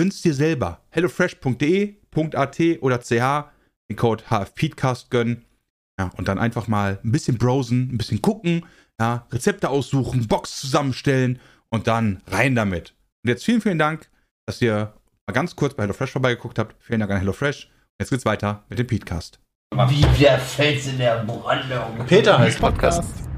gönn's 0.00 0.22
dir 0.22 0.32
selber. 0.32 0.80
hellofresh.de.at 0.88 2.60
oder 2.80 2.98
ch 3.00 3.10
den 3.90 3.96
Code 3.96 4.24
HFPeedcast 4.30 5.10
gönnen. 5.10 5.44
Ja, 6.00 6.10
und 6.16 6.26
dann 6.26 6.38
einfach 6.38 6.68
mal 6.68 6.98
ein 7.04 7.12
bisschen 7.12 7.36
browsen, 7.36 7.90
ein 7.92 7.98
bisschen 7.98 8.22
gucken, 8.22 8.64
ja, 8.98 9.26
Rezepte 9.30 9.68
aussuchen, 9.68 10.26
Box 10.26 10.58
zusammenstellen 10.58 11.38
und 11.68 11.86
dann 11.86 12.22
rein 12.28 12.54
damit. 12.54 12.94
Und 13.22 13.28
jetzt 13.28 13.44
vielen, 13.44 13.60
vielen 13.60 13.78
Dank, 13.78 14.08
dass 14.46 14.62
ihr 14.62 14.94
mal 15.26 15.34
ganz 15.34 15.54
kurz 15.54 15.74
bei 15.74 15.82
HelloFresh 15.82 16.12
vorbeigeguckt 16.12 16.58
habt. 16.58 16.82
Vielen 16.82 17.00
Dank 17.00 17.12
an 17.12 17.18
HelloFresh. 17.18 17.68
Jetzt 18.00 18.08
geht's 18.08 18.24
weiter 18.24 18.64
mit 18.70 18.78
dem 18.78 18.86
Peatcast. 18.86 19.38
Wie 19.88 20.00
der 20.18 20.38
Fels 20.38 20.86
in 20.86 20.96
der 20.96 21.24
Brandung. 21.24 22.06
Peter 22.06 22.38
heißt 22.38 22.58
Podcast. 22.58 23.29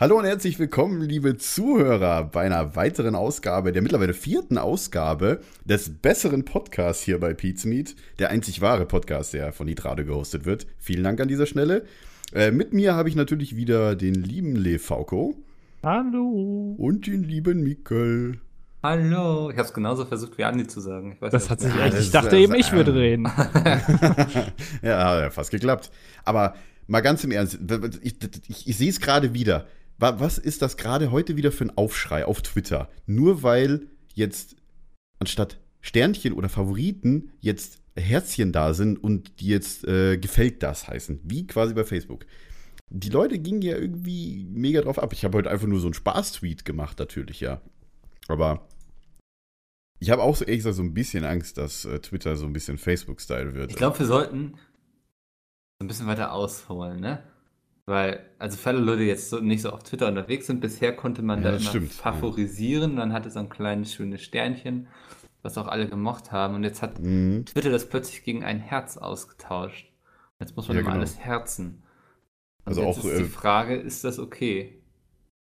Hallo 0.00 0.16
und 0.16 0.24
herzlich 0.26 0.60
willkommen, 0.60 1.02
liebe 1.02 1.38
Zuhörer, 1.38 2.22
bei 2.22 2.42
einer 2.42 2.76
weiteren 2.76 3.16
Ausgabe, 3.16 3.72
der 3.72 3.82
mittlerweile 3.82 4.14
vierten 4.14 4.56
Ausgabe 4.56 5.40
des 5.64 5.90
besseren 5.90 6.44
Podcasts 6.44 7.02
hier 7.02 7.18
bei 7.18 7.34
Pete's 7.34 7.64
Meet. 7.64 7.96
Der 8.20 8.30
einzig 8.30 8.60
wahre 8.60 8.86
Podcast, 8.86 9.34
der 9.34 9.52
von 9.52 9.66
Nitrado 9.66 10.04
gehostet 10.04 10.44
wird. 10.44 10.68
Vielen 10.78 11.02
Dank 11.02 11.20
an 11.20 11.26
dieser 11.26 11.46
Stelle. 11.46 11.84
Äh, 12.32 12.52
mit 12.52 12.72
mir 12.72 12.94
habe 12.94 13.08
ich 13.08 13.16
natürlich 13.16 13.56
wieder 13.56 13.96
den 13.96 14.14
lieben 14.14 14.54
Le 14.54 14.78
Fauco. 14.78 15.34
Hallo. 15.82 16.76
Und 16.78 17.08
den 17.08 17.24
lieben 17.24 17.64
Mikkel. 17.64 18.38
Hallo. 18.84 19.50
Ich 19.50 19.56
habe 19.56 19.66
es 19.66 19.74
genauso 19.74 20.04
versucht 20.04 20.38
wie 20.38 20.44
Andi 20.44 20.68
zu 20.68 20.78
sagen. 20.80 21.14
Ich, 21.14 21.20
weiß 21.20 21.32
Das 21.32 21.50
hat 21.50 21.58
sich 21.60 21.74
Ja, 21.74 21.86
Ich 21.88 22.12
dachte 22.12 22.36
ist- 22.36 22.42
eben, 22.44 22.54
ich 22.54 22.70
würde 22.70 22.94
reden. 22.94 23.24
ja, 24.82 25.08
hat 25.10 25.22
ja 25.22 25.30
fast 25.30 25.50
geklappt. 25.50 25.90
Aber 26.24 26.54
mal 26.86 27.00
ganz 27.00 27.24
im 27.24 27.32
Ernst, 27.32 27.58
ich, 28.02 28.14
ich, 28.46 28.68
ich 28.68 28.76
sehe 28.76 28.90
es 28.90 29.00
gerade 29.00 29.34
wieder. 29.34 29.66
Wa- 29.98 30.18
Was 30.20 30.38
ist 30.38 30.62
das 30.62 30.76
gerade 30.76 31.10
heute 31.10 31.36
wieder 31.36 31.52
für 31.52 31.64
ein 31.64 31.76
Aufschrei 31.76 32.24
auf 32.24 32.42
Twitter? 32.42 32.88
Nur 33.06 33.42
weil 33.42 33.88
jetzt 34.14 34.56
anstatt 35.18 35.58
Sternchen 35.80 36.32
oder 36.32 36.48
Favoriten 36.48 37.30
jetzt 37.40 37.78
Herzchen 37.96 38.52
da 38.52 38.74
sind 38.74 38.96
und 39.02 39.40
die 39.40 39.48
jetzt 39.48 39.84
äh, 39.84 40.18
gefällt 40.18 40.62
das 40.62 40.86
heißen. 40.88 41.20
Wie 41.24 41.46
quasi 41.46 41.74
bei 41.74 41.84
Facebook. 41.84 42.26
Die 42.90 43.10
Leute 43.10 43.38
gingen 43.38 43.60
ja 43.62 43.76
irgendwie 43.76 44.46
mega 44.50 44.80
drauf 44.80 44.98
ab. 44.98 45.12
Ich 45.12 45.24
habe 45.24 45.36
heute 45.38 45.50
einfach 45.50 45.66
nur 45.66 45.80
so 45.80 45.88
einen 45.88 45.94
Spaß-Tweet 45.94 46.64
gemacht, 46.64 46.98
natürlich, 46.98 47.40
ja. 47.40 47.60
Aber 48.28 48.66
ich 50.00 50.10
habe 50.10 50.22
auch 50.22 50.36
so 50.36 50.44
ehrlich 50.44 50.60
gesagt 50.60 50.76
so 50.76 50.82
ein 50.82 50.94
bisschen 50.94 51.24
Angst, 51.24 51.58
dass 51.58 51.84
äh, 51.84 51.98
Twitter 51.98 52.36
so 52.36 52.46
ein 52.46 52.52
bisschen 52.52 52.78
Facebook-Style 52.78 53.54
wird. 53.54 53.70
Ich 53.72 53.76
glaube, 53.76 53.98
wir 53.98 54.06
sollten 54.06 54.52
so 55.80 55.84
ein 55.84 55.88
bisschen 55.88 56.06
weiter 56.06 56.32
ausholen, 56.32 57.00
ne? 57.00 57.22
Weil, 57.88 58.30
also 58.38 58.56
für 58.58 58.70
alle 58.70 58.80
Leute, 58.80 59.02
jetzt 59.04 59.30
so, 59.30 59.40
nicht 59.40 59.62
so 59.62 59.70
auf 59.70 59.82
Twitter 59.82 60.08
unterwegs 60.08 60.46
sind, 60.46 60.60
bisher 60.60 60.94
konnte 60.94 61.22
man 61.22 61.42
Ja, 61.42 61.42
da 61.42 61.52
das 61.52 61.62
immer 61.62 61.64
stimmt, 61.64 61.92
favorisieren, 61.96 62.96
dann 62.96 63.12
hatte 63.12 63.30
so 63.30 63.38
ein 63.40 63.48
kleines 63.48 63.94
schönes 63.94 64.22
Sternchen, 64.22 64.88
was 65.42 65.58
auch 65.58 65.68
alle 65.68 65.88
gemocht 65.88 66.32
haben. 66.32 66.54
Und 66.54 66.64
jetzt 66.64 66.82
hat 66.82 67.00
Mhm. 67.00 67.44
Twitter 67.46 67.70
das 67.70 67.88
plötzlich 67.88 68.24
gegen 68.24 68.44
ein 68.44 68.60
Herz 68.60 68.96
ausgetauscht. 68.98 69.92
Jetzt 70.40 70.56
muss 70.56 70.68
man 70.68 70.76
Ja, 70.76 70.78
immer 70.78 70.92
genau. 70.92 70.92
alles 70.92 71.18
herzen. 71.18 71.82
Und 72.66 72.76
Also 72.76 72.82
jetzt 72.82 72.98
auch, 72.98 72.98
ist 72.98 73.18
äh, 73.18 73.18
die 73.18 73.24
Frage, 73.24 73.76
ist 73.76 74.04
das 74.04 74.18
okay? 74.20 74.77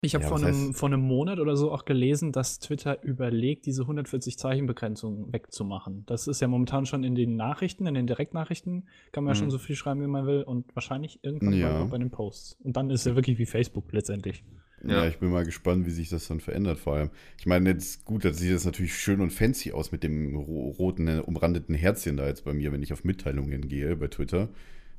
Ich 0.05 0.15
habe 0.17 0.25
Ja, 0.25 0.29
vor, 0.29 0.39
einem, 0.43 0.75
vor 0.75 0.89
einem 0.89 1.01
Monat 1.01 1.39
oder 1.39 1.55
so 1.57 1.71
auch 1.71 1.85
gelesen, 1.85 2.33
dass 2.33 2.59
Twitter 2.59 3.03
überlegt, 3.05 3.67
diese 3.67 3.83
140-Zeichen-Begrenzung 3.85 5.33
wegzumachen. 5.33 6.03
Das 6.07 6.27
ist 6.27 6.41
ja 6.41 6.49
momentan 6.49 6.87
schon 6.87 7.05
in 7.05 7.15
den 7.15 7.37
Nachrichten, 7.37 7.87
in 7.87 7.95
den 7.95 8.09
Direktnachrichten, 8.09 8.89
kann 9.13 9.23
man 9.25 9.33
ja 9.35 9.37
Mhm. 9.37 9.43
schon 9.45 9.51
so 9.53 9.59
viel 9.59 9.77
schreiben, 9.77 10.03
wie 10.03 10.09
man 10.09 10.27
will. 10.27 10.43
Und 10.43 10.75
wahrscheinlich 10.75 11.21
irgendwann 11.23 11.53
Ja. 11.55 11.69
bald 11.71 11.87
auch 11.87 11.91
bei 11.91 11.99
den 11.99 12.11
Posts. 12.11 12.57
Und 12.65 12.77
dann 12.77 12.91
ist 12.91 13.07
er 13.07 13.15
wirklich 13.15 13.39
wie 13.39 13.47
Facebook 13.47 13.93
letztendlich. 13.93 14.43
Ja. 14.85 15.03
Ja. 15.03 15.07
ich 15.07 15.19
bin 15.19 15.31
mal 15.31 15.45
gespannt, 15.45 15.87
wie 15.87 15.91
sich 15.93 16.09
das 16.09 16.27
dann 16.27 16.41
verändert 16.41 16.79
vor 16.81 16.95
allem. 16.97 17.11
Ich 17.39 17.47
meine, 17.47 17.71
jetzt 17.71 18.05
gut, 18.05 18.25
das 18.25 18.39
sieht 18.39 18.51
jetzt 18.51 18.65
natürlich 18.67 18.95
schön 18.99 19.21
und 19.21 19.31
fancy 19.33 19.71
aus 19.71 19.93
mit 19.93 20.03
dem 20.03 20.35
ro 20.35 20.71
roten, 20.71 21.07
äh, 21.07 21.23
umrandeten 21.25 21.77
Herzchen 21.77 22.17
da 22.17 22.27
jetzt 22.27 22.45
bei 22.45 22.53
mir, 22.53 22.73
wenn 22.73 22.83
ich 22.83 22.93
auf 22.93 23.05
Mitteilungen 23.05 23.69
gehe 23.69 23.95
bei 23.95 24.09
Twitter. 24.09 24.49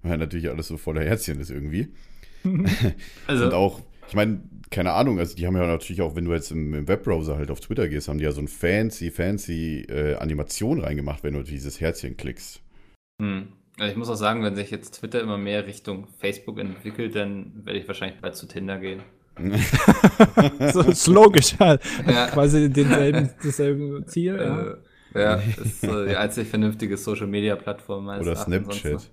Weil 0.02 0.18
natürlich 0.18 0.50
alles 0.50 0.70
so 0.70 0.78
voller 0.78 1.04
Herzchen 1.04 1.42
ist 1.42 1.50
irgendwie. 1.52 1.90
Also, 3.28 3.46
Und 3.46 3.54
auch, 3.54 3.82
ich 4.08 4.16
meine, 4.16 4.42
keine 4.70 4.94
Ahnung, 4.94 5.20
also 5.20 5.36
die 5.36 5.46
haben 5.46 5.56
ja 5.56 5.68
natürlich 5.68 6.02
auch, 6.02 6.16
wenn 6.16 6.26
du 6.26 6.34
jetzt 6.34 6.52
im, 6.52 6.74
im 6.74 6.88
Webbrowser 6.88 7.38
halt 7.38 7.52
auf 7.52 7.60
Twitter 7.60 7.88
gehst, 7.88 8.08
haben 8.08 8.18
die 8.18 8.24
ja 8.24 8.32
so 8.32 8.42
ein 8.42 8.48
fancy, 8.48 9.12
fancy 9.12 9.82
äh, 9.90 10.16
Animation 10.16 10.82
reingemacht, 10.82 11.24
wenn 11.24 11.36
du 11.36 11.44
dieses 11.44 11.80
Herzchen 11.80 12.18
klickst. 12.18 12.62
Hm. 13.22 13.50
Also 13.80 13.92
ich 13.92 13.98
muss 13.98 14.10
auch 14.10 14.16
sagen, 14.16 14.44
wenn 14.44 14.56
sich 14.56 14.72
jetzt 14.72 15.00
Twitter 15.00 15.22
immer 15.22 15.38
mehr 15.38 15.66
Richtung 15.66 16.08
Facebook 16.20 16.60
entwickelt, 16.60 17.16
dann 17.16 17.66
werde 17.66 17.80
ich 17.80 17.88
wahrscheinlich 17.88 18.20
bald 18.20 18.36
zu 18.36 18.48
Tinder 18.48 18.78
gehen. 18.78 19.02
so 20.74 20.82
ist 20.82 21.08
logisch, 21.08 21.56
halt. 21.60 21.82
Ja. 22.08 22.28
Quasi 22.28 22.70
denselben, 22.70 23.32
dasselbe 23.44 24.06
Ziel. 24.06 24.36
ja. 24.38 24.72
Äh, 24.72 24.76
ja, 25.16 25.36
das 25.36 25.58
ist 25.58 25.82
so 25.82 26.06
die 26.06 26.16
einzig 26.16 26.48
veranstaltige 26.48 26.98
Social-Media-Plattform 26.98 28.06
meines 28.06 28.26
Oder 28.26 28.36
Erachtens. 28.36 28.80
Snapchat. 28.80 29.12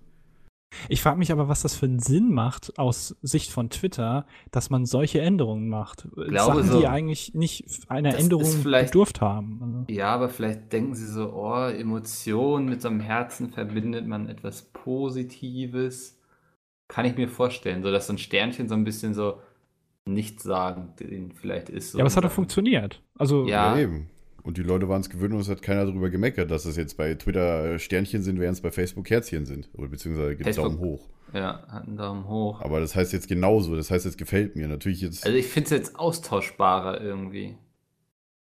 Ich 0.89 1.03
frage 1.03 1.19
mich 1.19 1.33
aber, 1.33 1.49
was 1.49 1.63
das 1.63 1.75
für 1.75 1.87
einen 1.87 1.99
Sinn 1.99 2.33
macht 2.33 2.79
aus 2.79 3.17
Sicht 3.23 3.51
von 3.51 3.71
Twitter, 3.71 4.25
dass 4.51 4.71
man 4.71 4.87
solche 4.87 5.21
Änderungen 5.21 5.69
macht. 5.69 6.09
glaube 6.15 6.35
Sachen, 6.63 6.65
so. 6.71 6.79
die 6.81 6.87
eigentlich 6.87 7.35
nicht 7.35 7.65
einer 7.89 8.17
Änderung 8.17 8.45
vielleicht- 8.47 8.93
bedurft 8.93 9.21
haben. 9.21 9.59
Also, 9.63 9.85
Ja, 9.93 10.15
aber 10.15 10.29
vielleicht 10.29 10.73
denken 10.73 10.95
sie 10.95 11.07
so, 11.07 11.33
oh, 11.33 11.65
Emotionen 11.69 12.67
mit 12.69 12.81
so 12.83 12.89
einem 12.89 13.01
Herzen 13.01 13.51
verbindet 13.51 14.07
man 14.07 14.29
etwas 14.29 14.63
Positives. 14.73 16.17
Kann 16.89 17.05
ich 17.05 17.17
mir 17.17 17.29
vorstellen, 17.29 17.83
so 17.83 17.91
dass 17.91 18.07
so 18.07 18.13
ein 18.15 18.19
Sternchen 18.19 18.69
so 18.69 18.75
ein 18.75 18.85
bisschen 18.85 19.13
so 19.15 19.41
nichtssagend 20.07 21.03
vielleicht 21.41 21.69
ist. 21.69 21.93
So 21.93 21.99
ja, 21.99 22.03
aber 22.03 22.09
es 22.09 22.17
hat 22.17 22.25
doch 22.25 22.31
funktioniert. 22.31 23.03
Also, 23.19 23.47
Ja. 23.47 23.77
eben. 23.79 24.09
Und 24.43 24.57
die 24.57 24.63
Leute 24.63 24.89
waren 24.89 25.01
es 25.01 25.11
gewöhnt 25.11 25.35
und 25.35 25.41
es 25.41 25.49
hat 25.49 25.63
keiner 25.63 25.85
darüber 25.87 26.11
gemeckert, 26.11 26.51
dass 26.51 26.65
es 26.65 26.77
jetzt 26.77 26.97
bei 26.97 27.15
Twitter 27.15 27.73
äh, 27.75 27.79
Sternchen 27.79 28.23
sind, 28.23 28.41
während 28.41 28.57
es 28.57 28.63
bei 28.63 28.71
Facebook 28.71 29.09
Herzchen 29.11 29.45
sind. 29.47 29.69
Oder 29.75 29.89
beziehungsweise 29.89 30.31
gibt 30.37 30.45
Facebook- 30.45 30.65
Daumen 30.65 30.79
hoch. 30.79 31.09
Ja, 31.33 31.65
hat 31.69 31.87
einen 31.87 31.97
Daumen 31.97 32.27
hoch. 32.27 32.61
Aber 32.61 32.81
das 32.81 32.97
heißt 32.97 33.13
jetzt 33.13 33.29
genauso. 33.29 33.77
Das 33.77 33.91
heißt, 33.91 34.05
es 34.07 34.17
gefällt 34.17 34.57
mir. 34.57 34.67
Natürlich 34.67 35.01
jetzt. 35.03 35.25
Also 35.25 35.37
ich 35.37 35.47
finde 35.47 35.67
es 35.67 35.71
jetzt 35.71 35.97
austauschbarer 35.99 37.01
irgendwie. 37.01 37.57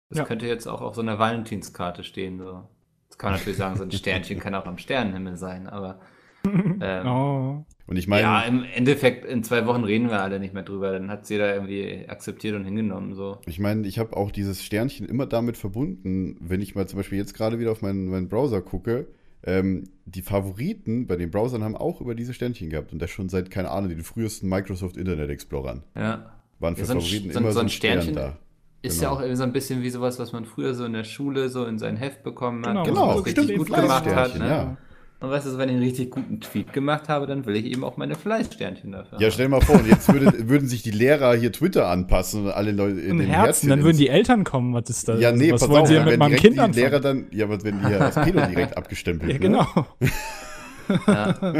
Das 0.08 0.18
Ja. 0.18 0.24
könnte 0.24 0.46
jetzt 0.46 0.68
auch 0.68 0.80
auf 0.82 0.94
so 0.94 1.00
einer 1.00 1.18
Valentinskarte 1.18 2.04
stehen. 2.04 2.38
So. 2.38 2.68
Das 3.08 3.18
kann 3.18 3.30
man 3.30 3.40
natürlich 3.40 3.58
sagen, 3.58 3.76
so 3.76 3.82
ein 3.82 3.90
Sternchen 3.90 4.38
kann 4.38 4.54
auch 4.54 4.66
am 4.66 4.78
Sternenhimmel 4.78 5.36
sein, 5.36 5.66
aber 5.66 6.00
ähm, 6.44 7.06
oh. 7.06 7.64
Und 7.86 7.96
ich 7.96 8.08
meine, 8.08 8.22
ja, 8.22 8.40
im 8.42 8.64
Endeffekt, 8.74 9.24
in 9.24 9.42
zwei 9.44 9.66
Wochen 9.66 9.84
reden 9.84 10.08
wir 10.10 10.20
alle 10.22 10.40
nicht 10.40 10.54
mehr 10.54 10.62
drüber. 10.64 10.92
Dann 10.92 11.10
hat 11.10 11.22
es 11.24 11.28
jeder 11.28 11.54
irgendwie 11.54 12.04
akzeptiert 12.08 12.54
und 12.56 12.64
hingenommen. 12.64 13.14
So. 13.14 13.38
ich 13.46 13.58
meine, 13.58 13.86
ich 13.86 13.98
habe 13.98 14.16
auch 14.16 14.30
dieses 14.30 14.62
Sternchen 14.64 15.06
immer 15.08 15.26
damit 15.26 15.56
verbunden, 15.56 16.36
wenn 16.40 16.60
ich 16.60 16.74
mal 16.74 16.86
zum 16.88 16.98
Beispiel 16.98 17.18
jetzt 17.18 17.34
gerade 17.34 17.58
wieder 17.58 17.72
auf 17.72 17.82
meinen, 17.82 18.08
meinen 18.08 18.28
Browser 18.28 18.60
gucke. 18.62 19.06
Ähm, 19.44 19.84
die 20.06 20.22
Favoriten 20.22 21.06
bei 21.06 21.14
den 21.16 21.30
Browsern 21.30 21.62
haben 21.62 21.76
auch 21.76 22.00
über 22.00 22.14
diese 22.16 22.34
Sternchen 22.34 22.70
gehabt 22.70 22.92
und 22.92 23.00
das 23.00 23.10
schon 23.10 23.28
seit, 23.28 23.50
keine 23.50 23.70
Ahnung, 23.70 23.90
den 23.90 24.02
frühesten 24.02 24.48
Microsoft 24.48 24.96
Internet 24.96 25.30
Explorern. 25.30 25.84
Ja. 25.94 26.32
Waren 26.58 26.74
für 26.74 26.80
Ja, 26.82 26.86
so 26.86 26.92
ein- 26.94 27.00
Favoriten 27.00 27.30
so 27.32 27.38
ein- 27.38 27.42
immer 27.44 27.52
so 27.52 27.60
ein 27.60 27.66
ein 27.66 27.68
Stern 27.68 28.02
Sternchen 28.02 28.14
da. 28.16 28.38
Ist 28.82 28.98
Genau. 29.00 29.10
ja 29.10 29.16
auch 29.16 29.20
irgendwie 29.20 29.36
so 29.36 29.42
ein 29.44 29.52
bisschen 29.52 29.82
wie 29.82 29.90
sowas, 29.90 30.18
was 30.18 30.32
man 30.32 30.44
früher 30.44 30.74
so 30.74 30.84
in 30.84 30.92
der 30.92 31.04
Schule 31.04 31.48
so 31.48 31.64
in 31.64 31.78
sein 31.78 31.96
Heft 31.96 32.22
bekommen 32.24 32.64
hat. 32.66 32.72
Genau, 32.72 32.80
was 32.82 32.88
Genau, 32.88 33.06
man 33.06 33.18
richtig 33.24 33.44
stimmt, 33.44 33.58
gut 33.58 33.66
gemacht 33.72 34.06
hat. 34.06 34.38
Ne? 34.38 34.48
ja. 34.48 34.76
Und 35.18 35.30
weißt 35.30 35.46
du, 35.46 35.56
wenn 35.56 35.70
ich 35.70 35.74
einen 35.76 35.82
richtig 35.84 36.10
guten 36.10 36.40
Tweet 36.42 36.74
gemacht 36.74 37.08
habe, 37.08 37.26
dann 37.26 37.46
will 37.46 37.56
ich 37.56 37.64
eben 37.64 37.84
auch 37.84 37.96
meine 37.96 38.14
Fleißsternchen 38.16 38.92
dafür. 38.92 39.18
Ja, 39.18 39.30
stell 39.30 39.46
dir 39.46 39.50
mal 39.50 39.62
vor, 39.62 39.76
und 39.76 39.86
jetzt 39.88 40.12
würde, 40.12 40.30
würden 40.50 40.68
sich 40.68 40.82
die 40.82 40.90
Lehrer 40.90 41.34
hier 41.34 41.50
Twitter 41.52 41.88
anpassen 41.88 42.44
und 42.44 42.50
alle 42.50 42.70
Leute 42.72 43.00
in 43.00 43.12
Ein 43.12 43.18
den 43.20 43.28
Herzen, 43.30 43.70
dann 43.70 43.78
ins- 43.78 43.86
würden 43.86 43.96
die 43.96 44.08
Eltern 44.08 44.44
kommen. 44.44 44.74
Was 44.74 44.90
ist 44.90 45.08
das? 45.08 45.18
Ja, 45.20 45.32
nee, 45.32 45.50
was 45.52 45.62
pass 45.62 45.70
wollen 45.70 45.82
auf, 45.82 45.88
sie 45.88 45.94
dann 45.94 46.04
mit 46.04 46.18
meinem 46.18 46.36
Kind 46.36 46.56
die 46.56 46.60
anfangen? 46.60 46.74
Lehrer 46.74 47.00
dann, 47.00 47.26
ja, 47.30 47.48
was 47.48 47.64
wenn 47.64 47.80
die 47.80 47.88
ja 47.90 47.98
als 47.98 48.14
Pedo 48.16 48.40
direkt 48.46 48.76
abgestempelt, 48.76 49.32
Ja, 49.32 49.38
ne? 49.38 49.40
genau. 49.40 49.66
Ach 51.06 51.56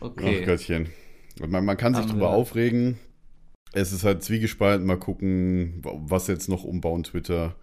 Okay. 0.00 0.44
Gottchen. 0.44 0.88
Und 1.40 1.50
man, 1.50 1.64
man 1.64 1.76
kann 1.76 1.94
sich 1.94 2.02
Haben 2.02 2.10
drüber 2.12 2.26
wir- 2.26 2.34
aufregen. 2.36 2.98
Es 3.72 3.92
ist 3.92 4.04
halt 4.04 4.22
zwiegespalten. 4.22 4.86
Mal 4.86 4.98
gucken, 4.98 5.80
was 5.82 6.26
jetzt 6.26 6.48
noch 6.48 6.62
umbauen 6.64 7.02
Twitter. 7.04 7.54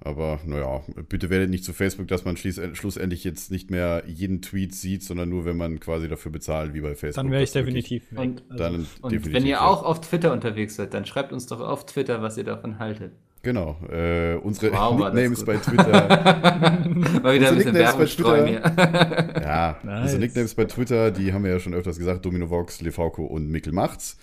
Aber 0.00 0.38
naja, 0.46 0.82
bitte 1.08 1.28
werdet 1.28 1.50
nicht 1.50 1.64
zu 1.64 1.72
Facebook, 1.72 2.06
dass 2.06 2.24
man 2.24 2.36
schlussendlich 2.36 3.24
jetzt 3.24 3.50
nicht 3.50 3.70
mehr 3.70 4.04
jeden 4.06 4.42
Tweet 4.42 4.72
sieht, 4.74 5.02
sondern 5.02 5.28
nur, 5.28 5.44
wenn 5.44 5.56
man 5.56 5.80
quasi 5.80 6.06
dafür 6.08 6.30
bezahlt, 6.30 6.72
wie 6.72 6.80
bei 6.80 6.94
Facebook. 6.94 7.24
Dann 7.24 7.32
wäre 7.32 7.42
ich 7.42 7.50
definitiv 7.50 8.04
weg. 8.12 8.18
Und- 8.20 8.42
Also, 8.48 8.62
Dann 8.62 8.74
Und 9.02 9.12
definitiv. 9.12 9.32
wenn 9.34 9.42
ihr 9.44 9.50
ja. 9.50 9.66
auch 9.66 9.82
auf 9.82 10.00
Twitter 10.00 10.32
unterwegs 10.32 10.76
seid, 10.76 10.94
dann 10.94 11.04
schreibt 11.04 11.32
uns 11.32 11.46
doch 11.46 11.60
auf 11.60 11.84
Twitter, 11.84 12.22
was 12.22 12.36
ihr 12.38 12.44
davon 12.44 12.78
haltet. 12.78 13.12
Genau. 13.42 13.76
Äh, 13.90 14.34
unsere 14.36 14.72
Wow, 14.72 14.98
Nicknames 14.98 15.44
bei 15.44 15.56
Twitter. 15.56 15.92
Mal 17.22 17.34
wieder 17.34 17.48
ein 17.48 17.56
bisschen 17.56 17.56
Nicknames 17.56 17.72
bei 17.72 17.74
Werbung 17.74 18.06
streuen 18.06 18.46
Twitter. 18.46 19.32
hier. 19.34 19.42
Ja, 19.42 19.78
Nice. 19.82 20.02
unsere 20.02 20.20
Nicknames 20.20 20.54
bei 20.54 20.64
Twitter, 20.64 21.10
die 21.10 21.32
haben 21.32 21.44
wir 21.44 21.50
ja 21.52 21.60
schon 21.60 21.74
öfters 21.74 21.98
gesagt, 21.98 22.24
Dominovox, 22.24 22.80
Lefauco 22.82 23.24
und 23.24 23.48
Mikkel 23.48 23.72
macht's. 23.72 24.16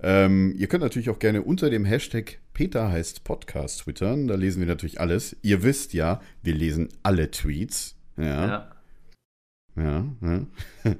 Ähm, 0.00 0.54
ihr 0.56 0.66
könnt 0.66 0.82
natürlich 0.82 1.10
auch 1.10 1.18
gerne 1.18 1.42
unter 1.42 1.70
dem 1.70 1.84
Hashtag 1.84 2.38
Peter 2.52 2.90
heißt 2.90 3.24
Podcast 3.24 3.80
twittern, 3.82 4.26
da 4.28 4.34
lesen 4.34 4.60
wir 4.60 4.66
natürlich 4.66 5.00
alles. 5.00 5.36
Ihr 5.42 5.62
wisst 5.62 5.92
ja, 5.94 6.20
wir 6.42 6.54
lesen 6.54 6.88
alle 7.02 7.30
Tweets. 7.30 7.96
Ja, 8.16 8.46
Ja. 8.46 8.70
ja. 9.76 10.04
ja. 10.22 10.46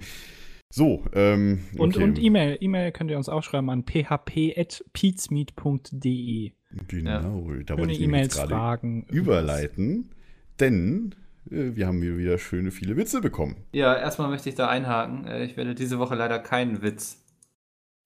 So, 0.73 1.05
ähm, 1.15 1.61
Und, 1.79 1.95
okay. 1.95 2.05
und 2.05 2.19
E-Mail. 2.19 2.59
E-Mail 2.61 2.91
könnt 2.93 3.11
ihr 3.11 3.17
uns 3.17 3.29
auch 3.31 3.43
schreiben 3.43 3.71
an 3.71 3.85
php.peatsmeet.de. 3.87 6.53
Genau, 6.89 7.51
da 7.65 7.75
Schöne 7.75 7.79
wollte 7.79 7.93
ich 7.95 8.01
jetzt 8.01 8.35
gerade 8.37 8.49
Fragen. 8.51 9.05
überleiten, 9.05 10.11
denn 10.61 11.15
äh, 11.51 11.75
wir 11.77 11.87
haben 11.87 12.03
hier 12.03 12.19
wieder 12.19 12.37
schöne 12.39 12.71
viele 12.73 12.97
Witze 12.97 13.21
bekommen. 13.23 13.57
Ja, 13.73 13.97
erstmal 13.97 14.29
möchte 14.29 14.51
ich 14.51 14.55
da 14.55 14.69
einhaken. 14.69 15.27
Äh, 15.27 15.45
Ich 15.45 15.57
werde 15.57 15.75
diese 15.75 15.99
Woche 15.99 16.15
leider 16.15 16.39
keinen 16.41 16.83
Witz 16.83 17.23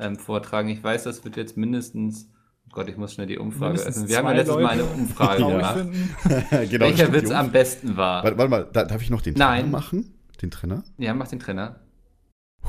ähm, 0.01 0.17
vortragen. 0.17 0.69
Ich 0.69 0.83
weiß, 0.83 1.05
das 1.05 1.25
wird 1.25 1.37
jetzt 1.37 1.57
mindestens. 1.57 2.29
Oh 2.67 2.73
Gott, 2.73 2.89
ich 2.89 2.97
muss 2.97 3.15
schnell 3.15 3.27
die 3.27 3.39
Umfrage 3.39 3.75
Mindestens 3.75 3.97
öffnen. 3.97 4.09
Wir 4.09 4.19
haben 4.19 4.27
ja 4.27 4.33
letztes 4.33 4.55
Mal 4.57 4.63
Leute 4.63 4.73
eine 4.73 4.85
Umfrage 4.85 5.47
gemacht. 5.47 5.87
genau, 6.71 6.85
Welcher 6.85 7.13
Witz 7.13 7.31
am 7.31 7.51
besten 7.51 7.97
war. 7.97 8.23
Warte, 8.23 8.39
warte 8.39 8.51
mal, 8.51 8.69
da, 8.73 8.85
darf 8.85 9.03
ich 9.03 9.11
noch 9.11 9.23
den 9.23 9.35
Trainer 9.35 9.51
Nein. 9.51 9.71
machen? 9.71 10.15
Den 10.41 10.51
Trainer? 10.51 10.85
Ja, 10.99 11.13
mach 11.15 11.29
den 11.29 11.41
Trainer. 11.41 11.81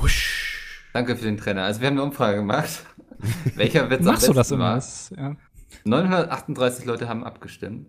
Husch. 0.00 0.88
Danke 0.92 1.16
für 1.16 1.24
den 1.24 1.36
Trainer. 1.36 1.62
Also 1.64 1.80
wir 1.80 1.88
haben 1.88 1.94
eine 1.94 2.02
Umfrage 2.02 2.38
gemacht. 2.38 2.84
Welcher 3.54 3.88
Witz 3.90 4.00
am 4.00 4.06
Machst 4.06 4.28
du 4.28 4.32
das 4.32 4.48
besten 4.48 4.54
immer? 4.54 4.64
war. 4.64 4.74
Das, 4.74 5.12
ja. 5.16 5.36
938 5.84 6.84
Leute 6.84 7.08
haben 7.08 7.24
abgestimmt. 7.24 7.88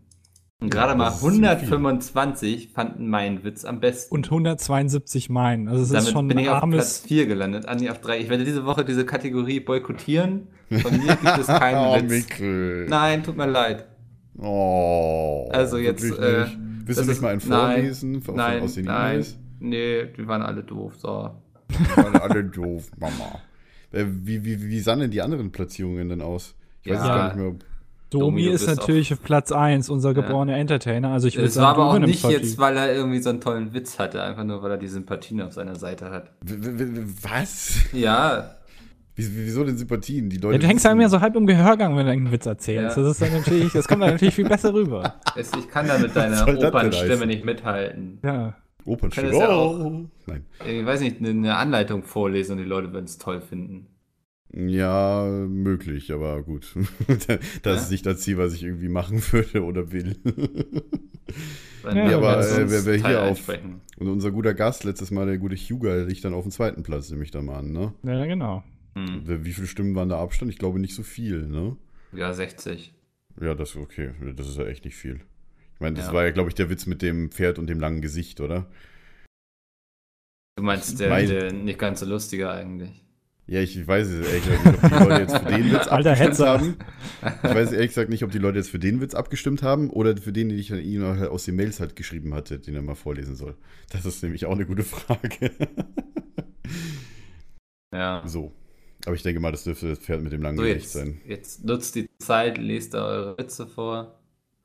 Und 0.64 0.70
gerade 0.70 0.96
mal 0.98 1.10
ist 1.10 1.20
ziemlich 1.20 1.40
viel. 1.40 1.74
125 1.74 2.70
fanden 2.70 3.08
meinen 3.10 3.44
Witz 3.44 3.66
am 3.66 3.80
besten. 3.80 4.14
Und 4.16 4.26
172 4.26 5.30
meinen. 5.30 5.68
Also 5.68 5.82
es 5.84 5.90
ist 5.90 5.94
Damit 5.96 6.10
schon 6.12 6.28
bin 6.28 6.38
ein 6.38 6.44
ich 6.46 6.50
auf 6.50 6.60
Platz 6.60 6.64
armes. 6.64 7.00
4 7.08 7.26
gelandet, 7.28 7.66
Andi 7.68 7.90
auf 7.90 8.00
3. 8.02 8.20
Ich 8.20 8.30
werde 8.30 8.44
diese 8.46 8.66
Woche 8.66 8.86
diese 8.86 9.06
Kategorie 9.06 9.60
boykottieren. 9.60 10.48
Von 10.72 10.98
mir 10.98 11.16
gibt 11.16 11.38
es 11.38 11.48
keinen 11.48 11.78
oh, 11.86 11.96
Witz. 11.96 12.10
Mikkel. 12.10 12.88
Nein, 12.90 13.24
tut 13.24 13.36
mir 13.38 13.46
leid. 13.48 13.86
Oh. 14.40 15.50
Also 15.52 15.78
jetzt, 15.78 16.04
äh, 16.04 16.42
nicht? 16.42 16.58
Willst 16.86 17.00
das 17.00 17.06
du 17.06 17.12
nicht 17.12 17.18
ist- 17.18 17.22
mal 17.22 17.30
einen 17.30 17.42
nein, 17.48 17.76
vorlesen 17.76 18.22
von, 18.22 18.36
Nein, 18.36 18.62
aus 18.64 18.74
den 18.74 18.86
nein. 18.86 19.12
E-Mails? 19.12 19.38
Nee, 19.60 20.06
die 20.18 20.28
waren 20.28 20.42
alle 20.42 20.64
doof. 20.64 20.94
So. 20.98 21.30
Die 21.70 21.98
waren 21.98 22.16
alle 22.18 22.44
doof, 22.44 22.90
Mama. 23.00 23.40
Äh, 23.92 24.06
Wie, 24.08 24.44
wie, 24.44 24.62
wie 24.62 24.80
sahen 24.80 25.00
denn 25.00 25.12
die 25.12 25.22
anderen 25.22 25.52
Platzierungen 25.52 26.10
denn 26.10 26.22
aus? 26.22 26.56
Ich 26.84 26.92
weiß 26.92 26.98
Ja. 26.98 27.04
es 27.04 27.08
gar 27.10 27.28
nicht 27.28 27.38
mehr. 27.38 27.56
Domi 28.20 28.44
Domi, 28.44 28.54
ist 28.54 28.68
natürlich 28.68 29.12
auf 29.14 29.22
Platz 29.22 29.52
1, 29.52 29.90
unser 29.90 30.14
geborener 30.14 30.58
Entertainer. 30.58 31.10
Also 31.12 31.28
ich 31.28 31.36
würde 31.36 31.48
Es 31.48 31.54
sagen, 31.56 31.66
war 31.78 31.86
aber 31.88 32.00
du 32.00 32.04
auch 32.04 32.08
nicht 32.08 32.24
heute 32.24 32.38
jetzt, 32.42 32.58
weil 32.58 32.78
er 32.78 32.94
irgendwie 32.94 33.20
so 33.22 33.30
einen 33.30 33.42
tollen 33.42 33.74
Witz 33.74 34.00
hatte, 34.00 34.22
einfach 34.24 34.44
nur, 34.44 34.62
weil 34.64 34.72
er 34.72 34.78
die 34.78 34.88
Sympathien 34.88 35.42
auf 35.42 35.54
seiner 35.54 35.76
Seite 35.76 36.10
hat. 36.12 36.32
Was? 37.22 37.78
Ja, 37.94 38.56
Wie- 39.16 39.30
Wieso 39.46 39.64
denn 39.64 39.78
Sympathien? 39.78 40.28
Die 40.30 40.38
Leute 40.38 40.56
Ja, 40.56 40.60
du 40.62 40.68
hängst 40.68 40.86
einem 40.88 41.00
ja 41.02 41.08
so 41.10 41.22
halb 41.22 41.36
im 41.36 41.46
Gehörgang, 41.46 41.96
wenn 41.96 42.08
du 42.08 42.12
einen 42.12 42.32
Witz 42.32 42.48
erzählst. 42.48 42.98
Ja. 42.98 43.04
Das 43.04 43.12
ist 43.12 43.22
dann 43.22 43.32
natürlich, 43.38 43.72
das 43.72 43.88
kommt 43.88 44.02
dann 44.02 44.10
natürlich 44.12 44.34
viel 44.34 44.50
besser 44.50 44.74
rüber. 44.74 45.14
es, 45.36 45.52
ich 45.58 45.68
kann 45.70 45.88
da 45.88 46.00
mit 46.00 46.16
deiner 46.16 46.48
Opernstimme 46.48 47.28
nicht 47.28 47.46
mithalten. 47.46 48.20
Ja. 48.24 48.56
Opernstimme. 48.86 49.30
Kann 49.30 49.40
das 49.40 49.50
ja 49.50 49.56
Oh. 49.56 50.06
Nein. 50.26 50.46
Ich 50.68 50.84
weiß 50.86 51.00
nicht, 51.02 51.20
eine- 51.20 51.30
eine 51.30 51.56
Anleitung 51.58 52.02
vorlesen 52.04 52.54
und 52.54 52.58
die 52.58 52.64
Leute 52.64 52.92
würden 52.92 53.06
es 53.06 53.20
toll 53.20 53.40
finden. 53.40 53.88
Ja, 54.56 55.26
möglich, 55.50 56.12
aber 56.12 56.44
gut. 56.44 56.76
das 57.64 57.84
ist 57.84 57.92
nicht 57.92 58.06
das 58.06 58.22
Ziel, 58.22 58.38
was 58.38 58.54
ich 58.54 58.64
irgendwie 58.64 58.88
machen 58.90 59.22
würde 59.32 59.64
oder 59.64 59.92
will. 59.92 60.16
Wenn 61.82 61.98
Ja, 61.98 62.18
aber, 62.18 62.40
äh, 62.48 62.70
wer- 62.70 62.86
wer 62.86 62.96
hier 62.98 63.24
auf-. 63.24 63.50
Und 63.50 64.08
unser 64.08 64.32
guter 64.32 64.54
Gast 64.54 64.84
letztes 64.84 65.10
Mal, 65.12 65.26
der 65.26 65.38
gute 65.40 65.56
Hugo, 65.56 65.92
liegt 66.04 66.24
dann 66.24 66.34
auf 66.36 66.44
dem 66.44 66.52
zweiten 66.52 66.84
Platz, 66.84 67.10
nehme 67.10 67.24
ich 67.24 67.32
da 67.32 67.42
mal 67.42 67.58
an, 67.60 67.72
ne? 67.72 67.94
ja, 68.04 68.26
genau. 68.26 68.64
Hm. 68.96 69.24
Wie 69.44 69.54
viele 69.54 69.66
Stimmen 69.68 69.96
waren 69.96 70.10
da 70.10 70.20
Abstand? 70.22 70.52
Ich 70.52 70.60
glaube 70.60 70.80
nicht 70.80 70.94
so 70.94 71.02
viel, 71.02 71.48
ne? 71.48 71.76
Ja, 72.12 72.32
60. 72.32 72.94
Ja, 73.42 73.56
das 73.56 73.72
ist 73.72 73.78
okay. 73.78 74.12
Das 74.36 74.48
ist 74.48 74.58
ja 74.60 74.66
echt 74.68 74.86
nicht 74.86 74.96
viel. 74.96 75.16
Ich 75.74 75.80
meine, 75.80 75.96
das 75.96 76.08
Ja. 76.08 76.14
war 76.14 76.24
ja, 76.26 76.30
glaube 76.32 76.50
ich, 76.50 76.56
der 76.56 76.70
Witz 76.70 76.86
mit 76.86 77.02
dem 77.02 77.32
Pferd 77.32 77.58
und 77.58 77.66
dem 77.66 77.80
langen 77.80 78.02
Gesicht, 78.02 78.40
oder? 78.40 78.68
Du 80.58 80.64
meinst 80.64 81.00
der, 81.00 81.10
Mein- 81.10 81.28
der 81.28 81.52
nicht 81.52 81.80
ganz 81.80 82.02
so 82.02 82.06
lustige 82.06 82.52
eigentlich. 82.52 83.03
Ja, 83.46 83.60
ich 83.60 83.86
weiß 83.86 84.08
es 84.08 84.26
ehrlich 84.28 84.44
gesagt 84.46 84.66
nicht, 84.66 84.84
ob 84.84 84.90
die 84.90 85.04
Leute 85.10 85.22
jetzt 85.22 85.38
für 85.38 85.52
den 85.52 85.72
Witz 85.74 85.88
Alter 85.88 86.12
abgestimmt 86.12 86.18
Hetzer. 86.30 86.48
haben. 86.48 86.76
Ich 87.44 87.56
weiß 87.56 87.72
ehrlich 87.74 87.88
gesagt 87.90 88.10
nicht, 88.10 88.24
ob 88.24 88.32
die 88.32 88.38
Leute 88.38 88.58
jetzt 88.58 88.70
für 88.70 88.80
den 88.80 89.02
Witz 89.02 89.14
abgestimmt 89.16 89.62
haben 89.64 89.90
oder 89.90 90.16
für 90.16 90.32
den, 90.32 90.48
den 90.50 90.58
ich 90.58 90.72
ihnen 90.72 91.04
halt 91.20 91.30
aus 91.30 91.44
den 91.44 91.56
Mails 91.58 91.80
halt 91.82 91.96
geschrieben 91.98 92.34
hatte, 92.34 92.60
den 92.60 92.74
er 92.76 92.82
mal 92.82 92.96
vorlesen 92.96 93.36
soll. 93.36 93.56
Das 93.92 94.06
ist 94.06 94.24
nämlich 94.24 94.46
auch 94.46 94.54
eine 94.54 94.66
gute 94.66 94.84
Frage. 94.84 95.52
Ja. 97.94 98.24
so. 98.26 98.52
Aber 99.06 99.16
ich 99.16 99.22
denke 99.22 99.40
mal, 99.40 99.52
das 99.52 99.66
dürfte 99.66 99.90
das 99.90 100.00
Pferd 100.00 100.24
mit 100.24 100.32
dem 100.32 100.42
langen 100.42 100.58
So, 100.58 100.64
Gesicht 100.64 100.90
sein. 100.90 101.20
jetzt 101.28 101.64
nutzt 101.66 101.94
die 101.96 102.10
Zeit, 102.20 102.58
lest 102.58 102.94
da 102.94 103.06
eure 103.06 103.38
Witze 103.38 103.68
vor. 103.68 104.20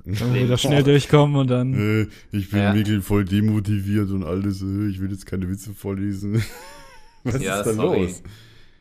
Dann 0.04 0.32
wieder 0.34 0.56
schnell 0.56 0.82
durchkommen 0.84 1.36
und 1.36 1.48
dann. 1.50 1.74
Äh, 1.74 2.06
ich 2.34 2.48
bin 2.50 2.60
Ja. 2.60 2.72
Mikkel 2.72 3.02
voll 3.02 3.24
demotiviert 3.24 4.10
und 4.10 4.22
alles. 4.24 4.62
Äh, 4.62 4.88
ich 4.88 5.00
will 5.00 5.10
jetzt 5.10 5.26
keine 5.26 5.48
Witze 5.50 5.74
vorlesen. 5.74 6.42
Was 7.24 7.42
Ja, 7.42 7.58
ist 7.58 7.66
da 7.66 7.74
sorry. 7.74 8.02
los? 8.04 8.22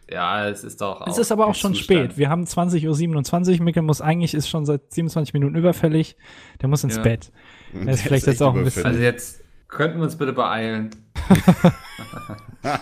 Ja, 0.10 0.48
es 0.48 0.64
ist 0.64 0.80
doch 0.82 1.02
auch. 1.02 1.08
Es 1.08 1.18
ist 1.18 1.32
aber 1.32 1.48
auch 1.48 1.56
schon 1.56 1.74
Zustand. 1.76 2.12
spät. 2.12 2.18
Wir 2.18 2.30
haben 2.30 2.44
20.27 2.46 3.58
Uhr. 3.60 3.64
Mikkel 3.66 3.84
muss 3.84 4.00
eigentlich, 4.02 4.34
ist 4.34 4.48
schon 4.50 4.66
seit 4.66 4.94
27 4.94 5.34
Minuten 5.34 5.56
überfällig. 5.56 6.16
Der 6.62 6.70
muss 6.70 6.84
ins 6.84 6.96
Ja. 6.96 7.02
Bett. 7.02 7.32
Der 7.74 7.94
ist 7.94 8.02
vielleicht 8.04 8.26
jetzt 8.26 8.36
echt 8.36 8.42
auch 8.44 8.54
ein 8.54 8.62
überfällig. 8.62 8.86
Also 8.88 9.00
jetzt 9.00 9.42
könnten 9.68 9.98
wir 10.00 10.04
uns 10.06 10.16
bitte 10.18 10.34
beeilen. 10.34 10.90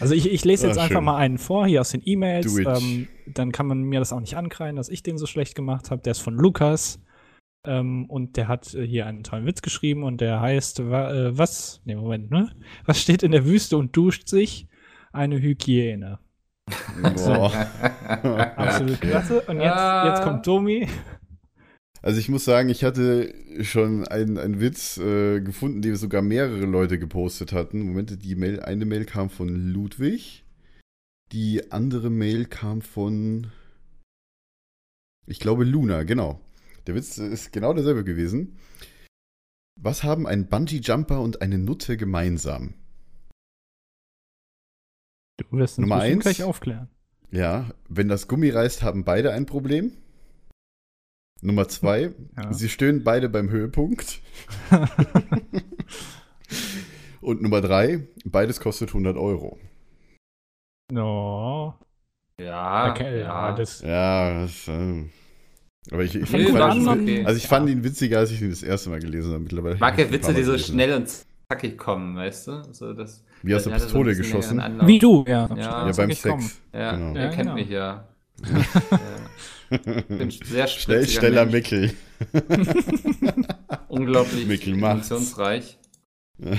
Also 0.00 0.14
ich, 0.14 0.30
ich 0.30 0.44
lese 0.44 0.66
jetzt 0.66 0.76
Ah, 0.78 0.82
einfach 0.82 0.96
schön. 0.96 1.04
mal 1.04 1.16
einen 1.16 1.38
vor, 1.38 1.66
hier 1.66 1.80
aus 1.80 1.90
den 1.90 2.02
E-Mails. 2.04 2.56
Ähm, 2.58 3.08
dann 3.26 3.52
kann 3.52 3.66
man 3.66 3.82
mir 3.82 4.00
das 4.00 4.12
auch 4.12 4.20
nicht 4.20 4.36
ankreien, 4.36 4.76
dass 4.76 4.88
ich 4.88 5.02
den 5.02 5.16
so 5.16 5.26
schlecht 5.26 5.54
gemacht 5.54 5.90
habe. 5.90 6.02
Der 6.02 6.10
ist 6.10 6.18
von 6.18 6.34
Lukas. 6.34 7.00
Ähm, 7.64 8.06
und 8.06 8.36
der 8.36 8.48
hat 8.48 8.74
äh, 8.74 8.86
hier 8.86 9.06
einen 9.06 9.22
tollen 9.22 9.46
Witz 9.46 9.62
geschrieben 9.62 10.02
und 10.02 10.20
der 10.20 10.40
heißt, 10.40 10.90
wa, 10.90 11.12
äh, 11.12 11.38
was? 11.38 11.80
Ne, 11.84 11.94
Moment, 11.96 12.30
ne? 12.30 12.50
Was 12.86 13.00
steht 13.00 13.22
in 13.22 13.30
der 13.32 13.44
Wüste 13.46 13.76
und 13.76 13.96
duscht 13.96 14.28
sich? 14.28 14.66
Eine 15.12 15.40
Hygiene. 15.40 16.18
Boah. 17.16 17.52
Absolut 18.56 19.00
klasse. 19.00 19.42
Und 19.42 19.60
jetzt, 19.60 19.76
Ah. 19.76 20.08
jetzt 20.08 20.22
kommt 20.22 20.46
Domi. 20.46 20.88
Also 22.00 22.18
ich 22.18 22.28
muss 22.28 22.44
sagen, 22.44 22.68
ich 22.68 22.82
hatte 22.82 23.32
schon 23.62 24.08
einen, 24.08 24.38
einen 24.38 24.60
Witz 24.60 24.98
äh, 24.98 25.40
gefunden, 25.40 25.82
den 25.82 25.94
sogar 25.94 26.20
mehrere 26.22 26.64
Leute 26.64 26.98
gepostet 26.98 27.52
hatten. 27.52 27.82
Moment, 27.82 28.24
die 28.24 28.34
Mail, 28.34 28.60
eine 28.60 28.86
Mail 28.86 29.04
kam 29.04 29.30
von 29.30 29.48
Ludwig. 29.72 30.44
Die 31.30 31.70
andere 31.70 32.10
Mail 32.10 32.46
kam 32.46 32.82
von, 32.82 33.46
ich 35.26 35.38
glaube, 35.38 35.64
Luna, 35.64 36.02
genau. 36.02 36.40
Der 36.86 36.94
Witz 36.94 37.18
ist 37.18 37.52
genau 37.52 37.72
derselbe 37.72 38.04
gewesen. 38.04 38.58
Was 39.80 40.02
haben 40.02 40.26
ein 40.26 40.48
Bungee-Jumper 40.48 41.20
und 41.20 41.42
eine 41.42 41.58
Nutte 41.58 41.96
gemeinsam? 41.96 42.74
Du 45.38 45.56
wirst 45.58 45.78
Nummer 45.78 45.96
eins. 46.00 46.22
gleich 46.22 46.42
aufklären. 46.42 46.88
Ja, 47.30 47.70
wenn 47.88 48.08
das 48.08 48.28
Gummi 48.28 48.50
reißt, 48.50 48.82
haben 48.82 49.04
beide 49.04 49.32
ein 49.32 49.46
Problem. 49.46 49.96
Nummer 51.40 51.66
zwei, 51.68 52.12
Ja. 52.36 52.52
sie 52.52 52.68
stöhnen 52.68 53.02
beide 53.02 53.28
beim 53.28 53.50
Höhepunkt. 53.50 54.20
Und 57.20 57.40
Nummer 57.42 57.60
drei, 57.60 58.06
beides 58.24 58.60
kostet 58.60 58.90
100 58.90 59.16
Euro. 59.16 59.58
No. 60.90 61.78
Ja, 62.38 62.90
Okay, 62.92 63.20
ja, 63.20 63.52
das. 63.54 63.80
Ja, 63.80 64.42
das, 64.42 64.68
äh, 64.68 65.04
Aber 65.90 66.04
ich, 66.04 66.14
ich 66.14 66.30
Nee, 66.30 66.46
fand, 66.46 66.86
okay. 66.88 67.24
also 67.24 67.36
ich 67.36 67.46
fand 67.48 67.68
ihn 67.68 67.82
witziger, 67.82 68.18
als 68.20 68.30
ich 68.30 68.40
ihn 68.40 68.50
das 68.50 68.62
erste 68.62 68.88
Mal 68.90 69.00
gelesen 69.00 69.32
habe. 69.32 69.42
Mittlerweile 69.42 69.74
Ich 69.74 69.80
mag 69.80 69.98
ja 69.98 70.10
Witze, 70.10 70.32
die 70.32 70.42
so 70.44 70.52
gelesen. 70.52 70.72
schnell 70.74 70.94
und 70.94 71.08
zackig 71.50 71.76
kommen, 71.76 72.16
weißt 72.16 72.46
du? 72.48 72.62
So, 72.72 72.92
das, 72.92 73.24
Wie 73.42 73.54
aus 73.54 73.64
der 73.64 73.78
so 73.78 73.84
Pistole 73.84 74.14
bisschen 74.14 74.40
geschossen. 74.40 74.62
Wie 74.86 74.98
du, 74.98 75.24
ja. 75.26 75.48
Ja. 75.56 75.86
Ja, 75.88 75.92
beim 75.92 76.10
kommen. 76.22 76.40
Sex. 76.42 76.60
Ja, 76.72 76.92
Genau. 76.96 77.14
er 77.16 77.24
Ja, 77.24 77.28
kennt 77.30 77.42
genau. 77.42 77.54
mich 77.54 77.68
ja. 77.68 78.04
ja. 78.42 78.98
Ich 79.70 79.80
bin 80.06 80.30
sehr 80.30 80.66
Schnell, 80.66 81.08
schneller 81.08 81.46
Mensch, 81.46 81.70
Mickel. 81.70 81.94
Unglaublich 83.88 84.46
Mickel 84.46 84.76
macht's. 84.76 85.10
emotionsreich. 85.10 85.78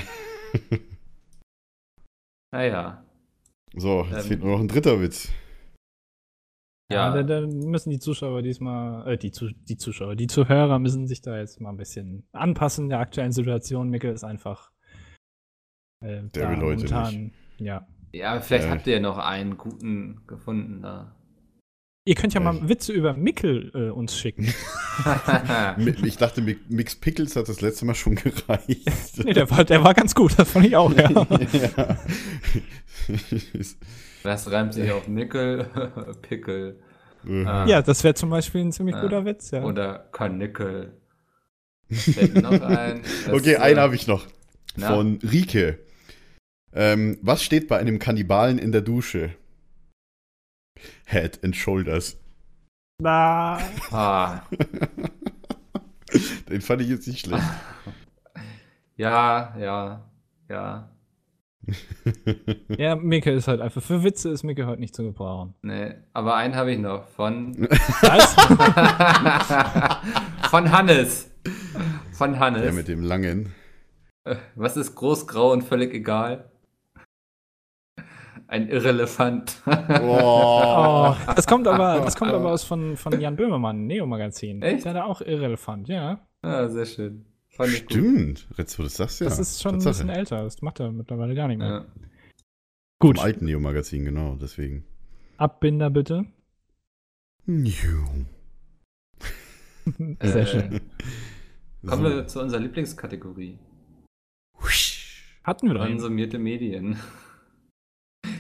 Naja. 2.52 3.04
So, 3.76 4.06
jetzt 4.12 4.24
Ähm. 4.24 4.28
fehlt 4.28 4.44
nur 4.44 4.52
noch 4.54 4.60
ein 4.60 4.68
dritter 4.68 5.02
Witz. 5.02 5.30
Ja, 6.92 7.16
Ja, 7.16 7.24
da, 7.24 7.42
da 7.42 7.48
müssen 7.48 7.90
die 7.90 8.00
Zuschauer 8.00 8.42
diesmal, 8.42 9.14
äh, 9.14 9.18
die, 9.18 9.32
Zu 9.32 9.50
die 9.52 9.78
Zuschauer, 9.78 10.16
die 10.16 10.28
Zuhörer 10.28 10.80
müssen 10.80 11.08
sich 11.08 11.22
da 11.22 11.38
jetzt 11.38 11.60
mal 11.62 11.70
ein 11.70 11.78
bisschen 11.78 12.28
anpassen 12.34 12.90
der 12.90 13.00
aktuellen 13.00 13.32
Situation. 13.32 13.90
Mickel 13.90 14.14
ist 14.14 14.24
einfach. 14.24 14.72
Äh, 16.04 16.24
Der 16.30 16.30
da 16.32 16.50
will 16.52 16.58
heute 16.58 16.84
momentan- 16.86 17.32
Ja. 17.58 17.88
ja, 18.12 18.42
vielleicht 18.42 18.68
Äh. 18.68 18.70
habt 18.72 18.88
ihr 18.88 18.94
ja 18.96 19.00
noch 19.00 19.18
einen 19.18 19.58
guten 19.58 20.22
gefunden 20.28 20.82
da. 20.82 21.16
Ihr 22.06 22.16
könnt 22.16 22.34
ja 22.34 22.42
mal. 22.42 22.68
Witze 22.68 22.92
über 22.92 23.14
Mickel 23.14 23.72
äh, 23.74 23.90
uns 23.90 24.18
schicken. 24.18 24.54
Ich 26.04 26.18
dachte, 26.18 26.42
Mi- 26.42 26.60
Mix 26.68 26.96
Pickles 26.98 27.36
hat 27.38 27.48
das 27.48 27.62
letzte 27.62 27.86
Mal 27.86 27.96
schon 27.96 28.16
gereicht. 28.16 29.24
nee, 29.24 29.32
der 29.34 29.50
war, 29.50 29.64
der 29.64 29.84
war 29.86 29.94
ganz 29.94 30.14
gut, 30.14 30.38
das 30.38 30.52
fand 30.52 30.66
ich 30.66 30.76
auch, 30.76 30.94
ja. 30.94 31.10
ja. 31.10 31.98
Das 34.24 34.50
reimt 34.52 34.74
sich 34.74 34.92
auf 34.92 35.08
Nickel, 35.08 35.66
Pickel 36.22 36.80
Ah. 37.26 37.66
ja, 37.68 37.82
das 37.82 38.04
wäre 38.04 38.16
zum 38.16 38.30
Beispiel 38.30 38.60
ein 38.66 38.74
ziemlich 38.74 38.96
Ja. 38.96 39.02
guter 39.02 39.24
Witz, 39.24 39.52
ja. 39.52 39.64
oder 39.64 40.10
Karnickel. 40.12 40.92
Fällt 41.90 42.36
noch 42.42 42.52
ein. 42.62 43.02
Das, 43.26 43.34
Okay, 43.34 43.54
äh, 43.54 43.58
einen 43.60 43.80
habe 43.80 43.96
ich 43.96 44.08
noch. 44.08 44.28
na? 44.76 44.90
Von 44.94 45.20
Rike. 45.24 45.80
Ähm, 46.74 47.18
was 47.22 47.42
steht 47.44 47.70
bei 47.70 47.78
einem 47.78 47.98
Kannibalen 48.00 48.58
in 48.58 48.74
der 48.74 48.82
Dusche? 48.82 49.36
Head 51.06 51.42
and 51.46 51.56
Shoulders. 51.56 52.18
Na, 53.00 53.58
Ah, 53.92 54.42
Den 56.50 56.60
fand 56.62 56.82
ich 56.82 56.90
jetzt 56.90 57.08
nicht 57.08 57.26
schlecht. 57.26 57.44
ja, 58.98 59.56
ja, 59.58 60.10
ja. 60.50 60.90
ja, 62.78 62.96
Mickel 62.96 63.36
ist 63.38 63.48
halt 63.48 63.62
einfach, 63.62 63.82
für 63.82 64.04
Witze 64.04 64.30
ist 64.30 64.44
Mickel 64.44 64.66
heute 64.66 64.82
nicht 64.82 64.96
zu 64.96 65.04
gebrauchen. 65.04 65.54
Nee, 65.62 65.94
aber 66.14 66.36
einen 66.36 66.56
habe 66.56 66.72
ich 66.72 66.80
noch 66.80 67.06
von 67.08 67.56
Was? 67.58 68.34
von 70.50 70.72
Hannes. 70.72 71.32
Von 72.12 72.32
Der 72.34 72.40
Hannes. 72.40 72.76
mit 72.76 72.88
dem 72.88 73.02
langen. 73.04 73.54
Äh, 74.26 74.36
Was 74.56 74.78
ist 74.78 74.96
groß, 74.96 75.28
grau 75.28 75.52
und 75.52 75.64
völlig 75.64 75.94
egal? 75.94 76.50
Ein 78.48 78.68
Irrelefant. 78.70 79.62
Oh, 80.02 81.16
das 81.36 81.48
kommt 81.48 81.68
aber, 81.68 82.02
das 82.02 82.16
kommt 82.16 82.32
aber 82.32 82.52
aus 82.52 82.64
von, 82.64 82.98
von 82.98 83.20
Jan 83.20 83.36
Böhmermann, 83.36 83.88
Neo-Magazin. 83.88 84.62
Echt? 84.62 84.86
Der 84.86 84.94
hat 84.94 85.04
auch 85.04 85.22
irrelevant, 85.22 85.88
ja. 85.88 86.20
ah, 86.44 86.68
sehr 86.68 86.86
schön. 86.86 87.26
Fand. 87.56 87.70
Stimmt. 87.72 88.48
Du 88.50 88.84
das 88.84 88.96
sagst, 88.96 89.22
ja. 89.22 89.26
Das 89.30 89.38
ist 89.40 89.62
schon 89.62 89.76
ein 89.76 89.80
Tatsache. 89.80 89.94
bisschen 90.06 90.10
älter, 90.10 90.44
das 90.44 90.62
macht 90.62 90.80
er 90.80 90.92
mittlerweile 90.92 91.36
gar 91.36 91.48
nicht 91.48 91.60
mehr. 91.60 91.68
Ja. 91.68 91.86
Gut, 93.00 93.18
Vom 93.18 93.26
alten 93.26 93.46
Neo-Magazin, 93.46 94.06
genau, 94.06 94.36
deswegen. 94.36 94.86
Abbinder 95.38 95.90
bitte. 95.90 96.26
New. 97.46 98.26
Sehr 100.22 100.36
Äh, 100.36 100.46
schön. 100.48 100.82
Kommen 101.86 102.04
wir 102.04 102.28
zu 102.28 102.42
unserer 102.42 102.62
Lieblingskategorie. 102.62 103.60
Hatten 105.44 105.68
wir 105.68 105.74
doch. 105.74 105.86
Konsumierte 105.86 106.40
Medien. 106.40 106.98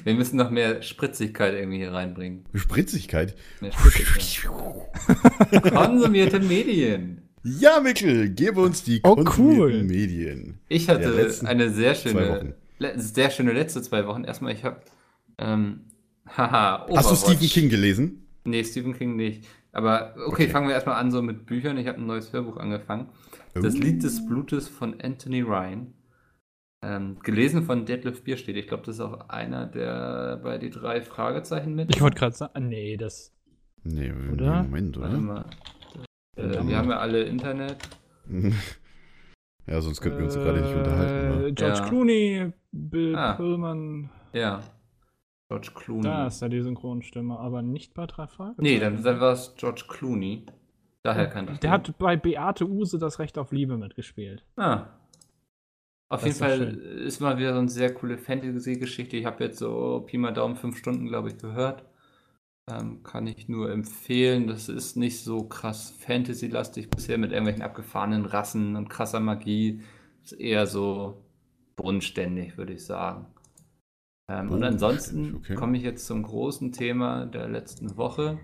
Wir 0.05 0.13
müssen 0.15 0.37
noch 0.37 0.49
mehr 0.49 0.81
Spritzigkeit 0.81 1.53
irgendwie 1.53 1.77
hier 1.79 1.91
reinbringen. 1.91 2.45
Spritzigkeit. 2.53 3.35
Mehr 3.59 3.73
Spritzigkeit. 3.73 4.53
Konsumierte 5.73 6.39
Medien. 6.39 7.22
Ja, 7.43 7.79
Mikkel, 7.81 8.29
gebe 8.29 8.61
uns 8.61 8.83
die 8.83 9.01
Oh, 9.03 9.21
cool. 9.37 9.83
Medien. 9.83 10.59
Ich 10.69 10.87
hatte 10.89 11.13
eine 11.45 11.69
sehr 11.69 11.93
schöne, 11.95 12.55
sehr 12.95 13.29
schöne 13.31 13.51
letzte 13.51 13.81
zwei 13.81 14.07
Wochen. 14.07 14.23
Erstmal, 14.23 14.53
ich 14.53 14.63
habe, 14.63 14.79
ähm, 15.37 15.81
haha, 16.37 16.87
Hast 16.89 16.89
du 16.89 16.93
Overwatch. 17.13 17.19
Stephen 17.35 17.47
King 17.49 17.69
gelesen? 17.69 18.27
Nee, 18.45 18.63
Stephen 18.63 18.93
King 18.93 19.15
nicht. 19.15 19.45
Aber 19.71 20.13
okay, 20.15 20.27
Okay. 20.43 20.49
fangen 20.49 20.67
wir 20.67 20.75
erstmal 20.75 20.95
an 20.95 21.11
so 21.11 21.21
mit 21.21 21.45
Büchern. 21.45 21.77
Ich 21.77 21.87
habe 21.87 21.97
ein 21.99 22.05
neues 22.05 22.31
Hörbuch 22.31 22.57
angefangen. 22.57 23.09
Das 23.53 23.75
Oh. 23.75 23.79
Lied 23.79 24.03
des 24.03 24.25
Blutes 24.25 24.67
von 24.67 24.99
Anthony 25.01 25.41
Ryan. 25.41 25.93
Ähm, 26.81 27.17
gelesen 27.23 27.63
von 27.63 27.85
Detlef 27.85 28.23
Bierstedt. 28.23 28.57
Ich 28.57 28.67
glaube, 28.67 28.83
das 28.85 28.95
ist 28.95 29.01
auch 29.01 29.29
einer, 29.29 29.65
der 29.65 30.39
bei 30.43 30.57
die 30.57 30.69
drei 30.69 31.01
Fragezeichen 31.01 31.75
mit. 31.75 31.95
Ich 31.95 32.01
wollte 32.01 32.17
gerade 32.19 32.35
sagen, 32.35 32.67
nee, 32.67 32.97
das. 32.97 33.33
Nee, 33.83 34.11
Oder? 34.31 34.63
Moment, 34.63 34.97
Warte 34.99 35.15
oder? 35.15 35.21
mal. 35.21 35.45
Äh, 36.35 36.67
wir 36.67 36.77
haben 36.77 36.89
ja 36.89 36.97
alle 36.99 37.23
Internet. 37.23 37.77
Ja, 39.65 39.79
sonst 39.79 40.01
könnten 40.01 40.17
wir 40.17 40.25
uns 40.25 40.35
gerade 40.35 40.59
nicht 40.59 40.71
Äh, 40.71 40.77
unterhalten, 40.77 41.39
oder? 41.39 41.51
George 41.53 41.77
Ja. 41.79 41.87
Clooney, 41.87 42.51
Bill 42.73 43.15
Ah. 43.15 43.33
Pullman, 43.35 44.09
Ja. 44.33 44.59
George 45.47 45.69
Clooney. 45.73 46.03
da 46.03 46.27
ist 46.27 46.41
ja 46.41 46.49
die 46.49 46.61
Synchronstimme, 46.61 47.39
aber 47.39 47.61
nicht 47.61 47.93
bei 47.93 48.05
drei 48.05 48.27
Fragen. 48.27 48.55
nee, 48.57 48.77
dann, 48.79 49.01
dann 49.03 49.21
war 49.21 49.31
es 49.31 49.53
George 49.55 49.85
Clooney. 49.87 50.45
Daher 51.01 51.27
kannte 51.27 51.53
ich 51.53 51.59
Der 51.59 51.69
den. 51.69 51.73
hat 51.73 51.97
bei 51.97 52.17
Beate 52.17 52.67
Use 52.67 52.97
das 52.97 53.19
Recht 53.19 53.37
auf 53.37 53.53
Liebe 53.53 53.77
mitgespielt. 53.77 54.43
Ah. 54.57 54.87
Auf 56.09 56.21
Das 56.21 56.23
jeden 56.23 56.31
ist 56.31 56.39
Fall 56.39 56.57
schön. 56.57 56.79
ist 57.05 57.21
mal 57.21 57.37
wieder 57.37 57.53
so 57.53 57.59
eine 57.59 57.69
sehr 57.69 57.93
coole 57.93 58.17
Fantasy-Geschichte. 58.17 59.15
Ich 59.15 59.25
habe 59.25 59.45
jetzt 59.45 59.59
so 59.59 60.03
Pi 60.05 60.17
mal 60.17 60.31
Daumen 60.33 60.57
fünf 60.57 60.77
Stunden, 60.77 61.07
glaube 61.07 61.29
ich, 61.29 61.37
gehört. 61.37 61.83
Ähm, 62.69 63.03
kann 63.03 63.27
ich 63.27 63.49
nur 63.49 63.71
empfehlen. 63.71 64.47
Das 64.47 64.69
ist 64.69 64.95
nicht 64.95 65.21
so 65.21 65.43
krass 65.43 65.91
Fantasy-lastig 65.91 66.89
bisher 66.89 67.17
mit 67.17 67.31
irgendwelchen 67.31 67.63
abgefahrenen 67.63 68.25
Rassen 68.25 68.75
und 68.75 68.89
krasser 68.89 69.19
Magie. 69.19 69.81
Ist 70.23 70.33
eher 70.33 70.65
so 70.65 71.21
bodenständig, 71.75 72.57
würde 72.57 72.73
ich 72.73 72.85
sagen. 72.85 73.27
Ähm, 74.29 74.51
und 74.51 74.63
ansonsten 74.63 75.35
okay. 75.35 75.55
komme 75.55 75.77
ich 75.77 75.83
jetzt 75.83 76.05
zum 76.05 76.23
großen 76.23 76.71
Thema 76.71 77.25
der 77.25 77.49
letzten 77.49 77.97
Woche. 77.97 78.39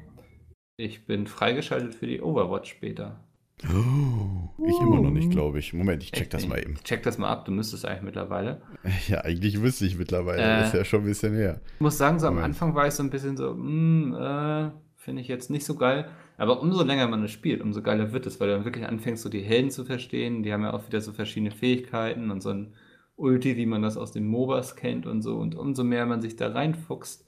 Ich 0.78 1.06
bin 1.06 1.28
freigeschaltet 1.28 1.96
für 1.96 2.08
die 2.08 2.22
Overwatch 2.22 2.70
später. 2.70 3.24
Oh, 3.68 4.64
ich 4.66 4.80
immer 4.80 5.02
noch 5.02 5.12
nicht, 5.12 5.32
glaube 5.32 5.60
ich. 5.60 5.74
Moment, 5.74 6.02
ich 6.02 6.12
check 6.12 6.30
das 6.30 6.48
mal 6.48 6.60
eben. 6.60 6.78
Check 6.84 7.04
das 7.04 7.18
mal 7.18 7.30
ab, 7.30 7.44
du 7.46 7.52
müsstest 7.52 7.86
eigentlich 7.86 8.04
mittlerweile. 8.04 8.62
Ja, 9.08 9.22
eigentlich 9.22 9.62
wüsste 9.62 9.86
ich 9.86 9.98
mittlerweile. 9.98 10.42
Äh. 10.42 10.60
das 10.60 10.68
ist 10.70 10.74
ja 10.76 10.86
schon 10.86 11.02
ein 11.02 11.06
bisschen 11.06 11.36
her. 11.36 11.60
Ich 11.76 11.82
muss 11.82 11.98
sagen, 11.98 12.20
so 12.20 12.28
am 12.28 12.36
Moment. 12.36 12.54
Anfang 12.54 12.74
war 12.74 12.88
ich 12.88 12.94
so 12.94 13.04
ein 13.04 13.10
bisschen 13.10 13.36
so, 13.36 13.52
hm, 13.52 14.14
äh, 14.14 14.70
finde 14.96 15.22
ich 15.22 15.28
jetzt 15.28 15.50
nicht 15.50 15.66
so 15.66 15.76
geil. 15.76 16.10
Aber 16.38 16.62
umso 16.62 16.84
länger 16.84 17.08
man 17.08 17.24
es 17.24 17.32
spielt, 17.32 17.62
umso 17.62 17.82
geiler 17.82 18.14
wird 18.14 18.26
es, 18.26 18.40
weil 18.40 18.48
du 18.48 18.56
dann 18.56 18.66
wirklich 18.66 18.86
anfängst, 18.86 19.24
so 19.24 19.30
die 19.30 19.42
Helden 19.42 19.72
zu 19.72 19.84
verstehen. 19.84 20.42
Die 20.44 20.54
haben 20.54 20.64
ja 20.64 20.74
auch 20.74 20.88
wieder 20.88 21.02
so 21.02 21.12
verschiedene 21.12 21.52
Fähigkeiten 21.52 22.32
und 22.32 22.42
so 22.42 22.52
ein 22.52 22.74
Ulti, 23.18 23.58
wie 23.58 23.66
man 23.66 23.82
das 23.82 23.98
aus 23.98 24.14
den 24.14 24.26
MOBAs 24.26 24.78
kennt 24.78 25.06
und 25.06 25.22
so. 25.22 25.36
Und 25.36 25.56
umso 25.56 25.84
mehr 25.84 26.06
man 26.06 26.22
sich 26.22 26.38
da 26.38 26.50
reinfuchst, 26.50 27.26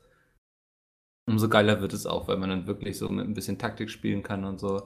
umso 1.28 1.50
geiler 1.50 1.82
wird 1.82 1.92
es 1.94 2.06
auch, 2.06 2.28
weil 2.28 2.38
man 2.38 2.50
dann 2.50 2.68
wirklich 2.68 2.98
so 2.98 3.10
mit 3.10 3.26
ein 3.26 3.34
bisschen 3.34 3.58
Taktik 3.58 3.90
spielen 3.90 4.24
kann 4.24 4.46
und 4.46 4.60
so. 4.60 4.84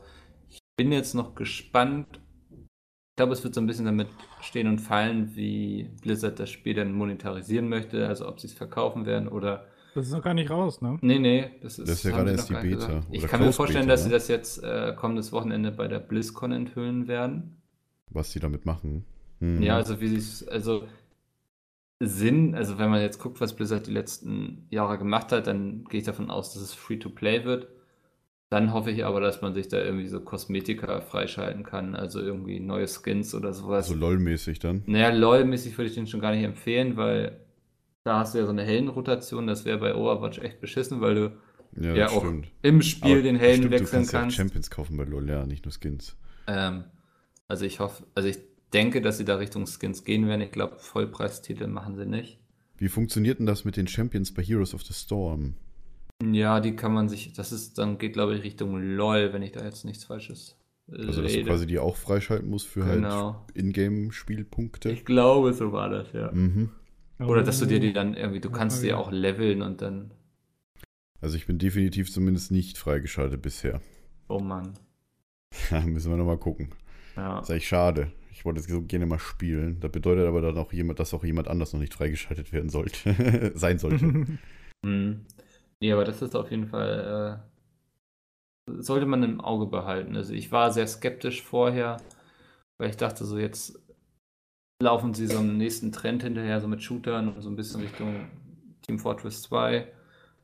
Bin 0.78 0.92
jetzt 0.92 1.14
noch 1.14 1.36
gespannt. 1.36 2.22
Ich 2.52 3.18
glaube, 3.18 3.34
es 3.34 3.44
wird 3.44 3.56
so 3.56 3.62
ein 3.62 3.68
bisschen 3.68 3.86
damit 3.86 4.10
stehen 4.42 4.68
und 4.68 4.80
fallen, 4.80 5.36
wie 5.36 5.90
Blizzard 6.02 6.40
das 6.40 6.50
Spiel 6.50 6.74
dann 6.74 6.92
monetarisieren 6.92 7.70
möchte, 7.70 8.08
also 8.08 8.28
ob 8.28 8.42
sie 8.42 8.48
es 8.48 8.54
verkaufen 8.54 9.06
werden 9.06 9.30
oder. 9.30 9.68
Das 9.94 10.08
ist 10.08 10.12
noch 10.12 10.22
gar 10.22 10.34
nicht 10.34 10.50
raus, 10.50 10.82
ne? 10.82 10.98
Nee, 11.00 11.20
nee, 11.20 11.52
das 11.62 11.80
ist, 11.80 11.88
Das 11.88 11.98
ist 12.00 12.04
ja 12.04 12.12
gerade 12.12 12.32
sie 12.32 12.36
erst 12.36 12.52
noch 12.52 12.62
die 12.62 12.76
Beta. 12.76 13.02
Ich 13.12 13.26
kann 13.26 13.40
mir 13.40 13.54
vorstellen, 13.54 13.86
Beta, 13.86 13.94
dass 13.94 14.04
sie 14.04 14.10
ne? 14.10 14.16
das 14.16 14.28
jetzt 14.28 14.62
äh, 14.64 14.94
kommendes 14.98 15.32
Wochenende 15.32 15.72
bei 15.72 15.88
der 15.88 16.00
BlizzCon 16.00 16.52
enthüllen 16.52 17.08
werden. 17.08 17.62
Was 18.10 18.32
die 18.32 18.42
damit 18.42 18.66
machen. 18.66 19.06
Hm. 19.40 19.62
Ja, 19.62 19.78
also 19.78 20.02
wie 20.02 20.10
sie 20.10 20.18
es, 20.18 20.46
also 20.46 20.86
Sinn, 22.02 22.56
also 22.56 22.78
wenn 22.78 22.90
man 22.90 23.02
jetzt 23.02 23.20
guckt, 23.20 23.40
was 23.40 23.56
Blizzard 23.56 23.88
die 23.88 23.92
letzten 23.92 24.68
Jahre 24.70 24.98
gemacht 24.98 25.32
hat, 25.32 25.48
dann 25.48 25.86
gehe 25.86 26.02
ich 26.02 26.06
davon 26.06 26.30
aus, 26.30 26.54
dass 26.54 26.62
es 26.62 26.74
Free-to-Play 26.74 27.46
wird. 27.46 27.70
Dann 28.56 28.72
hoffe 28.72 28.90
ich 28.90 29.04
aber, 29.04 29.20
dass 29.20 29.42
man 29.42 29.54
sich 29.54 29.68
da 29.68 29.84
irgendwie 29.84 30.08
so 30.08 30.22
Kosmetika 30.22 31.02
freischalten 31.02 31.64
kann, 31.64 31.94
also 31.94 32.22
irgendwie 32.22 32.62
neue 32.62 32.88
Skins 32.88 33.36
oder 33.36 33.52
sowas. 33.52 33.90
So 33.90 33.96
LOL-mäßig 33.96 34.60
dann. 34.60 34.82
Naja, 34.86 35.10
LOL-mäßig 35.10 35.78
würde 35.78 35.90
ich 35.90 35.96
den 35.96 36.08
schon 36.08 36.22
gar 36.22 36.34
nicht 36.34 36.46
empfehlen, 36.46 36.96
weil 36.96 37.38
da 38.06 38.20
hast 38.20 38.34
du 38.34 38.38
ja 38.38 38.46
so 38.46 38.52
eine 38.52 38.64
Heldenrotation, 38.64 39.46
das 39.46 39.66
wäre 39.66 39.80
bei 39.80 39.94
Overwatch 39.94 40.40
echt 40.40 40.62
beschissen, 40.62 41.02
weil 41.02 41.16
du 41.16 41.38
Ja, 41.78 41.96
ja 41.96 42.08
auch 42.08 42.24
stimmt. 42.24 42.48
im 42.62 42.82
Spiel 42.82 43.12
Aber 43.16 43.22
den 43.24 43.36
Helden 43.36 43.64
stimmt, 43.64 43.74
du 43.74 43.80
wechseln 43.82 43.98
kannst. 43.98 44.14
Ja 44.14 44.20
auch 44.20 44.22
kannst. 44.24 44.38
Champions 44.38 44.70
kaufen 44.70 44.96
bei 44.96 45.04
LOL, 45.04 45.30
ja, 45.30 45.46
nicht 45.46 45.66
nur 45.66 45.74
Skins. 45.74 46.16
Ähm, 46.48 46.86
also 47.50 47.66
ich 47.66 47.82
hoffe, 47.82 48.06
also 48.16 48.30
ich 48.30 48.38
denke, 48.72 49.02
dass 49.02 49.18
sie 49.18 49.26
da 49.26 49.36
Richtung 49.36 49.66
Skins 49.68 50.06
gehen 50.06 50.30
werden. 50.30 50.40
Ich 50.40 50.54
glaube, 50.54 50.78
Vollpreistitel 50.80 51.68
machen 51.68 51.98
sie 51.98 52.06
nicht. 52.06 52.40
Wie 52.78 52.88
funktioniert 52.88 53.40
denn 53.40 53.48
das 53.48 53.66
mit 53.66 53.76
den 53.76 53.88
Champions 53.90 54.34
bei 54.34 54.42
Heroes 54.44 54.74
of 54.74 54.84
the 54.84 54.94
Storm? 54.94 55.56
Ja, 56.24 56.60
die 56.62 56.76
kann 56.76 56.94
man 56.94 57.10
sich, 57.10 57.34
das 57.34 57.52
ist, 57.52 57.78
dann 57.78 57.98
geht 57.98 58.14
glaube 58.14 58.36
ich 58.36 58.44
Richtung 58.44 58.80
LOL, 58.82 59.34
wenn 59.34 59.42
ich 59.42 59.52
da 59.52 59.64
jetzt 59.64 59.84
nichts 59.86 60.06
Falsches 60.06 60.58
Also, 60.90 61.22
dass 61.22 61.34
du 61.34 61.44
quasi 61.44 61.68
die 61.68 61.80
auch 61.80 61.98
freischalten 61.98 62.50
musst 62.50 62.68
für 62.68 62.86
Genau. 62.86 63.34
halt 63.48 63.58
Ingame-Spielpunkte. 63.58 64.92
Ich 64.92 65.04
glaube, 65.06 65.54
so 65.54 65.72
war 65.74 65.90
das, 65.90 66.12
ja. 66.14 66.32
Mhm. 66.32 66.70
Oder 67.20 67.44
dass 67.44 67.60
du 67.60 67.66
dir 67.66 67.80
die 67.80 67.94
dann 67.94 68.14
irgendwie, 68.14 68.40
du 68.40 68.50
Ja, 68.50 68.56
kannst 68.58 68.84
die 68.84 68.88
ja. 68.88 68.98
auch 68.98 69.12
leveln 69.12 69.62
und 69.62 69.82
dann, 69.82 70.12
Also, 71.22 71.38
ich 71.38 71.48
bin 71.48 71.58
definitiv 71.58 72.12
zumindest 72.12 72.52
nicht 72.52 72.78
freigeschaltet 72.78 73.42
bisher. 73.42 73.82
oh 74.28 74.40
Mann. 74.40 74.74
Ja, 75.72 75.80
müssen 75.82 76.12
wir 76.12 76.18
nochmal 76.18 76.38
gucken. 76.38 76.70
Ja. 77.16 77.40
Das 77.40 77.50
ist 77.50 77.56
echt 77.56 77.68
schade. 77.68 78.12
Ich 78.32 78.44
wollte 78.44 78.60
es 78.60 78.68
so 78.68 78.82
gerne 78.82 79.06
mal 79.06 79.20
spielen. 79.20 79.80
Das 79.80 79.90
bedeutet 79.92 80.28
aber 80.28 80.42
dann 80.42 80.58
auch 80.58 80.74
jemand, 80.74 81.00
dass 81.00 81.14
auch 81.14 81.24
jemand 81.24 81.48
anders 81.48 81.72
noch 81.72 81.80
nicht 81.80 81.94
freigeschaltet 81.94 82.52
werden 82.52 82.70
sollte. 82.70 83.52
Sein 83.56 83.80
sollte. 83.80 84.26
Hm. 84.86 85.22
Nee, 85.82 85.92
aber 85.94 86.04
das 86.06 86.22
ist 86.22 86.36
auf 86.36 86.52
jeden 86.52 86.68
Fall, 86.68 87.42
äh, 88.68 88.82
sollte 88.82 89.06
man 89.08 89.24
im 89.24 89.42
Auge 89.42 89.66
behalten. 89.66 90.16
Also 90.16 90.34
ich 90.34 90.52
war 90.52 90.72
sehr 90.72 90.88
skeptisch 90.88 91.42
vorher, 91.42 91.98
weil 92.78 92.90
ich 92.92 92.98
dachte 92.98 93.26
so, 93.26 93.38
jetzt 93.40 93.80
laufen 94.82 95.14
sie 95.14 95.28
so 95.28 95.40
einem 95.40 95.58
nächsten 95.58 95.92
Trend 95.92 96.24
hinterher, 96.24 96.62
so 96.62 96.68
mit 96.68 96.82
Shootern 96.84 97.30
und 97.34 97.42
so 97.42 97.50
ein 97.50 97.56
bisschen 97.56 97.82
Richtung 97.82 98.30
Team 98.82 99.00
Fortress 99.00 99.42
2. 99.44 99.88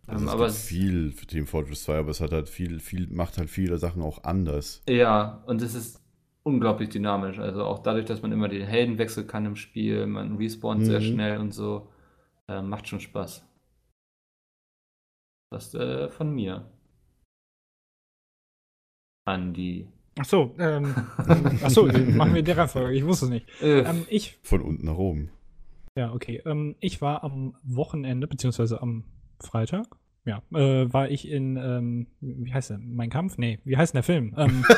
Also 0.07 0.25
Ähm, 0.25 0.27
es 0.27 0.35
aber 0.35 0.49
gibt 0.51 0.51
viel 0.51 1.11
für 1.11 1.25
Team 1.25 1.47
Fortress 1.47 1.83
2, 1.85 1.97
aber 1.97 2.11
es 2.11 2.21
hat 2.21 2.31
halt 2.33 2.49
viel, 2.49 2.79
viel, 2.79 3.07
macht 3.07 3.39
halt 3.39 3.49
viele 3.49 3.79
Sachen 3.79 4.03
auch 4.03 4.23
anders. 4.23 4.83
Ja, 4.87 5.43
und 5.47 5.61
es 5.61 5.73
ist 5.75 6.01
unglaublich 6.43 6.89
dynamisch. 6.89 7.39
Also 7.39 7.63
auch 7.65 7.79
dadurch, 7.79 8.05
dass 8.05 8.21
man 8.21 8.31
immer 8.31 8.47
den 8.47 8.65
Helden 8.65 8.97
wechseln 8.97 9.27
kann 9.27 9.45
im 9.45 9.55
Spiel, 9.55 10.05
man 10.07 10.37
respawnt 10.37 10.85
sehr 10.85 11.01
Mhm. 11.01 11.01
schnell 11.01 11.37
und 11.39 11.51
so, 11.53 11.91
äh, 12.47 12.61
macht 12.61 12.87
schon 12.87 12.99
Spaß. 12.99 13.45
Das 15.51 15.73
äh, 15.73 16.09
von 16.09 16.33
mir. 16.33 16.65
Andi. 19.25 19.87
Ach 20.19 20.25
so, 20.25 20.55
ähm, 20.57 20.93
ach 21.63 21.69
so, 21.69 21.85
machen 21.85 22.33
wir 22.33 22.41
die 22.41 22.51
Reihenfolge. 22.51 22.93
Ich 22.97 23.05
wusste 23.05 23.25
es 23.25 23.31
nicht. 23.31 23.61
Äh, 23.61 23.81
Ähm, 23.81 24.05
ich, 24.09 24.39
Von 24.43 24.61
unten 24.61 24.85
nach 24.85 24.97
oben. 24.97 25.29
ja, 25.97 26.11
okay. 26.13 26.41
Ähm, 26.45 26.75
ich 26.79 27.01
war 27.01 27.23
am 27.23 27.55
Wochenende, 27.63 28.27
beziehungsweise 28.27 28.81
am 28.81 29.03
Freitag, 29.39 29.85
ja, 30.25 30.41
äh, 30.53 30.93
war 30.93 31.09
ich 31.09 31.27
in, 31.27 31.57
ähm, 31.57 32.07
wie 32.21 32.53
heißt 32.53 32.69
der? 32.71 32.79
Mein 32.79 33.09
Kampf? 33.09 33.37
Nee, 33.37 33.59
wie 33.65 33.75
heißt 33.77 33.93
denn 33.93 33.97
der 33.97 34.03
Film? 34.03 34.33
Ähm, 34.37 34.63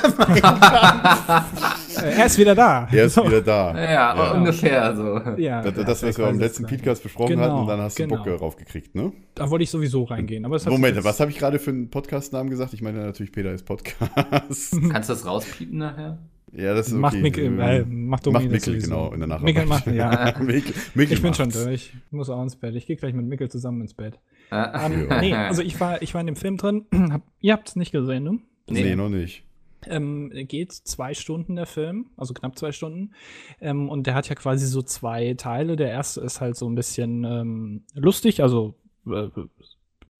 äh, 2.01 2.11
er 2.17 2.25
ist 2.25 2.37
wieder 2.37 2.55
da. 2.55 2.87
Er 2.91 3.05
ist 3.05 3.13
So. 3.15 3.25
wieder 3.25 3.41
da. 3.41 3.73
ja, 3.75 4.15
Ja. 4.15 4.31
ungefähr 4.33 4.95
so. 4.95 5.17
Ja, 5.37 5.61
Das, 5.61 5.75
ja, 5.77 5.83
das 5.83 6.03
was 6.03 6.17
wir 6.17 6.25
am 6.25 6.31
quasi 6.31 6.39
letzten 6.43 6.63
das- 6.63 6.71
Podcast 6.71 7.03
besprochen 7.03 7.29
Genau, 7.35 7.43
hatten, 7.43 7.55
und 7.55 7.67
dann 7.67 7.79
hast 7.81 7.99
du 7.99 8.03
genau. 8.03 8.15
Bock 8.17 8.25
darauf 8.25 8.55
gekriegt, 8.55 8.95
ne? 8.95 9.11
Da 9.35 9.49
wollte 9.49 9.63
ich 9.63 9.69
sowieso 9.69 10.03
reingehen. 10.03 10.45
Aber 10.45 10.57
sich 10.59 10.69
Moment, 10.71 11.03
was 11.03 11.19
habe 11.19 11.31
ich 11.31 11.37
gerade 11.37 11.59
für 11.59 11.71
einen 11.71 11.89
Podcast-Namen 11.89 12.49
gesagt? 12.49 12.73
Ich 12.73 12.81
meine 12.81 12.99
natürlich 13.03 13.31
Peter 13.31 13.51
ist 13.51 13.63
Podcast. 13.65 14.11
Kannst 14.91 15.09
du 15.09 15.13
das 15.13 15.25
rauspiepen 15.25 15.77
nachher? 15.77 16.19
ja, 16.55 16.73
das 16.75 16.87
ist 16.87 16.93
okay. 16.93 17.01
Macht 17.01 17.15
Mikkel, 17.17 17.59
äh, 17.59 17.79
Ähm, 17.79 18.05
macht 18.07 18.25
Domi 18.27 18.33
macht 18.35 18.45
das 18.45 18.51
Mikkel, 18.67 18.81
genau, 18.81 19.11
in 19.11 19.19
der 19.19 19.27
Nacharbeit. 19.27 19.45
Mikkel 19.55 19.65
macht, 19.65 19.87
ja. 19.87 20.33
Mikkel, 20.39 20.73
Mikkel 20.93 21.17
Ich 21.17 21.21
bin 21.21 21.33
schon 21.33 21.49
durch. 21.49 21.93
Ich 21.95 22.11
muss 22.11 22.29
auch 22.29 22.41
ins 22.43 22.55
Bett. 22.55 22.75
Ich 22.75 22.85
gehe 22.85 22.95
gleich 22.95 23.13
mit 23.13 23.25
Mikkel 23.25 23.49
zusammen 23.49 23.81
ins 23.81 23.93
Bett. 23.95 24.19
Äh, 24.53 24.85
Ähm, 24.85 25.07
nee, 25.21 25.33
also 25.33 25.61
ich 25.61 25.79
war, 25.79 26.01
ich 26.01 26.13
war 26.13 26.21
in 26.21 26.27
dem 26.27 26.35
Film 26.35 26.57
drin. 26.57 26.85
Hab, 27.11 27.21
ihr 27.39 27.53
habt 27.53 27.69
es 27.69 27.75
nicht 27.75 27.91
gesehen, 27.91 28.23
ne? 28.23 28.39
Nee, 28.69 28.95
noch 28.95 29.09
nicht. 29.09 29.43
Ähm, 29.85 30.31
geht 30.47 30.71
zwei 30.71 31.13
Stunden 31.13 31.55
der 31.57 31.65
Film, 31.65 32.11
also 32.15 32.33
knapp 32.33 32.57
zwei 32.57 32.71
Stunden. 32.71 33.11
Ähm, 33.59 33.89
und 33.89 34.07
der 34.07 34.15
hat 34.15 34.29
ja 34.29 34.35
quasi 34.35 34.65
so 34.65 34.81
zwei 34.81 35.33
Teile. 35.33 35.75
Der 35.75 35.89
erste 35.89 36.21
ist 36.21 36.39
halt 36.39 36.55
so 36.55 36.69
ein 36.69 36.75
bisschen 36.75 37.25
ähm, 37.25 37.83
lustig, 37.93 38.41
also 38.41 38.75
äh, 39.07 39.27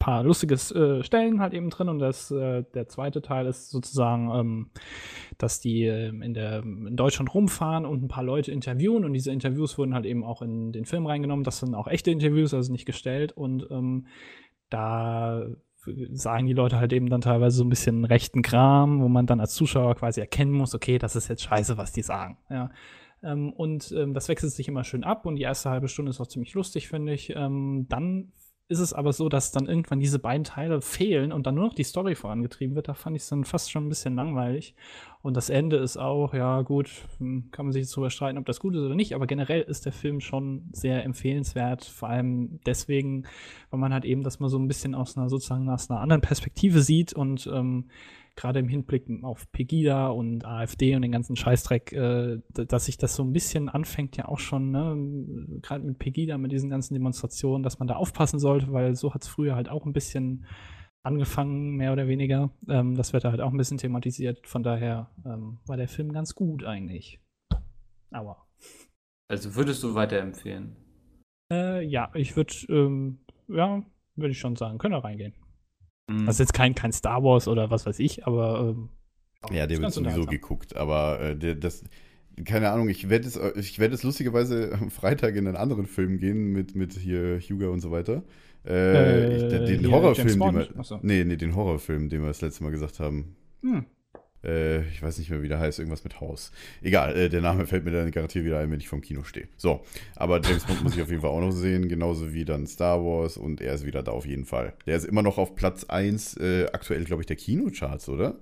paar 0.04 0.22
lustige 0.22 0.56
äh, 0.56 1.02
Stellen 1.02 1.40
halt 1.40 1.54
eben 1.54 1.70
drin. 1.70 1.88
Und 1.88 2.00
das, 2.00 2.30
äh, 2.30 2.64
der 2.74 2.90
zweite 2.90 3.22
Teil 3.22 3.48
ist 3.48 3.70
sozusagen, 3.70 4.30
ähm, 4.34 4.70
dass 5.38 5.62
die 5.62 5.86
ähm, 5.86 6.22
in, 6.22 6.34
der, 6.34 6.60
in 6.60 6.98
Deutschland 6.98 7.34
rumfahren 7.34 7.86
und 7.86 8.04
ein 8.04 8.08
paar 8.10 8.24
Leute 8.24 8.52
interviewen. 8.52 9.06
Und 9.06 9.14
diese 9.14 9.32
Interviews 9.32 9.78
wurden 9.78 9.94
halt 9.94 10.06
eben 10.06 10.26
auch 10.26 10.42
in 10.42 10.74
den 10.74 10.84
Film 10.84 11.06
reingenommen. 11.06 11.46
Das 11.46 11.60
sind 11.60 11.74
auch 11.74 11.88
echte 11.88 12.12
Interviews, 12.12 12.54
also 12.54 12.70
nicht 12.70 12.86
gestellt. 12.86 13.32
Und 13.32 13.66
ähm, 13.72 14.08
da 14.70 15.46
sagen 16.12 16.48
die 16.48 16.54
Leute 16.54 16.80
halt 16.80 16.92
eben 16.92 17.10
dann 17.10 17.22
teilweise 17.22 17.56
so 17.56 17.64
ein 17.64 17.70
bisschen 17.70 18.04
rechten 18.04 18.42
Kram, 18.42 19.02
wo 19.02 19.08
man 19.08 19.26
dann 19.26 19.40
als 19.40 19.54
Zuschauer 19.54 19.96
quasi 19.96 20.20
erkennen 20.20 20.52
muss, 20.52 20.76
okay, 20.76 20.98
das 20.98 21.16
ist 21.16 21.30
jetzt 21.30 21.44
scheiße, 21.44 21.78
was 21.78 21.94
die 21.94 22.02
sagen. 22.02 22.38
Ja. 22.50 22.72
Ähm, 23.22 23.54
und 23.54 23.94
ähm, 23.98 24.14
das 24.14 24.28
wechselt 24.28 24.52
sich 24.52 24.68
immer 24.68 24.84
schön 24.84 25.06
ab 25.06 25.26
und 25.26 25.38
die 25.38 25.44
erste 25.44 25.70
halbe 25.70 25.88
Stunde 25.88 26.10
ist 26.10 26.20
auch 26.20 26.28
ziemlich 26.28 26.54
lustig, 26.54 26.90
finde 26.90 27.14
ich. 27.14 27.34
Ähm, 27.36 27.86
dann 27.90 28.34
ist 28.70 28.80
es 28.80 28.94
aber 28.94 29.14
so, 29.14 29.30
dass 29.30 29.52
dann 29.52 29.68
irgendwann 29.68 30.00
diese 30.00 30.20
beiden 30.20 30.46
Teile 30.46 30.82
fehlen 30.82 31.32
und 31.32 31.46
dann 31.46 31.56
nur 31.56 31.66
noch 31.66 31.74
die 31.74 31.84
Story 31.84 32.16
vorangetrieben 32.16 32.76
wird. 32.76 32.88
Da 32.88 32.94
fand 32.94 33.16
ich 33.16 33.24
es 33.24 33.30
dann 33.30 33.44
fast 33.44 33.72
schon 33.72 33.86
ein 33.86 33.90
bisschen 33.90 34.16
langweilig. 34.16 34.74
Und 35.22 35.38
das 35.38 35.50
Ende 35.50 35.78
ist 35.78 35.98
auch, 35.98 36.34
ja 36.34 36.62
gut, 36.62 36.90
hm, 37.18 37.50
kann 37.52 37.66
man 37.66 37.74
sich 37.74 37.84
jetzt 37.84 37.96
drüber 37.96 38.10
streiten, 38.10 38.38
ob 38.38 38.46
das 38.46 38.60
gut 38.60 38.76
ist 38.76 38.82
oder 38.82 38.96
nicht, 38.96 39.16
aber 39.16 39.28
generell 39.28 39.62
ist 39.62 39.86
der 39.86 39.94
Film 39.94 40.22
schon 40.22 40.70
sehr 40.72 41.04
empfehlenswert, 41.04 41.84
vor 41.86 42.10
allem 42.10 42.60
deswegen, 42.66 43.24
weil 43.70 43.80
man 43.80 43.94
halt 43.94 44.06
eben 44.06 44.24
das 44.24 44.40
mal 44.40 44.50
so 44.50 44.58
ein 44.58 44.68
bisschen 44.68 44.96
aus 44.96 45.18
einer 45.18 45.30
sozusagen 45.30 45.70
aus 45.70 45.90
einer 45.90 46.02
anderen 46.02 46.22
Perspektive 46.22 46.82
sieht 46.82 47.14
und 47.14 47.50
ähm, 47.54 47.90
gerade 48.36 48.60
im 48.60 48.68
Hinblick 48.68 49.06
auf 49.24 49.52
Pegida 49.52 50.08
und 50.08 50.46
AfD 50.46 50.96
und 50.96 51.02
den 51.04 51.12
ganzen 51.12 51.36
Scheißdreck, 51.36 51.94
äh, 51.94 52.40
dass 52.50 52.86
sich 52.86 52.98
das 52.98 53.16
so 53.16 53.24
ein 53.24 53.34
bisschen 53.34 53.70
anfängt, 53.70 54.18
ja 54.18 54.28
auch 54.28 54.40
schon, 54.40 54.72
ne, 54.72 55.60
gerade 55.62 55.84
mit 55.86 56.00
Pegida, 56.00 56.38
mit 56.38 56.52
diesen 56.52 56.70
ganzen 56.70 56.94
Demonstrationen, 56.96 57.64
dass 57.64 57.80
man 57.80 57.88
da 57.88 57.96
aufpassen 57.96 58.40
sollte, 58.40 58.72
weil 58.74 58.96
so 58.96 59.14
hat 59.14 59.24
es 59.24 59.28
früher 59.28 59.56
halt 59.56 59.70
auch 59.70 59.86
ein 59.86 59.94
bisschen 59.94 60.46
angefangen, 61.04 61.76
mehr 61.76 61.94
oder 61.94 62.08
weniger. 62.08 62.52
Ähm, 62.70 62.96
das 62.96 63.14
wird 63.14 63.24
da 63.26 63.32
halt 63.32 63.42
auch 63.42 63.52
ein 63.52 63.58
bisschen 63.58 63.78
thematisiert. 63.78 64.48
Von 64.48 64.64
daher 64.64 65.12
ähm, 65.26 65.60
war 65.66 65.78
der 65.78 65.88
Film 65.90 66.12
ganz 66.14 66.34
gut 66.34 66.64
eigentlich. 66.64 67.20
Aber 68.12 68.48
Also 69.30 69.56
würdest 69.56 69.84
du 69.84 69.96
weiterempfehlen? 69.96 70.76
äh, 71.52 71.84
ja, 71.86 72.10
ich 72.16 72.36
würde, 72.36 72.54
ähm, 72.70 73.20
ja, 73.48 73.84
würde 74.16 74.32
ich 74.32 74.40
schon 74.40 74.56
sagen, 74.56 74.78
können 74.78 74.94
wir 74.96 75.04
reingehen. 75.04 75.34
Mhm. 76.08 76.26
Das 76.26 76.36
ist 76.36 76.40
jetzt 76.40 76.54
kein, 76.54 76.76
kein 76.76 76.92
Star 76.92 77.24
Wars 77.24 77.48
oder 77.48 77.70
was 77.72 77.86
weiß 77.86 78.00
ich, 78.00 78.26
aber 78.28 78.60
ähm, 78.76 78.90
Ja, 79.52 79.68
der 79.68 79.80
wird 79.82 79.92
sowieso 79.94 80.26
geguckt, 80.26 80.76
aber 80.76 81.20
äh, 81.20 81.36
der, 81.38 81.56
das, 81.56 81.84
keine 82.46 82.72
Ahnung, 82.72 82.90
ich 82.90 83.10
werde 83.10 83.28
es, 83.28 83.38
ich 83.58 83.80
werde 83.80 83.96
es 83.96 84.04
lustigerweise 84.04 84.74
am 84.82 84.90
Freitag 84.92 85.36
in 85.36 85.48
einen 85.48 85.58
anderen 85.58 85.86
Film 85.88 86.18
gehen 86.20 86.52
mit, 86.54 86.76
mit 86.76 86.94
hier 86.94 87.40
Hugo 87.40 87.72
und 87.72 87.82
so 87.82 87.92
weiter. 87.92 88.24
Äh, 88.66 89.36
ich, 89.36 89.48
den 89.48 89.86
Äh, 89.86 89.88
Horrorfilm, 89.92 90.40
den 90.42 90.56
wir, 90.56 90.84
so. 90.84 91.00
nee, 91.02 91.24
nee, 91.26 91.36
den 91.38 91.56
Horrorfilm, 91.56 92.10
den 92.10 92.22
wir 92.22 92.28
das 92.30 92.42
letzte 92.42 92.64
Mal 92.64 92.72
gesagt 92.72 93.00
haben. 93.00 93.36
hm. 93.62 93.86
Äh, 94.44 94.82
ich 94.90 95.02
weiß 95.02 95.18
nicht 95.20 95.30
mehr, 95.30 95.42
wie 95.42 95.48
der 95.48 95.60
heißt, 95.60 95.80
irgendwas 95.80 96.04
mit 96.04 96.20
Haus. 96.22 96.52
Egal, 96.82 97.16
äh, 97.16 97.30
der 97.30 97.42
Name 97.42 97.66
fällt 97.66 97.86
mir 97.86 97.92
dann 97.92 98.12
garantiert 98.12 98.46
wieder 98.46 98.60
ein, 98.60 98.70
wenn 98.72 98.80
ich 98.80 98.90
vom 98.90 99.02
Kino 99.02 99.24
stehe. 99.24 99.48
So, 99.58 99.82
aber 100.16 100.42
James 100.42 100.66
Bond 100.66 100.84
muss 100.84 100.96
ich 100.96 101.02
auf 101.02 101.10
jeden 101.10 101.22
Fall 101.22 101.32
auch 101.32 101.42
noch 101.42 101.52
sehen, 101.52 101.88
genauso 101.88 102.34
wie 102.34 102.46
dann 102.46 102.68
Star 102.68 103.04
Wars 103.04 103.38
und 103.38 103.62
er 103.62 103.74
ist 103.74 103.86
wieder 103.86 104.04
da 104.04 104.12
auf 104.12 104.26
jeden 104.26 104.46
Fall. 104.46 104.74
Der 104.86 104.98
ist 104.98 105.06
immer 105.06 105.22
noch 105.22 105.38
auf 105.38 105.56
Platz 105.56 105.86
1, 105.86 106.38
äh, 106.38 106.66
aktuell, 106.74 107.04
glaube 107.06 107.22
ich, 107.22 107.26
der 107.28 107.36
Kinocharts, 107.38 108.10
oder? 108.10 108.36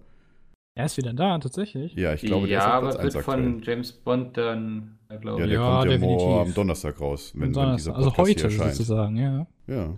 Er 0.73 0.85
ist 0.85 0.95
wieder 0.97 1.11
da, 1.13 1.37
tatsächlich. 1.37 1.93
Ja, 1.95 2.13
ich 2.13 2.21
glaube, 2.21 2.47
der 2.47 2.57
ja, 2.57 2.59
ist 2.59 2.65
auf 2.67 2.73
aber 2.73 2.89
Platz 2.89 2.95
es 2.95 3.03
1 3.05 3.13
wird 3.15 3.27
aktuell. 3.27 3.43
von 3.53 3.61
James 3.63 3.91
Bond 3.91 4.37
dann, 4.37 4.97
glaube 5.19 5.39
Ja, 5.41 5.45
ich. 5.45 5.51
der 5.51 5.59
Ja, 5.59 5.69
kommt 5.73 5.85
ja 5.85 5.91
definitiv. 5.97 6.17
morgen 6.25 6.47
am 6.47 6.53
Donnerstag 6.53 7.01
raus, 7.01 7.31
wenn, 7.35 7.41
wenn 7.41 7.53
Donnerstag. 7.53 7.77
dieser 7.77 7.95
also 7.97 8.09
Podcast 8.11 8.29
hier 8.39 8.43
heute 8.45 8.55
erscheint. 8.55 8.75
sozusagen, 8.75 9.15
ja. 9.17 9.47
Ja. 9.67 9.97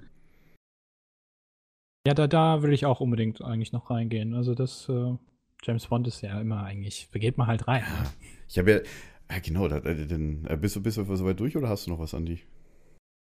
Ja, 2.06 2.14
da, 2.14 2.28
da 2.28 2.62
will 2.64 2.74
ich 2.74 2.86
auch 2.86 3.00
unbedingt 3.00 3.42
eigentlich 3.42 3.72
noch 3.72 3.90
reingehen. 3.90 4.34
Also 4.34 4.56
das, 4.56 4.90
äh, 4.90 5.14
James 5.64 5.88
Bond 5.88 6.08
ist 6.08 6.22
ja 6.22 6.40
immer 6.40 6.64
eigentlich, 6.64 7.08
da 7.12 7.20
geht 7.20 7.38
man 7.38 7.48
halt 7.48 7.68
rein. 7.68 7.84
ne? 7.84 8.10
Ich 8.50 8.58
habe 8.58 8.72
ja, 8.72 8.80
ja 9.32 9.40
genau, 9.40 9.68
da, 9.68 9.78
äh, 9.78 9.92
äh, 9.92 10.58
bist, 10.58 10.76
du, 10.76 10.84
bist 10.84 10.98
du 10.98 11.16
soweit 11.16 11.40
durch 11.40 11.58
oder 11.58 11.70
hast 11.70 11.88
du 11.88 11.92
noch 11.92 12.00
was, 12.00 12.14
Andi? 12.14 12.42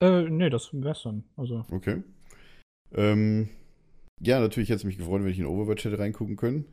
Äh, 0.02 0.30
nee, 0.30 0.49
das 0.49 0.69
wär's 0.73 1.04
dann. 1.04 1.23
Also, 1.36 1.65
Okay. 1.69 2.02
Ähm, 2.95 3.49
ja, 4.19 4.39
natürlich 4.39 4.69
hätte 4.69 4.78
es 4.78 4.84
mich 4.84 4.97
gefreut, 4.97 5.23
wenn 5.23 5.32
ich 5.32 5.39
in 5.39 5.45
Overwatch 5.45 5.86
hätte 5.86 5.99
reingucken 5.99 6.36
können. 6.36 6.65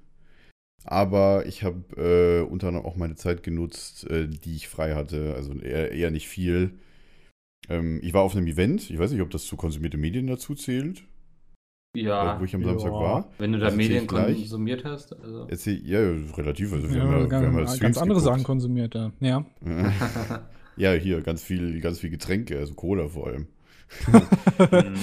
Aber 0.85 1.45
ich 1.47 1.63
habe 1.65 1.83
äh, 1.97 2.49
unter 2.49 2.69
anderem 2.69 2.87
auch 2.87 2.97
meine 2.97 3.17
Zeit 3.17 3.43
genutzt, 3.43 4.09
äh, 4.09 4.29
die 4.29 4.55
ich 4.55 4.69
frei 4.69 4.95
hatte. 4.95 5.35
Also 5.35 5.53
eher, 5.59 5.93
eher 5.93 6.11
nicht 6.11 6.29
viel. 6.29 6.79
Ähm, 7.69 8.01
ich 8.03 8.15
war 8.15 8.23
auf 8.23 8.37
einem 8.37 8.47
Event. 8.47 8.91
Ich 8.91 8.99
weiß 8.99 9.11
nicht, 9.11 9.21
ob 9.23 9.31
das 9.31 9.45
zu 9.45 9.57
konsumierte 9.57 9.97
Medien 9.97 10.27
dazu 10.27 10.55
zählt. 10.55 11.05
Ja, 12.03 12.41
wo 12.41 12.45
ich 12.45 12.55
am 12.55 12.63
ja. 12.63 12.69
Samstag 12.69 12.93
war. 12.93 13.29
wenn 13.39 13.53
du 13.53 13.59
da 13.59 13.67
erzähl 13.67 13.77
Medien 13.77 14.07
konsumiert 14.07 14.85
hast. 14.85 15.19
Also. 15.19 15.47
Erzähl, 15.49 15.81
ja, 15.87 16.01
ja, 16.01 16.35
relativ. 16.37 16.73
Also 16.73 16.89
wir 16.89 16.97
ja, 16.97 17.03
haben 17.03 17.13
ja, 17.13 17.21
wir 17.21 17.29
ganz, 17.29 17.47
haben 17.47 17.59
ja 17.59 17.77
ganz 17.79 17.99
andere 17.99 18.21
Sachen 18.21 18.33
geguckt. 18.35 18.47
konsumiert, 18.47 18.95
ja. 18.95 19.13
ja. 19.21 19.45
Ja, 20.79 20.93
hier, 20.93 21.23
ganz 21.23 21.43
viel, 21.43 21.81
ganz 21.81 22.01
viel 22.01 22.11
Getränke, 22.11 22.59
also 22.59 22.75
Cola 22.75 23.09
vor 23.09 23.29
allem. 23.29 23.47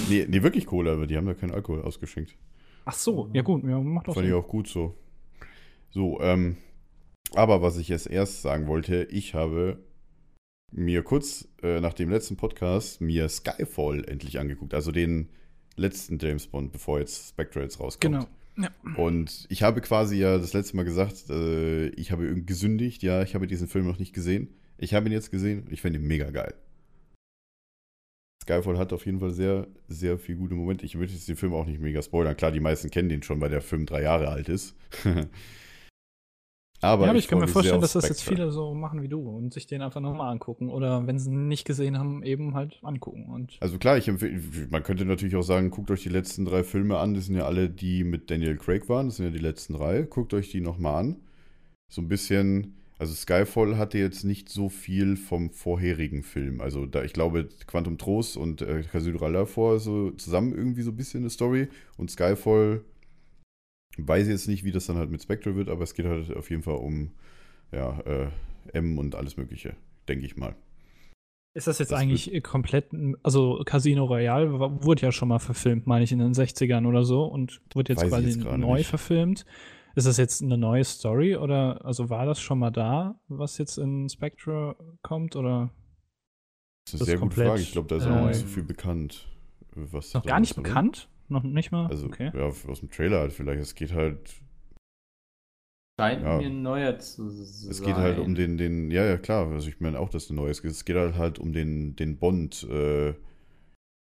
Nee, 0.08 0.26
nee, 0.28 0.42
wirklich 0.42 0.66
Cola, 0.66 0.92
aber 0.92 1.06
die 1.06 1.16
haben 1.16 1.26
da 1.26 1.34
keinen 1.34 1.52
Alkohol 1.52 1.82
ausgeschenkt. 1.82 2.36
Ach 2.84 2.94
so, 2.94 3.28
ja 3.32 3.42
gut, 3.42 3.64
ja, 3.64 3.80
macht 3.80 4.08
doch 4.08 4.14
Fand 4.14 4.26
ich 4.26 4.32
auch 4.34 4.46
gut 4.46 4.68
so. 4.68 4.94
So, 5.90 6.20
ähm, 6.20 6.58
aber 7.34 7.62
was 7.62 7.78
ich 7.78 7.88
jetzt 7.88 8.08
erst 8.08 8.42
sagen 8.42 8.66
wollte, 8.66 9.04
ich 9.10 9.34
habe 9.34 9.78
mir 10.70 11.02
kurz 11.02 11.48
äh, 11.62 11.80
nach 11.80 11.94
dem 11.94 12.10
letzten 12.10 12.36
Podcast 12.36 13.00
mir 13.00 13.28
Skyfall 13.28 14.04
endlich 14.04 14.38
angeguckt. 14.38 14.74
Also 14.74 14.92
den 14.92 15.30
letzten 15.76 16.18
James 16.18 16.46
Bond, 16.46 16.72
bevor 16.72 17.00
jetzt 17.00 17.28
Spectre 17.28 17.62
jetzt 17.62 17.80
rauskommt. 17.80 18.00
Genau. 18.00 18.26
Ja. 18.56 18.70
Und 18.96 19.46
ich 19.48 19.62
habe 19.62 19.80
quasi 19.80 20.16
ja 20.16 20.38
das 20.38 20.52
letzte 20.52 20.76
Mal 20.76 20.84
gesagt, 20.84 21.28
äh, 21.28 21.88
ich 21.88 22.12
habe 22.12 22.24
irgendwie 22.24 22.46
gesündigt, 22.46 23.02
ja, 23.02 23.22
ich 23.22 23.34
habe 23.34 23.46
diesen 23.46 23.66
Film 23.66 23.86
noch 23.86 23.98
nicht 23.98 24.12
gesehen. 24.12 24.48
Ich 24.78 24.94
habe 24.94 25.06
ihn 25.06 25.12
jetzt 25.12 25.30
gesehen 25.30 25.64
und 25.64 25.72
ich 25.72 25.80
finde 25.80 25.98
ihn 25.98 26.06
mega 26.06 26.30
geil. 26.30 26.54
Skyfall 28.42 28.78
hat 28.78 28.92
auf 28.92 29.06
jeden 29.06 29.20
Fall 29.20 29.30
sehr, 29.30 29.66
sehr 29.88 30.18
viel 30.18 30.36
gute 30.36 30.54
Momente. 30.54 30.84
Ich 30.84 30.96
würde 30.96 31.12
jetzt 31.12 31.28
den 31.28 31.36
Film 31.36 31.54
auch 31.54 31.66
nicht 31.66 31.80
mega 31.80 32.02
spoilern. 32.02 32.36
Klar, 32.36 32.52
die 32.52 32.60
meisten 32.60 32.90
kennen 32.90 33.08
den 33.08 33.22
schon, 33.22 33.40
weil 33.40 33.50
der 33.50 33.62
Film 33.62 33.86
drei 33.86 34.02
Jahre 34.02 34.28
alt 34.28 34.48
ist. 34.48 34.76
aber 36.86 37.04
ja, 37.04 37.10
aber 37.10 37.18
ich 37.18 37.28
kann 37.28 37.38
freue 37.38 37.46
mir 37.46 37.52
vorstellen, 37.52 37.80
dass 37.80 37.92
das 37.92 38.08
jetzt 38.08 38.22
viele 38.22 38.50
so 38.50 38.74
machen 38.74 39.02
wie 39.02 39.08
du 39.08 39.20
und 39.20 39.52
sich 39.52 39.66
den 39.66 39.82
einfach 39.82 40.00
nochmal 40.00 40.32
angucken. 40.32 40.70
Oder 40.70 41.06
wenn 41.06 41.18
sie 41.18 41.30
ihn 41.30 41.48
nicht 41.48 41.64
gesehen 41.64 41.98
haben, 41.98 42.22
eben 42.22 42.54
halt 42.54 42.78
angucken. 42.82 43.26
Und 43.26 43.56
Also 43.60 43.78
klar, 43.78 43.96
ich 43.96 44.08
empfehle, 44.08 44.40
man 44.70 44.82
könnte 44.82 45.04
natürlich 45.04 45.36
auch 45.36 45.42
sagen, 45.42 45.70
guckt 45.70 45.90
euch 45.90 46.02
die 46.02 46.08
letzten 46.08 46.44
drei 46.44 46.64
Filme 46.64 46.98
an. 46.98 47.14
Das 47.14 47.26
sind 47.26 47.36
ja 47.36 47.46
alle, 47.46 47.68
die 47.68 48.04
mit 48.04 48.30
Daniel 48.30 48.56
Craig 48.56 48.88
waren. 48.88 49.06
Das 49.06 49.16
sind 49.16 49.26
ja 49.26 49.32
die 49.32 49.38
letzten 49.38 49.74
drei. 49.74 50.02
Guckt 50.02 50.34
euch 50.34 50.50
die 50.50 50.60
nochmal 50.60 51.00
an. 51.00 51.16
So 51.88 52.02
ein 52.02 52.08
bisschen, 52.08 52.74
also 52.98 53.14
Skyfall 53.14 53.76
hatte 53.76 53.98
jetzt 53.98 54.24
nicht 54.24 54.48
so 54.48 54.68
viel 54.68 55.16
vom 55.16 55.50
vorherigen 55.50 56.22
Film. 56.22 56.60
Also 56.60 56.86
da, 56.86 57.02
ich 57.02 57.12
glaube, 57.12 57.48
Quantum 57.66 57.98
Trost 57.98 58.36
und 58.36 58.62
äh, 58.62 58.82
Casino 58.82 59.18
davor 59.18 59.78
so 59.78 60.10
zusammen 60.12 60.54
irgendwie 60.54 60.82
so 60.82 60.90
ein 60.90 60.96
bisschen 60.96 61.20
eine 61.20 61.30
Story. 61.30 61.68
Und 61.96 62.10
Skyfall 62.10 62.82
weiß 63.98 64.28
jetzt 64.28 64.48
nicht, 64.48 64.64
wie 64.64 64.72
das 64.72 64.86
dann 64.86 64.96
halt 64.96 65.10
mit 65.10 65.22
Spectre 65.22 65.56
wird, 65.56 65.68
aber 65.68 65.82
es 65.82 65.94
geht 65.94 66.06
halt 66.06 66.34
auf 66.36 66.50
jeden 66.50 66.62
Fall 66.62 66.76
um 66.76 67.12
ja, 67.72 68.00
äh, 68.00 68.28
M 68.72 68.98
und 68.98 69.14
alles 69.14 69.36
Mögliche, 69.36 69.76
denke 70.08 70.26
ich 70.26 70.36
mal. 70.36 70.54
ist 71.54 71.66
das 71.66 71.78
jetzt 71.78 71.92
Das 71.92 72.00
eigentlich 72.00 72.42
komplett, 72.42 72.86
also 73.22 73.62
Casino 73.64 74.04
Royale 74.04 74.52
wurde 74.52 75.02
ja 75.02 75.12
schon 75.12 75.28
mal 75.28 75.38
verfilmt, 75.38 75.86
meine 75.86 76.04
ich, 76.04 76.12
in 76.12 76.18
den 76.18 76.32
60ern 76.34 76.86
oder 76.86 77.04
so 77.04 77.24
und 77.24 77.60
wird 77.74 77.88
jetzt 77.88 78.02
quasi 78.06 78.28
jetzt 78.28 78.44
neu 78.44 78.78
nicht. 78.78 78.88
verfilmt. 78.88 79.44
Ist 79.96 80.08
das 80.08 80.16
jetzt 80.16 80.42
eine 80.42 80.58
neue 80.58 80.82
Story 80.82 81.36
oder 81.36 81.84
also 81.84 82.10
war 82.10 82.26
das 82.26 82.40
schon 82.40 82.58
mal 82.58 82.72
da, 82.72 83.14
was 83.28 83.58
jetzt 83.58 83.78
in 83.78 84.08
Spectre 84.08 84.74
kommt 85.02 85.36
oder 85.36 85.70
Das 86.84 86.94
ist 86.94 87.00
eine 87.02 87.06
sehr 87.06 87.18
gute 87.18 87.36
Frage. 87.36 87.60
Ich 87.60 87.70
glaube, 87.70 87.88
da 87.88 87.96
ist 87.96 88.06
auch 88.06 88.10
noch 88.10 88.26
nicht 88.26 88.40
so 88.40 88.46
viel 88.46 88.64
bekannt. 88.64 89.28
Was 89.76 90.12
noch 90.14 90.24
gar 90.24 90.40
nicht 90.40 90.58
oder? 90.58 90.62
bekannt? 90.62 91.08
Noch 91.28 91.42
nicht 91.42 91.72
mal? 91.72 91.86
Also, 91.86 92.06
okay. 92.06 92.30
ja, 92.34 92.44
aus 92.44 92.80
dem 92.80 92.90
Trailer 92.90 93.20
halt 93.20 93.32
vielleicht. 93.32 93.60
Es 93.62 93.74
geht 93.74 93.92
halt, 93.92 94.34
Scheint 95.98 96.22
Ja. 96.24 96.38
mir 96.38 96.50
neuer 96.50 96.98
zu 96.98 97.30
sein. 97.30 97.70
es 97.70 97.80
geht 97.80 97.94
halt 97.94 98.18
um 98.18 98.34
den, 98.34 98.58
den, 98.58 98.90
ja, 98.90 99.04
ja, 99.04 99.16
klar. 99.16 99.48
Also 99.52 99.68
ich 99.68 99.78
meine 99.80 99.98
auch, 100.00 100.08
dass 100.10 100.28
ein 100.28 100.34
neues 100.34 100.60
geht. 100.60 100.72
Es 100.72 100.84
geht 100.84 100.96
halt 100.96 101.14
halt 101.14 101.38
um 101.38 101.52
den, 101.52 101.94
den 101.94 102.18
Bond, 102.18 102.64
äh, 102.64 103.14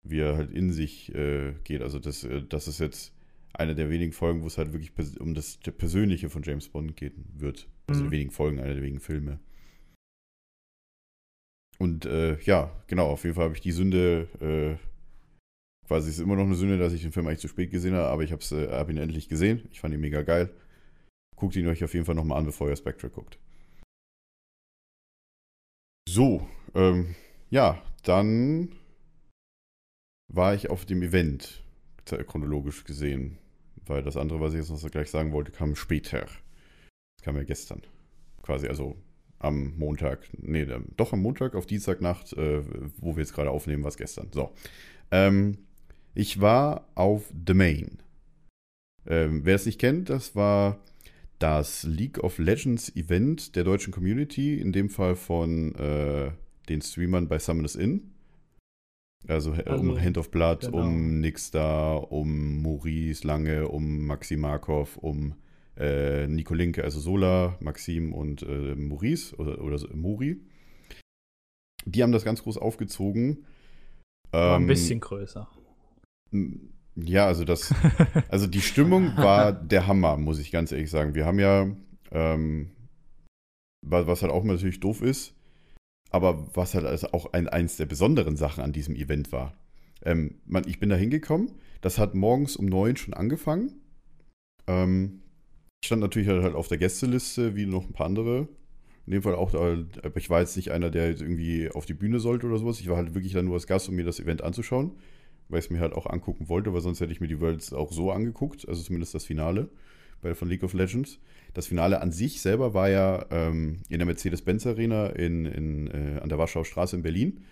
wie 0.02 0.18
er 0.18 0.36
halt 0.36 0.50
in 0.50 0.72
sich 0.72 1.14
äh, 1.14 1.54
geht. 1.62 1.82
Also 1.82 2.00
das, 2.00 2.24
äh, 2.24 2.42
das 2.42 2.66
ist 2.66 2.80
jetzt 2.80 3.12
eine 3.54 3.74
der 3.76 3.88
wenigen 3.88 4.12
Folgen, 4.12 4.42
wo 4.42 4.48
es 4.48 4.58
halt 4.58 4.72
wirklich 4.72 4.92
um 5.20 5.34
das 5.34 5.58
Persönliche 5.58 6.28
von 6.28 6.42
James 6.42 6.68
Bond 6.68 6.96
gehen 6.96 7.24
wird. 7.36 7.68
Also 7.86 8.02
Mhm. 8.02 8.06
die 8.06 8.10
wenigen 8.10 8.30
Folgen, 8.32 8.58
eine 8.58 8.74
der 8.74 8.82
wenigen 8.82 9.00
Filme. 9.00 9.38
Und 11.78 12.04
äh, 12.06 12.38
ja, 12.40 12.72
genau, 12.88 13.08
auf 13.10 13.22
jeden 13.24 13.36
Fall 13.36 13.44
habe 13.44 13.54
ich 13.54 13.60
die 13.60 13.72
Sünde, 13.72 14.28
äh, 14.40 14.76
quasi 15.86 16.10
ist 16.10 16.18
immer 16.18 16.36
noch 16.36 16.44
eine 16.44 16.54
Sünde, 16.54 16.78
dass 16.78 16.92
ich 16.92 17.02
den 17.02 17.12
Film 17.12 17.26
eigentlich 17.26 17.40
zu 17.40 17.48
spät 17.48 17.70
gesehen 17.70 17.94
habe, 17.94 18.08
aber 18.08 18.22
ich 18.24 18.32
habe 18.32 18.42
äh, 18.52 18.70
hab 18.72 18.90
ihn 18.90 18.96
endlich 18.98 19.28
gesehen. 19.28 19.68
Ich 19.72 19.80
fand 19.80 19.94
ihn 19.94 20.00
mega 20.00 20.22
geil. 20.22 20.54
Guckt 21.36 21.56
ihn 21.56 21.66
euch 21.68 21.84
auf 21.84 21.94
jeden 21.94 22.06
Fall 22.06 22.14
nochmal 22.14 22.38
an, 22.38 22.46
bevor 22.46 22.68
ihr 22.68 22.76
Spectre 22.76 23.10
guckt. 23.10 23.38
So, 26.08 26.48
ähm, 26.74 27.14
ja, 27.50 27.82
dann 28.02 28.72
war 30.32 30.54
ich 30.54 30.70
auf 30.70 30.86
dem 30.86 31.02
Event, 31.02 31.62
z- 32.04 32.26
chronologisch 32.26 32.84
gesehen. 32.84 33.38
Weil 33.88 34.02
das 34.02 34.16
andere, 34.16 34.40
was 34.40 34.52
ich 34.52 34.58
jetzt 34.58 34.70
noch 34.70 34.90
gleich 34.90 35.10
sagen 35.10 35.32
wollte, 35.32 35.52
kam 35.52 35.76
später. 35.76 36.22
Das 36.22 37.22
kam 37.22 37.36
ja 37.36 37.44
gestern. 37.44 37.82
Quasi, 38.42 38.66
also 38.66 38.96
am 39.38 39.76
Montag, 39.76 40.28
nee, 40.38 40.62
ähm, 40.62 40.86
doch 40.96 41.12
am 41.12 41.20
Montag 41.20 41.54
auf 41.54 41.66
Dienstagnacht, 41.66 42.32
äh, 42.32 42.64
wo 42.98 43.14
wir 43.14 43.22
jetzt 43.22 43.34
gerade 43.34 43.50
aufnehmen, 43.50 43.84
was 43.84 43.96
gestern. 43.96 44.30
So. 44.32 44.52
Ähm, 45.12 45.58
ich 46.16 46.40
war 46.40 46.88
auf 46.94 47.32
The 47.46 47.54
Main. 47.54 47.98
Ähm, 49.06 49.44
wer 49.44 49.54
es 49.54 49.66
nicht 49.66 49.78
kennt, 49.78 50.08
das 50.10 50.34
war 50.34 50.78
das 51.38 51.84
League 51.84 52.18
of 52.24 52.38
Legends 52.38 52.94
Event 52.96 53.54
der 53.54 53.64
deutschen 53.64 53.92
Community, 53.92 54.58
in 54.58 54.72
dem 54.72 54.88
Fall 54.88 55.14
von 55.14 55.74
äh, 55.76 56.32
den 56.68 56.80
Streamern 56.82 57.28
bei 57.28 57.38
Summoners 57.38 57.76
Inn. 57.76 58.10
Also, 59.28 59.52
äh, 59.54 59.62
um 59.68 59.90
Also, 59.90 60.00
Hand 60.00 60.18
of 60.18 60.30
Blood, 60.30 60.60
genau. 60.62 60.82
um 60.82 61.20
Nixstar, 61.20 62.10
um 62.10 62.62
Maurice 62.62 63.26
Lange, 63.26 63.68
um 63.68 64.06
Maxi 64.06 64.36
Markov, 64.36 64.96
um 64.96 65.34
äh, 65.76 66.26
Nico 66.26 66.54
Linke, 66.54 66.82
also 66.82 66.98
Sola, 67.00 67.56
Maxim 67.60 68.12
und 68.14 68.42
äh, 68.42 68.74
Maurice 68.74 69.36
oder, 69.36 69.60
oder 69.62 69.78
so- 69.78 69.88
Mori. 69.94 70.40
Die 71.84 72.02
haben 72.02 72.12
das 72.12 72.24
ganz 72.24 72.42
groß 72.42 72.56
aufgezogen. 72.58 73.44
War 74.32 74.56
ein 74.56 74.62
Ähm, 74.62 74.68
bisschen 74.68 75.00
größer. 75.00 75.48
Ja, 76.96 77.26
also 77.26 77.44
das, 77.44 77.74
also 78.28 78.46
die 78.46 78.60
Stimmung 78.60 79.16
war 79.16 79.52
der 79.52 79.86
Hammer, 79.86 80.16
muss 80.16 80.38
ich 80.38 80.50
ganz 80.50 80.72
ehrlich 80.72 80.90
sagen. 80.90 81.14
Wir 81.14 81.26
haben 81.26 81.38
ja, 81.38 81.68
ähm, 82.10 82.70
wa- 83.86 84.06
was 84.06 84.22
halt 84.22 84.32
auch 84.32 84.44
natürlich 84.44 84.80
doof 84.80 85.02
ist, 85.02 85.34
aber 86.10 86.54
was 86.56 86.74
halt 86.74 86.84
also 86.86 87.08
auch 87.12 87.32
ein, 87.32 87.48
eins 87.48 87.76
der 87.76 87.86
besonderen 87.86 88.36
Sachen 88.36 88.62
an 88.64 88.72
diesem 88.72 88.96
Event 88.96 89.32
war. 89.32 89.54
Ähm, 90.04 90.36
man, 90.46 90.66
ich 90.66 90.78
bin 90.78 90.88
da 90.88 90.96
hingekommen, 90.96 91.52
das 91.80 91.98
hat 91.98 92.14
morgens 92.14 92.56
um 92.56 92.66
neun 92.66 92.96
schon 92.96 93.14
angefangen. 93.14 93.72
Ähm, 94.66 95.22
ich 95.82 95.86
stand 95.88 96.00
natürlich 96.02 96.28
halt 96.28 96.54
auf 96.54 96.68
der 96.68 96.78
Gästeliste, 96.78 97.54
wie 97.56 97.66
noch 97.66 97.84
ein 97.86 97.92
paar 97.92 98.06
andere. 98.06 98.48
In 99.06 99.12
dem 99.12 99.22
Fall 99.22 99.36
auch, 99.36 99.52
da- 99.52 99.76
aber 100.02 100.16
ich 100.16 100.30
war 100.30 100.40
jetzt 100.40 100.56
nicht 100.56 100.72
einer, 100.72 100.90
der 100.90 101.10
jetzt 101.10 101.20
irgendwie 101.22 101.70
auf 101.70 101.86
die 101.86 101.94
Bühne 101.94 102.18
sollte 102.18 102.46
oder 102.46 102.58
sowas. 102.58 102.80
Ich 102.80 102.88
war 102.88 102.96
halt 102.96 103.14
wirklich 103.14 103.32
da 103.34 103.42
nur 103.42 103.54
als 103.54 103.66
Gast, 103.66 103.88
um 103.88 103.94
mir 103.94 104.04
das 104.04 104.18
Event 104.18 104.42
anzuschauen 104.42 104.92
weil 105.48 105.60
ich 105.60 105.66
es 105.66 105.70
mir 105.70 105.80
halt 105.80 105.92
auch 105.92 106.06
angucken 106.06 106.48
wollte, 106.48 106.72
weil 106.72 106.80
sonst 106.80 107.00
hätte 107.00 107.12
ich 107.12 107.20
mir 107.20 107.28
die 107.28 107.40
Worlds 107.40 107.72
auch 107.72 107.92
so 107.92 108.10
angeguckt, 108.10 108.68
also 108.68 108.82
zumindest 108.82 109.14
das 109.14 109.24
Finale 109.24 109.68
bei, 110.22 110.34
von 110.34 110.48
League 110.48 110.64
of 110.64 110.74
Legends. 110.74 111.18
Das 111.54 111.68
Finale 111.68 112.00
an 112.00 112.12
sich 112.12 112.40
selber 112.40 112.74
war 112.74 112.90
ja 112.90 113.24
ähm, 113.30 113.78
in 113.88 113.98
der 113.98 114.06
Mercedes-Benz 114.06 114.66
Arena 114.66 115.06
in, 115.08 115.46
in, 115.46 115.86
äh, 115.88 116.20
an 116.20 116.28
der 116.28 116.38
Warschauer 116.38 116.64
Straße 116.64 116.96
in 116.96 117.02
Berlin. 117.02 117.44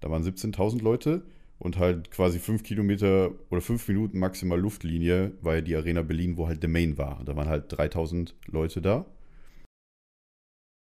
Da 0.00 0.10
waren 0.10 0.24
17.000 0.24 0.82
Leute 0.82 1.22
und 1.58 1.78
halt 1.78 2.10
quasi 2.10 2.40
fünf 2.40 2.64
Kilometer 2.64 3.30
oder 3.50 3.60
fünf 3.60 3.86
Minuten 3.86 4.18
maximal 4.18 4.58
Luftlinie 4.58 5.32
war 5.42 5.54
ja 5.56 5.60
die 5.60 5.76
Arena 5.76 6.02
Berlin, 6.02 6.36
wo 6.36 6.48
halt 6.48 6.60
The 6.60 6.66
Main 6.66 6.98
war. 6.98 7.22
Da 7.24 7.36
waren 7.36 7.48
halt 7.48 7.72
3.000 7.72 8.32
Leute 8.46 8.82
da. 8.82 9.06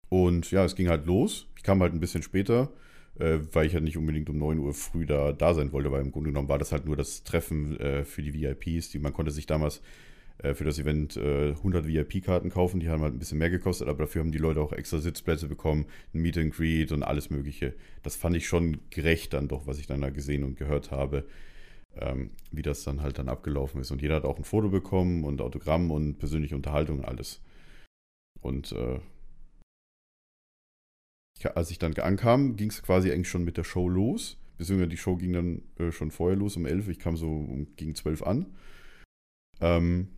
Und 0.10 0.49
ja, 0.51 0.65
es 0.65 0.75
ging 0.75 0.89
halt 0.89 1.05
los. 1.05 1.47
Ich 1.55 1.63
kam 1.63 1.81
halt 1.81 1.93
ein 1.93 1.99
bisschen 1.99 2.23
später 2.23 2.71
äh, 3.19 3.39
weil 3.52 3.67
ich 3.67 3.74
halt 3.74 3.84
nicht 3.84 3.97
unbedingt 3.97 4.30
um 4.30 4.38
9 4.38 4.60
Uhr 4.60 4.74
früh 4.74 5.06
da, 5.06 5.34
da 5.34 5.54
sein 5.54 5.71
wollte, 5.71 5.91
weil 5.91 6.02
im 6.02 6.12
Grunde 6.12 6.30
genommen 6.30 6.50
war 6.50 6.60
das 6.60 6.71
halt 6.71 6.86
nur 6.86 6.95
das 6.95 7.24
Treffen 7.24 7.80
äh, 7.80 8.04
für 8.04 8.21
die 8.21 8.34
VIPs. 8.34 8.89
Die, 8.89 9.00
man 9.00 9.13
konnte 9.13 9.32
sich 9.32 9.45
damals 9.45 9.82
äh, 10.39 10.54
für 10.54 10.63
das 10.63 10.80
Event 10.80 11.17
äh, 11.17 11.50
100 11.52 11.88
VIP-Karten 11.88 12.50
kaufen, 12.50 12.80
die 12.80 12.89
haben 12.89 13.02
halt 13.02 13.13
ein 13.13 13.19
bisschen 13.19 13.38
mehr 13.38 13.50
gekostet, 13.50 13.88
aber 13.88 14.04
dafür 14.04 14.21
haben 14.21 14.32
die 14.32 14.38
Leute 14.38 14.62
auch 14.62 14.74
extra 14.74 15.00
Sitzplätze 15.00 15.47
bekommen, 15.47 15.86
ein 16.13 16.21
Meet 16.21 16.38
and 16.38 16.54
Greet 16.54 16.91
und 16.91 17.04
alles 17.04 17.30
mögliche. 17.30 17.74
Das 18.04 18.15
fand 18.15 18.36
ich 18.36 18.47
schon 18.47 18.80
gerecht 18.89 19.34
dann 19.34 19.47
doch, 19.47 19.67
was 19.67 19.80
ich 19.80 19.88
dann 19.88 20.02
da 20.02 20.10
gesehen 20.10 20.43
und 20.43 20.58
gehört 20.58 20.91
habe, 20.91 21.26
ähm, 21.95 22.32
wie 22.52 22.62
das 22.62 22.84
dann 22.84 23.02
halt 23.02 23.19
dann 23.19 23.30
abgelaufen 23.30 23.82
ist. 23.82 23.91
Und 23.91 24.02
jeder 24.02 24.15
hat 24.15 24.26
auch 24.26 24.38
ein 24.38 24.43
Foto 24.43 24.69
bekommen 24.69 25.24
und 25.24 25.41
Autogramm 25.41 25.91
und 25.91 26.17
persönliche 26.17 26.56
Unterhaltung 26.56 27.00
und 27.00 27.06
alles. 27.06 27.41
Und 28.41 28.71
äh, 28.71 29.00
als 31.45 31.71
ich 31.71 31.80
dann 31.80 31.93
ankam, 31.95 32.56
ging 32.56 32.69
es 32.69 32.82
quasi 32.82 33.12
eigentlich 33.12 33.30
schon 33.30 33.43
mit 33.43 33.58
der 33.58 33.63
Show 33.63 33.89
los. 33.89 34.38
Beziehungsweise 34.58 34.89
die 34.89 34.97
Show 34.97 35.17
ging 35.17 35.34
dann 35.34 35.62
äh, 35.80 35.91
schon 35.91 36.12
vorher 36.12 36.38
los 36.38 36.56
um 36.58 36.65
11. 36.65 36.88
Ich 36.89 36.99
kam 36.99 37.17
so 37.17 37.47
gegen 37.75 37.95
12 37.95 38.23
an. 38.23 38.45
Ähm, 39.60 40.10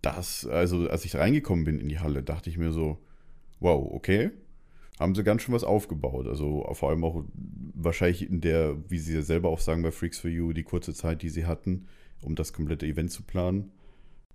das, 0.00 0.46
also 0.46 0.88
als 0.88 1.04
ich 1.04 1.16
reingekommen 1.16 1.64
bin 1.64 1.80
in 1.80 1.88
die 1.88 1.98
Halle, 1.98 2.22
dachte 2.22 2.50
ich 2.50 2.58
mir 2.58 2.72
so, 2.72 2.98
wow, 3.60 3.90
okay, 3.92 4.30
haben 4.98 5.14
sie 5.14 5.24
ganz 5.24 5.42
schön 5.42 5.54
was 5.54 5.64
aufgebaut. 5.64 6.26
Also 6.26 6.66
vor 6.72 6.90
allem 6.90 7.04
auch 7.04 7.24
wahrscheinlich 7.74 8.28
in 8.28 8.40
der, 8.40 8.76
wie 8.90 8.98
sie 8.98 9.14
ja 9.14 9.22
selber 9.22 9.48
auch 9.48 9.58
sagen 9.60 9.82
bei 9.82 9.90
Freaks 9.90 10.18
for 10.18 10.30
You, 10.30 10.52
die 10.52 10.62
kurze 10.62 10.94
Zeit, 10.94 11.22
die 11.22 11.30
sie 11.30 11.46
hatten, 11.46 11.86
um 12.20 12.34
das 12.34 12.52
komplette 12.52 12.86
Event 12.86 13.10
zu 13.10 13.22
planen. 13.22 13.72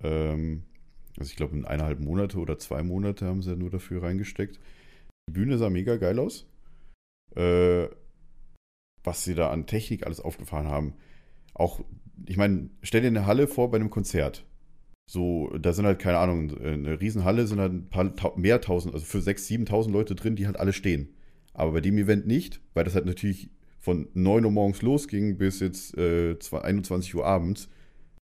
Ähm, 0.04 0.64
also 1.20 1.30
ich 1.30 1.36
glaube, 1.36 1.56
in 1.56 1.66
eineinhalb 1.66 2.00
Monate 2.00 2.40
oder 2.40 2.58
zwei 2.58 2.84
Monate 2.84 3.26
haben 3.26 3.42
sie 3.42 3.56
nur 3.56 3.70
dafür 3.70 4.04
reingesteckt. 4.04 4.60
Die 5.30 5.34
Bühne 5.34 5.58
sah 5.58 5.70
mega 5.70 5.98
geil 5.98 6.18
aus. 6.20 6.48
Äh, 7.36 7.88
was 9.04 9.24
sie 9.24 9.36
da 9.36 9.50
an 9.50 9.66
Technik 9.66 10.06
alles 10.06 10.20
aufgefahren 10.20 10.68
haben. 10.68 10.94
Auch, 11.54 11.82
ich 12.26 12.38
meine, 12.38 12.70
stell 12.82 13.02
dir 13.02 13.08
eine 13.08 13.26
Halle 13.26 13.48
vor 13.48 13.72
bei 13.72 13.78
einem 13.78 13.90
Konzert. 13.90 14.46
So, 15.10 15.50
da 15.58 15.74
sind 15.74 15.86
halt, 15.86 16.00
keine 16.00 16.20
Ahnung, 16.20 16.56
eine 16.60 17.02
Riesenhalle 17.02 17.48
sind 17.48 17.60
halt 17.60 17.74
ein 17.74 17.90
paar 17.90 18.38
mehr 18.38 18.62
tausend, 18.62 18.94
also 18.94 19.06
für 19.06 19.20
6.000, 19.20 19.68
7.000 19.68 19.92
Leute 19.92 20.16
drin, 20.16 20.36
die 20.36 20.46
halt 20.46 20.60
alle 20.60 20.74
stehen. 20.74 21.16
Aber 21.54 21.72
bei 21.72 21.82
dem 21.82 21.98
Event 21.98 22.28
nicht, 22.28 22.62
weil 22.74 22.84
das 22.84 22.96
halt 22.96 23.06
natürlich 23.06 23.50
von 23.80 24.08
9 24.14 24.46
Uhr 24.46 24.52
morgens 24.52 24.82
losging 24.82 25.38
bis 25.38 25.62
jetzt 25.62 25.98
äh, 25.98 26.36
21 26.52 27.16
Uhr 27.16 27.26
abends, 27.26 27.70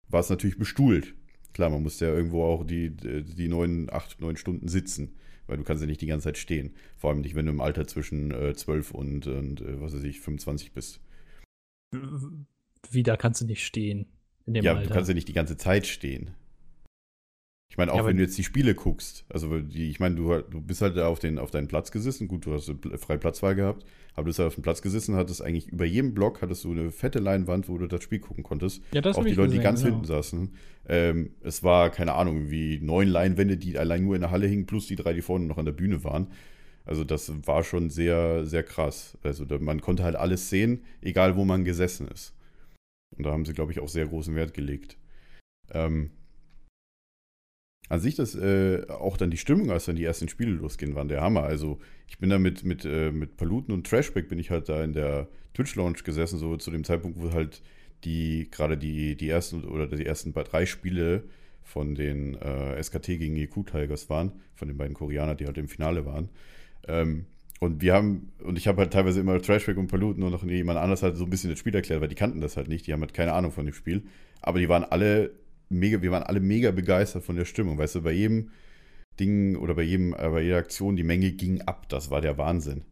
war 0.09 0.19
es 0.19 0.29
natürlich 0.29 0.57
bestuhlt. 0.57 1.15
Klar, 1.53 1.69
man 1.69 1.83
musste 1.83 2.05
ja 2.05 2.13
irgendwo 2.13 2.43
auch 2.43 2.63
die, 2.65 2.89
die 2.89 3.47
neun, 3.47 3.89
acht, 3.91 4.19
neun 4.19 4.37
Stunden 4.37 4.67
sitzen, 4.67 5.15
weil 5.47 5.57
du 5.57 5.63
kannst 5.63 5.81
ja 5.81 5.87
nicht 5.87 6.01
die 6.01 6.07
ganze 6.07 6.25
Zeit 6.25 6.37
stehen. 6.37 6.73
Vor 6.97 7.11
allem 7.11 7.21
nicht, 7.21 7.35
wenn 7.35 7.45
du 7.45 7.51
im 7.51 7.61
Alter 7.61 7.87
zwischen 7.87 8.31
äh, 8.31 8.53
12 8.53 8.91
und, 8.91 9.27
und 9.27 9.61
äh, 9.61 9.79
was 9.79 9.95
weiß 9.95 10.03
ich, 10.03 10.19
25 10.19 10.73
bist. 10.73 10.99
Wieder 12.89 13.17
kannst 13.17 13.41
du 13.41 13.45
nicht 13.45 13.65
stehen. 13.65 14.07
In 14.45 14.55
dem 14.55 14.65
ja, 14.65 14.73
Alter. 14.73 14.87
du 14.87 14.93
kannst 14.93 15.09
ja 15.09 15.13
nicht 15.13 15.27
die 15.27 15.33
ganze 15.33 15.57
Zeit 15.57 15.85
stehen. 15.85 16.31
Ich 17.73 17.77
meine, 17.77 17.91
auch 17.91 17.97
Ja, 17.97 18.05
wenn 18.05 18.17
du 18.17 18.21
jetzt 18.21 18.37
die 18.37 18.43
Spiele 18.43 18.75
guckst, 18.75 19.25
also 19.29 19.59
die, 19.59 19.89
ich 19.89 19.99
meine, 19.99 20.13
du, 20.13 20.41
du 20.43 20.61
bist 20.61 20.83
halt 20.83 20.95
auf, 20.99 21.17
den, 21.17 21.39
auf 21.39 21.49
deinen 21.49 21.67
Platz 21.67 21.89
gesessen, 21.89 22.27
gut, 22.27 22.45
du 22.45 22.53
hast 22.53 22.71
freie 22.99 23.17
Platzwahl 23.17 23.55
gehabt, 23.55 23.83
aber 24.13 24.25
du 24.25 24.27
bist 24.27 24.37
halt 24.37 24.45
auf 24.49 24.53
dem 24.53 24.61
Platz 24.61 24.83
gesessen, 24.83 25.15
hattest 25.15 25.41
eigentlich 25.41 25.69
über 25.69 25.83
jedem 25.83 26.13
Block 26.13 26.43
hattest 26.43 26.65
du 26.65 26.71
eine 26.71 26.91
fette 26.91 27.17
Leinwand, 27.17 27.67
wo 27.69 27.79
du 27.79 27.87
das 27.87 28.03
Spiel 28.03 28.19
gucken 28.19 28.43
konntest. 28.43 28.83
ja, 28.91 29.01
das 29.01 29.17
auch 29.17 29.25
die 29.25 29.31
Leute, 29.31 29.53
die 29.53 29.57
gesehen, 29.57 29.63
ganz 29.63 29.81
genau. 29.81 29.95
hinten 29.95 30.07
saßen. 30.07 30.55
Ähm, 30.87 31.31
es 31.41 31.63
war, 31.63 31.89
keine 31.89 32.13
Ahnung, 32.13 32.51
wie 32.51 32.79
neun 32.79 33.07
Leinwände, 33.07 33.57
die 33.57 33.75
allein 33.79 34.03
nur 34.03 34.13
in 34.13 34.21
der 34.21 34.29
Halle 34.29 34.45
hingen, 34.45 34.67
plus 34.67 34.85
die 34.85 34.95
drei, 34.95 35.13
die 35.13 35.23
vorne 35.23 35.45
noch 35.45 35.57
an 35.57 35.65
der 35.65 35.71
Bühne 35.71 36.03
waren. 36.03 36.27
Also 36.85 37.03
das 37.03 37.31
war 37.47 37.63
schon 37.63 37.89
sehr, 37.89 38.45
sehr 38.45 38.61
krass. 38.61 39.17
Also 39.23 39.45
da, 39.45 39.57
man 39.57 39.81
konnte 39.81 40.03
halt 40.03 40.15
alles 40.15 40.51
sehen, 40.51 40.83
egal 41.01 41.35
wo 41.37 41.43
man 41.43 41.65
gesessen 41.65 42.07
ist. 42.07 42.35
Und 43.17 43.25
da 43.25 43.31
haben 43.31 43.45
sie, 43.45 43.53
glaube 43.53 43.71
ich, 43.71 43.79
auch 43.79 43.89
sehr 43.89 44.05
großen 44.05 44.35
Wert 44.35 44.53
gelegt. 44.53 44.99
Ähm, 45.71 46.11
an 47.89 47.99
sich 47.99 48.15
das 48.15 48.35
äh, 48.35 48.85
auch 48.89 49.17
dann 49.17 49.31
die 49.31 49.37
Stimmung, 49.37 49.71
als 49.71 49.85
dann 49.85 49.95
die 49.95 50.03
ersten 50.03 50.29
Spiele 50.29 50.51
losgehen, 50.51 50.95
waren 50.95 51.07
der 51.07 51.21
Hammer. 51.21 51.43
Also 51.43 51.79
ich 52.07 52.17
bin 52.17 52.29
da 52.29 52.39
mit, 52.39 52.63
mit, 52.63 52.85
äh, 52.85 53.11
mit 53.11 53.37
Paluten 53.37 53.73
und 53.73 53.87
Trashback 53.87 54.29
bin 54.29 54.39
ich 54.39 54.51
halt 54.51 54.69
da 54.69 54.83
in 54.83 54.93
der 54.93 55.27
Twitch-Lounge 55.53 55.99
gesessen, 56.03 56.39
so 56.39 56.55
zu 56.57 56.71
dem 56.71 56.83
Zeitpunkt, 56.83 57.21
wo 57.21 57.31
halt 57.33 57.61
die 58.03 58.49
gerade 58.51 58.77
die, 58.77 59.15
die 59.15 59.29
ersten 59.29 59.63
oder 59.65 59.87
die 59.87 60.05
ersten 60.05 60.33
drei 60.33 60.65
Spiele 60.65 61.23
von 61.61 61.95
den 61.95 62.35
äh, 62.35 62.81
SKT 62.81 63.07
gegen 63.19 63.37
EQ 63.37 63.65
Tigers 63.65 64.09
waren, 64.09 64.33
von 64.55 64.67
den 64.67 64.77
beiden 64.77 64.93
Koreanern, 64.93 65.37
die 65.37 65.45
halt 65.45 65.57
im 65.57 65.69
Finale 65.69 66.05
waren. 66.05 66.29
Ähm, 66.87 67.25
und 67.59 67.81
wir 67.81 67.93
haben, 67.93 68.33
und 68.43 68.57
ich 68.57 68.67
habe 68.67 68.81
halt 68.81 68.91
teilweise 68.91 69.21
immer 69.21 69.41
Trashback 69.41 69.77
und 69.77 69.87
Paluten 69.87 70.21
und 70.23 70.31
noch 70.31 70.43
jemand 70.43 70.79
anders 70.79 71.01
halt 71.01 71.15
so 71.15 71.23
ein 71.23 71.29
bisschen 71.29 71.49
das 71.49 71.59
Spiel 71.59 71.73
erklärt, 71.73 72.01
weil 72.01 72.09
die 72.09 72.15
kannten 72.15 72.41
das 72.41 72.57
halt 72.57 72.67
nicht, 72.67 72.87
die 72.87 72.91
haben 72.91 72.99
halt 72.99 73.13
keine 73.13 73.31
Ahnung 73.31 73.51
von 73.51 73.65
dem 73.65 73.73
Spiel. 73.73 74.03
Aber 74.41 74.59
die 74.59 74.67
waren 74.67 74.83
alle 74.83 75.31
mega, 75.69 76.01
wir 76.01 76.11
waren 76.11 76.23
alle 76.23 76.39
mega 76.39 76.71
begeistert 76.71 77.23
von 77.23 77.35
der 77.35 77.45
Stimmung. 77.45 77.77
Weißt 77.77 77.95
du, 77.95 78.01
bei 78.01 78.11
jedem 78.11 78.51
Ding 79.19 79.55
oder 79.55 79.75
bei 79.75 79.83
jedem, 79.83 80.13
äh, 80.13 80.29
bei 80.29 80.41
jeder 80.41 80.57
Aktion, 80.57 80.95
die 80.95 81.03
Menge 81.03 81.31
ging 81.31 81.61
ab. 81.61 81.89
Das 81.89 82.09
war 82.09 82.21
der 82.21 82.37
Wahnsinn. 82.37 82.83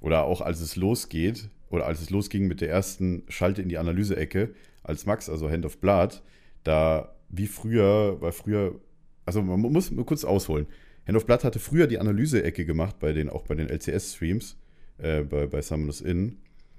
Oder 0.00 0.24
auch 0.24 0.40
als 0.40 0.60
es 0.60 0.76
losgeht, 0.76 1.48
oder 1.70 1.86
als 1.86 2.00
es 2.00 2.10
losging 2.10 2.46
mit 2.46 2.60
der 2.60 2.70
ersten 2.70 3.24
Schalte 3.28 3.62
in 3.62 3.68
die 3.68 3.78
Analyse-Ecke, 3.78 4.54
als 4.82 5.06
Max, 5.06 5.30
also 5.30 5.50
Hand 5.50 5.64
of 5.64 5.78
Blood, 5.78 6.22
da 6.62 7.14
wie 7.30 7.46
früher, 7.46 8.20
weil 8.20 8.32
früher, 8.32 8.80
also 9.24 9.42
man 9.42 9.60
muss 9.60 9.90
mal 9.90 10.04
kurz 10.04 10.24
ausholen. 10.24 10.66
Hand 11.06 11.16
of 11.16 11.26
Blood 11.26 11.44
hatte 11.44 11.58
früher 11.58 11.86
die 11.86 11.98
Analyse-Ecke 11.98 12.64
gemacht, 12.64 12.98
bei 12.98 13.12
den, 13.12 13.28
auch 13.28 13.44
bei 13.44 13.54
den 13.54 13.68
LCS-Streams, 13.68 14.56
äh, 14.98 15.22
bei, 15.22 15.46
bei 15.46 15.62
Summoners 15.62 16.00
Inn, 16.00 16.38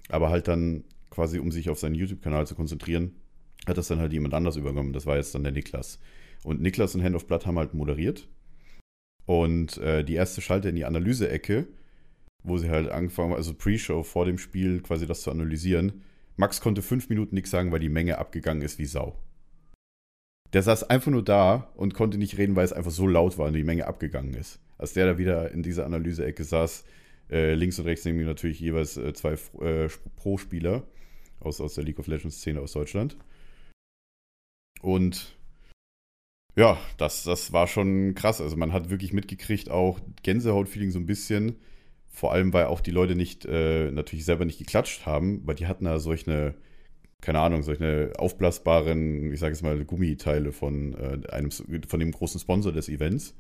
aber 0.10 0.30
halt 0.30 0.48
dann 0.48 0.84
quasi, 1.10 1.40
um 1.40 1.52
sich 1.52 1.70
auf 1.70 1.80
seinen 1.80 1.96
YouTube-Kanal 1.96 2.46
zu 2.46 2.56
konzentrieren, 2.56 3.16
hat 3.68 3.78
das 3.78 3.88
dann 3.88 4.00
halt 4.00 4.14
jemand 4.14 4.34
anders 4.34 4.56
übernommen. 4.56 4.94
Das 4.94 5.06
war 5.06 5.18
jetzt 5.18 5.36
dann 5.36 5.44
der 5.44 5.52
Niklas. 5.52 6.00
Und 6.44 6.62
Niklas 6.62 6.96
und 6.96 7.04
Hand 7.04 7.16
of 7.16 7.28
Blood 7.28 7.46
haben 7.46 7.58
halt 7.58 7.74
moderiert. 7.74 8.28
Und 9.26 9.78
äh, 9.78 10.04
die 10.04 10.14
erste 10.14 10.42
Schalte 10.42 10.70
in 10.70 10.76
die 10.76 10.86
Analyse-Ecke, 10.86 11.68
wo 12.44 12.58
sie 12.58 12.70
halt 12.70 12.90
angefangen 12.90 13.32
haben, 13.32 13.38
also 13.38 13.54
Pre-Show 13.54 14.04
vor 14.04 14.26
dem 14.26 14.38
Spiel 14.38 14.82
quasi 14.82 15.08
das 15.08 15.22
zu 15.22 15.32
analysieren. 15.32 16.04
Max 16.38 16.62
konnte 16.62 16.82
fünf 16.82 17.10
Minuten 17.10 17.36
nichts 17.36 17.50
sagen, 17.50 17.72
weil 17.72 17.80
die 17.80 17.90
Menge 17.90 18.20
abgegangen 18.20 18.62
ist 18.62 18.78
wie 18.78 18.86
Sau. 18.86 19.18
Der 20.54 20.62
saß 20.62 20.90
einfach 20.90 21.12
nur 21.12 21.24
da 21.24 21.72
und 21.76 21.96
konnte 21.96 22.18
nicht 22.18 22.38
reden, 22.38 22.56
weil 22.56 22.66
es 22.66 22.74
einfach 22.74 22.92
so 22.92 23.08
laut 23.08 23.38
war 23.38 23.48
und 23.48 23.54
die 23.54 23.64
Menge 23.64 23.88
abgegangen 23.88 24.36
ist. 24.36 24.60
Als 24.78 24.94
der 24.94 25.06
da 25.06 25.18
wieder 25.18 25.52
in 25.52 25.64
dieser 25.64 25.86
Analyse-Ecke 25.86 26.44
saß, 26.44 26.86
äh, 27.32 27.56
links 27.56 27.80
und 27.80 27.86
rechts 27.86 28.06
neben 28.06 28.20
ihm 28.20 28.28
natürlich 28.28 28.60
jeweils 28.60 28.98
äh, 28.98 29.14
zwei 29.14 29.34
äh, 29.62 29.90
Pro-Spieler 30.16 30.84
aus, 31.40 31.60
aus 31.60 31.74
der 31.74 31.84
League 31.84 32.00
of 32.00 32.08
Legends-Szene 32.08 32.62
aus 32.62 32.74
Deutschland. 32.74 33.18
Und 34.82 35.36
ja, 36.56 36.78
das, 36.98 37.24
das 37.24 37.52
war 37.52 37.68
schon 37.68 38.16
krass. 38.16 38.40
Also 38.42 38.56
man 38.56 38.72
hat 38.72 38.90
wirklich 38.90 39.12
mitgekriegt, 39.14 39.70
auch 39.70 40.00
Gänsehaut-Feeling 40.24 40.92
so 40.92 41.00
ein 41.00 41.06
bisschen. 41.06 41.58
Vor 42.10 42.32
allem, 42.32 42.54
weil 42.54 42.66
auch 42.68 42.80
die 42.80 42.92
Leute 42.92 43.16
nicht, 43.16 43.46
äh, 43.46 43.92
natürlich 43.92 44.24
selber 44.24 44.46
nicht 44.46 44.58
geklatscht 44.60 45.06
haben, 45.06 45.42
weil 45.46 45.56
die 45.56 45.68
hatten 45.68 45.84
da 45.84 46.00
solche, 46.00 46.56
keine 47.22 47.40
Ahnung, 47.40 47.62
solche 47.62 48.14
aufblasbaren, 48.18 49.34
ich 49.34 49.40
sage 49.40 49.54
jetzt 49.54 49.64
mal, 49.64 49.84
Gummiteile 49.84 50.54
von, 50.54 50.94
äh, 50.94 51.28
einem, 51.30 51.52
von 51.52 52.00
dem 52.00 52.12
großen 52.12 52.40
Sponsor 52.40 52.72
des 52.72 52.88
Events. 52.88 53.36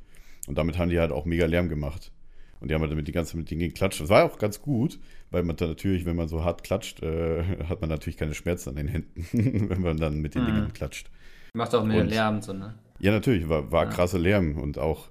Und 0.47 0.57
damit 0.57 0.77
haben 0.77 0.89
die 0.89 0.99
halt 0.99 1.11
auch 1.13 1.25
mega 1.25 1.45
Lärm 1.45 1.69
gemacht. 1.69 2.11
Und 2.59 2.69
die 2.69 2.73
haben 2.75 2.81
halt 2.81 2.91
damit 2.91 3.07
die 3.07 3.11
ganze 3.13 3.31
Zeit 3.31 3.39
mit 3.39 3.51
denen 3.51 3.61
geklatscht. 3.61 4.01
Das 4.01 4.09
war 4.09 4.25
auch 4.25 4.37
ganz 4.39 4.61
gut, 4.61 4.99
weil 5.31 5.43
man 5.43 5.55
dann 5.55 5.69
natürlich, 5.69 6.05
wenn 6.05 6.15
man 6.15 6.27
so 6.27 6.43
hart 6.43 6.63
klatscht, 6.63 7.01
äh, 7.01 7.43
hat 7.69 7.79
man 7.79 7.89
natürlich 7.89 8.17
keine 8.17 8.33
Schmerzen 8.33 8.69
an 8.69 8.75
den 8.75 8.87
Händen, 8.89 9.69
wenn 9.69 9.81
man 9.81 9.97
dann 9.97 10.19
mit 10.19 10.35
den 10.35 10.43
Mhm. 10.43 10.47
Dingen 10.47 10.73
klatscht. 10.73 11.09
Macht 11.55 11.73
auch 11.73 11.83
mehr 11.85 12.01
Und- 12.01 12.09
Lärm, 12.09 12.41
so, 12.41 12.53
ne? 12.53 12.75
Ja, 12.99 13.11
natürlich, 13.11 13.49
war, 13.49 13.71
war 13.71 13.85
Ja. 13.85 13.89
krasser 13.89 14.19
Lärm 14.19 14.57
und 14.57 14.77
auch, 14.77 15.07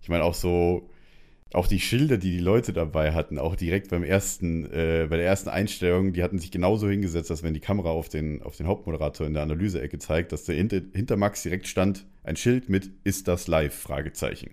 ich 0.00 0.08
meine, 0.08 0.24
auch 0.24 0.34
so, 0.34 0.88
auch 1.54 1.66
die 1.66 1.80
Schilder, 1.80 2.16
die 2.16 2.30
die 2.30 2.38
Leute 2.42 2.72
dabei 2.72 3.12
hatten, 3.12 3.38
auch 3.38 3.56
direkt 3.56 3.90
beim 3.90 4.02
ersten, 4.02 4.64
äh, 4.66 5.06
bei 5.10 5.16
der 5.18 5.26
ersten 5.26 5.50
Einstellung, 5.50 6.14
die 6.14 6.22
hatten 6.22 6.38
sich 6.38 6.50
genauso 6.50 6.88
hingesetzt, 6.88 7.28
dass 7.30 7.42
wenn 7.42 7.52
die 7.54 7.60
Kamera 7.60 7.90
auf 7.90 8.08
den, 8.08 8.42
auf 8.42 8.56
den 8.56 8.66
Hauptmoderator 8.66 9.26
in 9.26 9.34
der 9.34 9.42
Analyse-Ecke 9.42 9.98
zeigt, 9.98 10.32
dass 10.32 10.44
der 10.44 10.54
hinter, 10.56 10.80
hinter 10.94 11.16
Max 11.16 11.42
direkt 11.42 11.66
stand, 11.66 12.06
ein 12.24 12.36
Schild 12.36 12.68
mit 12.70 12.90
Ist 13.04 13.28
das 13.28 13.48
live? 13.48 13.74
Fragezeichen. 13.74 14.50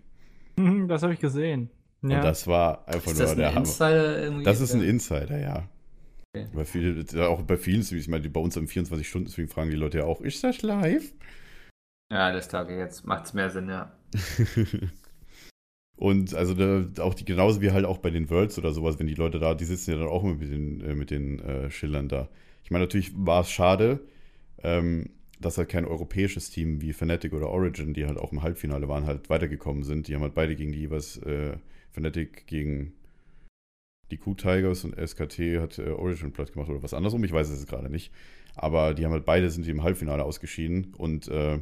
Mhm, 0.58 0.88
Das 0.90 1.04
habe 1.04 1.14
ich 1.14 1.20
gesehen. 1.22 1.70
Und 2.02 2.12
Ja. 2.12 2.22
das 2.22 2.48
war 2.48 2.86
einfach 2.88 3.12
Ist 3.12 3.18
nur 3.18 3.28
das 3.28 3.36
der 3.36 3.48
ein 3.48 3.56
Hammer. 3.56 3.66
Insider 3.66 4.22
irgendwie? 4.24 4.44
Das 4.44 4.60
ist 4.62 4.74
ein. 4.74 4.84
Insider, 4.84 5.40
ja. 5.40 5.70
Okay. 6.36 6.48
Bei 6.54 6.64
viele, 6.64 7.28
auch 7.28 7.42
bei 7.42 7.58
vielen 7.58 7.84
Streams, 7.84 8.04
ich 8.04 8.08
meine, 8.08 8.22
die 8.22 8.30
bei 8.30 8.40
uns 8.40 8.58
am 8.58 8.66
24-Stunden-Stream 8.66 9.48
fragen 9.48 9.72
die 9.72 9.76
Leute 9.76 10.00
ja 10.00 10.04
auch, 10.06 10.22
ist 10.22 10.44
das 10.44 10.62
live? 10.62 11.12
Ja, 12.12 12.40
klar, 12.40 12.64
okay, 12.64 12.78
jetzt 12.78 13.06
macht's 13.06 13.34
mehr 13.34 13.50
Sinn, 13.50 13.70
ja. 13.70 13.92
Und 15.98 16.34
also 16.34 16.54
da, 16.54 17.04
auch 17.04 17.14
die, 17.14 17.26
genauso 17.26 17.62
wie 17.62 17.72
halt 17.72 17.86
auch 17.86 17.98
bei 17.98 18.10
den 18.10 18.30
Worlds 18.30 18.58
oder 18.58 18.72
sowas, 18.72 19.00
wenn 19.00 19.08
die 19.08 19.16
Leute 19.16 19.38
da, 19.38 19.54
die 19.54 19.66
sitzen 19.66 19.92
ja 19.92 19.98
dann 19.98 20.08
auch 20.08 20.24
immer 20.24 20.36
mit 20.36 20.52
den, 20.52 20.82
äh, 20.82 20.96
mit 20.96 21.12
den 21.12 21.40
äh, 21.40 21.70
Schildern 21.70 22.08
da. 22.08 22.30
Ich 22.64 22.72
meine, 22.72 22.86
natürlich 22.86 23.12
war 23.16 23.42
es 23.42 23.52
schade, 23.52 24.00
ähm, 24.64 25.10
dass 25.42 25.58
halt 25.58 25.70
kein 25.70 25.86
europäisches 25.86 26.52
Team 26.52 26.82
wie 26.82 26.94
Fnatic 26.94 27.34
oder 27.34 27.50
Origin, 27.50 27.94
die 27.94 28.06
halt 28.06 28.18
auch 28.18 28.32
im 28.32 28.44
Halbfinale 28.44 28.88
waren, 28.88 29.06
halt 29.06 29.30
weitergekommen 29.30 29.84
sind. 29.84 30.08
Die 30.08 30.16
haben 30.16 30.22
halt 30.22 30.36
beide 30.36 30.56
gegen 30.56 30.72
die 30.72 30.80
jeweils 30.80 31.18
äh, 31.18 31.58
Fnatic 31.92 32.48
gegen 32.48 32.94
die 34.12 34.18
Q-Tigers 34.18 34.84
und 34.86 34.96
SKT 34.96 35.60
hat 35.60 35.80
äh, 35.80 35.90
Origin 35.90 36.32
platt 36.32 36.54
gemacht 36.54 36.70
oder 36.70 36.84
was 36.84 36.94
andersrum, 36.94 37.24
ich 37.24 37.32
weiß 37.32 37.50
es 37.50 37.60
jetzt 37.60 37.70
gerade 37.70 37.90
nicht. 37.90 38.12
Aber 38.56 38.94
die 38.94 39.06
haben 39.06 39.14
halt 39.14 39.26
beide 39.26 39.50
sind 39.50 39.68
im 39.68 39.84
Halbfinale 39.84 40.24
ausgeschieden 40.24 40.94
und 40.98 41.28
äh, 41.28 41.60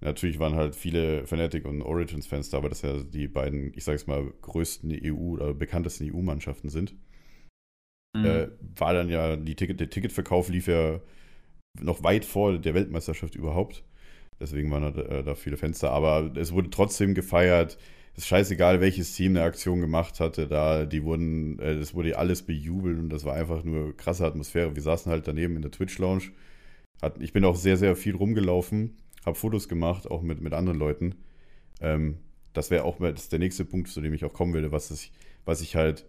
Natürlich 0.00 0.38
waren 0.38 0.54
halt 0.54 0.76
viele 0.76 1.26
Fnatic 1.26 1.64
und 1.64 1.80
Origins-Fans 1.82 2.50
da, 2.50 2.62
weil 2.62 2.68
das 2.68 2.82
ja 2.82 3.02
die 3.02 3.28
beiden, 3.28 3.72
ich 3.74 3.84
sag's 3.84 4.06
mal, 4.06 4.30
größten 4.42 4.90
EU- 5.02 5.32
oder 5.32 5.54
bekanntesten 5.54 6.12
EU-Mannschaften 6.12 6.68
sind. 6.68 6.94
Mhm. 8.14 8.24
Äh, 8.24 8.48
war 8.76 8.92
dann 8.92 9.08
ja, 9.08 9.36
die 9.36 9.54
Ticket, 9.54 9.80
der 9.80 9.88
Ticketverkauf 9.88 10.48
lief 10.50 10.66
ja 10.66 11.00
noch 11.80 12.02
weit 12.02 12.24
vor 12.24 12.58
der 12.58 12.74
Weltmeisterschaft 12.74 13.34
überhaupt. 13.34 13.84
Deswegen 14.38 14.70
waren 14.70 14.94
da, 14.94 15.02
äh, 15.02 15.24
da 15.24 15.34
viele 15.34 15.56
Fans 15.56 15.78
da. 15.78 15.90
Aber 15.90 16.30
es 16.36 16.52
wurde 16.52 16.68
trotzdem 16.68 17.14
gefeiert. 17.14 17.78
Es 18.16 18.22
ist 18.22 18.28
scheißegal, 18.28 18.80
welches 18.80 19.14
Team 19.14 19.32
eine 19.32 19.42
Aktion 19.42 19.80
gemacht 19.80 20.20
hatte. 20.20 20.46
Da, 20.48 20.86
die 20.86 21.04
wurden, 21.04 21.58
äh, 21.58 21.78
das 21.78 21.94
wurde 21.94 22.18
alles 22.18 22.42
bejubelt 22.42 22.98
und 22.98 23.10
das 23.10 23.24
war 23.24 23.34
einfach 23.34 23.62
nur 23.62 23.96
krasse 23.96 24.24
Atmosphäre. 24.24 24.74
Wir 24.74 24.82
saßen 24.82 25.12
halt 25.12 25.28
daneben 25.28 25.56
in 25.56 25.62
der 25.62 25.70
Twitch-Lounge. 25.70 26.32
Ich 27.20 27.34
bin 27.34 27.44
auch 27.44 27.56
sehr, 27.56 27.76
sehr 27.76 27.94
viel 27.94 28.16
rumgelaufen 28.16 28.96
habe 29.26 29.36
Fotos 29.36 29.68
gemacht, 29.68 30.08
auch 30.10 30.22
mit, 30.22 30.40
mit 30.40 30.54
anderen 30.54 30.78
Leuten. 30.78 31.16
Ähm, 31.80 32.18
das 32.52 32.70
wäre 32.70 32.84
auch 32.84 32.98
das 33.00 33.28
der 33.28 33.40
nächste 33.40 33.64
Punkt, 33.64 33.88
zu 33.88 34.00
dem 34.00 34.14
ich 34.14 34.24
auch 34.24 34.32
kommen 34.32 34.54
will, 34.54 34.72
was 34.72 34.90
ich, 34.90 35.12
was 35.44 35.60
ich 35.60 35.76
halt 35.76 36.06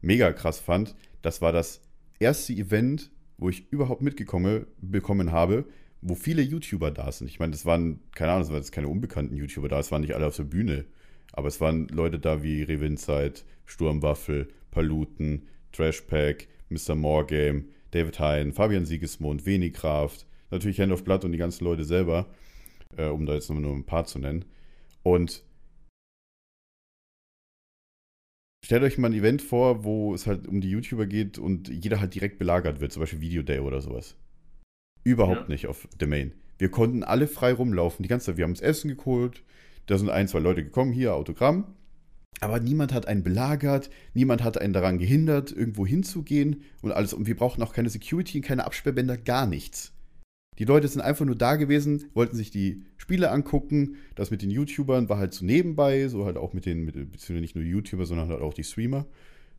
mega 0.00 0.32
krass 0.32 0.60
fand. 0.60 0.94
Das 1.22 1.40
war 1.40 1.50
das 1.50 1.80
erste 2.20 2.52
Event, 2.52 3.10
wo 3.38 3.48
ich 3.48 3.72
überhaupt 3.72 4.02
mitgekommen 4.02 4.66
bekommen 4.80 5.32
habe, 5.32 5.64
wo 6.02 6.14
viele 6.14 6.42
YouTuber 6.42 6.92
da 6.92 7.10
sind. 7.10 7.28
Ich 7.28 7.40
meine, 7.40 7.52
das 7.52 7.66
waren, 7.66 8.00
keine 8.14 8.32
Ahnung, 8.32 8.42
das 8.42 8.50
waren 8.50 8.58
jetzt 8.58 8.70
keine 8.70 8.88
unbekannten 8.88 9.34
YouTuber 9.34 9.68
da, 9.68 9.80
es 9.80 9.90
waren 9.90 10.02
nicht 10.02 10.14
alle 10.14 10.26
auf 10.26 10.36
der 10.36 10.44
Bühne. 10.44 10.84
Aber 11.32 11.48
es 11.48 11.60
waren 11.60 11.88
Leute 11.88 12.18
da 12.18 12.42
wie 12.42 12.62
Revinzeit, 12.62 13.44
Sturmwaffel, 13.66 14.48
Paluten, 14.70 15.46
Trashpack, 15.72 16.48
Mr. 16.68 16.94
Morgame, 16.94 17.64
David 17.90 18.18
Hein, 18.18 18.52
Fabian 18.52 18.86
Siegesmund, 18.86 19.46
Wenigkraft, 19.46 20.26
natürlich 20.50 20.80
Hand 20.80 20.92
of 20.92 21.04
Blood 21.04 21.24
und 21.24 21.32
die 21.32 21.38
ganzen 21.38 21.64
Leute 21.64 21.84
selber 21.84 22.28
äh, 22.96 23.06
um 23.06 23.26
da 23.26 23.34
jetzt 23.34 23.50
nur, 23.50 23.60
nur 23.60 23.74
ein 23.74 23.84
paar 23.84 24.04
zu 24.06 24.18
nennen. 24.18 24.44
Und 25.02 25.44
stellt 28.64 28.82
euch 28.82 28.98
mal 28.98 29.08
ein 29.08 29.18
Event 29.18 29.42
vor, 29.42 29.84
wo 29.84 30.14
es 30.14 30.26
halt 30.26 30.46
um 30.46 30.60
die 30.60 30.70
YouTuber 30.70 31.06
geht 31.06 31.38
und 31.38 31.68
jeder 31.68 32.00
halt 32.00 32.14
direkt 32.14 32.38
belagert 32.38 32.80
wird, 32.80 32.92
zum 32.92 33.00
Beispiel 33.00 33.20
Video 33.20 33.42
Day 33.42 33.60
oder 33.60 33.80
sowas. 33.80 34.16
Überhaupt 35.04 35.42
Ja. 35.42 35.48
nicht 35.48 35.66
auf 35.66 35.88
der 35.98 36.08
Main. 36.08 36.32
Wir 36.58 36.70
konnten 36.70 37.04
alle 37.04 37.28
frei 37.28 37.52
rumlaufen, 37.52 38.02
die 38.02 38.08
ganze 38.08 38.26
Zeit. 38.26 38.36
Wir 38.36 38.44
haben 38.44 38.50
uns 38.50 38.60
Essen 38.60 38.96
geholt, 38.96 39.44
da 39.88 39.98
sind 39.98 40.10
ein, 40.10 40.28
zwei 40.28 40.38
Leute 40.38 40.62
gekommen, 40.62 40.92
hier, 40.92 41.14
Autogramm. 41.14 41.74
Aber 42.40 42.60
niemand 42.60 42.92
hat 42.92 43.08
einen 43.08 43.24
belagert, 43.24 43.90
niemand 44.14 44.44
hat 44.44 44.60
einen 44.60 44.72
daran 44.72 44.98
gehindert, 44.98 45.50
irgendwo 45.50 45.86
hinzugehen 45.86 46.62
und 46.82 46.92
alles. 46.92 47.12
Und 47.12 47.26
wir 47.26 47.34
brauchten 47.34 47.62
auch 47.62 47.72
keine 47.72 47.90
Security 47.90 48.40
keine 48.42 48.64
Absperrbänder, 48.64 49.16
gar 49.16 49.46
nichts. 49.46 49.92
Die 50.58 50.64
Leute 50.64 50.88
sind 50.88 51.00
einfach 51.00 51.24
nur 51.24 51.36
da 51.36 51.56
gewesen, 51.56 52.10
wollten 52.14 52.36
sich 52.36 52.50
die 52.50 52.84
Spiele 52.96 53.30
angucken. 53.30 53.96
Das 54.14 54.30
mit 54.30 54.42
den 54.42 54.50
YouTubern 54.50 55.08
war 55.08 55.18
halt 55.18 55.32
so 55.32 55.44
nebenbei, 55.44 56.06
so 56.08 56.26
halt 56.26 56.36
auch 56.36 56.52
mit 56.52 56.66
den, 56.66 56.84
mit, 56.84 56.94
beziehungsweise 56.94 57.40
nicht 57.40 57.54
nur 57.56 57.64
YouTuber, 57.64 58.06
sondern 58.06 58.28
halt 58.28 58.42
auch 58.42 58.54
die 58.54 58.64
Streamer, 58.64 59.06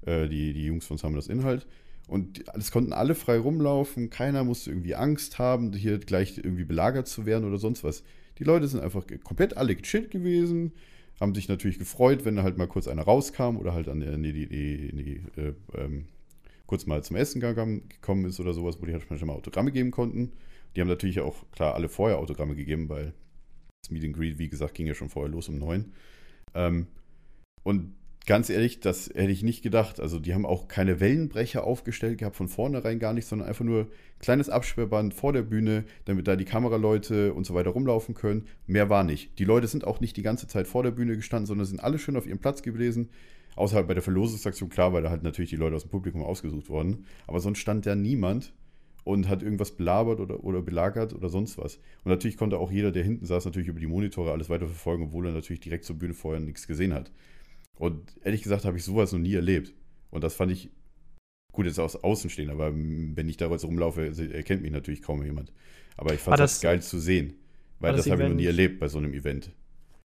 äh, 0.05 0.29
die, 0.29 0.53
die 0.53 0.65
Jungs 0.65 0.85
von 0.85 0.97
Sammel 0.97 1.15
das 1.15 1.27
Inhalt. 1.27 1.67
Und 2.07 2.43
es 2.55 2.71
konnten 2.71 2.93
alle 2.93 3.15
frei 3.15 3.39
rumlaufen, 3.39 4.09
keiner 4.09 4.43
musste 4.43 4.71
irgendwie 4.71 4.95
Angst 4.95 5.39
haben, 5.39 5.73
hier 5.73 5.99
gleich 5.99 6.37
irgendwie 6.37 6.65
belagert 6.65 7.07
zu 7.07 7.25
werden 7.25 7.45
oder 7.45 7.57
sonst 7.57 7.83
was. 7.83 8.03
Die 8.39 8.43
Leute 8.43 8.67
sind 8.67 8.81
einfach 8.81 9.05
komplett 9.23 9.57
alle 9.57 9.75
gechillt 9.75 10.11
gewesen, 10.11 10.73
haben 11.19 11.35
sich 11.35 11.49
natürlich 11.49 11.77
gefreut, 11.77 12.23
wenn 12.25 12.41
halt 12.41 12.57
mal 12.57 12.67
kurz 12.67 12.87
einer 12.87 13.03
rauskam 13.03 13.57
oder 13.57 13.73
halt 13.73 13.89
an 13.89 13.99
die, 13.99 14.33
die, 14.33 14.47
die, 14.47 14.95
die, 14.95 15.41
äh, 15.41 15.53
ähm, 15.75 16.05
kurz 16.65 16.85
mal 16.85 17.03
zum 17.03 17.17
Essen 17.17 17.41
gekommen 17.41 18.25
ist 18.25 18.39
oder 18.39 18.53
sowas, 18.53 18.81
wo 18.81 18.85
die 18.85 18.93
halt 18.93 19.03
schon 19.03 19.27
mal 19.27 19.33
Autogramme 19.33 19.71
geben 19.71 19.91
konnten. 19.91 20.31
Die 20.75 20.81
haben 20.81 20.87
natürlich 20.87 21.19
auch, 21.19 21.35
klar, 21.51 21.73
alle 21.73 21.89
vorher 21.89 22.19
Autogramme 22.19 22.55
gegeben, 22.55 22.89
weil 22.89 23.13
das 23.83 23.91
Meet 23.91 24.05
and 24.05 24.15
Greet, 24.15 24.39
wie 24.39 24.49
gesagt, 24.49 24.75
ging 24.75 24.87
ja 24.87 24.93
schon 24.93 25.09
vorher 25.09 25.31
los 25.31 25.49
um 25.49 25.57
neun. 25.57 25.93
Ähm, 26.53 26.87
und 27.63 27.93
ganz 28.29 28.51
ehrlich, 28.51 28.79
das 28.79 29.09
hätte 29.09 29.31
ich 29.31 29.41
nicht 29.41 29.63
gedacht. 29.63 29.99
Also 29.99 30.19
die 30.19 30.35
haben 30.35 30.45
auch 30.45 30.67
keine 30.67 30.99
Wellenbrecher 30.99 31.63
aufgestellt 31.63 32.19
gehabt, 32.19 32.35
von 32.35 32.47
vornherein 32.47 32.99
gar 32.99 33.11
nicht, 33.11 33.25
sondern 33.25 33.47
einfach 33.47 33.65
nur 33.65 33.87
kleines 34.19 34.49
Absperrband 34.49 35.15
vor 35.15 35.33
der 35.33 35.41
Bühne, 35.41 35.83
damit 36.05 36.27
da 36.27 36.35
die 36.35 36.45
Kameraleute 36.45 37.33
und 37.33 37.47
so 37.47 37.55
weiter 37.55 37.71
rumlaufen 37.71 38.13
können. 38.13 38.45
Mehr 38.67 38.87
war 38.87 39.03
nicht. 39.03 39.39
Die 39.39 39.45
Leute 39.45 39.65
sind 39.65 39.83
auch 39.83 39.99
nicht 39.99 40.15
die 40.15 40.21
ganze 40.21 40.47
Zeit 40.47 40.67
vor 40.67 40.83
der 40.83 40.91
Bühne 40.91 41.15
gestanden, 41.15 41.47
sondern 41.47 41.65
sind 41.65 41.79
alle 41.79 41.97
schön 41.97 42.15
auf 42.15 42.27
ihrem 42.27 42.37
Platz 42.37 42.61
gewesen. 42.61 43.09
Außerhalb 43.55 43.87
bei 43.87 43.95
der 43.95 44.03
Verlosungsaktion, 44.03 44.69
klar, 44.69 44.93
weil 44.93 45.01
da 45.01 45.09
halt 45.09 45.23
natürlich 45.23 45.49
die 45.49 45.55
Leute 45.55 45.75
aus 45.75 45.81
dem 45.81 45.89
Publikum 45.89 46.21
ausgesucht 46.21 46.69
wurden. 46.69 47.05
Aber 47.25 47.39
sonst 47.39 47.57
stand 47.57 47.87
da 47.87 47.95
niemand 47.95 48.53
und 49.05 49.27
hat 49.27 49.41
irgendwas 49.41 49.71
belabert 49.71 50.19
oder, 50.19 50.43
oder 50.43 50.61
belagert 50.61 51.15
oder 51.15 51.29
sonst 51.29 51.57
was. 51.57 51.77
Und 52.03 52.11
natürlich 52.11 52.37
konnte 52.37 52.59
auch 52.59 52.71
jeder, 52.71 52.91
der 52.91 53.03
hinten 53.03 53.25
saß, 53.25 53.45
natürlich 53.45 53.69
über 53.69 53.79
die 53.79 53.87
Monitore 53.87 54.31
alles 54.31 54.49
weiter 54.49 54.67
verfolgen, 54.67 55.05
obwohl 55.05 55.25
er 55.25 55.33
natürlich 55.33 55.61
direkt 55.61 55.85
zur 55.85 55.97
Bühne 55.97 56.13
vorher 56.13 56.39
nichts 56.39 56.67
gesehen 56.67 56.93
hat. 56.93 57.11
Und 57.79 58.13
ehrlich 58.23 58.43
gesagt 58.43 58.65
habe 58.65 58.77
ich 58.77 58.83
sowas 58.83 59.11
noch 59.13 59.19
nie 59.19 59.33
erlebt. 59.33 59.73
Und 60.11 60.23
das 60.23 60.35
fand 60.35 60.51
ich, 60.51 60.69
gut, 61.53 61.65
jetzt 61.65 61.79
aus 61.79 61.95
Außenstehen, 61.95 62.49
aber 62.49 62.71
wenn 62.75 63.29
ich 63.29 63.37
da 63.37 63.49
jetzt 63.49 63.63
rumlaufe, 63.63 64.05
erkennt 64.33 64.61
mich 64.61 64.71
natürlich 64.71 65.01
kaum 65.01 65.23
jemand. 65.23 65.53
Aber 65.95 66.13
ich 66.13 66.19
fand 66.19 66.37
das, 66.39 66.55
das- 66.55 66.61
geil 66.61 66.81
zu 66.81 66.99
sehen. 66.99 67.33
Weil 67.79 67.93
das, 67.93 68.03
das 68.05 68.11
habe 68.11 68.23
ich 68.23 68.29
noch 68.29 68.35
nie 68.35 68.45
erlebt 68.45 68.79
bei 68.81 68.89
so 68.89 68.97
einem 68.97 69.13
Event. 69.13 69.51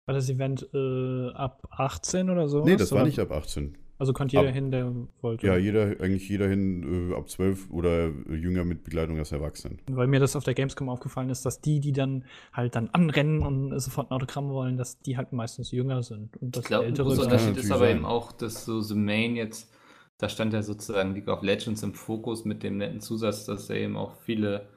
War 0.05 0.15
das 0.15 0.29
Event 0.29 0.67
äh, 0.73 1.29
ab 1.29 1.65
18 1.71 2.29
oder 2.29 2.49
so? 2.49 2.65
nee, 2.65 2.75
das 2.75 2.91
war 2.91 3.05
nicht 3.05 3.19
ab 3.19 3.31
18. 3.31 3.77
Also 4.01 4.13
konnte 4.13 4.35
jeder 4.35 4.49
ab- 4.49 4.53
hin, 4.55 4.71
der 4.71 4.91
wollte. 5.21 5.45
Ja, 5.45 5.55
jeder, 5.57 5.83
eigentlich 6.01 6.27
jeder 6.27 6.47
hin 6.47 7.11
äh, 7.11 7.15
ab 7.15 7.29
12 7.29 7.69
oder 7.69 8.09
jünger 8.29 8.65
mit 8.65 8.83
Begleitung 8.83 9.19
als 9.19 9.31
Erwachsenen. 9.31 9.77
Weil 9.91 10.07
mir 10.07 10.19
das 10.19 10.35
auf 10.35 10.43
der 10.43 10.55
Gamescom 10.55 10.89
aufgefallen 10.89 11.29
ist, 11.29 11.45
dass 11.45 11.61
die, 11.61 11.79
die 11.79 11.91
dann 11.91 12.25
halt 12.51 12.75
dann 12.75 12.89
anrennen 12.89 13.41
und 13.43 13.79
sofort 13.79 14.09
ein 14.09 14.15
Autogramm 14.15 14.49
wollen, 14.49 14.75
dass 14.77 14.99
die 15.01 15.17
halt 15.17 15.31
meistens 15.33 15.69
jünger 15.71 16.01
sind. 16.01 16.35
Und 16.37 16.55
das 16.55 16.63
Ich 16.63 16.67
glaube, 16.67 16.91
dann- 16.91 17.05
Unterschied 17.07 17.29
natürlich 17.31 17.57
ist 17.65 17.71
aber 17.71 17.85
sein. 17.85 17.97
eben 17.97 18.05
auch, 18.05 18.31
dass 18.31 18.65
so 18.65 18.81
The 18.81 18.95
Main 18.95 19.35
jetzt, 19.35 19.71
da 20.17 20.27
stand 20.29 20.53
ja 20.53 20.63
sozusagen 20.63 21.13
League 21.13 21.27
of 21.27 21.43
Legends 21.43 21.83
im 21.83 21.93
Fokus 21.93 22.43
mit 22.43 22.63
dem 22.63 22.77
netten 22.77 23.01
Zusatz, 23.01 23.45
dass 23.45 23.67
da 23.67 23.75
eben 23.75 23.95
auch 23.97 24.15
viele 24.25 24.67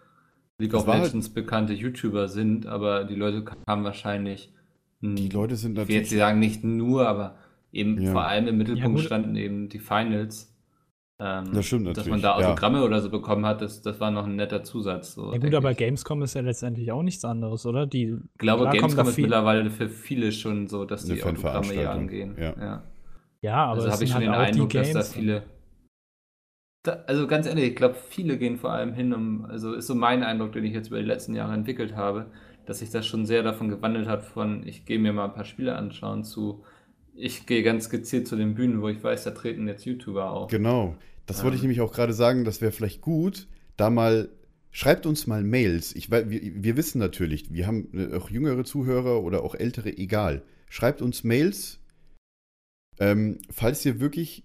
League 0.58 0.72
Das 0.72 0.82
of 0.82 0.88
halt- 0.88 1.04
Legends 1.04 1.30
bekannte 1.30 1.72
YouTuber 1.72 2.28
sind, 2.28 2.66
aber 2.66 3.04
die 3.04 3.14
Leute 3.16 3.42
kamen 3.42 3.84
wahrscheinlich. 3.84 4.52
Die 5.00 5.28
Leute 5.28 5.56
sind 5.56 5.72
ich 5.78 5.88
will 5.88 5.96
jetzt 5.96 6.04
natürlich. 6.12 6.18
sagen, 6.20 6.38
nicht 6.38 6.62
nur, 6.64 7.08
aber 7.08 7.37
eben 7.74 8.00
Ja. 8.00 8.12
vor 8.12 8.24
allem 8.26 8.46
im 8.48 8.56
Mittelpunkt 8.58 8.96
gut. 8.98 9.04
standen 9.06 9.37
eben 9.37 9.68
die 9.68 9.78
Finals. 9.78 10.50
Ähm, 11.20 11.52
Das 11.52 11.66
stimmt 11.66 11.87
Dass 11.87 11.96
natürlich, 11.98 12.10
man 12.10 12.22
da 12.22 12.40
ja. 12.40 12.46
Autogramme 12.48 12.82
oder 12.82 13.00
so 13.00 13.08
bekommen 13.08 13.46
hat, 13.46 13.62
das, 13.62 13.82
das 13.82 14.00
war 14.00 14.10
noch 14.10 14.26
ein 14.26 14.34
netter 14.37 14.64
Zusatz. 14.64 15.14
So, 15.14 15.26
Ja 15.26 15.32
denke 15.32 15.46
gut, 15.50 15.54
aber 15.56 15.70
ich. 15.70 15.76
Gamescom 15.78 16.22
ist 16.22 16.34
ja 16.34 16.40
letztendlich 16.40 16.90
auch 16.90 17.02
nichts 17.04 17.24
anderes, 17.24 17.66
oder? 17.66 17.87
Die, 17.87 18.16
Ich 18.32 18.38
glaube, 18.38 18.68
Gamescom 18.70 19.06
ist 19.08 19.18
mittlerweile 19.18 19.70
für 19.70 19.88
viele 19.88 20.32
schon 20.32 20.66
so, 20.66 20.84
dass 20.84 21.04
die 21.04 21.22
Autogramme 21.22 21.72
hier 21.72 21.90
angehen. 21.90 22.34
ja. 22.38 22.54
ja. 22.58 22.82
Ja, 23.42 23.56
aber 23.66 23.72
also 23.74 23.88
es 23.88 23.92
habe 23.92 24.04
ich 24.04 24.10
schon 24.10 24.20
halt 24.20 24.26
den 24.26 24.34
auch 24.34 24.38
Eindruck, 24.38 24.70
dass 24.70 24.92
da 24.92 25.02
viele. 25.02 25.42
Da, 26.82 26.92
also 27.06 27.26
ganz 27.26 27.46
ehrlich, 27.46 27.64
ich 27.70 27.76
glaube, 27.76 27.94
viele 27.94 28.38
gehen 28.38 28.56
vor 28.56 28.72
allem 28.72 28.92
hin, 28.94 29.12
um, 29.14 29.44
also 29.44 29.74
ist 29.74 29.87
so 29.87 29.94
mein 29.94 30.22
Eindruck, 30.22 30.52
den 30.52 30.64
ich 30.64 30.72
jetzt 30.72 30.88
über 30.88 30.98
die 30.98 31.04
letzten 31.06 31.34
Jahre 31.34 31.52
entwickelt 31.54 31.94
habe, 31.94 32.26
dass 32.66 32.78
sich 32.80 32.90
das 32.90 33.06
schon 33.06 33.24
sehr 33.26 33.42
davon 33.42 33.68
gewandelt 33.68 34.06
hat, 34.08 34.22
von 34.22 34.66
ich 34.66 34.84
gehe 34.87 34.98
mir 34.98 35.12
mal 35.12 35.26
ein 35.26 35.34
paar 35.34 35.44
Spiele 35.44 35.76
anschauen 35.76 36.24
zu, 36.24 36.64
ich 37.16 37.46
gehe 37.46 37.62
ganz 37.62 37.90
gezielt 37.90 38.27
zu 38.29 38.37
den 38.37 38.55
Bühnen, 38.55 38.83
wo 38.83 38.88
ich 38.88 39.03
weiß, 39.03 39.24
da 39.24 39.31
treten 39.31 39.68
jetzt 39.68 39.85
YouTuber 39.85 40.31
auf. 40.31 40.50
Genau. 40.50 40.96
Das 41.27 41.42
wollte 41.42 41.57
ich 41.57 41.62
Ähm. 41.62 41.68
nämlich 41.68 41.81
auch 41.81 41.92
gerade 41.92 42.12
sagen, 42.12 42.44
das 42.44 42.61
wäre 42.61 42.72
vielleicht 42.72 43.00
gut, 43.00 43.46
da 43.77 43.90
mal. 43.90 44.29
Schreibt 44.77 45.07
uns 45.07 45.29
mal 45.29 45.44
Mails. 45.44 45.94
Ich, 45.94 46.11
wir, 46.11 46.29
wir 46.29 46.77
wissen 46.77 46.98
natürlich, 46.98 47.55
wir 47.55 47.68
haben 47.68 47.88
äh, 47.94 48.16
auch 48.16 48.29
jüngere 48.29 48.64
Zuhörer 48.64 49.22
oder 49.22 49.44
auch 49.44 49.55
ältere, 49.55 49.96
egal. 49.96 50.42
Schreibt 50.68 51.00
uns 51.00 51.22
Mails, 51.22 51.79
ähm, 52.98 53.38
falls 53.50 53.85
ihr 53.87 54.00
wirklich 54.00 54.42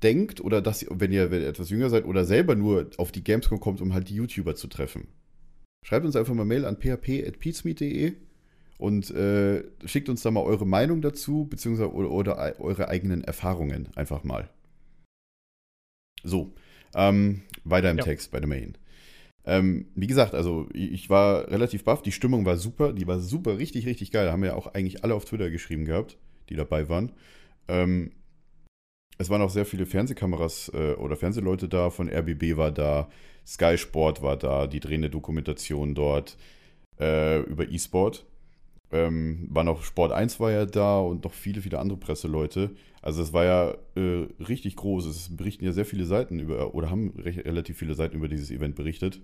denkt 0.00 0.40
oder 0.40 0.62
dass 0.62 0.84
ihr, 0.84 0.90
wenn 0.92 1.10
ihr, 1.10 1.32
wenn 1.32 1.42
ihr 1.42 1.48
etwas 1.48 1.70
jünger 1.70 1.90
seid 1.90 2.04
oder 2.04 2.24
selber 2.24 2.54
nur 2.54 2.90
auf 2.98 3.10
die 3.10 3.24
Gamescom 3.24 3.58
kommt, 3.58 3.80
um 3.80 3.94
halt 3.94 4.08
die 4.08 4.14
YouTuber 4.14 4.54
zu 4.54 4.68
treffen. 4.68 5.08
Schreibt 5.84 6.06
uns 6.06 6.14
einfach 6.14 6.34
mal 6.34 6.44
Mail 6.44 6.64
an 6.64 6.76
php.peatsmeet.de 6.78 8.14
und 8.82 9.12
äh, 9.12 9.62
schickt 9.84 10.08
uns 10.08 10.22
da 10.22 10.32
mal 10.32 10.42
eure 10.42 10.66
Meinung 10.66 11.02
dazu, 11.02 11.46
beziehungsweise 11.48 11.92
oder, 11.92 12.10
oder 12.10 12.60
eure 12.60 12.88
eigenen 12.88 13.22
Erfahrungen 13.22 13.88
einfach 13.94 14.24
mal. 14.24 14.50
So, 16.24 16.52
ähm, 16.92 17.42
weiter 17.62 17.92
im 17.92 17.98
Ja. 17.98 18.02
Text 18.02 18.32
bei 18.32 18.40
der 18.40 18.48
Main. 18.48 18.76
Ähm, 19.44 19.86
wie 19.94 20.08
gesagt, 20.08 20.34
also 20.34 20.68
ich 20.72 20.90
ich 20.90 21.10
war 21.10 21.48
relativ 21.48 21.84
baff, 21.84 22.02
die 22.02 22.10
Stimmung 22.10 22.44
war 22.44 22.56
super, 22.56 22.92
die 22.92 23.06
war 23.06 23.20
super, 23.20 23.56
richtig, 23.58 23.86
richtig 23.86 24.10
geil. 24.10 24.32
Haben 24.32 24.42
ja 24.42 24.54
auch 24.54 24.74
eigentlich 24.74 25.04
alle 25.04 25.14
auf 25.14 25.26
Twitter 25.26 25.50
geschrieben 25.50 25.84
gehabt, 25.84 26.18
die 26.48 26.56
dabei 26.56 26.88
waren. 26.88 27.12
Ähm, 27.68 28.10
es 29.16 29.30
waren 29.30 29.42
auch 29.42 29.50
sehr 29.50 29.64
viele 29.64 29.86
Fernsehkameras 29.86 30.72
äh, 30.74 30.94
oder 30.94 31.14
Fernsehleute 31.14 31.68
da, 31.68 31.90
von 31.90 32.08
RBB 32.08 32.56
war 32.56 32.72
da, 32.72 33.08
Sky 33.46 33.78
Sport 33.78 34.22
war 34.22 34.36
da, 34.36 34.66
die 34.66 34.80
drehende 34.80 35.08
Dokumentation 35.08 35.94
dort 35.94 36.36
äh, 36.98 37.42
über 37.42 37.70
E-Sport. 37.70 38.26
Ähm, 38.92 39.48
war 39.50 39.64
noch 39.64 39.82
Sport 39.84 40.12
1 40.12 40.38
war 40.38 40.52
ja 40.52 40.66
da 40.66 41.00
und 41.00 41.24
noch 41.24 41.32
viele, 41.32 41.62
viele 41.62 41.78
andere 41.78 41.98
Presseleute. 41.98 42.70
Also 43.00 43.22
es 43.22 43.32
war 43.32 43.44
ja 43.44 43.74
äh, 43.96 44.28
richtig 44.46 44.76
groß. 44.76 45.06
Es 45.06 45.34
berichten 45.34 45.64
ja 45.64 45.72
sehr 45.72 45.86
viele 45.86 46.04
Seiten 46.04 46.38
über, 46.38 46.74
oder 46.74 46.90
haben 46.90 47.14
recht, 47.18 47.44
relativ 47.44 47.78
viele 47.78 47.94
Seiten 47.94 48.16
über 48.16 48.28
dieses 48.28 48.50
Event 48.50 48.76
berichtet. 48.76 49.20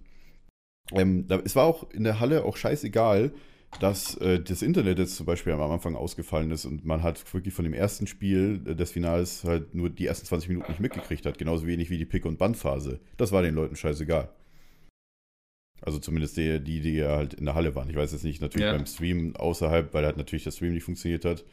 Ähm, 0.93 1.27
da, 1.29 1.39
es 1.45 1.55
war 1.55 1.67
auch 1.67 1.91
in 1.91 2.05
der 2.05 2.19
Halle 2.19 2.45
auch 2.45 2.57
scheißegal, 2.57 3.33
dass 3.81 4.17
äh, 4.17 4.41
das 4.41 4.63
Internet 4.63 4.99
jetzt 4.99 5.17
zum 5.17 5.27
Beispiel 5.27 5.53
am 5.53 5.61
Anfang 5.61 5.95
ausgefallen 5.95 6.51
ist 6.51 6.65
und 6.65 6.87
man 6.87 7.03
hat 7.03 7.33
wirklich 7.35 7.53
von 7.53 7.65
dem 7.65 7.75
ersten 7.75 8.07
Spiel 8.07 8.63
äh, 8.67 8.75
des 8.75 8.91
Finals 8.91 9.45
halt 9.45 9.75
nur 9.75 9.91
die 9.91 10.07
ersten 10.07 10.27
20 10.27 10.49
Minuten 10.49 10.73
nicht 10.73 10.81
mitgekriegt 10.81 11.27
hat. 11.27 11.39
Genauso 11.39 11.67
wenig 11.67 11.91
wie 11.91 11.99
die 11.99 12.07
Pick- 12.07 12.25
und 12.25 12.39
Bandphase. 12.39 13.01
Das 13.19 13.33
war 13.33 13.43
den 13.43 13.55
Leuten 13.55 13.77
scheißegal. 13.77 14.31
Also 15.83 15.99
zumindest 15.99 16.37
die, 16.37 16.61
die, 16.61 16.81
die 16.81 16.95
ja 16.97 17.17
halt 17.17 17.35
in 17.35 17.45
der 17.45 17.55
Halle 17.55 17.75
waren. 17.75 17.89
Ich 17.89 17.97
weiß 17.97 18.13
jetzt 18.13 18.25
nicht 18.25 18.41
natürlich 18.43 18.67
Ja. 18.67 18.73
beim 18.77 18.87
Stream 18.87 19.37
außerhalb, 19.37 19.95
weil 19.95 20.05
halt 20.05 20.17
natürlich 20.17 20.45
der 20.45 20.51
Stream 20.51 20.73
nicht 20.75 20.85
funktioniert 20.85 21.25
hat, 21.25 21.45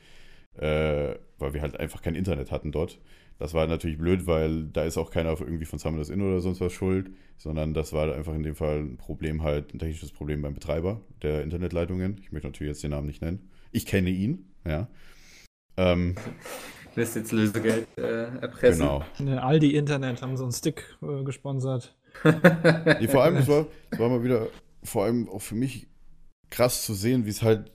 äh, 0.57 1.15
weil 1.37 1.53
wir 1.53 1.61
halt 1.61 1.79
einfach 1.79 2.01
kein 2.01 2.15
Internet 2.15 2.51
hatten 2.51 2.71
dort. 2.71 2.99
Das 3.37 3.53
war 3.53 3.67
natürlich 3.67 3.97
blöd, 3.97 4.27
weil 4.27 4.63
da 4.67 4.83
ist 4.85 4.97
auch 4.97 5.11
keiner 5.11 5.31
irgendwie 5.39 5.65
von 5.65 5.77
Summoners 5.77 6.09
Inn 6.09 6.21
oder 6.21 6.39
sonst 6.39 6.61
was 6.61 6.71
schuld, 6.71 7.11
sondern 7.37 7.73
das 7.73 7.91
war 7.91 8.13
einfach 8.15 8.33
in 8.33 8.43
dem 8.43 8.55
Fall 8.55 8.79
ein 8.79 8.97
Problem 8.97 9.43
halt, 9.43 9.73
ein 9.73 9.79
technisches 9.79 10.11
Problem 10.13 10.41
beim 10.41 10.53
Betreiber 10.53 11.01
der 11.21 11.43
Internetleitungen. 11.43 12.17
Ich 12.21 12.31
möchte 12.31 12.47
natürlich 12.47 12.71
jetzt 12.71 12.83
den 12.83 12.91
Namen 12.91 13.07
nicht 13.07 13.21
nennen. 13.21 13.49
Ich 13.73 13.85
kenne 13.85 14.09
ihn, 14.09 14.45
ja. 14.65 14.87
Ähm, 15.77 16.15
Lässt 16.95 17.17
jetzt 17.17 17.33
Lösegeld 17.33 17.87
äh, 17.97 18.37
erpressen. 18.39 18.87
genau. 19.17 19.37
Aldi 19.41 19.75
Internet 19.75 20.21
haben 20.21 20.37
so 20.37 20.43
einen 20.43 20.53
Stick 20.53 20.95
äh, 21.01 21.23
gesponsert. 21.25 21.93
Nee, 22.99 23.07
vor 23.07 23.23
allem, 23.23 23.37
es 23.37 23.47
war, 23.47 23.67
es 23.91 23.99
war 23.99 24.09
mal 24.09 24.23
wieder, 24.23 24.47
vor 24.83 25.05
allem 25.05 25.29
auch 25.29 25.41
für 25.41 25.55
mich 25.55 25.87
krass 26.49 26.85
zu 26.85 26.93
sehen, 26.93 27.25
wie 27.25 27.29
es 27.29 27.41
halt, 27.41 27.71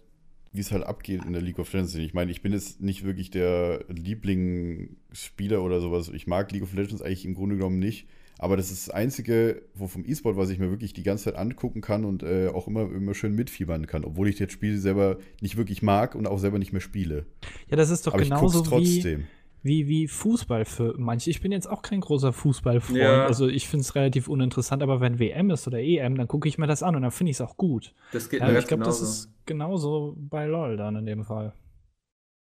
wie 0.53 0.61
es 0.61 0.73
halt 0.73 0.85
abgeht 0.85 1.25
in 1.25 1.33
der 1.33 1.43
League 1.43 1.59
of 1.59 1.73
Legends. 1.73 1.95
Ich 1.95 2.15
meine, 2.15 2.31
ich 2.31 2.43
bin 2.43 2.53
jetzt 2.53 2.81
nicht 2.81 3.05
wirklich 3.05 3.31
der 3.31 3.85
Lieblingsspieler 3.89 5.63
oder 5.63 5.81
sowas. 5.81 6.09
Ich 6.09 6.27
mag 6.27 6.51
League 6.53 6.63
of 6.63 6.75
Legends 6.75 7.03
eigentlich 7.03 7.25
im 7.25 7.35
Grunde 7.35 7.57
genommen 7.57 7.79
nicht. 7.79 8.09
Aber 8.39 8.57
das 8.57 8.71
ist 8.71 8.89
das 8.89 8.95
Einzige, 8.95 9.61
wo 9.75 9.87
vom 9.87 10.03
E-Sport, 10.07 10.39
was 10.39 10.49
ich 10.49 10.59
mir 10.59 10.71
wirklich 10.71 10.95
die 10.95 11.03
ganze 11.03 11.25
Zeit 11.25 11.37
angucken 11.37 11.83
kann 11.83 12.07
und 12.07 12.23
äh, 12.23 12.49
auch 12.49 12.69
immer, 12.69 12.91
immer 12.91 13.13
schön 13.13 13.35
mitfiebern 13.35 13.87
kann, 13.87 14.03
obwohl 14.03 14.29
ich 14.29 14.37
das 14.37 14.51
Spiel 14.51 14.79
selber 14.79 15.19
nicht 15.43 15.59
wirklich 15.59 15.83
mag 15.83 16.15
und 16.15 16.27
auch 16.27 16.39
selber 16.39 16.59
nicht 16.59 16.73
mehr 16.73 16.81
spiele. 16.81 17.27
Ja, 17.69 17.77
das 17.77 17.91
ist 17.91 18.07
doch 18.07 18.15
Aber 18.15 18.23
ich 18.23 18.31
guck's 18.31 18.55
genauso 18.55 18.65
wie, 18.65 18.69
trotzdem. 18.71 19.27
Wie, 19.63 19.89
wie 19.89 20.09
Fußball 20.09 20.65
für 20.65 20.95
manche. 20.97 21.31
Ich 21.31 21.41
bin 21.41 21.53
jetzt 21.53 21.69
auch 21.69 21.83
kein 21.83 22.01
großer 22.01 22.33
Fußballfreund. 22.33 22.99
Ja. 22.99 23.27
Also 23.27 23.47
ich 23.47 23.69
finde 23.69 23.83
es 23.83 23.95
relativ 23.95 24.29
uninteressant, 24.29 24.83
aber 24.83 25.01
wenn 25.01 25.19
WM 25.19 25.51
ist 25.51 25.67
oder 25.67 25.79
EM, 25.79 26.17
dann 26.17 26.29
gucke 26.29 26.49
ich 26.49 26.59
mir 26.59 26.67
das 26.67 26.83
an 26.83 26.97
und 26.97 27.03
dann 27.03 27.11
finde 27.11 27.31
ich 27.31 27.37
es 27.37 27.41
auch 27.41 27.57
gut. 27.57 27.95
Das 28.13 28.31
geht 28.31 28.41
Ja, 28.41 28.47
ganz 28.47 28.61
ich 28.61 28.69
glaube, 28.69 28.85
das 28.85 29.01
ist 29.01 29.31
genauso 29.47 30.17
bei 30.19 30.47
LOL 30.47 30.77
dann 30.77 30.97
in 30.97 31.07
dem 31.07 31.25
Fall. 31.25 31.53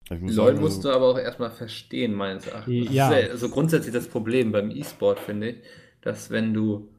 Muss 0.09 0.35
LOL 0.35 0.47
sagen, 0.47 0.61
musst 0.61 0.77
also- 0.77 0.89
du 0.89 0.95
aber 0.95 1.07
auch 1.07 1.17
erstmal 1.17 1.51
verstehen, 1.51 2.13
meines 2.13 2.47
Erachtens. 2.47 2.91
Ja. 2.91 3.09
Das 3.09 3.23
ist 3.23 3.31
also 3.31 3.49
grundsätzlich 3.49 3.93
das 3.93 4.07
Problem 4.07 4.51
beim 4.51 4.69
E-Sport, 4.69 5.19
finde 5.19 5.49
ich, 5.51 5.55
dass 6.01 6.29
wenn 6.29 6.53
du 6.53 6.89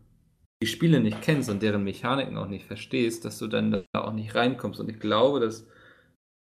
die 0.62 0.66
Spiele 0.66 1.00
nicht 1.00 1.20
kennst 1.20 1.50
und 1.50 1.62
deren 1.62 1.84
Mechaniken 1.84 2.38
auch 2.38 2.48
nicht 2.48 2.64
verstehst, 2.64 3.24
dass 3.24 3.38
du 3.38 3.46
dann 3.46 3.84
da 3.92 4.00
auch 4.00 4.12
nicht 4.14 4.34
reinkommst. 4.34 4.80
Und 4.80 4.88
ich 4.88 4.98
glaube, 4.98 5.38
das 5.38 5.66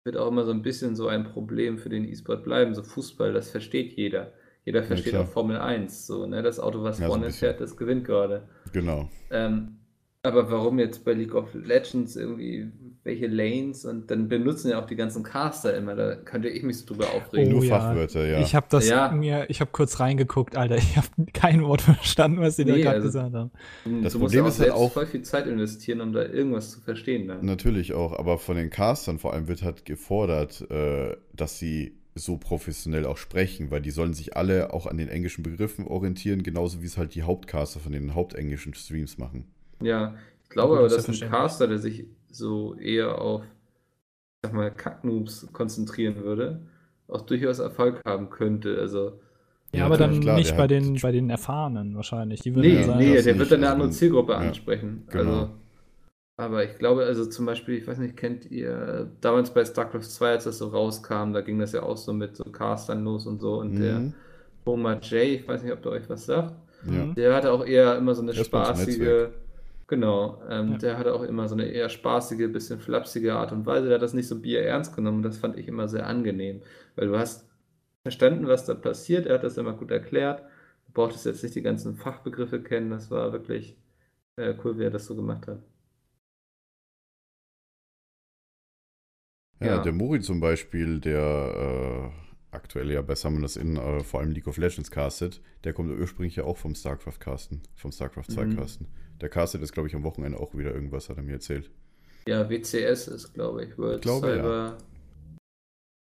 wird 0.06 0.18
auch 0.18 0.28
immer 0.28 0.45
so 0.45 0.51
ein 0.51 0.62
bisschen 0.62 0.95
so 0.95 1.08
ein 1.08 1.24
Problem 1.26 1.78
für 1.80 1.89
den 1.89 2.06
E-Sport 2.08 2.43
bleiben. 2.43 2.76
So 2.76 2.84
Fußball, 2.84 3.34
das 3.34 3.49
versteht 3.49 3.93
jeder. 3.93 4.32
Jeder 4.64 4.84
versteht 4.84 5.14
klar. 5.14 5.24
auch 5.24 5.28
Formel 5.28 5.58
1. 5.58 6.08
So, 6.08 6.28
ne? 6.28 6.41
Das 6.43 6.60
Auto, 6.60 6.84
was 6.84 6.99
Ja, 6.99 7.06
so 7.08 7.12
vorne 7.12 7.26
bisschen. 7.28 7.39
fährt, 7.39 7.60
das 7.60 7.76
gewinnt 7.76 8.06
gerade. 8.06 8.47
Genau. 8.72 9.10
Ähm, 9.32 9.78
aber 10.22 10.49
warum 10.49 10.80
jetzt 10.80 11.03
bei 11.06 11.14
League 11.14 11.36
of 11.36 11.53
Legends 11.53 12.16
irgendwie 12.16 12.72
welche 13.06 13.28
Lanes 13.28 13.86
und 13.86 14.10
dann 14.10 14.28
benutzen 14.28 14.72
ja 14.72 14.82
auch 14.82 14.88
die 14.88 14.95
ganzen 14.95 15.22
Caster 15.24 15.78
immer, 15.78 15.95
da 15.95 16.16
könnte 16.16 16.49
ich 16.49 16.64
mich 16.64 16.80
so 16.80 16.88
drüber 16.88 17.06
aufregen. 17.14 17.51
Nur 17.51 17.62
Oh 17.62 17.64
ja. 17.64 17.80
Fachwörter, 17.80 18.26
ja. 18.28 18.39
Ich 18.41 18.56
habe 18.56 18.66
das 18.70 18.89
Ja. 18.89 19.12
mir, 19.12 19.45
ich 19.47 19.62
habe 19.62 19.70
kurz 19.72 19.99
reingeguckt, 19.99 20.58
Alter. 20.58 20.76
Ich 20.78 20.97
habe 20.97 21.08
kein 21.32 21.64
Wort 21.64 21.82
verstanden, 21.82 22.41
was 22.41 22.56
sie 22.56 22.66
da 22.66 22.74
Nee, 22.74 22.82
gerade 22.82 22.95
also- 22.97 23.08
gesagt 23.10 23.34
haben. 23.36 23.51
Du 23.86 24.01
Das 24.01 24.16
musst 24.16 24.20
Problem 24.34 24.39
ja 24.39 24.43
auch 24.43 24.47
ist 24.47 24.60
halt 24.60 24.72
auch- 24.72 24.91
voll 24.91 25.06
viel 25.06 25.22
Zeit 25.22 25.45
investieren, 25.45 26.01
um 26.01 26.14
da 26.14 26.24
irgendwas 26.24 26.72
zu 26.72 26.82
verstehen. 26.82 27.28
Dann. 27.28 27.45
Natürlich 27.45 27.93
auch, 27.93 28.18
aber 28.18 28.39
von 28.39 28.56
den 28.58 28.72
Castern 28.72 29.20
vor 29.20 29.34
allem 29.34 29.47
wird 29.47 29.62
halt 29.62 29.86
gefordert, 29.86 30.66
äh, 30.72 31.16
dass 31.32 31.60
sie 31.60 31.93
so 32.16 32.38
professionell 32.38 33.06
auch 33.06 33.18
sprechen, 33.18 33.70
weil 33.70 33.82
die 33.82 33.91
sollen 33.91 34.16
sich 34.16 34.36
alle 34.36 34.74
auch 34.74 34.88
an 34.88 34.97
den 34.97 35.10
englischen 35.10 35.43
Begriffen 35.43 35.86
orientieren, 35.86 36.41
genauso 36.41 36.82
wie 36.82 36.86
es 36.88 36.97
halt 36.97 37.14
die 37.14 37.22
Hauptcaster 37.24 37.80
von 37.80 37.91
den 37.91 38.16
hauptenglischen 38.16 38.74
Streams 38.74 39.18
machen. 39.20 39.45
Ja, 39.82 40.16
ich 40.43 40.49
glaube 40.49 40.78
aber, 40.78 40.84
das 40.89 40.93
ist 40.97 41.08
dass 41.10 41.22
ein. 41.22 41.30
Caster, 41.30 41.68
der 41.68 41.78
sich 41.78 42.06
so 42.38 42.75
eher 42.75 43.19
auf, 43.21 43.43
ich 43.43 43.49
sag 44.43 44.53
mal, 44.53 44.71
Kacknoobs 44.71 45.47
konzentrieren 45.53 46.17
würde, 46.23 46.61
auch 47.07 47.21
durchaus 47.21 47.59
Erfolg 47.59 48.01
haben 48.05 48.29
könnte. 48.29 48.79
Also, 48.79 49.19
Ja, 49.71 49.79
Ja, 49.79 49.86
aber 49.86 49.97
dann 49.97 50.19
klar, 50.21 50.36
nicht 50.36 50.47
der 50.47 50.55
bei 50.55 50.67
den, 50.67 50.99
bei 51.01 51.11
den 51.11 51.29
Erfahrenen 51.29 51.95
wahrscheinlich. 51.95 52.41
Die 52.41 52.55
würden 52.55 52.71
nee, 52.71 52.73
ja 52.73 52.83
sagen, 52.83 52.97
nee, 52.97 53.21
der 53.21 53.36
nicht, 53.36 53.39
wird 53.39 53.51
dann 53.51 53.59
eine 53.59 53.69
also 53.69 53.73
andere 53.73 53.89
Zielgruppe 53.91 54.36
ja, 54.39 54.39
ansprechen. 54.39 55.07
genau. 55.09 55.49
Also, 55.49 55.49
aber 56.38 56.65
ich 56.65 56.77
glaube, 56.79 57.05
also 57.05 57.25
zum 57.27 57.45
Beispiel, 57.45 57.75
ich 57.77 57.88
weiß 57.88 57.99
nicht, 57.99 58.17
kennt 58.17 58.51
ihr 58.51 59.11
damals 59.21 59.53
bei 59.53 59.65
StarCraft 59.65 60.01
2, 60.03 60.31
als 60.31 60.45
das 60.45 60.57
so 60.59 60.69
rauskam, 60.69 61.33
da 61.33 61.41
ging 61.41 61.59
das 61.59 61.73
ja 61.73 61.83
auch 61.83 61.97
so 61.97 62.13
mit 62.13 62.36
so 62.38 62.45
Castern 62.45 63.03
los 63.05 63.27
und 63.27 63.39
so 63.41 63.59
und 63.59 63.79
der 63.79 63.99
Mhm. 63.99 64.13
Homer 64.65 64.99
J, 65.01 65.13
ich 65.41 65.47
weiß 65.47 65.63
nicht, 65.63 65.73
ob 65.73 65.81
der 65.83 65.93
euch 65.93 66.09
was 66.09 66.25
sagt, 66.25 66.55
Ja. 66.83 67.13
Der 67.15 67.36
hatte 67.36 67.51
auch 67.51 67.65
eher 67.65 67.97
immer 67.97 68.15
so 68.15 68.21
eine 68.21 68.33
Der 68.33 68.45
im 68.45 68.45
spaßige. 68.45 69.29
Genau, 69.88 70.41
ähm, 70.49 70.73
Ja. 70.73 70.77
der 70.77 70.97
hatte 70.97 71.13
auch 71.13 71.23
immer 71.23 71.47
so 71.47 71.55
eine 71.55 71.65
eher 71.67 71.89
spaßige, 71.89 72.51
bisschen 72.51 72.79
flapsige 72.79 73.33
Art 73.36 73.51
und 73.51 73.65
Weise. 73.65 73.88
Der 73.88 73.95
hat 73.95 74.01
das 74.01 74.13
nicht 74.13 74.27
so 74.27 74.39
bierernst 74.39 74.95
genommen. 74.95 75.23
Das 75.23 75.38
fand 75.38 75.57
ich 75.57 75.67
immer 75.67 75.88
sehr 75.88 76.07
angenehm, 76.07 76.61
weil 76.95 77.07
du 77.07 77.17
hast 77.17 77.47
verstanden, 78.03 78.47
was 78.47 78.65
da 78.65 78.73
passiert. 78.75 79.25
Er 79.27 79.36
hat 79.36 79.43
das 79.43 79.57
immer 79.57 79.73
gut 79.73 79.91
erklärt. 79.91 80.41
Du 80.88 80.93
brauchtest 80.93 81.25
jetzt 81.25 81.43
nicht 81.43 81.55
die 81.55 81.61
ganzen 81.63 81.95
Fachbegriffe 81.95 82.61
kennen. 82.63 82.89
Das 82.91 83.11
war 83.11 83.31
wirklich 83.33 83.77
äh, 84.38 84.55
cool, 84.63 84.77
wie 84.79 84.83
er 84.86 84.91
das 84.91 85.05
so 85.05 85.15
gemacht 85.15 85.47
hat. 85.47 85.59
Ja, 89.61 89.77
Ja. 89.77 89.81
der 89.83 89.93
Mori 89.93 90.19
zum 90.21 90.39
Beispiel, 90.39 90.99
der 90.99 92.11
äh, 92.11 92.55
aktuell 92.55 92.91
ja 92.91 93.01
bei 93.01 93.15
Summoners 93.15 93.55
in 93.57 93.77
äh, 93.77 94.01
vor 94.03 94.19
allem 94.19 94.31
League 94.31 94.47
of 94.47 94.57
Legends 94.57 94.91
castet, 94.91 95.41
der 95.63 95.73
kommt 95.73 95.91
ursprünglich 95.97 96.36
ja 96.36 96.43
auch 96.43 96.57
vom 96.57 96.75
StarCraft 96.75 97.19
casten, 97.19 97.61
vom 97.75 97.91
StarCraft 97.91 98.29
2 98.29 98.45
Mhm. 98.45 98.55
Der 99.22 99.30
castet 99.30 99.61
ist, 99.61 99.72
glaube 99.72 99.88
ich, 99.88 99.95
am 99.95 100.03
Wochenende 100.03 100.39
auch 100.39 100.53
wieder 100.55 100.74
irgendwas, 100.74 101.09
hat 101.09 101.18
er 101.18 101.24
mir 101.24 101.34
erzählt. 101.34 101.72
Ja, 102.28 102.49
WCS 102.49 103.07
ist, 103.07 103.34
glaube 103.34 103.66
ich, 103.66 103.78
World 103.78 104.01
glaube, 104.01 104.30
ja. 104.30 104.36
Cyber. 104.36 104.78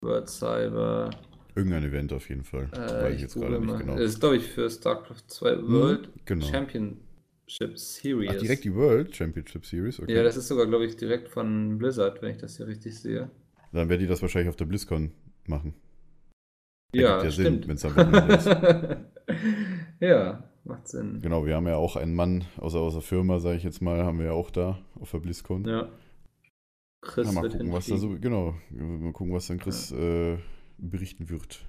World 0.01 0.29
Cyber. 0.29 1.09
Irgendein 1.55 1.83
Event 1.83 2.13
auf 2.13 2.29
jeden 2.29 2.43
Fall. 2.43 2.69
Äh, 2.73 2.77
Weiß 2.77 3.09
ich 3.09 3.15
ich 3.15 3.21
jetzt 3.21 3.35
gerade 3.35 3.59
nicht 3.59 3.79
genau. 3.79 3.95
Das 3.95 4.05
ist, 4.05 4.19
glaube 4.19 4.37
ich, 4.37 4.47
für 4.47 4.69
StarCraft 4.69 5.23
2 5.27 5.67
World 5.67 6.09
genau. 6.25 6.45
Championship 6.45 7.77
Series. 7.77 8.31
Ach, 8.33 8.39
direkt 8.39 8.63
die 8.63 8.73
World 8.73 9.15
Championship 9.15 9.65
Series? 9.65 9.99
Okay. 9.99 10.13
Ja, 10.13 10.23
das 10.23 10.37
ist 10.37 10.47
sogar, 10.47 10.67
glaube 10.67 10.85
ich, 10.85 10.97
direkt 10.97 11.29
von 11.29 11.77
Blizzard, 11.77 12.21
wenn 12.21 12.31
ich 12.31 12.37
das 12.37 12.57
hier 12.57 12.67
richtig 12.67 12.99
sehe. 12.99 13.29
Dann 13.71 13.89
werden 13.89 14.01
die 14.01 14.07
das 14.07 14.21
wahrscheinlich 14.21 14.49
auf 14.49 14.55
der 14.55 14.65
BlizzCon 14.65 15.11
machen. 15.47 15.73
Ja, 16.93 17.23
ja 17.23 17.31
Sinn, 17.31 17.61
stimmt. 17.63 17.83
ist. 18.29 18.45
ja, 19.99 20.49
macht 20.65 20.87
Sinn. 20.87 21.19
Genau, 21.21 21.45
wir 21.45 21.55
haben 21.55 21.67
ja 21.67 21.75
auch 21.75 21.95
einen 21.95 22.15
Mann 22.15 22.45
aus, 22.57 22.75
aus 22.75 22.93
der 22.93 23.01
Firma, 23.01 23.39
sage 23.39 23.57
ich 23.57 23.63
jetzt 23.63 23.81
mal, 23.81 24.03
haben 24.03 24.19
wir 24.19 24.27
ja 24.27 24.31
auch 24.33 24.51
da 24.51 24.79
auf 24.99 25.11
der 25.11 25.19
BlizzCon. 25.19 25.65
Ja. 25.65 25.89
Chris 27.01 27.27
Ja, 27.27 27.33
mal 27.33 27.43
wird 27.43 27.53
gucken, 27.53 27.71
was 27.71 27.85
da 27.85 27.97
so, 27.97 28.17
genau, 28.19 28.55
mal 28.71 29.13
gucken, 29.13 29.33
was 29.33 29.47
dann 29.47 29.59
Chris 29.59 29.91
äh, 29.91 30.37
berichten 30.77 31.29
wird. 31.29 31.65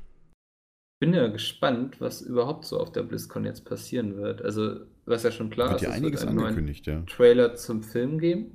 Ich 0.94 1.00
bin 1.00 1.12
ja 1.12 1.28
gespannt, 1.28 2.00
was 2.00 2.22
überhaupt 2.22 2.64
so 2.64 2.80
auf 2.80 2.90
der 2.90 3.02
BlizzCon 3.02 3.44
jetzt 3.44 3.66
passieren 3.66 4.16
wird. 4.16 4.40
Also, 4.40 4.80
was 5.04 5.22
ja 5.24 5.30
schon 5.30 5.50
klar 5.50 5.70
Wird 5.70 5.82
ist, 5.82 5.82
ja 5.82 5.90
es 5.90 5.96
einiges 5.96 6.20
wird 6.22 6.30
einen 6.30 6.40
angekündigt, 6.40 6.86
ja. 6.86 7.02
Trailer 7.02 7.54
zum 7.54 7.82
Film 7.82 8.18
geben. 8.18 8.52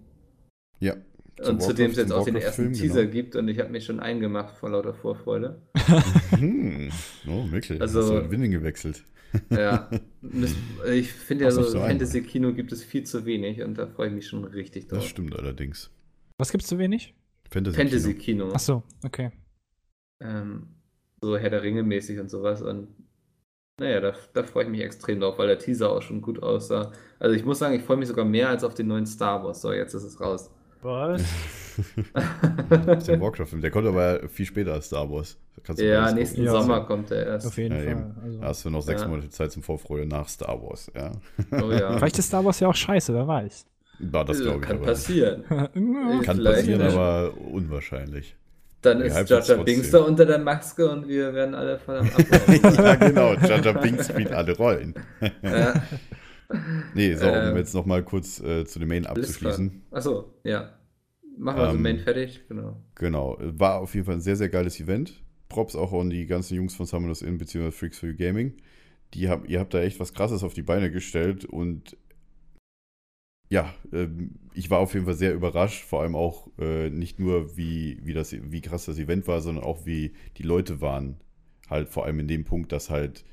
Ja. 0.80 0.96
Und 1.40 1.62
zu 1.62 1.74
dem 1.74 1.92
es 1.92 1.98
jetzt 1.98 2.12
auch 2.12 2.26
den 2.26 2.36
ersten 2.36 2.64
Warcraft-Film, 2.66 2.74
Teaser 2.74 3.02
genau. 3.02 3.12
gibt 3.14 3.36
und 3.36 3.48
ich 3.48 3.60
habe 3.60 3.70
mich 3.70 3.86
schon 3.86 4.00
eingemacht 4.00 4.56
vor 4.58 4.70
lauter 4.70 4.94
Vorfreude. 4.94 5.62
Hm. 6.32 6.90
Oh, 7.28 7.44
Mikkel, 7.44 7.82
Also- 7.82 8.02
hast 8.02 8.10
du 8.10 8.14
mit 8.16 8.32
Winning 8.32 8.52
gewechselt. 8.52 9.04
Ja, 9.50 9.90
ich 10.92 11.12
finde 11.14 11.46
ja 11.46 11.52
so, 11.52 11.64
so. 11.64 11.80
Fantasy-Kino 11.80 12.54
gibt 12.54 12.72
es 12.74 12.84
viel 12.84 13.04
zu 13.06 13.26
wenig 13.26 13.62
und 13.62 13.78
da 13.78 13.88
freue 13.88 14.08
ich 14.10 14.14
mich 14.14 14.28
schon 14.28 14.44
richtig 14.44 14.88
Das 14.88 15.00
drauf. 15.00 15.08
stimmt 15.08 15.36
allerdings. 15.38 15.90
Was 16.38 16.52
gibt's 16.52 16.68
zu 16.68 16.78
wenig? 16.80 17.16
Fantasy. 17.50 17.78
Fantasy-Kino. 17.78 18.52
Ach 18.54 18.60
so, 18.60 18.84
okay. 19.04 19.32
ähm, 20.22 20.68
so 21.22 21.38
Herr 21.38 21.50
der 21.50 21.64
Ringe 21.64 21.84
mäßig 21.84 22.20
und 22.20 22.30
sowas. 22.30 22.62
Und 22.62 22.90
naja, 23.80 24.00
da, 24.02 24.14
da 24.34 24.44
freue 24.44 24.66
ich 24.66 24.70
mich 24.70 24.82
extrem 24.82 25.20
drauf, 25.22 25.38
weil 25.38 25.48
der 25.48 25.60
Teaser 25.60 25.92
auch 25.92 26.02
schon 26.02 26.22
gut 26.22 26.42
aussah. 26.44 26.92
Also 27.20 27.36
ich 27.36 27.46
muss 27.46 27.60
sagen, 27.60 27.76
ich 27.76 27.84
freue 27.84 27.98
mich 27.98 28.08
sogar 28.10 28.26
mehr 28.26 28.50
als 28.50 28.64
auf 28.64 28.74
den 28.74 28.88
neuen 28.88 29.06
Star 29.06 29.44
Wars. 29.44 29.62
So, 29.62 29.72
jetzt 29.72 29.94
ist 29.94 30.04
es 30.04 30.20
raus. 30.20 30.50
Was? 30.82 31.22
Ist 32.98 33.08
der 33.08 33.22
Warcraft-Film. 33.22 33.62
Der 33.62 33.72
kommt 33.72 33.88
aber 33.88 34.28
viel 34.30 34.46
später 34.46 34.74
als 34.74 34.88
Star 34.88 35.10
Wars. 35.10 35.38
Da 35.56 35.62
kannst 35.66 35.82
du 35.82 35.88
ja, 35.88 36.12
nächsten 36.12 36.38
gucken. 36.38 36.54
Ja. 36.54 36.62
Sommer 36.62 36.82
kommt 36.86 37.10
der 37.10 37.26
erst. 37.28 37.48
Auf 37.48 37.58
jeden 37.58 37.76
Ja, 37.76 37.84
Fall. 37.96 38.16
Also. 38.24 38.40
Da 38.40 38.48
hast 38.48 38.66
du 38.66 38.70
noch 38.70 38.82
sechs 38.82 39.02
Ja. 39.02 39.08
Monate 39.08 39.30
Zeit 39.30 39.52
zum 39.52 39.64
Vorfreude 39.64 40.06
nach 40.06 40.28
Star 40.28 40.62
Wars. 40.62 40.92
Ja, 40.96 41.12
Oh 41.52 41.72
ja. 41.72 41.94
Vielleicht 41.98 42.20
ist 42.20 42.28
Star 42.28 42.44
Wars 42.44 42.60
ja 42.60 42.68
auch 42.68 42.76
scheiße, 42.76 43.14
wer 43.14 43.28
weiß. 43.28 43.66
War 44.00 44.26
das 44.26 44.42
glaube 44.42 44.60
ich 44.62 44.66
Kann 44.68 44.78
aber. 44.78 44.86
passieren. 44.88 45.44
Kann 45.48 45.70
Vielleicht 46.24 46.44
passieren, 46.44 46.82
aber 46.82 47.32
unwahrscheinlich. 47.52 48.36
Dann 48.82 49.04
Wie 49.04 49.06
ist 49.08 49.28
trotzdem. 49.28 49.64
Binks 49.64 49.92
da 49.92 50.00
unter 50.00 50.26
der 50.26 50.40
Maske 50.40 50.90
und 50.90 51.08
wir 51.08 51.34
werden 51.36 51.54
alle 51.54 51.78
voll 51.78 52.00
am 52.00 52.08
Abhauen. 52.08 52.86
ja, 52.86 52.96
genau. 52.96 53.34
Jaja 53.36 53.72
Binks 53.74 54.08
spielt 54.10 54.32
alle 54.32 54.58
Rollen. 54.58 54.96
ja. 55.44 55.74
Nee, 56.94 57.16
so, 57.16 57.28
um 57.28 57.34
Ähm, 57.34 57.58
jetzt 57.58 57.74
nochmal 57.74 58.04
kurz 58.04 58.40
äh, 58.42 58.66
zu 58.66 58.80
dem 58.80 58.90
Main 58.90 59.06
abzuschließen. 59.06 59.84
Achso, 59.92 60.34
ja. 60.44 60.78
Machen 61.38 61.58
wir 61.62 61.70
Ähm, 61.70 61.82
Main 61.82 62.00
fertig, 62.00 62.42
genau. 62.48 62.82
Genau, 62.96 63.38
war 63.40 63.80
auf 63.80 63.94
jeden 63.96 64.06
Fall 64.06 64.16
ein 64.16 64.22
sehr, 64.22 64.36
sehr 64.36 64.50
geiles 64.50 64.80
Event. 64.80 65.24
Props 65.50 65.76
auch 65.76 65.92
an 65.94 66.10
die 66.10 66.26
ganzen 66.28 66.56
Jungs 66.56 66.76
von 66.76 66.86
Summoners 66.86 67.22
Inn 67.22 67.38
bzw. 67.38 67.72
Freaks 67.72 68.00
for 68.00 68.10
You 68.10 68.16
Gaming. 68.16 68.54
Die 69.14 69.28
hab, 69.28 69.48
ihr 69.50 69.60
habt 69.60 69.74
da 69.74 69.82
echt 69.82 70.00
was 70.00 70.14
Krasses 70.14 70.44
auf 70.44 70.54
die 70.54 70.62
Beine 70.62 70.92
gestellt 70.92 71.46
und 71.46 71.98
ja, 73.50 73.74
ähm, 73.92 74.40
ich 74.54 74.70
war 74.70 74.80
auf 74.80 74.94
jeden 74.94 75.06
Fall 75.06 75.16
sehr 75.16 75.34
überrascht, 75.34 75.84
vor 75.84 76.02
allem 76.02 76.16
auch 76.16 76.48
äh, 76.58 76.90
nicht 76.90 77.20
nur 77.20 77.58
wie, 77.58 78.00
wie, 78.02 78.14
das, 78.14 78.32
wie 78.32 78.62
krass 78.62 78.86
das 78.86 78.98
Event 78.98 79.28
war, 79.28 79.42
sondern 79.42 79.66
auch 79.66 79.86
wie 79.86 80.14
die 80.38 80.44
Leute 80.44 80.80
waren. 80.80 81.18
Halt 81.70 81.90
vor 81.90 82.06
allem 82.06 82.22
in 82.22 82.30
dem 82.30 82.46
Punkt, 82.46 82.72
dass 82.72 82.90
halt, 82.90 83.26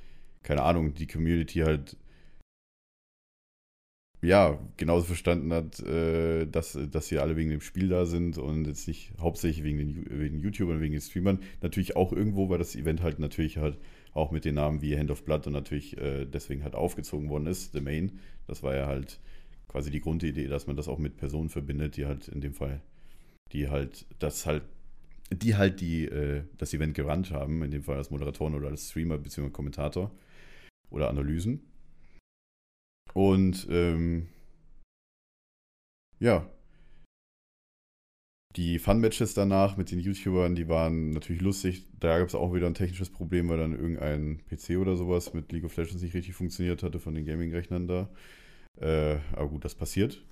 keine 0.42 0.62
Ahnung, 0.62 0.94
die 0.94 1.06
Community 1.06 1.60
halt 1.60 1.96
ja, 4.20 4.58
genauso 4.76 5.06
verstanden 5.06 5.52
hat, 5.52 5.78
äh, 5.80 6.46
dass, 6.46 6.76
dass 6.90 7.06
sie 7.06 7.18
alle 7.18 7.36
wegen 7.36 7.50
dem 7.50 7.60
Spiel 7.60 7.88
da 7.88 8.04
sind 8.04 8.36
und 8.36 8.66
jetzt 8.66 8.88
nicht 8.88 9.12
hauptsächlich 9.20 9.62
wegen 9.64 9.78
den, 9.78 10.06
wegen 10.10 10.40
YouTubern, 10.40 10.80
wegen 10.80 10.92
den 10.92 11.00
Streamern. 11.00 11.38
Natürlich 11.62 11.94
auch 11.94 12.12
irgendwo, 12.12 12.48
weil 12.48 12.58
das 12.58 12.74
Event 12.74 13.02
halt 13.02 13.20
natürlich 13.20 13.58
halt 13.58 13.78
auch 14.14 14.32
mit 14.32 14.44
den 14.44 14.56
Namen 14.56 14.82
wie 14.82 14.98
Hand 14.98 15.12
of 15.12 15.24
Blood 15.24 15.46
und 15.46 15.52
natürlich 15.52 15.96
äh, 15.98 16.24
deswegen 16.24 16.64
halt 16.64 16.74
aufgezogen 16.74 17.28
worden 17.28 17.46
ist, 17.46 17.72
The 17.72 17.80
Main. 17.80 18.18
Das 18.48 18.64
war 18.64 18.74
ja 18.74 18.86
halt 18.86 19.20
quasi 19.68 19.90
die 19.90 20.00
Grundidee, 20.00 20.48
dass 20.48 20.66
man 20.66 20.76
das 20.76 20.88
auch 20.88 20.98
mit 20.98 21.16
Personen 21.16 21.48
verbindet, 21.48 21.96
die 21.96 22.06
halt 22.06 22.26
in 22.26 22.40
dem 22.40 22.54
Fall, 22.54 22.80
die 23.52 23.68
halt 23.68 24.04
das 24.18 24.46
halt, 24.46 24.64
die 25.30 25.54
halt 25.54 25.80
die, 25.80 26.06
äh, 26.06 26.42
das 26.56 26.74
Event 26.74 26.94
gerannt 26.94 27.30
haben, 27.30 27.62
in 27.62 27.70
dem 27.70 27.84
Fall 27.84 27.98
als 27.98 28.10
Moderatoren 28.10 28.54
oder 28.54 28.68
als 28.68 28.90
Streamer 28.90 29.18
bzw. 29.18 29.50
Kommentator 29.50 30.10
oder 30.90 31.08
Analysen. 31.08 31.60
Und 33.14 33.66
ähm, 33.70 34.28
ja, 36.20 36.48
Die 38.56 38.78
Fun-Matches 38.78 39.34
danach 39.34 39.76
mit 39.76 39.90
den 39.90 40.00
YouTubern, 40.00 40.54
die 40.54 40.68
waren 40.68 41.10
natürlich 41.10 41.42
lustig. 41.42 41.86
Da 42.00 42.18
gab 42.18 42.28
es 42.28 42.34
auch 42.34 42.52
wieder 42.54 42.66
ein 42.66 42.74
technisches 42.74 43.10
Problem, 43.10 43.48
weil 43.48 43.58
dann 43.58 43.72
irgendein 43.72 44.40
PC 44.46 44.78
oder 44.78 44.96
sowas 44.96 45.34
mit 45.34 45.52
League 45.52 45.64
of 45.64 45.76
Legends 45.76 46.02
nicht 46.02 46.14
richtig 46.14 46.34
funktioniert 46.34 46.82
hatte 46.82 46.98
von 46.98 47.14
den 47.14 47.24
Gaming-Rechnern 47.26 47.86
da. 47.86 48.08
Äh, 48.80 49.18
aber 49.32 49.48
gut, 49.48 49.64
das 49.64 49.74
passiert. 49.74 50.24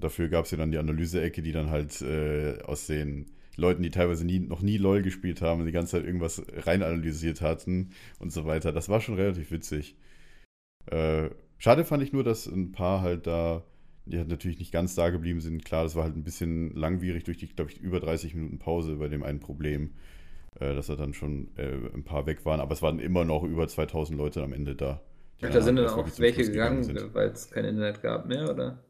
Dafür 0.00 0.28
gab 0.28 0.44
es 0.46 0.50
ja 0.52 0.58
dann 0.58 0.72
die 0.72 0.78
Analyse-Ecke, 0.78 1.42
die 1.42 1.52
dann 1.52 1.70
halt 1.70 2.00
äh, 2.02 2.60
aus 2.62 2.86
den 2.86 3.26
Leuten, 3.56 3.82
die 3.82 3.90
teilweise 3.90 4.24
nie, 4.24 4.38
noch 4.40 4.62
nie 4.62 4.76
LOL 4.78 5.02
gespielt 5.02 5.42
haben, 5.42 5.64
die 5.66 5.72
ganze 5.72 5.92
Zeit 5.92 6.04
irgendwas 6.06 6.42
rein 6.66 6.82
analysiert 6.82 7.40
hatten 7.40 7.92
und 8.18 8.32
so 8.32 8.44
weiter. 8.46 8.72
Das 8.72 8.88
war 8.88 9.00
schon 9.00 9.16
relativ 9.16 9.50
witzig. 9.50 9.96
Äh, 10.86 11.30
schade 11.60 11.84
fand 11.84 12.02
ich 12.02 12.12
nur, 12.12 12.24
dass 12.24 12.46
ein 12.46 12.72
paar 12.72 13.02
halt 13.02 13.28
da, 13.28 13.62
die 14.06 14.18
halt 14.18 14.28
natürlich 14.28 14.58
nicht 14.58 14.72
ganz 14.72 14.96
da 14.96 15.10
geblieben 15.10 15.40
sind. 15.40 15.64
Klar, 15.64 15.84
das 15.84 15.94
war 15.94 16.02
halt 16.02 16.16
ein 16.16 16.24
bisschen 16.24 16.74
langwierig 16.74 17.22
durch 17.22 17.38
die, 17.38 17.46
glaube 17.46 17.70
ich, 17.70 17.80
über 17.80 18.00
30 18.00 18.34
Minuten 18.34 18.58
Pause 18.58 18.96
bei 18.96 19.06
dem 19.06 19.22
einen 19.22 19.38
Problem, 19.38 19.92
äh, 20.58 20.74
dass 20.74 20.88
da 20.88 20.96
dann 20.96 21.14
schon 21.14 21.48
äh, 21.56 21.76
ein 21.94 22.02
paar 22.02 22.26
weg 22.26 22.44
waren. 22.44 22.58
Aber 22.58 22.72
es 22.72 22.82
waren 22.82 22.98
immer 22.98 23.24
noch 23.24 23.44
über 23.44 23.68
2000 23.68 24.18
Leute 24.18 24.42
am 24.42 24.52
Ende 24.52 24.74
da. 24.74 25.00
da 25.40 25.60
sind 25.60 25.78
halt 25.78 25.90
dann 25.90 26.00
auch 26.00 26.18
welche 26.18 26.42
gegangen, 26.42 26.82
sind. 26.82 27.14
weil 27.14 27.28
es 27.28 27.50
kein 27.50 27.64
Internet 27.64 28.02
gab 28.02 28.26
mehr, 28.26 28.50
oder? 28.50 28.82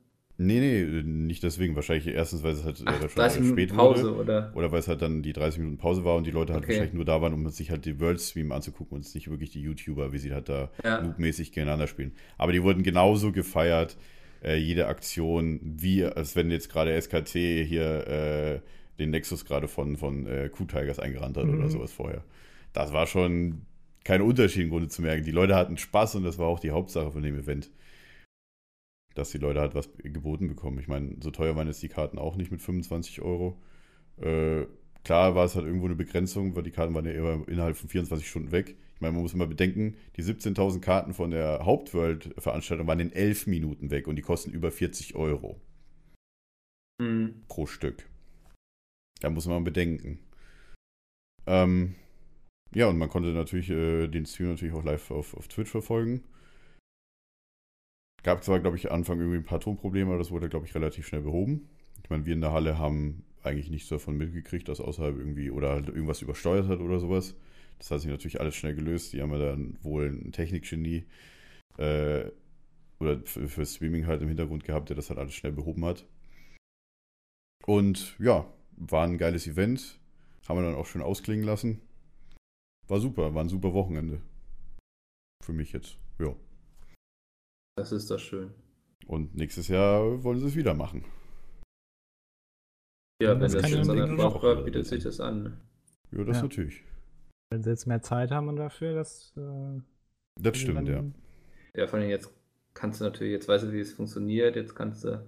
Nee, 0.42 0.58
nee, 0.58 1.02
nicht 1.02 1.42
deswegen. 1.42 1.76
Wahrscheinlich 1.76 2.06
erstens, 2.06 2.42
weil 2.42 2.52
es 2.54 2.64
halt 2.64 2.80
äh, 2.80 2.84
Ach, 2.86 3.00
schon 3.10 3.10
30 3.22 3.40
Minuten 3.42 3.58
spät 3.60 3.76
Pause, 3.76 4.16
wurde. 4.16 4.20
oder? 4.22 4.52
Oder 4.54 4.72
weil 4.72 4.78
es 4.80 4.88
halt 4.88 5.02
dann 5.02 5.22
die 5.22 5.34
30 5.34 5.58
Minuten 5.58 5.76
Pause 5.76 6.02
war 6.04 6.16
und 6.16 6.26
die 6.26 6.30
Leute 6.30 6.54
halt 6.54 6.62
Okay. 6.64 6.72
wahrscheinlich 6.72 6.94
nur 6.94 7.04
da 7.04 7.20
waren, 7.20 7.34
um 7.34 7.46
sich 7.50 7.70
halt 7.70 7.84
die 7.84 8.00
World 8.00 8.20
Stream 8.22 8.50
anzugucken 8.50 8.96
und 8.96 9.14
nicht 9.14 9.28
wirklich 9.28 9.50
die 9.50 9.60
YouTuber, 9.60 10.12
wie 10.14 10.18
sie 10.18 10.32
halt 10.32 10.48
da 10.48 10.70
Ja. 10.82 11.02
noobmäßig 11.02 11.52
gegeneinander 11.52 11.86
spielen. 11.86 12.12
Aber 12.38 12.52
die 12.52 12.62
wurden 12.62 12.82
genauso 12.82 13.32
gefeiert, 13.32 13.98
äh, 14.42 14.56
jede 14.56 14.86
Aktion, 14.86 15.60
wie 15.62 16.04
als 16.06 16.34
wenn 16.36 16.50
jetzt 16.50 16.70
gerade 16.70 16.94
SKT 16.98 17.32
hier 17.66 18.06
äh, 18.06 18.60
den 18.98 19.10
Nexus 19.10 19.44
gerade 19.44 19.68
von, 19.68 19.98
von 19.98 20.26
äh, 20.26 20.48
Q-Tigers 20.48 20.98
eingerannt 21.00 21.36
hat 21.36 21.44
oder 21.50 21.64
Mhm. 21.64 21.68
sowas 21.68 21.92
vorher. 21.92 22.24
Das 22.72 22.94
war 22.94 23.06
schon 23.06 23.62
kein 24.04 24.22
Unterschied 24.22 24.62
im 24.62 24.70
Grunde 24.70 24.88
zu 24.88 25.02
merken. 25.02 25.24
Die 25.24 25.30
Leute 25.32 25.54
hatten 25.54 25.76
Spaß 25.76 26.14
und 26.14 26.24
das 26.24 26.38
war 26.38 26.46
auch 26.46 26.60
die 26.60 26.70
Hauptsache 26.70 27.10
von 27.10 27.22
dem 27.22 27.38
Event. 27.38 27.70
Dass 29.14 29.30
die 29.30 29.38
Leute 29.38 29.60
halt 29.60 29.74
was 29.74 29.90
geboten 29.98 30.48
bekommen. 30.48 30.78
Ich 30.78 30.88
meine, 30.88 31.16
so 31.20 31.30
teuer 31.30 31.56
waren 31.56 31.66
jetzt 31.66 31.82
die 31.82 31.88
Karten 31.88 32.18
auch 32.18 32.36
nicht 32.36 32.50
mit 32.50 32.62
25 32.62 33.22
Euro. 33.22 33.60
Äh, 34.18 34.66
klar 35.04 35.34
war 35.34 35.44
es 35.44 35.54
halt 35.56 35.66
irgendwo 35.66 35.86
eine 35.86 35.96
Begrenzung, 35.96 36.54
weil 36.54 36.62
die 36.62 36.70
Karten 36.70 36.94
waren 36.94 37.06
ja 37.06 37.12
immer 37.12 37.48
innerhalb 37.48 37.76
von 37.76 37.88
24 37.88 38.28
Stunden 38.28 38.52
weg. 38.52 38.76
Ich 38.94 39.00
meine, 39.00 39.14
man 39.14 39.22
muss 39.22 39.34
immer 39.34 39.46
bedenken, 39.46 39.96
die 40.16 40.22
17.000 40.22 40.80
Karten 40.80 41.14
von 41.14 41.30
der 41.30 41.64
Hauptworld-Veranstaltung 41.64 42.86
waren 42.86 43.00
in 43.00 43.12
11 43.12 43.46
Minuten 43.46 43.90
weg 43.90 44.06
und 44.06 44.16
die 44.16 44.22
kosten 44.22 44.50
über 44.52 44.70
40 44.70 45.14
Euro 45.16 45.60
Hm. 47.00 47.44
pro 47.48 47.66
Stück. 47.66 48.08
Da 49.20 49.30
muss 49.30 49.46
man 49.46 49.64
bedenken. 49.64 50.18
Ähm, 51.46 51.94
ja, 52.74 52.88
und 52.88 52.98
man 52.98 53.08
konnte 53.08 53.30
natürlich 53.30 53.70
äh, 53.70 54.06
den 54.08 54.26
Stream 54.26 54.50
natürlich 54.50 54.74
auch 54.74 54.84
live 54.84 55.10
auf, 55.10 55.34
auf 55.34 55.48
Twitch 55.48 55.70
verfolgen. 55.70 56.22
Gab 58.22 58.44
zwar, 58.44 58.60
glaube 58.60 58.76
ich, 58.76 58.90
am 58.90 58.96
Anfang 58.96 59.18
irgendwie 59.18 59.38
ein 59.38 59.44
paar 59.44 59.60
Tonprobleme, 59.60 60.10
aber 60.10 60.18
das 60.18 60.30
wurde, 60.30 60.48
glaube 60.48 60.66
ich, 60.66 60.74
relativ 60.74 61.06
schnell 61.06 61.22
behoben. 61.22 61.68
Ich 62.02 62.10
meine, 62.10 62.26
wir 62.26 62.34
in 62.34 62.40
der 62.40 62.52
Halle 62.52 62.78
haben 62.78 63.24
eigentlich 63.42 63.70
nichts 63.70 63.88
davon 63.88 64.16
mitgekriegt, 64.16 64.68
dass 64.68 64.80
außerhalb 64.80 65.16
irgendwie 65.16 65.50
oder 65.50 65.70
halt 65.70 65.88
irgendwas 65.88 66.22
übersteuert 66.22 66.68
hat 66.68 66.80
oder 66.80 66.98
sowas. 66.98 67.34
Das 67.78 67.90
hat 67.90 68.00
sich 68.00 68.10
natürlich 68.10 68.40
alles 68.40 68.54
schnell 68.54 68.74
gelöst. 68.74 69.12
Die 69.12 69.22
haben 69.22 69.32
ja 69.32 69.38
dann 69.38 69.78
wohl 69.82 70.08
ein 70.08 70.32
Technikgenie 70.32 71.06
äh, 71.78 72.24
oder 72.98 73.20
für, 73.24 73.64
Streaming 73.64 74.06
halt 74.06 74.20
im 74.20 74.28
Hintergrund 74.28 74.64
gehabt, 74.64 74.90
der 74.90 74.96
das 74.96 75.08
halt 75.08 75.18
alles 75.18 75.34
schnell 75.34 75.52
behoben 75.52 75.84
hat. 75.86 76.04
Und 77.66 78.16
ja, 78.18 78.46
war 78.76 79.04
ein 79.04 79.16
geiles 79.16 79.46
Event. 79.46 79.98
Haben 80.46 80.58
wir 80.58 80.66
dann 80.66 80.74
auch 80.74 80.86
schön 80.86 81.02
ausklingen 81.02 81.46
lassen. 81.46 81.80
War 82.88 83.00
super, 83.00 83.34
war 83.34 83.44
ein 83.44 83.48
super 83.48 83.72
Wochenende. 83.72 84.20
Für 85.42 85.52
mich 85.52 85.72
jetzt, 85.72 85.96
ja. 86.18 86.34
Das 87.80 87.92
ist 87.92 88.10
doch 88.10 88.18
schön. 88.18 88.50
Und 89.06 89.34
nächstes 89.34 89.68
Jahr 89.68 90.22
wollen 90.22 90.38
sie 90.38 90.46
es 90.48 90.54
wieder 90.54 90.74
machen. 90.74 91.02
Ja, 93.22 93.34
Das 93.34 93.52
wenn 93.54 93.62
das 93.62 93.62
kann 93.62 93.70
ja 93.72 93.84
schon 94.06 94.18
so 94.18 94.22
auch, 94.22 94.42
war, 94.42 94.56
bietet 94.62 94.86
sich 94.86 95.02
das 95.02 95.18
an. 95.18 95.42
ne? 95.42 95.60
Ja, 96.12 96.24
das 96.24 96.36
Ja. 96.36 96.42
natürlich. 96.42 96.84
Wenn 97.50 97.62
sie 97.62 97.70
jetzt 97.70 97.86
mehr 97.86 98.02
Zeit 98.02 98.30
haben 98.30 98.48
und 98.48 98.56
dafür, 98.56 98.94
das. 98.94 99.32
Äh, 99.36 99.80
Das 100.40 100.58
stimmt, 100.58 100.88
ja. 100.88 100.96
dann- 100.96 101.14
Ja, 101.74 101.86
vor 101.86 101.98
allem 101.98 102.10
jetzt 102.10 102.30
kannst 102.74 103.00
du 103.00 103.04
natürlich, 103.04 103.32
jetzt 103.32 103.48
weißt 103.48 103.64
du, 103.64 103.72
wie 103.72 103.80
es 103.80 103.94
funktioniert, 103.94 104.56
jetzt 104.56 104.74
kannst 104.74 105.04
du 105.04 105.24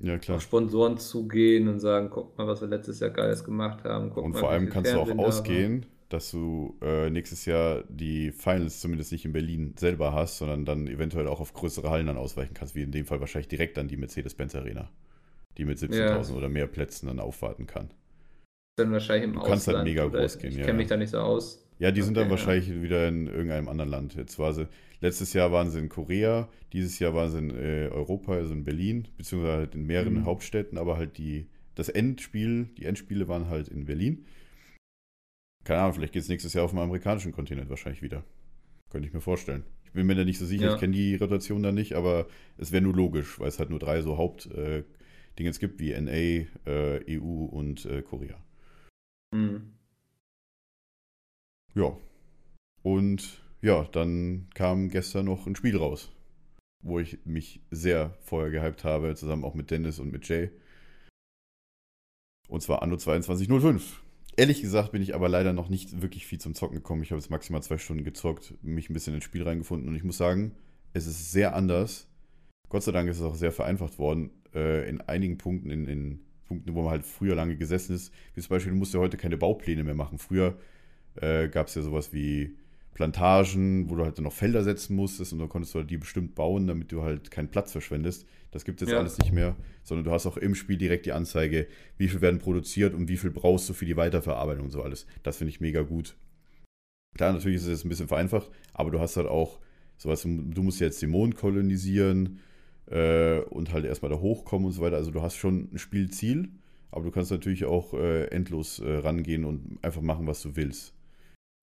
Ja, 0.00 0.16
klar. 0.18 0.36
auf 0.38 0.42
Sponsoren 0.42 0.96
zugehen 0.98 1.68
und 1.68 1.80
sagen, 1.80 2.08
guck 2.10 2.36
mal, 2.38 2.46
was 2.46 2.60
wir 2.62 2.68
letztes 2.68 3.00
Jahr 3.00 3.10
Geiles 3.10 3.44
gemacht 3.44 3.84
haben. 3.84 4.10
Guck 4.10 4.24
Und 4.24 4.32
mal, 4.32 4.38
vor 4.38 4.50
allem 4.50 4.70
kannst 4.70 4.92
du 4.92 4.98
auch 4.98 5.10
ausgehen, 5.18 5.84
dass 6.10 6.30
du 6.30 6.76
äh, 6.82 7.08
nächstes 7.10 7.46
Jahr 7.46 7.84
die 7.88 8.32
Finals 8.32 8.80
zumindest 8.80 9.12
nicht 9.12 9.24
in 9.24 9.32
Berlin 9.32 9.74
selber 9.78 10.12
hast, 10.12 10.38
sondern 10.38 10.64
dann 10.66 10.86
eventuell 10.88 11.26
auch 11.28 11.40
auf 11.40 11.54
größere 11.54 11.90
Hallen 11.90 12.06
dann 12.06 12.18
ausweichen 12.18 12.54
kannst, 12.54 12.74
wie 12.74 12.82
in 12.82 12.92
dem 12.92 13.06
Fall 13.06 13.20
wahrscheinlich 13.20 13.48
direkt 13.48 13.78
an 13.78 13.88
die 13.88 13.96
Mercedes-Benz 13.96 14.54
Arena, 14.54 14.90
die 15.58 15.64
mit 15.64 15.78
17.000 15.78 16.34
oder 16.34 16.48
mehr 16.48 16.66
Plätzen 16.66 17.06
dann 17.06 17.20
aufwarten 17.20 17.66
kann. 17.66 17.90
Dann 18.76 18.92
wahrscheinlich 18.92 19.24
im 19.24 19.34
Du 19.34 19.40
kannst 19.40 19.66
halt 19.68 19.78
Ausland, 19.78 19.84
mega 19.84 20.06
groß 20.06 20.38
gehen, 20.38 20.56
Ich 20.56 20.58
ja, 20.58 20.64
kenne 20.64 20.78
ja. 20.78 20.78
mich 20.78 20.88
da 20.88 20.96
nicht 20.96 21.10
so 21.10 21.18
aus. 21.18 21.66
Ja, 21.78 21.90
die 21.92 22.02
sind 22.02 22.16
dann 22.16 22.26
Okay, 22.26 22.30
ja. 22.30 22.30
wahrscheinlich 22.30 22.82
wieder 22.82 23.08
in 23.08 23.26
irgendeinem 23.26 23.68
anderen 23.68 23.90
Land. 23.90 24.14
Jetzt 24.14 24.38
war 24.38 24.52
sie, 24.52 24.68
letztes 25.00 25.32
Jahr 25.32 25.50
waren 25.52 25.70
sie 25.70 25.78
in 25.78 25.88
Korea, 25.88 26.48
dieses 26.72 26.98
Jahr 26.98 27.14
waren 27.14 27.30
sie 27.30 27.38
in 27.38 27.50
äh, 27.50 27.88
Europa, 27.90 28.32
also 28.34 28.52
in 28.52 28.64
Berlin, 28.64 29.08
beziehungsweise 29.16 29.56
halt 29.58 29.74
in 29.74 29.86
mehreren 29.86 30.14
Mhm. 30.14 30.24
Hauptstädten, 30.24 30.78
aber 30.78 30.96
halt 30.96 31.18
die, 31.18 31.46
das 31.74 31.88
Endspiel, 31.88 32.66
die 32.76 32.84
Endspiele 32.84 33.28
waren 33.28 33.48
halt 33.48 33.68
in 33.68 33.86
Berlin. 33.86 34.24
Keine 35.64 35.80
Ahnung, 35.80 35.94
vielleicht 35.94 36.12
geht 36.14 36.22
es 36.22 36.28
nächstes 36.28 36.54
Jahr 36.54 36.64
auf 36.64 36.70
dem 36.70 36.78
amerikanischen 36.78 37.32
Kontinent 37.32 37.68
wahrscheinlich 37.70 38.02
wieder. 38.02 38.24
Könnte 38.90 39.06
ich 39.06 39.14
mir 39.14 39.20
vorstellen. 39.20 39.64
Ich 39.84 39.92
bin 39.92 40.06
mir 40.06 40.14
da 40.14 40.24
nicht 40.24 40.38
so 40.38 40.46
sicher, 40.46 40.66
Ja. 40.66 40.74
ich 40.74 40.80
kenne 40.80 40.94
die 40.94 41.16
Rotation 41.16 41.62
da 41.62 41.72
nicht, 41.72 41.94
aber 41.94 42.26
es 42.56 42.72
wäre 42.72 42.82
nur 42.82 42.94
logisch, 42.94 43.38
weil 43.40 43.48
es 43.48 43.58
halt 43.58 43.70
nur 43.70 43.78
drei 43.78 44.02
so 44.02 44.16
Hauptdinge 44.16 44.84
äh, 45.36 45.52
gibt, 45.58 45.80
wie 45.80 45.92
NA, 46.00 46.10
äh, 46.70 47.18
EU 47.20 47.44
und 47.44 47.84
äh, 47.86 48.02
Korea. 48.02 48.36
Hm. 49.34 49.72
Ja. 51.74 51.96
Und 52.82 53.42
ja, 53.62 53.84
dann 53.84 54.48
kam 54.54 54.88
gestern 54.88 55.26
noch 55.26 55.46
ein 55.46 55.56
Spiel 55.56 55.76
raus, 55.76 56.10
wo 56.82 56.98
ich 56.98 57.18
mich 57.26 57.60
sehr 57.70 58.16
vorher 58.20 58.50
gehypt 58.50 58.84
habe, 58.84 59.14
zusammen 59.14 59.44
auch 59.44 59.54
mit 59.54 59.70
Dennis 59.70 59.98
und 59.98 60.10
mit 60.10 60.26
Jay. 60.28 60.50
Und 62.48 62.62
zwar 62.62 62.82
Anno 62.82 62.96
2205. 62.96 64.02
Ehrlich 64.40 64.62
gesagt 64.62 64.92
bin 64.92 65.02
ich 65.02 65.14
aber 65.14 65.28
leider 65.28 65.52
noch 65.52 65.68
nicht 65.68 66.00
wirklich 66.00 66.26
viel 66.26 66.38
zum 66.38 66.54
Zocken 66.54 66.76
gekommen. 66.76 67.02
Ich 67.02 67.10
habe 67.10 67.20
jetzt 67.20 67.28
maximal 67.28 67.62
zwei 67.62 67.76
Stunden 67.76 68.04
gezockt, 68.04 68.54
mich 68.62 68.88
ein 68.88 68.94
bisschen 68.94 69.14
ins 69.14 69.24
Spiel 69.24 69.42
reingefunden 69.42 69.86
und 69.86 69.94
ich 69.94 70.02
muss 70.02 70.16
sagen, 70.16 70.52
es 70.94 71.06
ist 71.06 71.30
sehr 71.30 71.54
anders. 71.54 72.08
Gott 72.70 72.82
sei 72.82 72.90
Dank 72.92 73.10
ist 73.10 73.18
es 73.18 73.22
auch 73.22 73.34
sehr 73.34 73.52
vereinfacht 73.52 73.98
worden. 73.98 74.30
Äh, 74.54 74.88
in 74.88 75.02
einigen 75.02 75.36
Punkten, 75.36 75.68
in, 75.68 75.86
in 75.86 76.20
Punkten, 76.46 76.74
wo 76.74 76.80
man 76.80 76.92
halt 76.92 77.04
früher 77.04 77.34
lange 77.34 77.54
gesessen 77.56 77.94
ist. 77.94 78.14
Wie 78.32 78.40
zum 78.40 78.48
Beispiel, 78.48 78.72
du 78.72 78.78
musst 78.78 78.94
ja 78.94 79.00
heute 79.00 79.18
keine 79.18 79.36
Baupläne 79.36 79.84
mehr 79.84 79.94
machen. 79.94 80.16
Früher 80.16 80.56
äh, 81.16 81.50
gab 81.50 81.66
es 81.66 81.74
ja 81.74 81.82
sowas 81.82 82.14
wie 82.14 82.56
Plantagen, 83.00 83.88
wo 83.88 83.94
du 83.94 84.04
halt 84.04 84.18
dann 84.18 84.24
noch 84.24 84.32
Felder 84.34 84.62
setzen 84.62 84.94
musstest 84.94 85.32
und 85.32 85.38
dann 85.38 85.48
konntest 85.48 85.72
du 85.74 85.78
halt 85.78 85.90
die 85.90 85.96
bestimmt 85.96 86.34
bauen, 86.34 86.66
damit 86.66 86.92
du 86.92 87.02
halt 87.02 87.30
keinen 87.30 87.48
Platz 87.48 87.72
verschwendest. 87.72 88.26
Das 88.50 88.66
gibt 88.66 88.82
es 88.82 88.88
jetzt 88.88 88.92
Ja. 88.92 88.98
alles 89.00 89.16
nicht 89.16 89.32
mehr, 89.32 89.56
sondern 89.84 90.04
du 90.04 90.10
hast 90.10 90.26
auch 90.26 90.36
im 90.36 90.54
Spiel 90.54 90.76
direkt 90.76 91.06
die 91.06 91.12
Anzeige, 91.12 91.66
wie 91.96 92.08
viel 92.08 92.20
werden 92.20 92.40
produziert 92.40 92.92
und 92.92 93.08
wie 93.08 93.16
viel 93.16 93.30
brauchst 93.30 93.66
du 93.70 93.72
für 93.72 93.86
die 93.86 93.96
Weiterverarbeitung 93.96 94.66
und 94.66 94.70
so 94.70 94.82
alles. 94.82 95.06
Das 95.22 95.38
finde 95.38 95.48
ich 95.48 95.60
mega 95.62 95.80
gut. 95.80 96.14
Klar, 97.16 97.32
natürlich 97.32 97.56
ist 97.56 97.62
es 97.62 97.70
jetzt 97.70 97.84
ein 97.86 97.88
bisschen 97.88 98.08
vereinfacht, 98.08 98.50
aber 98.74 98.90
du 98.90 99.00
hast 99.00 99.16
halt 99.16 99.28
auch 99.28 99.60
sowas, 99.96 100.20
du 100.22 100.62
musst 100.62 100.80
jetzt 100.80 101.00
den 101.00 101.08
Mond 101.10 101.36
kolonisieren 101.36 102.40
äh, 102.90 103.38
und 103.40 103.72
halt 103.72 103.86
erstmal 103.86 104.10
da 104.10 104.18
hochkommen 104.20 104.66
und 104.66 104.72
so 104.72 104.82
weiter. 104.82 104.96
Also 104.96 105.10
du 105.10 105.22
hast 105.22 105.36
schon 105.36 105.70
ein 105.72 105.78
Spielziel, 105.78 106.50
aber 106.90 107.04
du 107.04 107.10
kannst 107.10 107.30
natürlich 107.30 107.64
auch 107.64 107.94
äh, 107.94 108.26
endlos 108.26 108.78
äh, 108.78 108.96
rangehen 108.96 109.46
und 109.46 109.78
einfach 109.80 110.02
machen, 110.02 110.26
was 110.26 110.42
du 110.42 110.54
willst. 110.54 110.92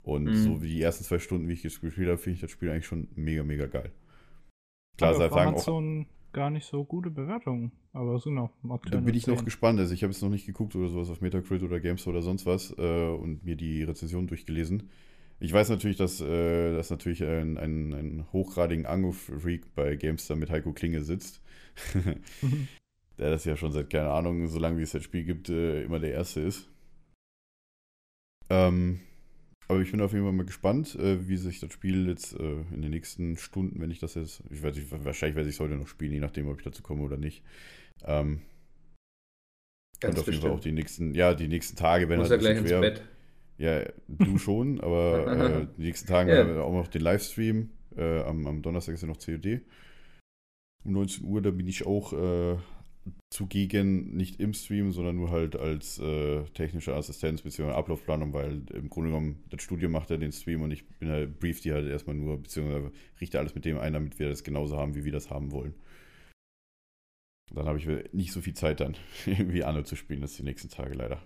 Und 0.07 0.23
Mhm. 0.23 0.33
so 0.35 0.61
wie 0.61 0.69
die 0.69 0.81
ersten 0.81 1.03
zwei 1.03 1.19
Stunden, 1.19 1.49
wie 1.49 1.53
ich 1.53 1.63
gespielt 1.63 2.07
habe, 2.07 2.17
finde 2.17 2.35
ich 2.35 2.41
das 2.41 2.51
Spiel 2.51 2.69
eigentlich 2.69 2.85
schon 2.85 3.09
mega, 3.15 3.43
mega 3.43 3.65
geil. 3.65 3.91
Klar, 4.97 5.11
auf 5.11 5.17
sagen 5.17 5.53
auch, 5.53 6.13
gar 6.31 6.49
nicht 6.49 6.65
so 6.65 6.85
gute 6.85 7.09
Bewertungen, 7.09 7.73
aber 7.91 8.17
so 8.17 8.29
noch. 8.29 8.51
da 8.89 9.01
bin 9.01 9.13
ich 9.15 9.27
noch 9.27 9.43
gespannt. 9.43 9.79
Also 9.79 9.93
ich 9.93 10.03
habe 10.03 10.13
jetzt 10.13 10.21
noch 10.21 10.29
nicht 10.29 10.45
geguckt 10.45 10.75
oder 10.77 10.87
sowas 10.87 11.09
auf 11.09 11.19
Metacritic 11.19 11.67
oder 11.67 11.81
GameStop 11.81 12.13
oder 12.13 12.21
sonst 12.21 12.45
was 12.45 12.73
äh, 12.77 13.09
und 13.09 13.43
mir 13.43 13.57
die 13.57 13.83
Rezension 13.83 14.27
durchgelesen. 14.27 14.89
Ich 15.41 15.51
weiß 15.51 15.67
natürlich, 15.69 15.97
dass, 15.97 16.21
äh, 16.21 16.73
dass 16.73 16.89
natürlich 16.89 17.21
ein, 17.23 17.57
ein, 17.57 17.93
ein 17.93 18.25
hochgradigen 18.31 18.85
Ango-Freak 18.85 19.75
bei 19.75 19.97
GameStar 19.97 20.37
mit 20.37 20.49
Heiko 20.49 20.71
Klinge 20.71 21.01
sitzt. 21.03 21.41
der 23.17 23.29
das 23.29 23.43
ja 23.43 23.57
schon 23.57 23.73
seit, 23.73 23.89
keine 23.89 24.09
Ahnung, 24.11 24.47
so 24.47 24.57
lange 24.57 24.77
wie 24.77 24.83
es 24.83 24.93
das 24.93 25.03
Spiel 25.03 25.25
gibt, 25.25 25.49
äh, 25.49 25.83
immer 25.83 25.99
der 25.99 26.13
Erste 26.13 26.39
ist. 26.39 26.69
Ähm, 28.49 29.01
aber 29.67 29.81
ich 29.81 29.91
bin 29.91 30.01
auf 30.01 30.13
jeden 30.13 30.23
Fall 30.23 30.33
mal 30.33 30.45
gespannt, 30.45 30.95
äh, 30.95 31.27
wie 31.27 31.37
sich 31.37 31.59
das 31.59 31.73
Spiel 31.73 32.07
jetzt 32.07 32.33
äh, 32.39 32.61
in 32.73 32.81
den 32.81 32.91
nächsten 32.91 33.37
Stunden, 33.37 33.81
wenn 33.81 33.91
ich 33.91 33.99
das 33.99 34.15
jetzt, 34.15 34.41
ich 34.49 34.63
weiß 34.63 34.75
nicht, 34.75 34.91
wahrscheinlich 35.03 35.35
werde 35.35 35.49
ich 35.49 35.55
es 35.55 35.59
heute 35.59 35.75
noch 35.75 35.87
spielen, 35.87 36.13
je 36.13 36.19
nachdem, 36.19 36.47
ob 36.47 36.57
ich 36.57 36.63
dazu 36.63 36.81
komme 36.81 37.03
oder 37.03 37.17
nicht. 37.17 37.43
Ähm, 38.03 38.41
Ganz 39.99 40.15
und 40.15 40.21
auf 40.21 40.27
jeden 40.27 40.41
Fall 40.41 40.51
bestimmt. 40.51 40.53
auch 40.53 40.59
die 40.59 40.71
nächsten, 40.71 41.13
ja, 41.15 41.33
die 41.33 41.47
nächsten 41.47 41.75
Tage, 41.75 42.07
wenn 42.07 42.19
Muss 42.19 42.29
halt 42.29 42.41
ja 42.41 42.51
gleich 42.51 42.63
bisschen 42.63 42.83
ins 42.83 42.99
Bett. 42.99 43.07
Ja, 43.57 43.83
du 44.07 44.37
schon, 44.37 44.79
aber 44.79 45.61
äh, 45.61 45.67
die 45.77 45.83
nächsten 45.83 46.07
Tage 46.07 46.31
wir 46.31 46.63
auch 46.63 46.73
noch 46.73 46.87
den 46.87 47.01
Livestream. 47.01 47.71
Äh, 47.95 48.21
am, 48.21 48.45
am 48.45 48.61
Donnerstag 48.61 48.93
ist 48.93 49.01
ja 49.01 49.07
noch 49.07 49.17
COD. 49.17 49.61
Um 50.83 50.93
19 50.93 51.25
Uhr, 51.25 51.41
da 51.41 51.49
bin 51.49 51.67
ich 51.67 51.85
auch 51.85 52.13
äh, 52.13 52.57
zugegen, 53.31 54.15
nicht 54.15 54.39
im 54.39 54.53
Stream, 54.53 54.91
sondern 54.91 55.15
nur 55.15 55.31
halt 55.31 55.55
als 55.55 55.99
äh, 55.99 56.43
technische 56.53 56.95
Assistenz 56.95 57.41
bzw. 57.41 57.71
Ablaufplanung, 57.71 58.33
weil 58.33 58.63
im 58.73 58.89
Grunde 58.89 59.09
genommen 59.09 59.43
das 59.49 59.61
Studio 59.61 59.89
macht 59.89 60.09
ja 60.09 60.17
den 60.17 60.31
Stream 60.31 60.61
und 60.61 60.71
ich 60.71 60.87
bin 60.99 61.09
halt, 61.09 61.39
brief 61.39 61.61
die 61.61 61.73
halt 61.73 61.87
erstmal 61.87 62.15
nur, 62.15 62.41
beziehungsweise 62.41 62.91
richte 63.21 63.39
alles 63.39 63.55
mit 63.55 63.65
dem 63.65 63.77
ein, 63.77 63.93
damit 63.93 64.19
wir 64.19 64.29
das 64.29 64.43
genauso 64.43 64.77
haben, 64.77 64.95
wie 64.95 65.05
wir 65.05 65.11
das 65.11 65.29
haben 65.29 65.51
wollen. 65.51 65.73
Dann 67.53 67.65
habe 67.65 67.77
ich 67.77 68.13
nicht 68.13 68.31
so 68.31 68.41
viel 68.41 68.53
Zeit 68.55 68.79
dann, 68.79 68.95
irgendwie 69.25 69.63
Anno 69.63 69.83
zu 69.83 69.95
spielen, 69.95 70.21
das 70.21 70.35
die 70.35 70.43
nächsten 70.43 70.69
Tage 70.69 70.93
leider. 70.93 71.21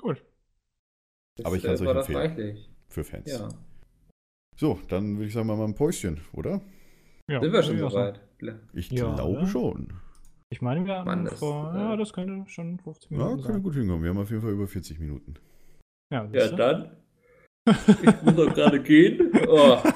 Gut. 0.00 0.24
Aber 1.44 1.56
ich 1.56 1.62
Das, 1.62 1.78
kann's 1.78 1.80
äh, 1.80 1.86
euch 1.86 1.94
das 1.94 2.08
empfehlen. 2.08 2.18
reichlich. 2.18 2.70
Für 2.88 3.04
Fans. 3.04 3.30
Ja. 3.30 3.48
So, 4.56 4.80
dann 4.88 5.16
würde 5.16 5.26
ich 5.26 5.32
sagen, 5.32 5.46
mal 5.46 5.60
ein 5.62 5.74
Päuschen, 5.74 6.20
oder? 6.32 6.60
Ja, 7.30 7.40
Sind 7.40 7.52
wir 7.52 7.62
schon 7.62 7.78
ja, 7.78 7.88
soweit? 7.90 8.20
Ich 8.72 8.90
Ja, 8.90 9.14
glaube 9.14 9.38
oder? 9.38 9.46
schon. 9.46 9.92
Ich 10.50 10.60
meine, 10.60 10.84
wir 10.84 10.94
haben 10.96 11.06
Mann, 11.06 11.24
das- 11.24 11.38
vor, 11.38 11.72
äh, 11.74 11.78
ja, 11.78 11.96
das 11.96 12.12
könnte 12.12 12.48
schon 12.50 12.78
15 12.80 13.16
Ja, 13.16 13.24
Minuten 13.24 13.42
kann 13.42 13.52
sein. 13.54 13.62
gut 13.62 13.74
hinkommen. 13.74 14.02
Wir 14.02 14.10
haben 14.10 14.18
auf 14.18 14.30
jeden 14.30 14.42
Fall 14.42 14.52
über 14.52 14.66
40 14.66 14.98
Minuten. 14.98 15.34
Ja, 16.12 16.28
Ja, 16.32 16.48
dann. 16.48 16.90
Ich 17.66 18.22
muss 18.22 18.34
doch 18.36 18.52
gerade 18.54 18.82
gehen. 18.82 19.30
Oh. 19.48 19.78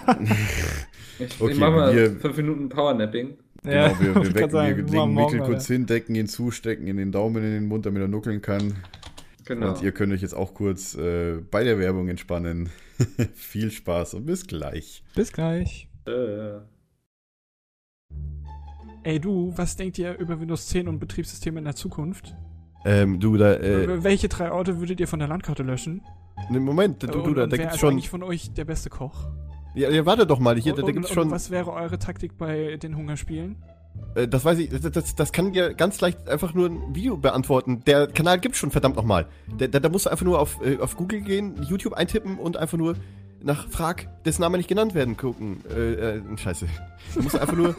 Ich, 1.18 1.40
Okay, 1.40 1.52
ich 1.54 1.58
mach 1.58 1.70
mal 1.70 1.94
wir- 1.96 2.10
fünf 2.20 2.36
Minuten 2.36 2.68
Powernapping. 2.68 3.38
Ja, 3.64 3.88
genau, 3.88 4.00
wir, 4.00 4.14
wir, 4.22 4.34
wecken, 4.34 4.50
sagen, 4.50 4.76
wir 4.76 4.84
legen 4.84 5.14
Mikkel 5.14 5.40
kurz 5.40 5.66
hin, 5.66 5.86
decken 5.86 6.14
ihn 6.14 6.26
zu, 6.26 6.50
stecken 6.50 6.86
ihn 6.86 6.98
den 6.98 7.10
Daumen 7.10 7.42
in 7.42 7.52
den 7.52 7.66
Mund, 7.68 7.86
damit 7.86 8.02
er 8.02 8.08
nuckeln 8.08 8.42
kann. 8.42 8.74
Genau. 9.46 9.70
Und 9.70 9.82
ihr 9.82 9.92
könnt 9.92 10.12
euch 10.12 10.20
jetzt 10.20 10.34
auch 10.34 10.52
kurz 10.52 10.94
äh, 10.94 11.38
bei 11.50 11.64
der 11.64 11.78
Werbung 11.78 12.08
entspannen. 12.08 12.68
Viel 13.34 13.70
Spaß 13.70 14.12
und 14.12 14.26
bis 14.26 14.46
gleich. 14.46 15.02
Bis 15.14 15.32
gleich. 15.32 15.88
Äh, 16.06 16.58
Ey 19.06 19.20
du, 19.20 19.52
was 19.54 19.76
denkt 19.76 20.00
ihr 20.00 20.18
über 20.18 20.40
Windows 20.40 20.66
10 20.66 20.88
und 20.88 20.98
Betriebssysteme 20.98 21.60
in 21.60 21.64
der 21.64 21.76
Zukunft? 21.76 22.34
Ähm, 22.84 23.20
du, 23.20 23.36
da, 23.36 23.56
Welche 24.02 24.26
drei 24.26 24.50
Orte 24.50 24.80
würdet 24.80 24.98
ihr 24.98 25.06
von 25.06 25.20
der 25.20 25.28
Landkarte 25.28 25.62
löschen? 25.62 26.02
ne, 26.50 26.58
Moment, 26.58 27.04
du, 27.04 27.06
du, 27.06 27.32
da, 27.32 27.46
da 27.46 27.56
gibt's 27.56 27.74
ist 27.74 27.80
schon. 27.80 27.92
eigentlich 27.92 28.10
von 28.10 28.24
euch 28.24 28.52
der 28.54 28.64
beste 28.64 28.90
Koch? 28.90 29.28
Ja, 29.76 29.90
ja, 29.90 30.04
warte 30.06 30.26
doch 30.26 30.40
mal, 30.40 30.56
hier, 30.56 30.72
da, 30.72 30.82
und, 30.82 30.88
da 30.88 30.92
gibt's 30.92 31.10
und, 31.10 31.14
schon. 31.14 31.28
und 31.28 31.30
was 31.30 31.52
wäre 31.52 31.72
eure 31.72 32.00
Taktik 32.00 32.36
bei 32.36 32.78
den 32.78 32.96
Hungerspielen? 32.96 33.62
Äh, 34.16 34.26
das 34.26 34.44
weiß 34.44 34.58
ich, 34.58 34.70
das, 34.70 34.90
das, 34.90 35.14
das 35.14 35.32
kann 35.32 35.52
dir 35.52 35.74
ganz 35.74 36.00
leicht 36.00 36.28
einfach 36.28 36.52
nur 36.52 36.68
ein 36.68 36.92
Video 36.92 37.16
beantworten. 37.16 37.84
Der 37.86 38.08
Kanal 38.08 38.40
gibt's 38.40 38.58
schon, 38.58 38.72
verdammt 38.72 38.96
nochmal. 38.96 39.28
Da, 39.56 39.68
da, 39.68 39.78
da 39.78 39.88
musst 39.88 40.06
du 40.06 40.10
einfach 40.10 40.26
nur 40.26 40.40
auf, 40.40 40.60
äh, 40.64 40.78
auf 40.78 40.96
Google 40.96 41.20
gehen, 41.20 41.62
YouTube 41.68 41.92
eintippen 41.92 42.38
und 42.38 42.56
einfach 42.56 42.76
nur 42.76 42.96
nach 43.42 43.68
Frag, 43.68 44.22
dessen 44.24 44.42
Name 44.42 44.56
nicht 44.56 44.68
genannt 44.68 44.94
werden, 44.94 45.16
gucken. 45.16 45.62
Äh, 45.68 46.16
äh, 46.18 46.22
scheiße. 46.36 46.66
Da 47.14 47.22
musst 47.22 47.34
du 47.34 47.40
einfach 47.40 47.56
nur. 47.56 47.74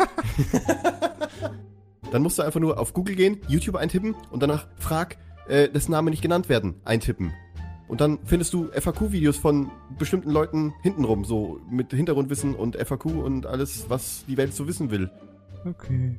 dann 2.11 2.21
musst 2.21 2.39
du 2.39 2.43
einfach 2.43 2.59
nur 2.59 2.79
auf 2.79 2.93
Google 2.93 3.15
gehen, 3.15 3.39
YouTube 3.47 3.75
eintippen 3.75 4.15
und 4.31 4.41
danach 4.41 4.67
Frag, 4.77 5.17
äh, 5.47 5.69
dessen 5.69 5.91
Name 5.91 6.09
nicht 6.09 6.21
genannt 6.21 6.49
werden, 6.49 6.75
eintippen. 6.85 7.33
Und 7.87 8.01
dann 8.01 8.19
findest 8.25 8.53
du 8.53 8.67
FAQ-Videos 8.71 9.37
von 9.37 9.71
bestimmten 9.97 10.29
Leuten 10.29 10.73
hintenrum, 10.81 11.23
so 11.23 11.61
mit 11.69 11.91
Hintergrundwissen 11.91 12.53
und 12.53 12.75
FAQ 12.75 13.05
und 13.05 13.45
alles, 13.45 13.89
was 13.89 14.25
die 14.27 14.35
Welt 14.35 14.53
so 14.53 14.67
wissen 14.67 14.91
will. 14.91 15.09
Okay. 15.65 16.17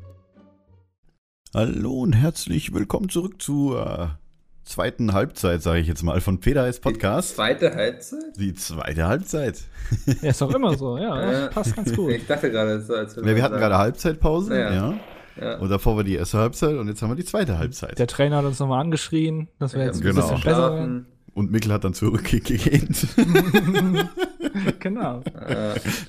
Hallo 1.54 2.00
und 2.00 2.14
herzlich 2.14 2.72
willkommen 2.72 3.08
zurück 3.08 3.40
zur 3.40 4.18
zweiten 4.68 5.12
Halbzeit, 5.12 5.62
sage 5.62 5.80
ich 5.80 5.86
jetzt 5.86 6.02
mal, 6.02 6.20
von 6.20 6.40
Peter 6.40 6.66
S. 6.66 6.78
Podcast. 6.80 7.36
Zweite 7.36 7.74
Halbzeit? 7.74 8.36
Die 8.38 8.54
zweite 8.54 9.06
Halbzeit. 9.06 9.62
Ja, 10.22 10.30
ist 10.30 10.40
doch 10.40 10.54
immer 10.54 10.76
so, 10.76 10.98
ja. 10.98 11.46
Äh, 11.46 11.48
passt 11.50 11.74
ganz 11.74 11.94
gut. 11.94 12.10
Ich 12.12 12.26
dachte 12.26 12.50
gerade, 12.50 12.80
so 12.82 12.94
als 12.94 13.16
Ja, 13.16 13.24
wir 13.24 13.32
hatten 13.42 13.54
sagen. 13.54 13.60
gerade 13.60 13.78
Halbzeitpause, 13.78 14.58
Ja. 14.58 14.72
ja. 14.74 14.94
Ja. 15.40 15.56
Und 15.58 15.68
davor 15.70 15.96
war 15.96 16.02
die 16.02 16.16
erste 16.16 16.38
Halbzeit 16.38 16.74
und 16.76 16.88
jetzt 16.88 17.00
haben 17.00 17.10
wir 17.10 17.14
die 17.16 17.24
zweite 17.24 17.58
Halbzeit. 17.58 17.96
Der 17.98 18.08
Trainer 18.08 18.38
hat 18.38 18.44
uns 18.44 18.58
nochmal 18.58 18.80
angeschrien, 18.80 19.46
dass 19.60 19.72
wir 19.72 19.84
jetzt 19.84 19.98
ein 19.98 20.02
Genau. 20.02 20.22
bisschen 20.22 20.40
besser 20.42 20.74
werden. 20.74 21.06
Und 21.32 21.52
Mikkel 21.52 21.72
hat 21.72 21.84
dann 21.84 21.94
zurückgegeben. 21.94 22.88
genau. 24.80 25.22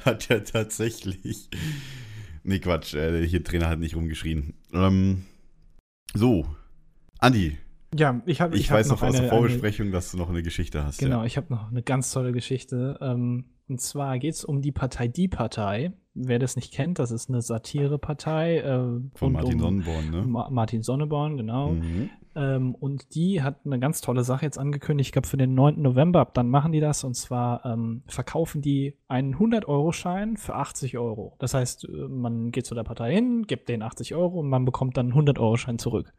Hat 0.03 0.29
er 0.31 0.43
tatsächlich. 0.43 1.49
Nee, 2.43 2.57
Quatsch, 2.59 2.95
äh, 2.95 3.23
hier 3.27 3.43
Trainer 3.43 3.69
hat 3.69 3.77
nicht 3.77 3.95
rumgeschrien. 3.95 4.55
Ähm, 4.73 5.25
so, 6.15 6.47
Andi, 7.19 7.57
Ja, 7.95 8.21
ich 8.25 8.39
habe 8.41 8.55
ich, 8.55 8.61
ich 8.61 8.71
hab 8.71 8.77
weiß 8.77 8.89
noch 8.89 9.01
aus 9.01 9.13
eine, 9.15 9.21
der 9.21 9.29
Vorbesprechung, 9.29 9.91
dass 9.91 10.11
du 10.11 10.17
noch 10.17 10.29
eine 10.29 10.43
Geschichte 10.43 10.85
hast. 10.85 10.99
Genau, 10.99 11.19
Ja. 11.21 11.25
ich 11.25 11.37
habe 11.37 11.47
noch 11.53 11.71
eine 11.71 11.81
ganz 11.81 12.11
tolle 12.11 12.31
Geschichte. 12.31 12.97
Ähm, 13.01 13.45
und 13.67 13.81
zwar 13.81 14.17
geht 14.19 14.33
es 14.33 14.43
um 14.45 14.61
die 14.61 14.71
Partei 14.71 15.07
Die 15.07 15.27
Partei. 15.27 15.93
Wer 16.13 16.39
das 16.39 16.55
nicht 16.55 16.73
kennt, 16.73 16.99
das 16.99 17.11
ist 17.11 17.29
eine 17.29 17.41
Satirepartei. 17.41 18.57
Äh, 18.57 19.17
Von 19.17 19.31
Martin 19.33 19.53
um 19.53 19.59
Sonnenborn, 19.59 20.09
ne? 20.11 20.21
Ma 20.23 20.49
Martin 20.49 20.83
Sonneborn, 20.83 21.37
genau. 21.37 21.69
Mhm. 21.73 22.09
Ähm, 22.35 22.75
und 22.75 23.15
die 23.15 23.41
hat 23.41 23.65
eine 23.65 23.79
ganz 23.79 24.01
tolle 24.01 24.23
Sache 24.23 24.45
jetzt 24.45 24.57
angekündigt. 24.57 25.09
Ich 25.09 25.11
glaube, 25.13 25.27
für 25.27 25.37
den 25.37 25.53
9. 25.55 25.81
November, 25.81 26.19
ab 26.19 26.33
dann 26.33 26.49
machen 26.49 26.71
die 26.71 26.79
das. 26.79 27.03
Und 27.03 27.15
zwar 27.15 27.65
ähm, 27.65 28.03
verkaufen 28.07 28.61
die 28.61 28.97
einen 29.07 29.35
100-Euro-Schein 29.35 30.37
für 30.37 30.55
80 30.55 30.97
Euro. 30.97 31.35
Das 31.39 31.53
heißt, 31.53 31.85
äh, 31.85 32.07
man 32.07 32.51
geht 32.51 32.65
zu 32.65 32.75
der 32.75 32.83
Partei 32.83 33.13
hin, 33.13 33.43
gibt 33.47 33.69
den 33.69 33.81
80 33.81 34.13
Euro 34.15 34.39
und 34.39 34.49
man 34.49 34.65
bekommt 34.65 34.97
dann 34.97 35.11
einen 35.11 35.27
100-Euro-Schein 35.27 35.79
zurück. 35.79 36.13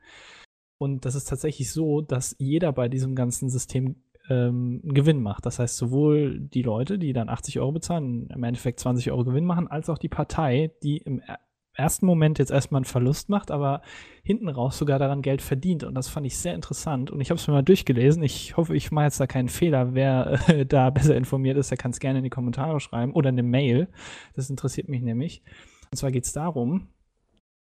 Und 0.80 1.04
das 1.04 1.14
ist 1.14 1.28
tatsächlich 1.28 1.70
so, 1.72 2.00
dass 2.00 2.34
jeder 2.38 2.72
bei 2.72 2.88
diesem 2.88 3.14
ganzen 3.14 3.50
System 3.50 3.96
ähm, 4.30 4.80
einen 4.82 4.94
Gewinn 4.94 5.20
macht. 5.20 5.44
Das 5.44 5.58
heißt, 5.58 5.76
sowohl 5.76 6.40
die 6.40 6.62
Leute, 6.62 6.98
die 6.98 7.12
dann 7.12 7.28
80 7.28 7.60
Euro 7.60 7.72
bezahlen, 7.72 8.28
im 8.30 8.42
Endeffekt 8.44 8.80
20 8.80 9.10
Euro 9.10 9.24
Gewinn 9.24 9.44
machen, 9.44 9.68
als 9.68 9.90
auch 9.90 9.98
die 9.98 10.08
Partei, 10.08 10.72
die 10.82 10.96
im 10.96 11.20
er- 11.20 11.38
ersten 11.74 12.06
Moment 12.06 12.38
jetzt 12.38 12.50
erstmal 12.50 12.80
einen 12.80 12.84
Verlust 12.86 13.28
macht, 13.28 13.50
aber 13.50 13.82
hinten 14.22 14.48
raus 14.48 14.78
sogar 14.78 14.98
daran 14.98 15.22
Geld 15.22 15.42
verdient. 15.42 15.84
Und 15.84 15.94
das 15.94 16.08
fand 16.08 16.26
ich 16.26 16.38
sehr 16.38 16.54
interessant. 16.54 17.10
Und 17.10 17.20
ich 17.20 17.30
habe 17.30 17.38
es 17.38 17.46
mir 17.46 17.54
mal 17.54 17.62
durchgelesen. 17.62 18.22
Ich 18.22 18.56
hoffe, 18.56 18.74
ich 18.74 18.90
mache 18.90 19.04
jetzt 19.04 19.20
da 19.20 19.26
keinen 19.26 19.48
Fehler. 19.48 19.94
Wer 19.94 20.48
äh, 20.48 20.64
da 20.66 20.88
besser 20.90 21.16
informiert 21.16 21.58
ist, 21.58 21.70
der 21.70 21.78
kann 21.78 21.90
es 21.90 22.00
gerne 22.00 22.18
in 22.18 22.24
die 22.24 22.30
Kommentare 22.30 22.80
schreiben 22.80 23.12
oder 23.12 23.28
eine 23.28 23.42
Mail. 23.42 23.88
Das 24.34 24.48
interessiert 24.50 24.88
mich 24.88 25.02
nämlich. 25.02 25.42
Und 25.90 25.98
zwar 25.98 26.10
geht 26.10 26.24
es 26.24 26.32
darum, 26.32 26.88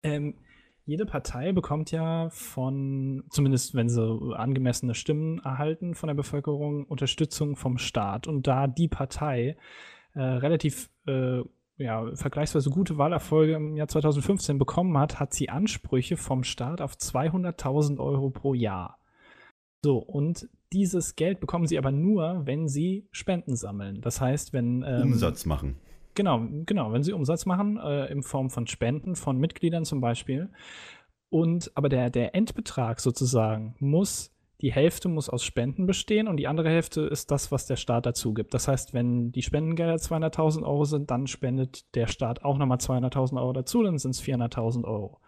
ähm, 0.02 0.34
jede 0.86 1.06
Partei 1.06 1.52
bekommt 1.52 1.90
ja 1.90 2.28
von, 2.30 3.24
zumindest 3.30 3.74
wenn 3.74 3.88
sie 3.88 4.34
angemessene 4.34 4.94
Stimmen 4.94 5.38
erhalten 5.38 5.94
von 5.94 6.08
der 6.08 6.14
Bevölkerung, 6.14 6.84
Unterstützung 6.84 7.56
vom 7.56 7.78
Staat. 7.78 8.26
Und 8.26 8.46
da 8.46 8.66
die 8.66 8.88
Partei 8.88 9.56
äh, 10.14 10.20
relativ 10.20 10.90
äh, 11.06 11.40
ja, 11.76 12.14
vergleichsweise 12.14 12.70
gute 12.70 12.98
Wahlerfolge 12.98 13.54
im 13.54 13.76
Jahr 13.76 13.88
2015 13.88 14.58
bekommen 14.58 14.96
hat, 14.98 15.18
hat 15.18 15.32
sie 15.32 15.48
Ansprüche 15.48 16.16
vom 16.16 16.44
Staat 16.44 16.80
auf 16.80 16.94
200.000 16.94 17.98
Euro 17.98 18.30
pro 18.30 18.54
Jahr. 18.54 18.98
So, 19.82 19.98
und 19.98 20.48
dieses 20.72 21.16
Geld 21.16 21.40
bekommen 21.40 21.66
sie 21.66 21.78
aber 21.78 21.92
nur, 21.92 22.42
wenn 22.44 22.68
sie 22.68 23.08
Spenden 23.10 23.56
sammeln. 23.56 24.00
Das 24.00 24.20
heißt, 24.20 24.52
wenn. 24.52 24.82
Ähm, 24.86 25.02
Umsatz 25.12 25.46
machen. 25.46 25.76
Genau, 26.14 26.46
genau, 26.64 26.92
wenn 26.92 27.02
sie 27.02 27.12
Umsatz 27.12 27.46
machen, 27.46 27.78
äh, 27.78 28.06
in 28.06 28.22
Form 28.22 28.50
von 28.50 28.66
Spenden 28.66 29.16
von 29.16 29.38
Mitgliedern 29.38 29.84
zum 29.84 30.00
Beispiel. 30.00 30.50
Und 31.28 31.72
aber 31.74 31.88
der, 31.88 32.10
der 32.10 32.34
Endbetrag 32.34 33.00
sozusagen 33.00 33.74
muss, 33.80 34.32
die 34.60 34.72
Hälfte 34.72 35.08
muss 35.08 35.28
aus 35.28 35.42
Spenden 35.42 35.86
bestehen 35.86 36.28
und 36.28 36.36
die 36.36 36.46
andere 36.46 36.70
Hälfte 36.70 37.02
ist 37.02 37.30
das, 37.30 37.50
was 37.50 37.66
der 37.66 37.76
Staat 37.76 38.06
dazu 38.06 38.32
gibt. 38.32 38.54
Das 38.54 38.68
heißt, 38.68 38.94
wenn 38.94 39.32
die 39.32 39.42
Spendengelder 39.42 39.96
200.000 39.96 40.62
Euro 40.62 40.84
sind, 40.84 41.10
dann 41.10 41.26
spendet 41.26 41.94
der 41.96 42.06
Staat 42.06 42.44
auch 42.44 42.56
nochmal 42.56 42.78
200.000 42.78 43.38
Euro 43.38 43.52
dazu, 43.52 43.82
dann 43.82 43.98
sind 43.98 44.12
es 44.12 44.22
400.000 44.22 44.84
Euro. 44.84 45.20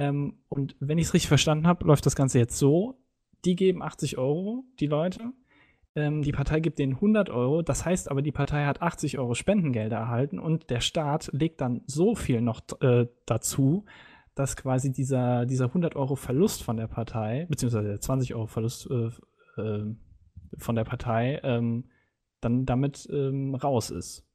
Ähm, 0.00 0.40
und 0.48 0.74
wenn 0.80 0.98
ich 0.98 1.06
es 1.06 1.14
richtig 1.14 1.28
verstanden 1.28 1.66
habe, 1.66 1.86
läuft 1.86 2.04
das 2.06 2.16
Ganze 2.16 2.38
jetzt 2.38 2.58
so, 2.58 2.98
die 3.44 3.54
geben 3.54 3.82
80 3.82 4.18
Euro, 4.18 4.64
die 4.80 4.86
Leute, 4.86 5.32
ähm, 5.96 6.22
die 6.22 6.32
Partei 6.32 6.60
gibt 6.60 6.78
denen 6.78 6.94
100 6.94 7.30
Euro. 7.30 7.62
Das 7.62 7.84
heißt 7.84 8.10
aber, 8.10 8.22
die 8.22 8.32
Partei 8.32 8.64
hat 8.64 8.82
80 8.82 9.18
Euro 9.18 9.34
Spendengelder 9.34 9.96
erhalten 9.96 10.38
und 10.38 10.70
der 10.70 10.80
Staat 10.80 11.30
legt 11.32 11.60
dann 11.60 11.82
so 11.86 12.14
viel 12.14 12.40
noch 12.40 12.62
äh, 12.80 13.06
dazu, 13.26 13.84
dass 14.34 14.56
quasi 14.56 14.92
dieser, 14.92 15.46
dieser 15.46 15.66
100 15.66 15.94
Euro 15.96 16.16
Verlust 16.16 16.62
von 16.62 16.76
der 16.76 16.88
Partei, 16.88 17.46
beziehungsweise 17.48 17.88
der 17.88 18.00
20 18.00 18.34
Euro 18.34 18.46
Verlust 18.46 18.90
äh, 18.90 19.60
äh, 19.60 19.94
von 20.58 20.74
der 20.74 20.84
Partei, 20.84 21.40
ähm, 21.44 21.84
dann 22.40 22.66
damit 22.66 23.08
ähm, 23.12 23.54
raus 23.54 23.90
ist. 23.90 24.26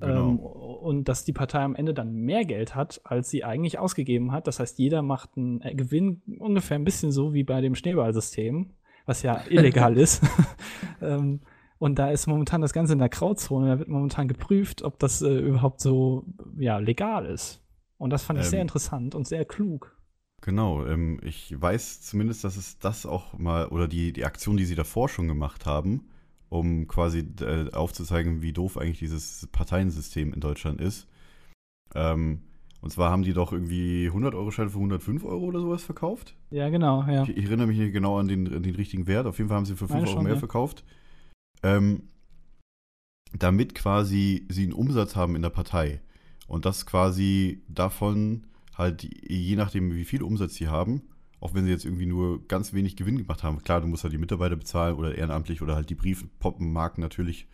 Genau. 0.00 0.30
Ähm, 0.30 0.38
und 0.38 1.08
dass 1.08 1.24
die 1.24 1.34
Partei 1.34 1.60
am 1.60 1.74
Ende 1.74 1.92
dann 1.92 2.14
mehr 2.14 2.46
Geld 2.46 2.74
hat, 2.74 3.02
als 3.04 3.28
sie 3.28 3.44
eigentlich 3.44 3.78
ausgegeben 3.78 4.32
hat. 4.32 4.46
Das 4.46 4.58
heißt, 4.58 4.78
jeder 4.78 5.02
macht 5.02 5.36
einen 5.36 5.60
äh, 5.60 5.74
Gewinn 5.74 6.22
ungefähr 6.38 6.78
ein 6.78 6.84
bisschen 6.84 7.12
so 7.12 7.34
wie 7.34 7.44
bei 7.44 7.60
dem 7.60 7.74
Schneeballsystem, 7.74 8.70
was 9.06 9.22
ja 9.22 9.42
illegal 9.48 9.96
ist. 9.96 10.22
ähm, 11.02 11.40
und 11.78 11.98
da 11.98 12.10
ist 12.10 12.26
momentan 12.26 12.60
das 12.60 12.72
Ganze 12.72 12.92
in 12.92 12.98
der 12.98 13.08
Grauzone. 13.08 13.68
Da 13.68 13.78
wird 13.78 13.88
momentan 13.88 14.28
geprüft, 14.28 14.82
ob 14.82 14.98
das 14.98 15.22
äh, 15.22 15.38
überhaupt 15.38 15.80
so 15.80 16.26
ja, 16.58 16.78
legal 16.78 17.24
ist. 17.26 17.62
Und 17.96 18.10
das 18.10 18.22
fand 18.22 18.38
ich 18.38 18.46
Ähm, 18.46 18.50
sehr 18.50 18.62
interessant 18.62 19.14
und 19.14 19.26
sehr 19.26 19.44
klug. 19.44 19.96
Genau, 20.42 20.86
ähm, 20.86 21.20
ich 21.22 21.54
weiß 21.60 22.02
zumindest, 22.02 22.44
dass 22.44 22.56
es 22.56 22.78
das 22.78 23.04
auch 23.04 23.38
mal, 23.38 23.68
oder 23.68 23.88
die, 23.88 24.12
die 24.12 24.24
Aktion, 24.24 24.56
die 24.56 24.64
sie 24.64 24.74
davor 24.74 25.08
schon 25.08 25.28
gemacht 25.28 25.66
haben, 25.66 26.08
um 26.48 26.88
quasi 26.88 27.26
äh, 27.40 27.70
aufzuzeigen, 27.72 28.42
wie 28.42 28.52
doof 28.52 28.76
eigentlich 28.76 28.98
dieses 28.98 29.46
Parteiensystem 29.52 30.32
in 30.32 30.40
Deutschland 30.40 30.80
ist. 30.80 31.08
Ähm, 31.94 32.42
und 32.80 32.90
zwar 32.90 33.10
haben 33.10 33.22
die 33.22 33.34
doch 33.34 33.52
irgendwie 33.52 34.08
100-Euro-Scheine 34.08 34.70
für 34.70 34.78
105 34.78 35.24
Euro 35.24 35.44
oder 35.44 35.60
sowas 35.60 35.84
verkauft. 35.84 36.34
Ja, 36.50 36.70
genau, 36.70 37.04
ja. 37.06 37.24
Ich, 37.24 37.36
ich 37.36 37.44
erinnere 37.44 37.66
mich 37.66 37.78
nicht 37.78 37.92
genau 37.92 38.18
an 38.18 38.28
den, 38.28 38.52
an 38.52 38.62
den 38.62 38.74
richtigen 38.74 39.06
Wert. 39.06 39.26
Auf 39.26 39.38
jeden 39.38 39.48
Fall 39.48 39.58
haben 39.58 39.66
sie 39.66 39.74
für 39.74 39.86
5 39.86 39.90
Meine 39.90 40.06
Euro 40.06 40.12
schon, 40.14 40.24
mehr 40.24 40.34
ja. 40.34 40.38
verkauft. 40.38 40.84
Ähm, 41.62 42.04
damit 43.38 43.74
quasi 43.74 44.46
sie 44.48 44.64
einen 44.64 44.72
Umsatz 44.72 45.14
haben 45.14 45.36
in 45.36 45.42
der 45.42 45.50
Partei. 45.50 46.00
Und 46.46 46.64
das 46.64 46.86
quasi 46.86 47.62
davon 47.68 48.46
halt, 48.76 49.02
je 49.28 49.56
nachdem, 49.56 49.94
wie 49.94 50.04
viel 50.04 50.22
Umsatz 50.22 50.54
sie 50.54 50.68
haben, 50.68 51.02
auch 51.38 51.54
wenn 51.54 51.64
sie 51.64 51.70
jetzt 51.70 51.84
irgendwie 51.84 52.06
nur 52.06 52.46
ganz 52.48 52.72
wenig 52.72 52.96
Gewinn 52.96 53.18
gemacht 53.18 53.42
haben. 53.42 53.62
Klar, 53.62 53.82
du 53.82 53.86
musst 53.86 54.04
halt 54.04 54.12
die 54.12 54.18
Mitarbeiter 54.18 54.56
bezahlen 54.56 54.96
oder 54.96 55.14
ehrenamtlich 55.14 55.62
oder 55.62 55.74
halt 55.74 55.90
die 55.90 55.94
Briefpoppenmarken 55.94 57.00
natürlich. 57.00 57.46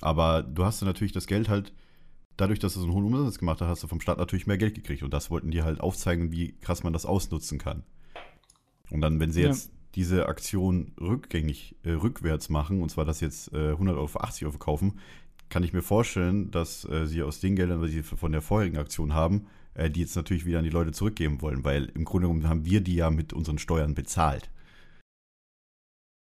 Aber 0.00 0.42
du 0.42 0.64
hast 0.64 0.80
dann 0.80 0.88
natürlich 0.88 1.12
das 1.12 1.26
Geld 1.26 1.48
halt, 1.48 1.72
dadurch, 2.36 2.58
dass 2.58 2.74
du 2.74 2.80
so 2.80 2.86
einen 2.86 2.94
hohen 2.94 3.04
Umsatz 3.04 3.38
gemacht 3.38 3.60
hast, 3.60 3.68
hast 3.68 3.82
du 3.82 3.86
vom 3.88 4.00
Staat 4.00 4.18
natürlich 4.18 4.46
mehr 4.46 4.58
Geld 4.58 4.74
gekriegt. 4.74 5.02
Und 5.02 5.12
das 5.12 5.30
wollten 5.30 5.50
die 5.50 5.62
halt 5.62 5.80
aufzeigen, 5.80 6.32
wie 6.32 6.52
krass 6.60 6.82
man 6.82 6.92
das 6.92 7.06
ausnutzen 7.06 7.58
kann. 7.58 7.82
Und 8.90 9.00
dann, 9.00 9.20
wenn 9.20 9.32
sie 9.32 9.42
Ja. 9.42 9.48
jetzt 9.48 9.70
diese 9.94 10.26
Aktion 10.28 10.92
rückgängig, 11.00 11.76
äh, 11.84 11.90
rückwärts 11.92 12.48
machen, 12.48 12.82
und 12.82 12.90
zwar 12.90 13.04
das 13.04 13.20
jetzt 13.20 13.52
äh, 13.52 13.70
100 13.72 13.96
Euro 13.96 14.08
für 14.08 14.22
80 14.22 14.44
Euro 14.44 14.52
verkaufen, 14.52 14.98
kann 15.48 15.62
ich 15.62 15.72
mir 15.72 15.82
vorstellen, 15.82 16.50
dass 16.50 16.84
äh, 16.84 17.06
sie 17.06 17.22
aus 17.22 17.38
den 17.40 17.54
Geldern, 17.54 17.80
die 17.82 17.88
sie 17.88 18.02
von 18.02 18.32
der 18.32 18.42
vorherigen 18.42 18.78
Aktion 18.78 19.14
haben, 19.14 19.46
äh, 19.74 19.90
die 19.90 20.00
jetzt 20.00 20.16
natürlich 20.16 20.46
wieder 20.46 20.58
an 20.58 20.64
die 20.64 20.70
Leute 20.70 20.90
zurückgeben 20.92 21.40
wollen, 21.42 21.64
weil 21.64 21.84
im 21.94 22.04
Grunde 22.04 22.26
genommen 22.26 22.48
haben 22.48 22.64
wir 22.64 22.80
die 22.80 22.96
ja 22.96 23.10
mit 23.10 23.32
unseren 23.32 23.58
Steuern 23.58 23.94
bezahlt. 23.94 24.50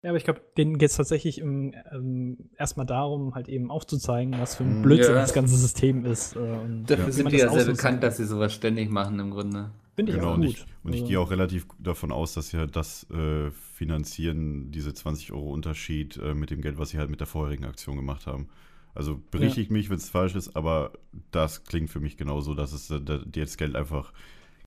Ja, 0.02 0.10
aber 0.10 0.16
ich 0.18 0.24
glaube, 0.24 0.40
denen 0.56 0.78
geht 0.78 0.90
es 0.90 0.96
tatsächlich 0.96 1.38
im, 1.38 1.74
ähm, 1.92 2.50
erstmal 2.56 2.86
darum, 2.86 3.34
halt 3.34 3.48
eben 3.48 3.70
aufzuzeigen, 3.70 4.38
was 4.38 4.54
für 4.56 4.62
ein 4.64 4.80
Mm, 4.80 4.82
Blödsinn 4.82 5.16
ja. 5.16 5.22
das 5.22 5.32
ganze 5.32 5.56
System 5.56 6.04
ist. 6.04 6.36
Äh, 6.36 6.38
und 6.38 6.86
Dafür 6.86 7.12
sind 7.12 7.24
man 7.24 7.32
die 7.32 7.38
das 7.38 7.42
ja 7.42 7.50
sehr 7.50 7.64
bekannt, 7.64 8.00
kann. 8.00 8.00
dass 8.00 8.16
sie 8.16 8.24
sowas 8.26 8.52
ständig 8.54 8.90
machen 8.90 9.18
im 9.18 9.30
Grunde. 9.30 9.72
Finde 9.96 10.12
ich 10.12 10.18
Genau, 10.18 10.30
auch 10.30 10.34
und 10.34 10.42
gut. 10.42 10.44
ich, 10.44 10.66
und 10.84 10.94
ich 10.94 11.00
Also, 11.00 11.08
gehe 11.08 11.20
auch 11.20 11.30
relativ 11.30 11.66
davon 11.78 12.12
aus, 12.12 12.32
dass 12.34 12.48
sie 12.48 12.58
halt 12.58 12.76
das 12.76 13.08
äh, 13.10 13.50
finanzieren, 13.50 14.70
diese 14.70 14.94
20 14.94 15.32
Euro 15.32 15.50
Unterschied 15.52 16.16
äh, 16.16 16.34
mit 16.34 16.50
dem 16.50 16.62
Geld, 16.62 16.78
was 16.78 16.90
sie 16.90 16.98
halt 16.98 17.10
mit 17.10 17.20
der 17.20 17.26
vorherigen 17.26 17.64
Aktion 17.64 17.96
gemacht 17.96 18.26
haben. 18.26 18.48
Also 18.94 19.20
berichtigt 19.30 19.70
mich, 19.70 19.90
wenn 19.90 19.96
es 19.98 20.08
falsch 20.08 20.34
ist, 20.34 20.56
aber 20.56 20.92
das 21.30 21.64
klingt 21.64 21.90
für 21.90 22.00
mich 22.00 22.16
genauso, 22.16 22.54
dass 22.54 22.72
es 22.72 22.90
äh, 22.90 23.00
die 23.02 23.38
jetzt 23.40 23.58
Geld 23.58 23.76
einfach 23.76 24.12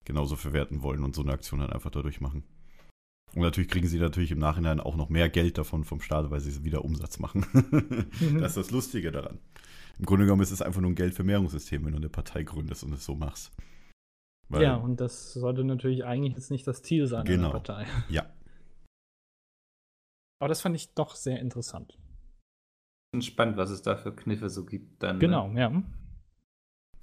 genauso 0.06 0.36
verwerten 0.36 0.84
wollen 0.84 1.04
und 1.04 1.16
so 1.16 1.22
eine 1.24 1.32
Aktion 1.34 1.60
dann 1.62 1.72
einfach 1.72 1.92
dadurch 1.92 2.22
machen. 2.22 2.44
Und 3.36 3.42
natürlich 3.44 3.70
kriegen 3.70 3.88
sie 3.88 4.00
natürlich 4.00 4.32
im 4.32 4.40
Nachhinein 4.40 4.80
auch 4.82 4.96
noch 4.96 5.10
mehr 5.10 5.30
Geld 5.30 5.58
davon 5.58 5.84
vom 5.86 6.02
Staat, 6.02 6.30
weil 6.32 6.42
sie 6.42 6.64
wieder 6.66 6.84
Umsatz 6.84 7.18
machen. 7.20 7.46
das 8.40 8.52
ist 8.52 8.58
das 8.58 8.72
Lustige 8.72 9.12
daran. 9.12 9.40
Im 10.00 10.06
Grunde 10.06 10.26
genommen 10.26 10.42
ist 10.42 10.52
es 10.52 10.62
einfach 10.62 10.82
nur 10.82 10.92
ein 10.92 10.96
Geldvermehrungssystem, 10.96 11.86
wenn 11.86 11.92
du 11.94 11.98
eine 11.98 12.10
Partei 12.10 12.44
gründest 12.44 12.84
und 12.84 12.94
es 12.94 13.06
so 13.06 13.16
machst. 13.16 13.52
Weil- 14.50 14.64
ja, 14.64 14.76
und 14.76 15.00
das 15.00 15.32
sollte 15.34 15.64
natürlich 15.64 16.04
eigentlich 16.04 16.34
jetzt 16.36 16.52
nicht 16.52 16.68
das 16.68 16.82
Ziel 16.84 17.08
sein 17.08 17.24
Genau. 17.26 17.44
einer 17.52 17.52
Partei. 17.60 17.86
ja. 18.10 18.26
Aber 20.42 20.50
das 20.50 20.62
fand 20.62 20.76
ich 20.76 20.94
doch 20.94 21.16
sehr 21.16 21.40
interessant. 21.40 21.98
Spannend, 23.22 23.58
was 23.58 23.70
es 23.70 23.82
da 23.82 23.96
für 23.96 24.14
Kniffe 24.16 24.50
so 24.50 24.66
gibt 24.66 25.04
dann. 25.04 25.20
Genau, 25.20 25.48
Ne? 25.50 25.60
ja. 25.60 25.84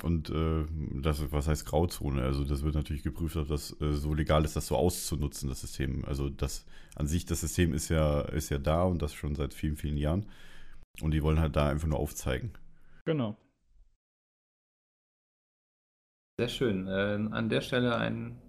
Und 0.02 0.30
äh, 0.30 0.64
das, 1.00 1.32
was 1.32 1.48
heißt 1.48 1.66
Grauzone? 1.66 2.22
Also 2.22 2.44
das 2.44 2.62
wird 2.62 2.76
natürlich 2.76 3.02
geprüft, 3.02 3.36
ob 3.36 3.48
das 3.48 3.78
äh, 3.80 3.92
so 3.92 4.14
legal 4.14 4.44
ist, 4.44 4.54
das 4.54 4.68
so 4.68 4.76
auszunutzen, 4.76 5.48
das 5.48 5.60
System. 5.60 6.04
Also 6.04 6.30
das 6.30 6.66
an 6.94 7.08
sich, 7.08 7.26
das 7.26 7.40
System 7.40 7.72
ist 7.72 7.88
ja, 7.88 8.20
ist 8.20 8.50
ja 8.50 8.58
da 8.58 8.84
und 8.84 9.02
das 9.02 9.12
schon 9.12 9.34
seit 9.34 9.54
vielen, 9.54 9.76
vielen 9.76 9.96
Jahren. 9.96 10.26
Und 11.00 11.12
die 11.12 11.22
wollen 11.22 11.40
halt 11.40 11.56
da 11.56 11.68
einfach 11.68 11.88
nur 11.88 11.98
aufzeigen. 11.98 12.52
Genau. 13.04 13.36
Sehr 16.38 16.48
schön. 16.48 16.86
Äh, 16.86 17.28
an 17.32 17.48
der 17.48 17.60
Stelle 17.60 17.96
ein, 17.96 18.40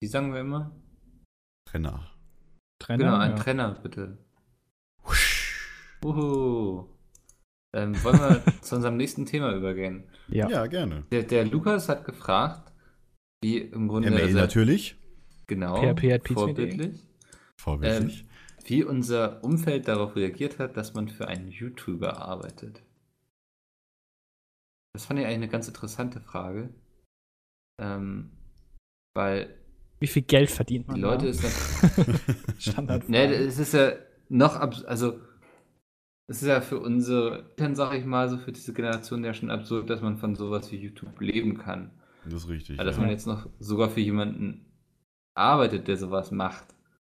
wie 0.00 0.06
sagen 0.06 0.32
wir 0.32 0.40
immer? 0.40 0.70
Trenner. 1.68 2.08
Trainer. 2.80 3.04
genau, 3.04 3.16
ein 3.16 3.30
ja. 3.32 3.36
Trenner, 3.36 3.74
bitte. 3.82 4.18
Uhu. 6.04 6.88
Ähm, 7.74 8.02
wollen 8.02 8.18
wir 8.18 8.42
zu 8.62 8.76
unserem 8.76 8.96
nächsten 8.96 9.26
Thema 9.26 9.54
übergehen? 9.54 10.04
Ja. 10.28 10.48
Ja, 10.48 10.66
gerne. 10.66 11.04
Der, 11.10 11.22
der 11.22 11.44
Lukas 11.44 11.88
hat 11.88 12.04
gefragt, 12.04 12.72
wie 13.42 13.58
im 13.58 13.88
Grunde 13.88 14.10
ML 14.10 14.24
sein- 14.26 14.34
natürlich. 14.34 14.96
genau 15.46 15.76
PHP@pizza.de. 15.76 16.34
vorbildlich, 16.34 17.06
Vorbildlich. 17.60 18.24
wie 18.64 18.84
unser 18.84 19.44
Umfeld 19.44 19.86
darauf 19.88 20.16
reagiert 20.16 20.58
hat, 20.58 20.76
dass 20.76 20.94
man 20.94 21.08
für 21.08 21.28
einen 21.28 21.48
YouTuber 21.48 22.18
arbeitet. 22.18 22.82
Das 24.94 25.04
fand 25.04 25.20
ich 25.20 25.26
eigentlich 25.26 25.36
eine 25.36 25.48
ganz 25.48 25.68
interessante 25.68 26.20
Frage. 26.20 26.70
Ähm, 27.80 28.30
weil 29.14 29.54
Wie 30.00 30.06
viel 30.06 30.22
Geld 30.22 30.50
verdient 30.50 30.88
man? 30.88 30.96
die 30.96 31.02
Leute 31.02 31.24
da? 31.26 31.30
ist 31.30 31.44
das, 31.44 32.62
Standard. 32.62 33.08
Ne, 33.08 33.32
es 33.32 33.58
ist 33.58 33.74
ja 33.74 33.92
noch 34.28 34.56
abs 34.56 34.84
also 34.84 35.20
es 36.28 36.42
ist 36.42 36.48
ja 36.48 36.60
für 36.60 36.78
unsere 36.78 37.38
Eltern, 37.50 37.74
sag 37.74 37.94
ich 37.94 38.04
mal, 38.04 38.28
so 38.28 38.36
für 38.38 38.52
diese 38.52 38.72
Generation 38.74 39.24
ja 39.24 39.32
schon 39.34 39.50
absurd, 39.50 39.88
dass 39.90 40.02
man 40.02 40.18
von 40.18 40.34
sowas 40.36 40.70
wie 40.70 40.76
YouTube 40.76 41.20
leben 41.20 41.58
kann. 41.58 41.90
das 42.24 42.44
ist 42.44 42.48
richtig. 42.48 42.78
Also, 42.78 42.88
dass 42.90 42.96
ja. 42.96 43.02
man 43.02 43.10
jetzt 43.10 43.26
noch 43.26 43.48
sogar 43.58 43.88
für 43.88 44.00
jemanden 44.00 44.66
arbeitet, 45.34 45.88
der 45.88 45.96
sowas 45.96 46.30
macht. 46.30 46.66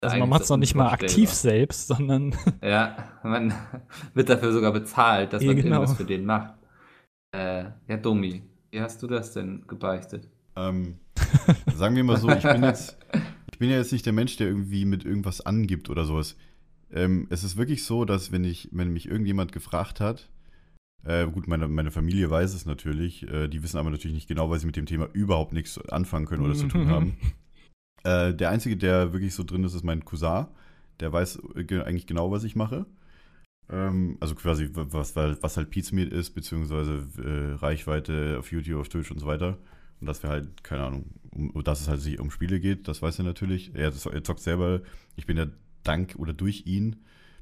also 0.03 0.17
man 0.19 0.29
macht 0.29 0.43
es 0.43 0.49
noch 0.49 0.57
nicht 0.59 0.75
mal 0.75 0.91
aktiv 0.91 1.31
selbst, 1.31 1.89
sondern 1.89 2.35
Ja, 2.63 2.97
man 3.23 3.53
wird 4.15 4.29
dafür 4.29 4.53
sogar 4.53 4.73
bezahlt, 4.73 5.33
dass 5.33 5.43
Ja, 5.43 5.49
man 5.49 5.57
genau. 5.57 5.77
irgendwas 5.77 5.97
für 5.97 6.05
den 6.05 6.25
macht. 6.25 6.55
Äh, 7.33 7.65
ja, 7.89 7.97
Domi, 7.97 8.43
wie 8.71 8.81
hast 8.81 9.03
du 9.03 9.07
das 9.09 9.33
denn 9.33 9.65
gebeichtet? 9.67 10.29
Ähm, 10.57 10.99
sagen 11.75 11.97
wir 11.97 12.05
mal 12.05 12.17
so, 12.17 12.29
ich 12.31 12.43
bin 12.43 12.63
jetzt, 12.63 12.97
ich 13.53 13.59
bin 13.59 13.71
ja 13.71 13.77
jetzt 13.77 13.93
nicht 13.93 14.07
der 14.07 14.13
Mensch, 14.13 14.37
der 14.37 14.49
irgendwie 14.49 14.85
mit 14.85 15.05
irgendwas 15.05 15.41
angibt 15.45 15.91
oder 15.91 16.05
sowas. 16.05 16.37
Ähm, 16.93 17.27
es 17.31 17.45
ist 17.45 17.57
wirklich 17.57 17.85
so, 17.85 18.05
dass 18.05 18.33
wenn 18.33 18.45
ich, 18.45 18.69
wenn 18.73 18.93
mich 18.93 19.07
irgendjemand 19.07 19.53
gefragt 19.53 20.01
hat, 20.01 20.29
äh, 21.05 21.27
gut, 21.27 21.49
meine, 21.49 21.67
meine 21.69 21.91
Familie 21.91 22.31
weiß 22.31 22.53
es 22.55 22.67
natürlich, 22.67 23.27
äh, 23.29 23.49
die 23.49 23.63
wissen 23.63 23.79
aber 23.79 23.91
natürlich 23.91 24.15
nicht 24.15 24.29
genau, 24.29 24.51
weil 24.51 24.59
sie 24.59 24.67
mit 24.67 24.77
dem 24.77 24.87
Thema 24.87 25.09
überhaupt 25.13 25.53
nichts 25.53 25.79
anfangen 25.89 26.27
können 26.27 26.45
oder 26.45 26.55
zu 26.55 26.69
tun 26.69 26.89
haben. 26.89 27.17
Äh, 28.05 28.35
der 28.35 28.51
Einzige, 28.51 28.77
der 28.77 29.13
wirklich 29.13 29.35
so 29.35 29.45
drin 29.45 29.65
ist, 29.65 29.75
ist 29.75 29.85
mein 29.85 30.05
Cousin. 30.05 30.47
Der 31.01 31.13
weiß 31.13 31.41
äh, 31.55 31.65
ge- 31.65 31.83
eigentlich 31.83 32.07
genau, 32.07 32.31
was 32.31 32.45
ich 32.45 32.57
mache. 32.57 32.87
Ähm, 33.71 34.17
also 34.21 34.35
quasi, 34.35 34.69
was, 34.73 35.15
was 35.17 35.57
halt 35.57 35.71
Pizmeet 35.71 36.13
ist, 36.13 36.31
beziehungsweise 36.31 37.07
äh, 37.23 37.55
Reichweite 37.55 38.37
auf 38.39 38.51
YouTube, 38.53 38.81
auf 38.81 38.89
Twitch 38.89 39.11
und 39.11 39.19
so 39.21 39.27
weiter. 39.27 39.59
Und 40.01 40.07
dass 40.07 40.23
wir 40.23 40.31
halt, 40.31 40.65
keine 40.65 40.85
Ahnung, 40.85 41.05
um, 41.31 41.53
dass 41.63 41.81
es 41.81 41.89
halt 41.89 42.01
sich 42.01 42.19
um 42.19 42.31
Spiele 42.31 42.59
geht, 42.59 42.89
das 42.89 43.01
weiß 43.01 43.19
er 43.21 43.25
natürlich. 43.25 43.75
Er, 43.75 43.93
er 44.13 44.25
zockt 44.25 44.41
selber. 44.41 44.81
Ich 45.17 45.27
bin 45.27 45.37
ja 45.37 45.47
dank 45.83 46.17
oder 46.17 46.33
durch 46.33 46.67
ihn 46.67 46.97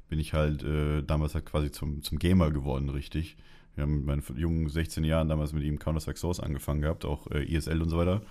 bin 0.07 0.19
ich 0.19 0.33
halt 0.33 0.63
äh, 0.63 1.03
damals 1.03 1.35
halt 1.35 1.45
quasi 1.45 1.71
zum, 1.71 2.01
zum 2.01 2.19
Gamer 2.19 2.51
geworden, 2.51 2.89
richtig. 2.89 3.37
Wir 3.75 3.83
haben 3.83 3.97
mit 3.97 4.05
meinen 4.05 4.23
jungen 4.37 4.67
16 4.67 5.03
Jahren 5.03 5.29
damals 5.29 5.53
mit 5.53 5.63
ihm 5.63 5.79
Counter-Strike 5.79 6.19
Source 6.19 6.39
angefangen 6.39 6.81
gehabt, 6.81 7.05
auch 7.05 7.27
äh, 7.27 7.45
ESL 7.45 7.81
und 7.81 7.89
so 7.89 7.97
weiter. 7.97 8.21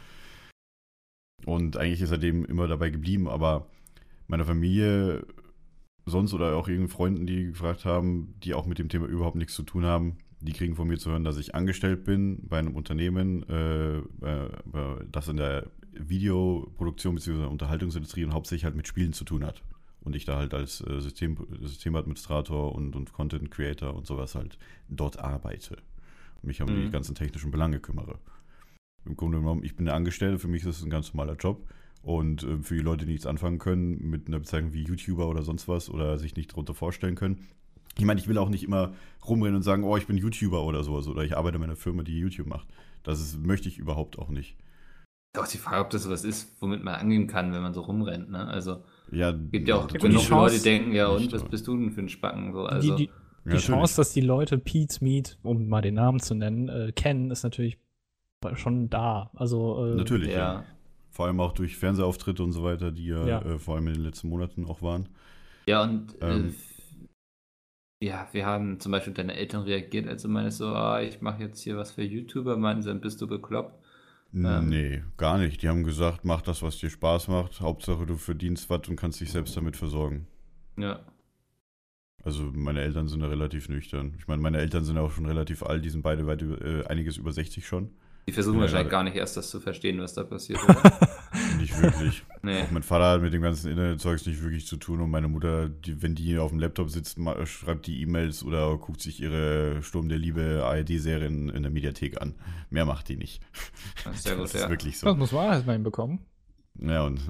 Und 1.47 1.77
eigentlich 1.77 2.03
ist 2.03 2.11
er 2.11 2.19
dem 2.19 2.45
immer 2.45 2.67
dabei 2.67 2.91
geblieben, 2.91 3.29
aber 3.29 3.69
meiner 4.27 4.45
Familie 4.45 5.25
sonst 6.05 6.35
oder 6.35 6.57
auch 6.57 6.69
irgendwelchen 6.69 6.89
Freunden, 6.89 7.27
die 7.27 7.47
gefragt 7.47 7.85
haben, 7.85 8.35
die 8.43 8.55
auch 8.55 8.67
mit 8.67 8.79
dem 8.79 8.89
Thema 8.89 9.07
überhaupt 9.07 9.37
nichts 9.37 9.55
zu 9.55 9.63
tun 9.63 9.85
haben, 9.85 10.19
die 10.41 10.53
kriegen 10.53 10.75
von 10.75 10.89
mir 10.89 10.99
zu 10.99 11.11
hören, 11.11 11.25
dass 11.25 11.39
ich 11.39 11.55
angestellt 11.55 12.05
bin 12.05 12.47
bei 12.49 12.59
einem 12.59 12.75
Unternehmen, 12.75 13.43
äh, 13.49 14.03
das 15.11 15.29
in 15.29 15.37
der 15.37 15.71
Videoproduktion 15.93 17.15
bzw. 17.15 17.47
Unterhaltungsindustrie 17.47 18.25
und 18.25 18.33
hauptsächlich 18.33 18.65
halt 18.65 18.77
mit 18.77 18.89
Spielen 18.89 19.13
zu 19.13 19.25
tun 19.25 19.45
hat. 19.45 19.63
Und 20.09 20.17
ich 20.17 20.25
da 20.25 20.39
halt 20.39 20.55
als 20.55 20.81
äh, 20.81 21.03
System, 21.03 21.37
Systemadministrator 21.61 22.75
und, 22.75 22.97
und 22.97 23.13
Content 23.13 23.51
Creator 23.51 23.95
und 23.95 24.07
sowas 24.07 24.35
halt 24.35 24.57
dort 24.89 25.19
arbeite. 25.19 25.77
Und 26.37 26.45
mich 26.45 26.63
um 26.63 26.69
die 26.69 26.87
Mhm. 26.87 26.91
ganzen 26.91 27.15
technischen 27.15 27.51
Belange 27.51 27.79
kümmere. 27.79 28.19
Im 29.05 29.17
Grunde 29.17 29.37
genommen, 29.39 29.63
ich 29.65 29.77
bin 29.77 29.85
der 29.85 29.95
Angestellte, 29.95 30.39
für 30.39 30.49
mich 30.49 30.63
ist 30.63 30.79
es 30.79 30.83
ein 30.83 30.89
ganz 30.89 31.13
normaler 31.13 31.37
Job. 31.37 31.69
Und 32.01 32.43
äh, 32.43 32.57
für 32.63 32.75
die 32.77 32.81
Leute, 32.81 33.05
die 33.05 33.13
nichts 33.13 33.27
anfangen 33.27 33.59
können 33.59 34.09
mit 34.09 34.29
einer 34.29 34.39
Bezeichnung 34.39 34.73
wie 34.73 34.83
YouTuber 34.83 35.29
oder 35.29 35.43
sonst 35.43 35.69
was 35.69 35.91
oder 35.91 36.17
sich 36.17 36.37
nicht 36.37 36.53
darunter 36.53 36.73
vorstellen 36.73 37.15
können. 37.17 37.47
Ich 37.99 38.07
meine, 38.07 38.19
ich 38.19 38.29
will 38.29 38.39
auch 38.39 38.49
nicht 38.49 38.65
immer 38.65 38.95
rumrennen 39.27 39.57
und 39.57 39.63
sagen, 39.63 39.85
oh, 39.85 39.99
ich 39.99 40.07
bin 40.07 40.17
YouTuber 40.17 40.65
oder 40.65 40.83
sowas 40.85 41.07
oder 41.07 41.23
ich 41.23 41.37
arbeite 41.37 41.59
in 41.59 41.65
einer 41.65 41.77
Firma, 41.77 42.03
die 42.03 42.19
YouTube 42.19 42.47
macht. 42.47 42.67
Das 43.03 43.21
ist, 43.21 43.45
möchte 43.45 43.69
ich 43.69 43.77
überhaupt 43.77 44.19
auch 44.19 44.31
nicht. 44.31 44.57
Doch 45.35 45.47
die 45.47 45.59
Frage, 45.59 45.85
ob 45.85 45.91
das 45.91 46.09
was 46.09 46.25
ist, 46.25 46.57
womit 46.63 46.83
man 46.83 46.95
angehen 46.95 47.27
kann, 47.27 47.53
wenn 47.53 47.61
man 47.61 47.75
so 47.75 47.83
rumrennt, 47.83 48.31
ne? 48.31 48.47
Also 48.47 48.83
Ja, 49.11 49.33
gibt 49.33 49.69
ja 49.69 49.77
auch 49.77 49.89
genug 49.89 50.03
die 50.21 50.27
Chance- 50.27 50.35
Leute, 50.35 50.57
die 50.57 50.63
denken, 50.63 50.93
ja 50.93 51.09
und, 51.09 51.33
was 51.33 51.45
bist 51.45 51.67
du 51.67 51.77
denn 51.77 51.93
für 51.93 52.01
ein 52.01 52.09
Spacken? 52.09 52.53
So, 52.53 52.65
also, 52.67 52.97
die, 52.97 53.07
die, 53.07 53.13
die 53.45 53.51
Ja, 53.53 53.57
Chance, 53.59 53.97
dass 53.97 54.13
die 54.13 54.21
Leute 54.21 54.59
Pete's 54.59 55.01
Meat, 55.01 55.39
um 55.43 55.69
mal 55.69 55.81
den 55.81 55.95
Namen 55.95 56.21
zu 56.21 56.35
nennen, 56.35 56.69
äh, 56.69 56.93
kennen, 56.95 57.31
ist 57.31 57.43
natürlich 57.43 57.79
schon 58.55 58.89
da. 58.91 59.31
Also 59.35 59.85
äh, 59.87 59.97
Natürlich, 59.97 60.31
ja. 60.31 60.37
Ja. 60.55 60.65
Vor 61.11 61.27
allem 61.27 61.41
auch 61.41 61.53
durch 61.53 61.77
Fernsehauftritte 61.77 62.43
und 62.45 62.53
so 62.53 62.63
weiter, 62.63 62.93
die 62.93 63.07
ja, 63.07 63.27
Ja. 63.27 63.43
Äh, 63.43 63.59
vor 63.59 63.75
allem 63.77 63.89
in 63.89 63.95
den 63.95 64.05
letzten 64.05 64.29
Monaten 64.29 64.65
auch 64.67 64.83
waren. 64.83 65.09
Ja, 65.67 65.83
und 65.83 66.17
Ähm. 66.21 66.49
äh, 66.51 66.53
ja, 68.01 68.29
wir 68.31 68.47
haben 68.47 68.79
zum 68.79 68.93
Beispiel 68.93 69.13
deine 69.13 69.35
Eltern 69.35 69.63
reagiert, 69.65 70.07
als 70.07 70.23
du 70.23 70.29
meinst 70.29 70.59
so, 70.59 70.69
ah, 70.69 71.01
ich 71.03 71.21
mache 71.21 71.43
jetzt 71.43 71.61
hier 71.63 71.77
was 71.77 71.91
für 71.91 72.03
YouTuber, 72.05 72.57
meinten 72.57 72.83
sie, 72.83 72.89
dann 72.91 73.01
bist 73.01 73.21
du 73.21 73.27
bekloppt. 73.27 73.85
Ähm. 74.35 74.69
Nee, 74.69 75.03
gar 75.17 75.39
nicht. 75.39 75.63
Die 75.63 75.69
haben 75.69 75.85
gesagt, 75.85 76.25
mach 76.25 76.43
das, 76.43 76.63
was 76.63 76.79
dir 76.79 76.91
Spaß 76.91 77.29
macht. 77.29 77.61
Hauptsache, 77.61 78.07
du 78.07 78.17
verdienst 78.17 78.69
was 78.71 78.89
und 78.89 78.97
kannst 78.97 79.21
dich 79.21 79.33
selbst 79.33 79.57
damit 79.57 79.77
versorgen. 79.77 80.27
Ja. 80.77 81.01
Also 82.25 82.51
meine 82.53 82.83
Eltern 82.83 83.09
sind 83.09 83.21
da 83.21 83.29
relativ 83.29 83.69
nüchtern. 83.69 84.15
Ich 84.19 84.27
meine, 84.27 84.43
meine 84.43 84.59
Eltern 84.59 84.85
sind 84.85 84.99
auch 84.99 85.13
schon 85.13 85.27
relativ 85.27 85.63
alt, 85.63 85.85
die 85.85 85.91
sind 85.91 86.03
beide 86.03 86.27
weit 86.27 86.43
über, 86.43 86.61
äh, 86.61 86.85
einiges 86.87 87.17
über 87.17 87.33
60 87.33 87.67
schon. 87.67 87.91
Die 88.29 88.33
versuchen 88.33 88.57
Ja, 88.57 88.61
wahrscheinlich 88.61 88.91
gar 88.91 89.05
nicht 89.05 89.17
erst 89.17 89.39
das 89.39 89.49
zu 89.49 89.59
verstehen, 89.59 90.03
was 90.03 90.13
da 90.13 90.23
passiert. 90.23 90.61
Nicht 91.59 91.81
wirklich. 91.81 92.23
nee. 92.43 92.61
Auch 92.61 92.71
mein 92.71 92.83
Vater 92.83 93.13
hat 93.13 93.23
mit 93.23 93.33
dem 93.33 93.41
ganzen 93.41 93.71
Internetzeugs 93.71 94.27
nicht 94.27 94.43
wirklich 94.43 94.67
zu 94.67 94.77
tun 94.77 95.01
und 95.01 95.09
meine 95.09 95.29
Mutter, 95.29 95.71
die, 95.71 96.03
wenn 96.03 96.15
die 96.15 96.37
auf 96.37 96.51
dem 96.51 96.59
Laptop 96.59 96.91
sitzt, 96.91 97.19
schreibt 97.45 97.87
die 97.87 98.03
E-Mails 98.03 98.45
oder 98.45 98.77
guckt 98.77 99.01
sich 99.01 99.23
ihre 99.23 99.83
Sturm 99.83 100.11
der 100.11 100.19
Liebe 100.19 100.63
ARD-Serien 100.63 101.49
in 101.49 101.63
der 101.63 101.73
Mediathek 101.73 102.21
an. 102.21 102.35
Mehr 102.69 102.85
macht 102.85 103.09
die 103.09 103.17
nicht. 103.17 103.43
Das 104.05 104.17
ist 104.17 104.25
sehr 104.25 104.35
gut, 104.35 104.45
das 104.45 104.55
ist 104.55 104.61
ja. 104.61 104.69
wirklich 104.69 104.99
so. 104.99 105.07
das 105.07 105.17
muss 105.17 105.33
man 105.33 105.47
erstmal 105.47 105.77
hinbekommen. 105.77 106.21
Ja, 106.79 107.05
und 107.05 107.23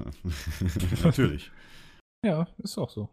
natürlich. 1.03 1.49
Ja, 2.25 2.45
ist 2.57 2.77
auch 2.77 2.89
so. 2.89 3.07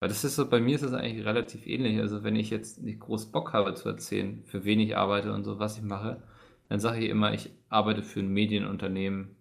Weil 0.00 0.10
das 0.10 0.24
ist 0.24 0.36
so, 0.36 0.46
bei 0.46 0.60
mir 0.60 0.74
ist 0.74 0.84
das 0.84 0.92
eigentlich 0.92 1.24
relativ 1.24 1.66
ähnlich. 1.66 1.98
Also 2.00 2.22
wenn 2.22 2.36
ich 2.36 2.50
jetzt 2.50 2.82
nicht 2.82 3.00
groß 3.00 3.32
Bock 3.32 3.54
habe 3.54 3.74
zu 3.74 3.88
erzählen, 3.88 4.42
für 4.44 4.66
wen 4.66 4.78
ich 4.78 4.94
arbeite 4.94 5.32
und 5.32 5.44
so, 5.44 5.58
was 5.58 5.78
ich 5.78 5.82
mache, 5.82 6.22
dann 6.68 6.80
sage 6.80 7.00
ich 7.04 7.10
immer, 7.10 7.32
ich 7.34 7.50
arbeite 7.68 8.02
für 8.02 8.20
ein 8.20 8.28
Medienunternehmen. 8.28 9.36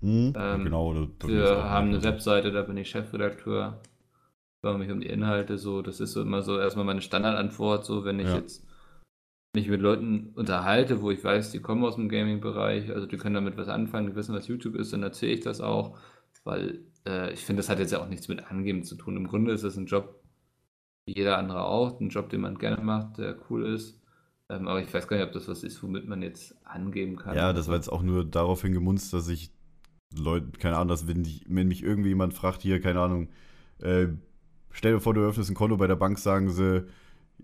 Hm? 0.00 0.34
Ähm, 0.36 0.64
genau. 0.64 0.92
das- 1.18 1.28
Wir 1.28 1.64
haben 1.64 1.88
eine 1.88 2.00
so. 2.00 2.04
Webseite, 2.08 2.52
da 2.52 2.62
bin 2.62 2.76
ich 2.76 2.90
Chefredakteur. 2.90 3.80
Kümmere 4.62 4.78
mich 4.78 4.90
um 4.90 5.00
die 5.00 5.08
Inhalte, 5.08 5.58
so. 5.58 5.80
Das 5.82 6.00
ist 6.00 6.12
so 6.12 6.20
immer 6.22 6.42
so 6.42 6.58
erstmal 6.58 6.84
meine 6.84 7.00
Standardantwort, 7.02 7.84
so 7.84 8.04
wenn 8.04 8.18
ich 8.20 8.26
Ja. 8.28 8.36
jetzt 8.36 8.66
mich 9.54 9.68
mit 9.68 9.80
Leuten 9.80 10.32
unterhalte, 10.34 11.00
wo 11.00 11.10
ich 11.10 11.24
weiß, 11.24 11.50
die 11.52 11.60
kommen 11.60 11.82
aus 11.84 11.96
dem 11.96 12.10
Gaming-Bereich, 12.10 12.90
also 12.90 13.06
die 13.06 13.16
können 13.16 13.36
damit 13.36 13.56
was 13.56 13.68
anfangen, 13.68 14.08
die 14.08 14.14
wissen, 14.14 14.34
was 14.34 14.48
YouTube 14.48 14.74
ist, 14.74 14.92
dann 14.92 15.02
erzähle 15.02 15.32
ich 15.32 15.40
das 15.40 15.62
auch, 15.62 15.96
weil 16.44 16.80
äh, 17.06 17.32
ich 17.32 17.40
finde, 17.40 17.60
das 17.60 17.70
hat 17.70 17.78
jetzt 17.78 17.92
ja 17.92 18.00
auch 18.02 18.08
nichts 18.08 18.28
mit 18.28 18.50
Angeben 18.50 18.82
zu 18.84 18.96
tun. 18.96 19.16
Im 19.16 19.26
Grunde 19.28 19.52
ist 19.52 19.62
es 19.62 19.78
ein 19.78 19.86
Job, 19.86 20.20
wie 21.06 21.14
jeder 21.16 21.38
andere 21.38 21.64
auch, 21.64 21.98
ein 22.00 22.10
Job, 22.10 22.28
den 22.28 22.42
man 22.42 22.58
gerne 22.58 22.82
macht, 22.82 23.16
der 23.16 23.36
cool 23.48 23.64
ist. 23.64 23.98
Ähm, 24.48 24.68
aber 24.68 24.80
ich 24.80 24.92
weiß 24.92 25.08
gar 25.08 25.16
nicht, 25.16 25.26
ob 25.26 25.32
das 25.32 25.48
was 25.48 25.64
ist, 25.64 25.82
womit 25.82 26.06
man 26.06 26.22
jetzt 26.22 26.54
angeben 26.64 27.16
kann. 27.16 27.34
Ja, 27.36 27.52
das 27.52 27.68
war 27.68 27.74
jetzt 27.74 27.90
auch 27.90 28.02
nur 28.02 28.24
daraufhin 28.24 28.72
gemunzt, 28.72 29.12
dass 29.12 29.28
ich 29.28 29.50
Leute, 30.16 30.46
keine 30.58 30.76
Ahnung, 30.76 30.88
dass 30.88 31.08
wenn, 31.08 31.24
die, 31.24 31.42
wenn 31.48 31.68
mich 31.68 31.82
irgendwie 31.82 32.10
jemand 32.10 32.34
fragt, 32.34 32.62
hier, 32.62 32.80
keine 32.80 33.00
Ahnung, 33.00 33.28
äh, 33.80 34.06
stell 34.70 34.92
dir 34.92 35.00
vor, 35.00 35.14
du 35.14 35.20
öffnest 35.22 35.50
ein 35.50 35.54
Konto 35.54 35.76
bei 35.76 35.88
der 35.88 35.96
Bank, 35.96 36.18
sagen 36.18 36.50
sie, 36.50 36.86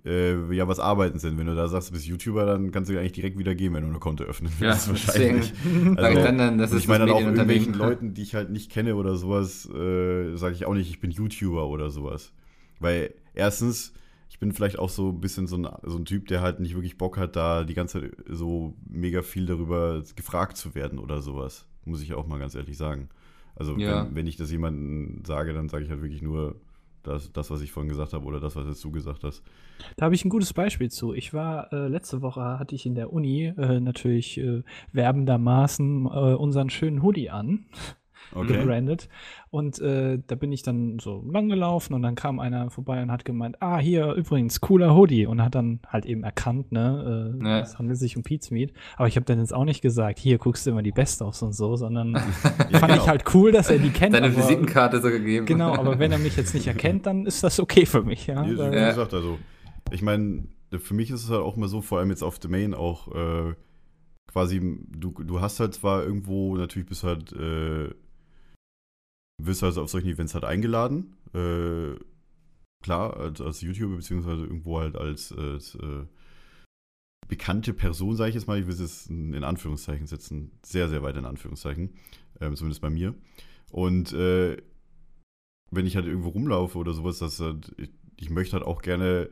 äh, 0.05 0.55
ja, 0.55 0.67
was 0.69 0.81
arbeiten 0.81 1.19
sie 1.19 1.29
denn? 1.29 1.39
Wenn 1.39 1.47
du 1.47 1.55
da 1.55 1.69
sagst, 1.69 1.91
du 1.91 1.93
bist 1.93 2.07
YouTuber, 2.07 2.47
dann 2.47 2.71
kannst 2.71 2.91
du 2.91 2.99
eigentlich 2.99 3.13
direkt 3.13 3.39
wieder 3.39 3.55
gehen, 3.55 3.75
wenn 3.75 3.83
du 3.83 3.91
ein 3.91 4.01
Konto 4.01 4.25
öffnen 4.25 4.53
ja, 4.61 4.69
willst, 4.87 4.89
deswegen 5.09 5.37
wahrscheinlich. 5.41 5.97
sage 5.97 6.19
ich 6.19 6.25
dann, 6.25 6.39
dann, 6.39 6.59
das 6.59 6.73
ich 6.73 6.89
meine 6.89 7.07
dann 7.07 7.15
auch 7.15 7.21
irgendwelchen. 7.21 7.75
Leuten, 7.75 8.15
die 8.15 8.23
ich 8.23 8.35
halt 8.35 8.51
nicht 8.51 8.71
kenne 8.71 8.97
oder 8.97 9.17
sowas, 9.17 9.69
äh, 9.69 10.37
sage 10.37 10.55
ich 10.55 10.67
auch 10.67 10.75
nicht, 10.75 10.91
ich 10.91 11.01
bin 11.01 11.11
YouTuber 11.11 11.69
oder 11.69 11.91
sowas. 11.91 12.33
Weil 12.81 13.15
erstens, 13.35 13.93
ich 14.33 14.39
bin 14.39 14.53
vielleicht 14.53 14.79
auch 14.79 14.89
so 14.89 15.11
ein 15.11 15.21
bisschen 15.21 15.47
so 15.47 15.57
ein, 15.59 15.69
so 15.83 15.99
ein 15.99 16.07
Typ, 16.07 16.27
der 16.27 16.41
halt 16.41 16.59
nicht 16.59 16.75
wirklich 16.75 16.97
Bock 16.97 17.19
hat, 17.19 17.37
da 17.37 17.65
die 17.65 17.75
ganze 17.75 18.01
Zeit 18.01 18.13
so 18.27 18.75
mega 18.89 19.21
viel 19.21 19.45
darüber 19.45 20.03
gefragt 20.17 20.57
zu 20.57 20.75
werden 20.75 20.99
oder 20.99 21.21
sowas. 21.21 21.67
Muss 21.85 22.01
ich 22.03 22.15
auch 22.15 22.27
mal 22.27 22.39
ganz 22.39 22.55
ehrlich 22.55 22.79
sagen. 22.79 23.11
Also 23.57 23.77
Ja. 23.77 24.07
wenn, 24.07 24.15
wenn 24.15 24.27
ich 24.27 24.37
das 24.37 24.51
jemandem 24.51 25.23
sage, 25.27 25.53
dann 25.53 25.69
sage 25.69 25.85
ich 25.85 25.91
halt 25.91 26.01
wirklich 26.01 26.23
nur 26.23 26.57
das, 27.03 27.31
das, 27.33 27.51
was 27.51 27.61
ich 27.61 27.73
vorhin 27.73 27.91
gesagt 27.91 28.15
habe 28.15 28.25
oder 28.25 28.41
das, 28.41 28.57
was 28.57 28.67
jetzt 28.67 28.83
du 28.83 28.91
gesagt 28.91 29.23
hast. 29.23 29.43
Da 29.99 30.07
habe 30.07 30.15
ich 30.15 30.25
ein 30.25 30.31
gutes 30.31 30.55
Beispiel 30.55 30.91
zu. 30.91 31.13
Ich 31.13 31.35
war 31.35 31.71
äh, 31.71 31.89
letzte 31.89 32.23
Woche 32.23 32.41
hatte 32.59 32.75
ich 32.75 32.87
in 32.87 32.95
der 32.95 33.13
Uni 33.13 33.53
äh, 33.55 33.81
natürlich 33.81 34.39
äh, 34.39 34.63
werbendermaßen 34.93 36.07
äh, 36.07 36.09
unseren 36.09 36.71
schönen 36.71 37.03
Hoodie 37.03 37.29
an, 37.29 37.67
Okay. 38.35 38.59
gebrandet. 38.59 39.09
Und 39.51 39.79
äh, 39.81 40.19
da 40.27 40.35
bin 40.35 40.51
ich 40.53 40.63
dann 40.63 40.99
so 40.99 41.23
lang 41.31 41.49
gelaufen 41.49 41.93
und 41.95 42.03
dann 42.03 42.15
kam 42.15 42.39
einer 42.41 42.71
vorbei 42.71 43.03
und 43.03 43.11
hat 43.13 43.25
gemeint, 43.25 43.57
ah, 43.61 43.79
hier 43.79 44.13
übrigens, 44.15 44.61
cooler 44.61 44.95
Hoodie. 44.95 45.27
Und 45.27 45.43
hat 45.43 45.55
dann 45.55 45.81
halt 45.87 46.07
eben 46.07 46.23
erkannt, 46.25 46.73
ne, 46.73 47.37
äh, 47.41 47.45
Ja. 47.47 47.61
es 47.61 47.79
handelt 47.79 47.99
sich 47.99 48.17
um 48.17 48.23
Pizmeat. 48.23 48.73
Aber 48.97 49.09
ich 49.09 49.17
habe 49.17 49.27
dann 49.27 49.39
jetzt 49.39 49.53
auch 49.55 49.65
nicht 49.65 49.83
gesagt, 49.83 50.19
hier 50.19 50.39
guckst 50.39 50.67
du 50.67 50.71
immer 50.71 50.83
die 50.83 50.93
Best-ofs 50.93 51.43
und 51.43 51.53
so, 51.55 51.77
sondern 51.77 52.13
Ja, 52.15 52.21
fand 52.79 52.93
genau. 52.93 52.95
ich 53.03 53.09
halt 53.09 53.25
cool, 53.35 53.53
dass 53.53 53.69
er 53.71 53.79
die 53.79 53.91
kennt. 53.91 54.15
Deine 54.15 54.27
aber- 54.27 54.37
Visitenkarte 54.37 55.01
so 55.03 55.09
gegeben. 55.11 55.45
Genau, 55.47 55.75
aber 55.79 55.99
wenn 55.99 56.13
er 56.13 56.19
mich 56.19 56.37
jetzt 56.37 56.55
nicht 56.55 56.67
erkennt, 56.67 57.07
dann 57.07 57.27
ist 57.27 57.43
das 57.45 57.61
okay 57.61 57.85
für 57.87 58.03
mich, 58.03 58.27
ja. 58.27 58.45
Wie, 58.47 58.53
wie 58.55 58.59
Weil- 58.59 58.75
Ja. 58.75 58.89
gesagt, 58.89 59.13
also, 59.15 59.39
ich 59.91 60.01
meine, 60.03 60.45
für 60.79 60.95
mich 60.95 61.11
ist 61.11 61.25
es 61.25 61.31
halt 61.31 61.43
auch 61.43 61.57
mal 61.57 61.69
so, 61.69 61.83
vor 61.83 61.99
allem 61.99 62.09
jetzt 62.09 62.23
auf 62.23 62.39
Domain 62.39 62.73
auch 62.73 63.09
äh, 63.15 63.53
quasi, 64.27 64.61
du, 64.89 65.11
du 65.11 65.41
hast 65.43 65.61
halt 65.61 65.75
zwar 65.75 66.03
irgendwo, 66.03 66.57
natürlich 66.57 66.89
bist 66.89 67.05
halt, 67.05 67.33
äh, 67.33 67.91
wirst 69.39 69.63
halt 69.63 69.79
auf 69.79 69.91
solchen 69.91 70.09
Events 70.09 70.35
halt 70.35 70.45
eingeladen, 70.45 71.17
äh, 71.35 71.95
klar, 72.83 73.17
als, 73.17 73.41
als 73.41 73.61
YouTuber, 73.61 73.97
beziehungsweise 73.97 74.43
irgendwo 74.43 74.81
halt 74.81 74.97
als, 74.97 75.33
als 75.33 75.77
äh, 75.77 76.05
bekannte 77.29 77.73
Person, 77.73 78.17
sage 78.17 78.31
ich 78.31 78.35
jetzt 78.35 78.47
mal, 78.47 78.59
ich 78.59 78.67
will 78.67 78.75
es 78.75 78.81
jetzt 78.81 79.11
in 79.11 79.45
Anführungszeichen 79.45 80.07
setzen, 80.07 80.51
sehr, 80.63 80.89
sehr 80.89 81.03
weit 81.03 81.17
in 81.17 81.25
Anführungszeichen, 81.25 81.95
ähm, 82.41 82.57
zumindest 82.57 82.83
bei 82.83 82.91
mir. 82.91 83.15
Und 83.71 84.13
äh, 84.13 84.57
wenn 85.71 85.87
ich 85.87 85.97
halt 85.97 86.07
irgendwo 86.07 86.29
rumlaufe 86.31 86.77
oder 86.77 86.93
sowas, 86.93 87.19
dass 87.19 87.41
halt, 87.41 87.73
ich, 87.79 87.91
ich 88.17 88.31
möchte 88.31 88.55
halt 88.55 88.67
auch 88.67 88.83
gerne, 88.83 89.31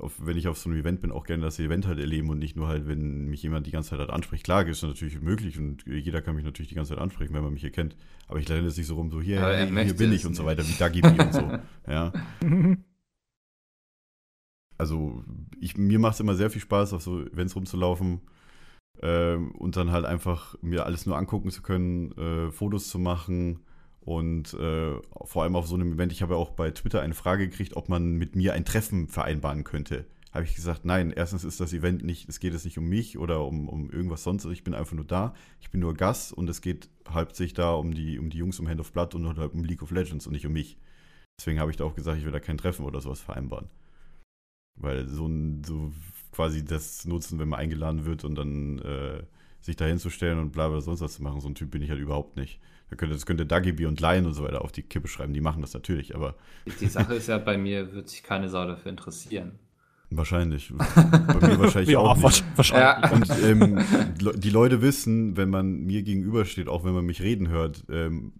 auf, 0.00 0.14
wenn 0.18 0.36
ich 0.36 0.48
auf 0.48 0.58
so 0.58 0.70
einem 0.70 0.80
Event 0.80 1.00
bin, 1.00 1.12
auch 1.12 1.24
gerne 1.24 1.42
das 1.42 1.58
Event 1.58 1.86
halt 1.86 1.98
erleben 1.98 2.30
und 2.30 2.38
nicht 2.38 2.56
nur 2.56 2.68
halt, 2.68 2.86
wenn 2.86 3.26
mich 3.26 3.42
jemand 3.42 3.66
die 3.66 3.70
ganze 3.70 3.90
Zeit 3.90 3.98
halt 3.98 4.10
anspricht. 4.10 4.44
Klar, 4.44 4.66
ist 4.66 4.82
das 4.82 4.90
natürlich 4.90 5.20
möglich 5.20 5.58
und 5.58 5.84
jeder 5.86 6.22
kann 6.22 6.34
mich 6.34 6.44
natürlich 6.44 6.68
die 6.68 6.74
ganze 6.74 6.94
Zeit 6.94 7.02
ansprechen, 7.02 7.34
wenn 7.34 7.42
man 7.42 7.52
mich 7.52 7.64
erkennt. 7.64 7.96
Aber 8.26 8.38
ich 8.38 8.48
lerne 8.48 8.66
jetzt 8.66 8.78
nicht 8.78 8.86
so 8.86 8.94
rum, 8.94 9.10
so 9.10 9.20
hier, 9.20 9.40
er 9.40 9.66
hey, 9.66 9.84
hier 9.84 9.96
bin 9.96 10.10
es 10.10 10.20
ich 10.20 10.26
und 10.26 10.34
so 10.34 10.44
weiter, 10.44 10.66
wie 10.66 10.78
Dagi 10.78 11.02
und 11.02 11.34
so. 11.34 11.58
Ja. 11.88 12.12
Also 14.78 15.24
ich, 15.60 15.76
mir 15.76 15.98
macht 15.98 16.14
es 16.14 16.20
immer 16.20 16.34
sehr 16.34 16.50
viel 16.50 16.62
Spaß, 16.62 16.92
auf 16.92 17.02
so 17.02 17.20
Events 17.20 17.54
rumzulaufen 17.54 18.20
ähm, 19.02 19.52
und 19.52 19.76
dann 19.76 19.90
halt 19.90 20.04
einfach 20.04 20.54
mir 20.62 20.86
alles 20.86 21.04
nur 21.04 21.16
angucken 21.16 21.50
zu 21.50 21.62
können, 21.62 22.12
äh, 22.12 22.50
Fotos 22.50 22.88
zu 22.88 22.98
machen 22.98 23.60
und 24.10 24.54
äh, 24.54 24.98
vor 25.22 25.44
allem 25.44 25.54
auf 25.54 25.68
so 25.68 25.76
einem 25.76 25.92
Event. 25.92 26.10
Ich 26.10 26.20
habe 26.20 26.34
ja 26.34 26.40
auch 26.40 26.50
bei 26.50 26.72
Twitter 26.72 27.00
eine 27.00 27.14
Frage 27.14 27.48
gekriegt, 27.48 27.76
ob 27.76 27.88
man 27.88 28.14
mit 28.14 28.34
mir 28.34 28.54
ein 28.54 28.64
Treffen 28.64 29.06
vereinbaren 29.06 29.62
könnte. 29.62 30.04
Habe 30.32 30.44
ich 30.44 30.56
gesagt, 30.56 30.84
nein, 30.84 31.12
erstens 31.12 31.44
ist 31.44 31.60
das 31.60 31.72
Event 31.72 32.02
nicht, 32.02 32.28
es 32.28 32.40
geht 32.40 32.52
jetzt 32.52 32.64
nicht 32.64 32.76
um 32.76 32.88
mich 32.88 33.18
oder 33.18 33.46
um, 33.46 33.68
um 33.68 33.88
irgendwas 33.88 34.24
sonst, 34.24 34.44
ich 34.46 34.64
bin 34.64 34.74
einfach 34.74 34.96
nur 34.96 35.04
da, 35.04 35.32
ich 35.60 35.70
bin 35.70 35.80
nur 35.80 35.94
Gast 35.94 36.32
und 36.32 36.50
es 36.50 36.60
geht 36.60 36.88
hauptsächlich 37.08 37.54
da 37.54 37.74
um 37.74 37.94
die, 37.94 38.18
um 38.18 38.30
die 38.30 38.38
Jungs 38.38 38.58
um 38.58 38.68
Hand 38.68 38.80
of 38.80 38.92
Blood 38.92 39.14
und 39.14 39.38
halt 39.38 39.54
um 39.54 39.62
League 39.62 39.82
of 39.82 39.92
Legends 39.92 40.26
und 40.26 40.32
nicht 40.32 40.46
um 40.46 40.54
mich. 40.54 40.76
Deswegen 41.38 41.60
habe 41.60 41.70
ich 41.70 41.76
da 41.76 41.84
auch 41.84 41.94
gesagt, 41.94 42.18
ich 42.18 42.24
will 42.24 42.32
da 42.32 42.40
kein 42.40 42.58
Treffen 42.58 42.84
oder 42.84 43.00
sowas 43.00 43.20
vereinbaren. 43.20 43.68
Weil 44.76 45.06
so 45.06 45.30
so 45.64 45.92
quasi 46.32 46.64
das 46.64 47.04
nutzen, 47.04 47.38
wenn 47.38 47.48
man 47.48 47.60
eingeladen 47.60 48.06
wird 48.06 48.24
und 48.24 48.34
dann 48.34 48.80
äh, 48.80 49.22
sich 49.60 49.76
da 49.76 49.84
hinzustellen 49.84 50.40
und 50.40 50.50
bla 50.50 50.68
bla 50.68 50.80
sonst 50.80 51.00
was 51.00 51.14
zu 51.14 51.22
machen, 51.22 51.40
so 51.40 51.48
ein 51.48 51.54
Typ 51.54 51.70
bin 51.70 51.82
ich 51.82 51.90
halt 51.90 52.00
überhaupt 52.00 52.36
nicht. 52.36 52.60
Könnte, 52.96 53.14
das 53.14 53.26
könnte 53.26 53.46
Dagi 53.46 53.72
B 53.72 53.86
und 53.86 54.00
Lion 54.00 54.26
und 54.26 54.34
so 54.34 54.42
weiter 54.44 54.62
auf 54.62 54.72
die 54.72 54.82
Kippe 54.82 55.08
schreiben, 55.08 55.32
die 55.32 55.40
machen 55.40 55.62
das 55.62 55.72
natürlich, 55.74 56.14
aber 56.14 56.34
Die 56.80 56.86
Sache 56.86 57.14
ist 57.14 57.28
ja, 57.28 57.38
bei 57.38 57.56
mir 57.56 57.92
wird 57.94 58.08
sich 58.08 58.22
keine 58.22 58.48
Sau 58.48 58.66
dafür 58.66 58.90
interessieren. 58.90 59.52
wahrscheinlich. 60.10 60.72
Bei 60.76 61.46
mir 61.48 61.60
wahrscheinlich 61.60 61.90
ja, 61.90 61.98
auch 62.00 62.16
nicht. 62.16 62.24
wahrsch- 62.26 62.42
wahrscheinlich. 62.56 63.02
Ja. 63.02 63.10
Und 63.12 63.42
ähm, 63.44 64.40
die 64.40 64.50
Leute 64.50 64.82
wissen, 64.82 65.36
wenn 65.36 65.50
man 65.50 65.84
mir 65.84 66.02
gegenübersteht, 66.02 66.68
auch 66.68 66.84
wenn 66.84 66.94
man 66.94 67.04
mich 67.06 67.22
reden 67.22 67.48
hört, 67.48 67.84
ähm, 67.90 68.32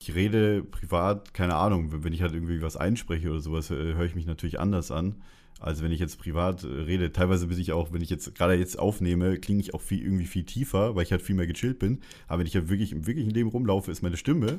ich 0.00 0.14
rede 0.14 0.62
privat, 0.62 1.34
keine 1.34 1.54
Ahnung, 1.56 2.02
wenn 2.04 2.12
ich 2.12 2.22
halt 2.22 2.32
irgendwie 2.32 2.62
was 2.62 2.76
einspreche 2.76 3.30
oder 3.30 3.40
sowas, 3.40 3.70
äh, 3.70 3.74
höre 3.94 4.04
ich 4.04 4.14
mich 4.14 4.26
natürlich 4.26 4.58
anders 4.60 4.90
an, 4.90 5.16
als 5.60 5.82
wenn 5.82 5.92
ich 5.92 6.00
jetzt 6.00 6.18
privat 6.18 6.64
äh, 6.64 6.66
rede. 6.66 7.12
Teilweise 7.12 7.46
bin 7.48 7.58
ich 7.58 7.72
auch, 7.72 7.92
wenn 7.92 8.02
ich 8.02 8.10
jetzt 8.10 8.34
gerade 8.34 8.54
jetzt 8.54 8.78
aufnehme, 8.78 9.38
klinge 9.38 9.60
ich 9.60 9.74
auch 9.74 9.80
viel, 9.80 10.02
irgendwie 10.02 10.26
viel 10.26 10.44
tiefer, 10.44 10.94
weil 10.94 11.02
ich 11.02 11.12
halt 11.12 11.22
viel 11.22 11.34
mehr 11.36 11.46
gechillt 11.46 11.78
bin. 11.78 12.00
Aber 12.26 12.40
wenn 12.40 12.46
ich 12.46 12.54
halt 12.54 12.68
wirklich 12.68 12.92
im 12.92 13.06
wirklichen 13.06 13.30
Leben 13.30 13.48
rumlaufe, 13.50 13.90
ist 13.90 14.02
meine 14.02 14.16
Stimme 14.16 14.58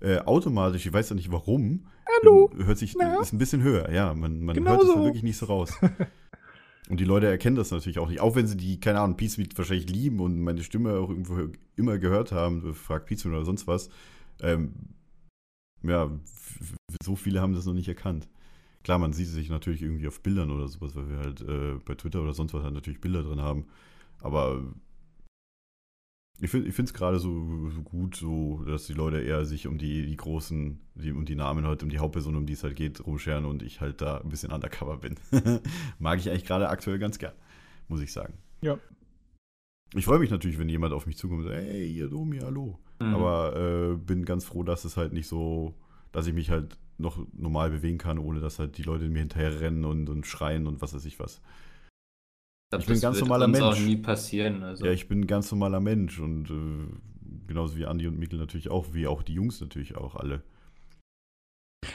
äh, 0.00 0.18
automatisch, 0.18 0.86
ich 0.86 0.92
weiß 0.92 1.10
ja 1.10 1.16
nicht 1.16 1.30
warum, 1.30 1.86
Hallo. 2.20 2.50
hört 2.56 2.78
sich, 2.78 2.94
Na? 2.98 3.20
ist 3.20 3.32
ein 3.32 3.38
bisschen 3.38 3.62
höher, 3.62 3.90
ja. 3.92 4.14
Man, 4.14 4.42
man 4.42 4.54
Genau 4.56 4.70
hört 4.72 4.82
es 4.82 4.88
so. 4.88 4.94
halt 4.96 5.04
wirklich 5.04 5.22
nicht 5.22 5.36
so 5.36 5.46
raus. 5.46 5.72
Und 6.88 6.98
die 6.98 7.04
Leute 7.04 7.26
erkennen 7.26 7.54
das 7.54 7.70
natürlich 7.70 8.00
auch 8.00 8.08
nicht. 8.08 8.20
Auch 8.20 8.34
wenn 8.34 8.48
sie 8.48 8.56
die, 8.56 8.80
keine 8.80 9.00
Ahnung, 9.00 9.16
Peace 9.16 9.38
Meet 9.38 9.56
wahrscheinlich 9.56 9.88
lieben 9.88 10.18
und 10.18 10.40
meine 10.40 10.60
Stimme 10.64 10.98
auch 10.98 11.08
irgendwo 11.08 11.38
immer 11.76 11.98
gehört 11.98 12.32
haben, 12.32 12.74
fragt 12.74 13.06
Peace 13.06 13.24
Meet 13.24 13.34
oder 13.34 13.44
sonst 13.44 13.68
was. 13.68 13.90
Ähm, 14.40 14.72
ja, 15.84 16.10
so 17.00 17.14
viele 17.14 17.40
haben 17.40 17.54
das 17.54 17.64
noch 17.64 17.74
nicht 17.74 17.86
erkannt. 17.86 18.28
Klar, 18.82 18.98
man 18.98 19.12
sieht 19.12 19.28
sich 19.28 19.50
natürlich 19.50 19.82
irgendwie 19.82 20.08
auf 20.08 20.20
Bildern 20.22 20.50
oder 20.50 20.68
sowas, 20.68 20.94
weil 20.94 21.08
wir 21.08 21.18
halt 21.18 21.40
äh, 21.42 21.74
bei 21.84 21.94
Twitter 21.94 22.22
oder 22.22 22.32
sonst 22.32 22.54
was 22.54 22.62
halt 22.62 22.74
natürlich 22.74 23.00
Bilder 23.00 23.22
drin 23.22 23.40
haben. 23.40 23.66
Aber 24.20 24.62
Ich 26.40 26.50
finde 26.50 26.70
es 26.70 26.94
gerade 26.94 27.18
so, 27.18 27.68
so 27.68 27.82
gut, 27.82 28.16
so, 28.16 28.64
dass 28.64 28.86
die 28.86 28.94
Leute 28.94 29.20
eher 29.20 29.44
sich 29.44 29.66
um 29.66 29.76
die, 29.76 30.06
die 30.06 30.16
großen, 30.16 30.80
die, 30.94 31.12
um 31.12 31.26
die 31.26 31.34
Namen 31.34 31.66
halt, 31.66 31.82
um 31.82 31.90
die 31.90 31.98
Hauptperson, 31.98 32.34
um 32.34 32.46
die 32.46 32.54
es 32.54 32.64
halt 32.64 32.76
geht, 32.76 33.04
rumscheren 33.06 33.44
und 33.44 33.62
ich 33.62 33.82
halt 33.82 34.00
da 34.00 34.18
ein 34.18 34.30
bisschen 34.30 34.50
undercover 34.50 34.96
bin. 34.96 35.16
Mag 35.98 36.18
ich 36.18 36.30
eigentlich 36.30 36.46
gerade 36.46 36.70
aktuell 36.70 36.98
ganz 36.98 37.18
gern, 37.18 37.34
muss 37.88 38.00
ich 38.00 38.12
sagen. 38.12 38.34
Ja. 38.62 38.78
Ich 39.94 40.06
freue 40.06 40.20
mich 40.20 40.30
natürlich, 40.30 40.58
wenn 40.58 40.68
jemand 40.70 40.94
auf 40.94 41.04
mich 41.06 41.18
zukommt 41.18 41.40
und 41.40 41.48
sagt, 41.48 41.60
hey, 41.60 41.86
ihr 41.86 42.08
Domi, 42.08 42.38
hallo. 42.38 42.78
Mhm. 43.00 43.14
Aber 43.14 43.56
äh, 43.56 43.96
bin 43.96 44.24
ganz 44.24 44.44
froh, 44.46 44.62
dass 44.62 44.84
es 44.84 44.96
halt 44.96 45.12
nicht 45.12 45.26
so, 45.26 45.74
dass 46.12 46.26
ich 46.26 46.32
mich 46.32 46.48
halt 46.48 46.78
noch 47.00 47.26
normal 47.32 47.70
bewegen 47.70 47.98
kann, 47.98 48.18
ohne 48.18 48.40
dass 48.40 48.58
halt 48.58 48.78
die 48.78 48.82
Leute 48.82 49.08
mir 49.08 49.20
hinterher 49.20 49.60
rennen 49.60 49.84
und, 49.84 50.08
und 50.08 50.26
schreien 50.26 50.66
und 50.66 50.80
was 50.82 50.94
weiß 50.94 51.04
ich 51.04 51.18
was. 51.18 51.40
glaub, 52.70 52.80
ich 52.82 52.86
bin 52.86 52.94
das 52.94 53.02
ganz 53.02 53.16
wird 53.16 53.28
normaler 53.28 53.46
uns 53.46 53.60
auch 53.60 53.72
Mensch. 53.74 53.86
nie 53.86 53.96
passieren. 53.96 54.62
Also. 54.62 54.84
Ja, 54.86 54.92
ich 54.92 55.08
bin 55.08 55.20
ein 55.20 55.26
ganz 55.26 55.50
normaler 55.50 55.80
Mensch 55.80 56.18
und 56.20 56.50
äh, 56.50 57.46
genauso 57.46 57.76
wie 57.76 57.86
Andi 57.86 58.06
und 58.06 58.18
Mikkel 58.18 58.38
natürlich 58.38 58.70
auch, 58.70 58.92
wie 58.92 59.06
auch 59.06 59.22
die 59.22 59.34
Jungs 59.34 59.60
natürlich 59.60 59.96
auch 59.96 60.14
alle. 60.16 60.42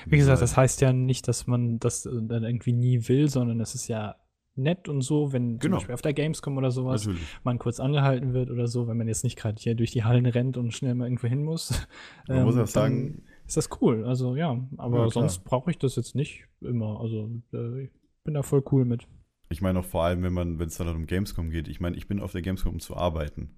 Wie 0.08 0.18
gesagt, 0.18 0.41
das 0.41 0.58
heißt 0.58 0.82
ja 0.82 0.93
nicht, 0.93 1.28
dass 1.28 1.47
man 1.47 1.80
das 1.80 2.06
äh, 2.06 2.12
dann 2.24 2.43
irgendwie 2.43 2.74
nie 2.74 3.08
will, 3.08 3.30
sondern 3.30 3.60
es 3.60 3.76
ist 3.76 3.88
ja 3.88 4.16
nett 4.58 4.88
und 4.88 5.01
so, 5.01 5.34
wenn 5.34 5.53
zum 5.53 5.60
Genau. 5.60 5.78
Beispiel 5.78 5.93
auf 5.95 6.01
der 6.01 6.14
Gamescom 6.14 6.58
oder 6.58 6.72
sowas 6.72 7.06
Natürlich. 7.06 7.28
man 7.43 7.60
kurz 7.60 7.80
angehalten 7.80 8.34
wird 8.34 8.49
oder 8.49 8.68
so, 8.68 8.88
wenn 8.88 8.97
man 8.97 9.08
jetzt 9.08 9.24
nicht 9.24 9.38
gerade 9.38 9.62
hier 9.62 9.76
durch 9.76 9.91
die 9.91 10.03
Hallen 10.03 10.26
rennt 10.26 10.58
und 10.58 10.74
schnell 10.74 10.95
mal 10.95 11.06
irgendwo 11.06 11.28
hin 11.28 11.43
muss. 11.43 11.86
Man 12.28 12.43
muss 12.43 12.53
auch 12.56 12.60
dann 12.60 12.68
sagen, 12.68 13.24
ist 13.48 13.58
das 13.58 13.70
cool. 13.82 14.06
Also 14.06 14.36
ja, 14.36 14.60
aber 14.78 15.06
Ja, 15.06 15.10
sonst 15.10 15.43
brauche 15.43 15.72
ich 15.72 15.78
das 15.78 15.96
jetzt 15.96 16.16
nicht 16.16 16.46
immer. 16.62 17.00
Also 17.00 17.30
äh, 17.54 17.84
ich 17.84 17.91
bin 18.24 18.34
da 18.34 18.43
voll 18.43 18.64
cool 18.72 18.86
mit. 18.86 19.08
ich 19.50 19.62
meine 19.62 19.80
auch 19.80 19.86
vor 19.86 20.04
allem, 20.04 20.24
wenn 20.24 20.34
man, 20.34 20.60
wenn 20.60 20.68
es 20.68 20.78
dann 20.78 20.88
halt 20.88 20.98
um 20.98 21.06
Gamescom 21.06 21.50
geht, 21.52 21.68
ich 21.68 21.80
meine, 21.80 21.96
ich 21.96 22.08
bin 22.08 22.20
auf 22.20 22.32
der 22.32 22.41
Gamescom, 22.41 22.74
um 22.74 22.80
zu 22.80 22.96
arbeiten. 22.98 23.52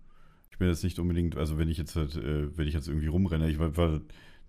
Ich 0.51 0.57
bin 0.57 0.67
jetzt 0.67 0.83
nicht 0.83 0.99
unbedingt, 0.99 1.37
also 1.37 1.57
wenn 1.57 1.69
ich 1.69 1.77
jetzt 1.77 1.95
halt, 1.95 2.15
äh, 2.15 2.55
wenn 2.57 2.67
ich 2.67 2.73
jetzt 2.73 2.87
irgendwie 2.87 3.07
rumrenne, 3.07 3.49
ich 3.49 3.59
war, 3.59 3.75
war 3.77 4.01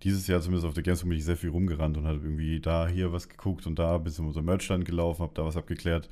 dieses 0.03 0.27
Jahr 0.27 0.41
zumindest 0.41 0.67
auf 0.67 0.75
der 0.75 0.83
Gamescom 0.83 1.09
bin 1.11 1.19
ich 1.19 1.25
sehr 1.25 1.37
viel 1.37 1.51
rumgerannt 1.51 1.97
und 1.97 2.07
habe 2.07 2.19
irgendwie 2.19 2.61
da 2.61 2.89
hier 2.89 3.13
was 3.13 3.29
geguckt 3.29 3.67
und 3.67 3.79
da 3.79 3.99
bis 3.99 4.19
in 4.19 4.27
unser 4.27 4.43
Merchstand 4.43 4.85
gelaufen, 4.85 5.23
habe 5.23 5.35
da 5.35 5.45
was 5.45 5.57
abgeklärt. 5.57 6.09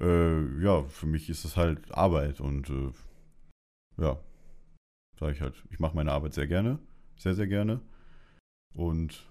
Äh, 0.00 0.62
ja, 0.62 0.84
für 0.84 1.06
mich 1.06 1.28
ist 1.30 1.44
es 1.44 1.56
halt 1.56 1.92
Arbeit 1.92 2.40
und 2.40 2.70
äh, 2.70 2.92
ja, 3.98 4.18
sage 5.18 5.32
ich 5.32 5.40
halt, 5.40 5.54
ich 5.70 5.78
mache 5.78 5.96
meine 5.96 6.12
Arbeit 6.12 6.34
sehr 6.34 6.46
gerne, 6.46 6.78
sehr, 7.16 7.34
sehr 7.34 7.46
gerne 7.46 7.80
und 8.76 9.24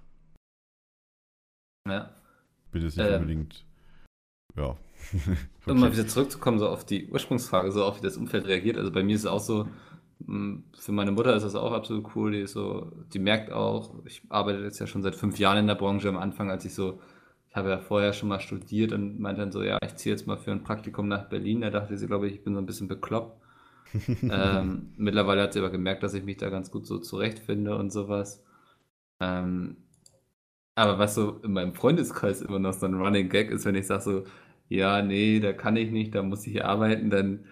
ja. 1.88 2.10
bin 2.72 2.82
jetzt 2.82 2.98
nicht 2.98 3.08
Ähm. 3.08 3.22
unbedingt, 3.22 3.64
ja. 4.56 4.76
Um 5.68 5.80
mal 5.80 5.92
wieder 5.92 6.08
zurückzukommen, 6.08 6.58
so 6.58 6.68
auf 6.68 6.86
die 6.86 7.08
Ursprungsfrage, 7.08 7.72
so 7.72 7.84
auf 7.84 8.00
wie 8.00 8.04
das 8.04 8.18
Umfeld 8.18 8.48
reagiert. 8.48 8.78
Also 8.78 8.92
bei 8.92 9.04
mir 9.04 9.16
ist 9.16 9.22
es 9.22 9.28
auch 9.28 9.40
so, 9.40 9.68
mh, 10.20 10.64
für 10.80 10.92
meine 10.92 11.12
Mutter 11.12 11.36
ist 11.36 11.44
das 11.44 11.56
auch 11.56 11.72
absolut 11.72 12.16
cool. 12.16 12.32
Die 12.32 12.40
ist 12.40 12.54
so, 12.54 12.92
die 13.14 13.20
merkt 13.20 13.52
auch, 13.52 13.94
ich 14.06 14.24
arbeite 14.30 14.64
jetzt 14.64 14.80
ja 14.80 14.88
schon 14.88 15.04
seit 15.04 15.16
fünf 15.16 15.38
Jahren 15.38 15.60
in 15.60 15.68
der 15.68 15.76
Branche. 15.76 16.10
Am 16.10 16.18
Anfang, 16.18 16.50
als 16.50 16.66
ich 16.66 16.74
so, 16.74 17.00
ich 17.50 17.56
habe 17.56 17.70
ja 17.70 17.78
vorher 17.80 18.14
schon 18.14 18.30
mal 18.30 18.40
studiert 18.40 18.94
und 18.94 19.20
meinte 19.20 19.42
dann 19.42 19.52
so, 19.52 19.64
ja, 19.64 19.78
ich 19.84 19.96
ziehe 19.96 20.14
jetzt 20.14 20.26
mal 20.26 20.38
für 20.38 20.52
ein 20.52 20.64
Praktikum 20.64 21.08
nach 21.08 21.30
Berlin. 21.30 21.62
Da 21.62 21.70
dachte 21.70 21.98
sie, 21.98 22.08
glaube 22.08 22.28
ich, 22.28 22.36
ich 22.36 22.44
bin 22.44 22.54
so 22.56 22.60
ein 22.62 22.66
bisschen 22.66 22.88
bekloppt. 22.88 23.40
ähm, 24.24 24.94
mittlerweile 24.98 25.44
hat 25.44 25.54
sie 25.54 25.60
aber 25.60 25.70
gemerkt, 25.70 26.04
dass 26.04 26.16
ich 26.16 26.24
mich 26.24 26.38
da 26.38 26.50
ganz 26.50 26.72
gut 26.72 26.88
so 26.88 26.98
zurechtfinde 26.98 27.78
und 27.78 27.92
sowas. 27.92 28.44
Ähm, 29.20 29.78
aber 30.76 31.00
was 31.00 31.16
so 31.16 31.40
in 31.44 31.54
meinem 31.54 31.74
Freundeskreis 31.74 32.42
immer 32.42 32.60
noch 32.60 32.74
so 32.74 32.86
ein 32.86 32.96
Running 32.96 33.30
Gag 33.30 33.50
ist, 33.52 33.66
wenn 33.66 33.76
ich 33.76 33.88
sage 33.88 34.04
so, 34.04 34.24
ja, 34.70 35.02
nee, 35.02 35.40
da 35.40 35.54
kann 35.54 35.78
ich 35.78 35.92
nicht, 35.92 36.16
da 36.16 36.24
muss 36.24 36.46
ich 36.48 36.64
arbeiten, 36.66 37.10
dann 37.10 37.46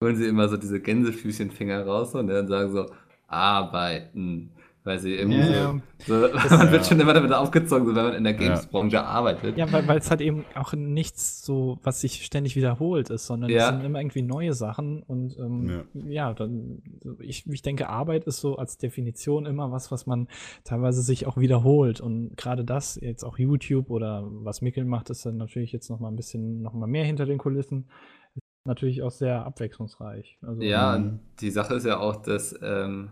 holen 0.00 0.16
sie 0.16 0.26
immer 0.26 0.48
so 0.48 0.56
diese 0.56 0.80
Gänsefüßchenfinger 0.80 1.86
raus 1.86 2.14
und 2.14 2.28
dann 2.28 2.48
sagen 2.48 2.72
so, 2.72 2.86
arbeiten. 3.28 4.50
Weil 4.86 4.98
sie 4.98 5.14
irgendwie 5.14 5.38
Ja. 5.38 5.80
so, 6.06 6.28
so 6.28 6.28
man 6.56 6.70
wird 6.70 6.84
schon 6.84 7.00
immer 7.00 7.14
damit 7.14 7.32
aufgezogen, 7.32 7.86
so 7.86 7.94
wenn 7.94 8.04
man 8.04 8.14
in 8.14 8.24
der 8.24 8.34
Games-Branche 8.34 9.02
arbeitet. 9.02 9.56
Ja, 9.56 9.72
weil 9.72 9.96
es 9.96 10.10
halt 10.10 10.20
eben 10.20 10.44
auch 10.54 10.74
nichts 10.74 11.42
so, 11.42 11.78
was 11.82 12.02
sich 12.02 12.22
ständig 12.26 12.54
wiederholt 12.54 13.08
ist, 13.08 13.26
sondern 13.26 13.48
Ja. 13.48 13.60
es 13.60 13.68
sind 13.76 13.82
immer 13.84 13.98
irgendwie 14.00 14.20
neue 14.20 14.52
Sachen 14.52 15.02
und 15.02 15.38
ähm, 15.38 15.84
ja. 16.06 16.34
dann 16.34 16.82
ich, 17.20 17.46
ich 17.50 17.62
denke, 17.62 17.88
Arbeit 17.88 18.24
ist 18.24 18.40
so 18.42 18.56
als 18.56 18.76
Definition 18.76 19.46
immer 19.46 19.72
was, 19.72 19.90
was 19.90 20.06
man 20.06 20.28
teilweise 20.64 21.00
sich 21.00 21.26
auch 21.26 21.38
wiederholt 21.38 22.02
und 22.02 22.36
gerade 22.36 22.62
das 22.62 22.96
jetzt 23.00 23.24
auch 23.24 23.38
YouTube 23.38 23.88
oder 23.88 24.22
was 24.26 24.60
Mikkel 24.60 24.84
macht, 24.84 25.08
ist 25.08 25.24
dann 25.24 25.38
natürlich 25.38 25.72
jetzt 25.72 25.88
noch 25.88 25.98
mal 25.98 26.08
ein 26.08 26.16
bisschen 26.16 26.60
noch 26.60 26.74
mal 26.74 26.86
mehr 26.86 27.04
hinter 27.04 27.24
den 27.24 27.38
Kulissen. 27.38 27.88
Ist 28.34 28.42
natürlich 28.66 29.02
auch 29.02 29.10
sehr 29.12 29.46
abwechslungsreich. 29.46 30.36
Also, 30.42 30.60
Ja, 30.62 30.98
Mhm. 30.98 31.04
und 31.04 31.20
die 31.40 31.50
Sache 31.50 31.72
ist 31.74 31.86
ja 31.86 31.98
auch, 32.00 32.16
dass 32.16 32.54
ähm, 32.62 33.08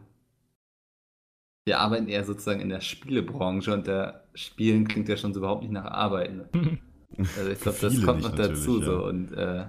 wir 1.64 1.80
arbeiten 1.80 2.08
eher 2.08 2.24
sozusagen 2.24 2.60
in 2.60 2.68
der 2.68 2.80
Spielebranche 2.80 3.72
und 3.72 3.86
der 3.86 4.24
Spielen 4.34 4.88
klingt 4.88 5.08
ja 5.08 5.16
schon 5.16 5.32
so 5.32 5.40
überhaupt 5.40 5.62
nicht 5.62 5.72
nach 5.72 5.86
Arbeiten. 5.86 6.44
Also 7.36 7.50
ich 7.50 7.60
glaube, 7.60 7.78
das 7.78 8.02
kommt 8.02 8.22
noch 8.22 8.34
dazu 8.34 8.78
natürlich, 8.78 8.84
so 8.86 8.92
ja. 8.92 9.00
und 9.00 9.32
äh, 9.32 9.66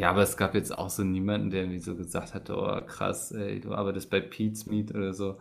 ja, 0.00 0.10
aber 0.10 0.22
es 0.22 0.36
gab 0.36 0.54
jetzt 0.54 0.70
auch 0.78 0.88
so 0.88 1.02
niemanden, 1.02 1.50
der 1.50 1.62
irgendwie 1.62 1.80
so 1.80 1.96
gesagt 1.96 2.32
hat, 2.32 2.48
oh 2.48 2.80
krass, 2.86 3.32
ey, 3.32 3.60
du 3.60 3.74
arbeitest 3.74 4.08
bei 4.08 4.20
Pete's 4.20 4.66
Meat 4.66 4.94
oder 4.94 5.12
so. 5.12 5.40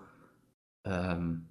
Ähm, 0.83 1.47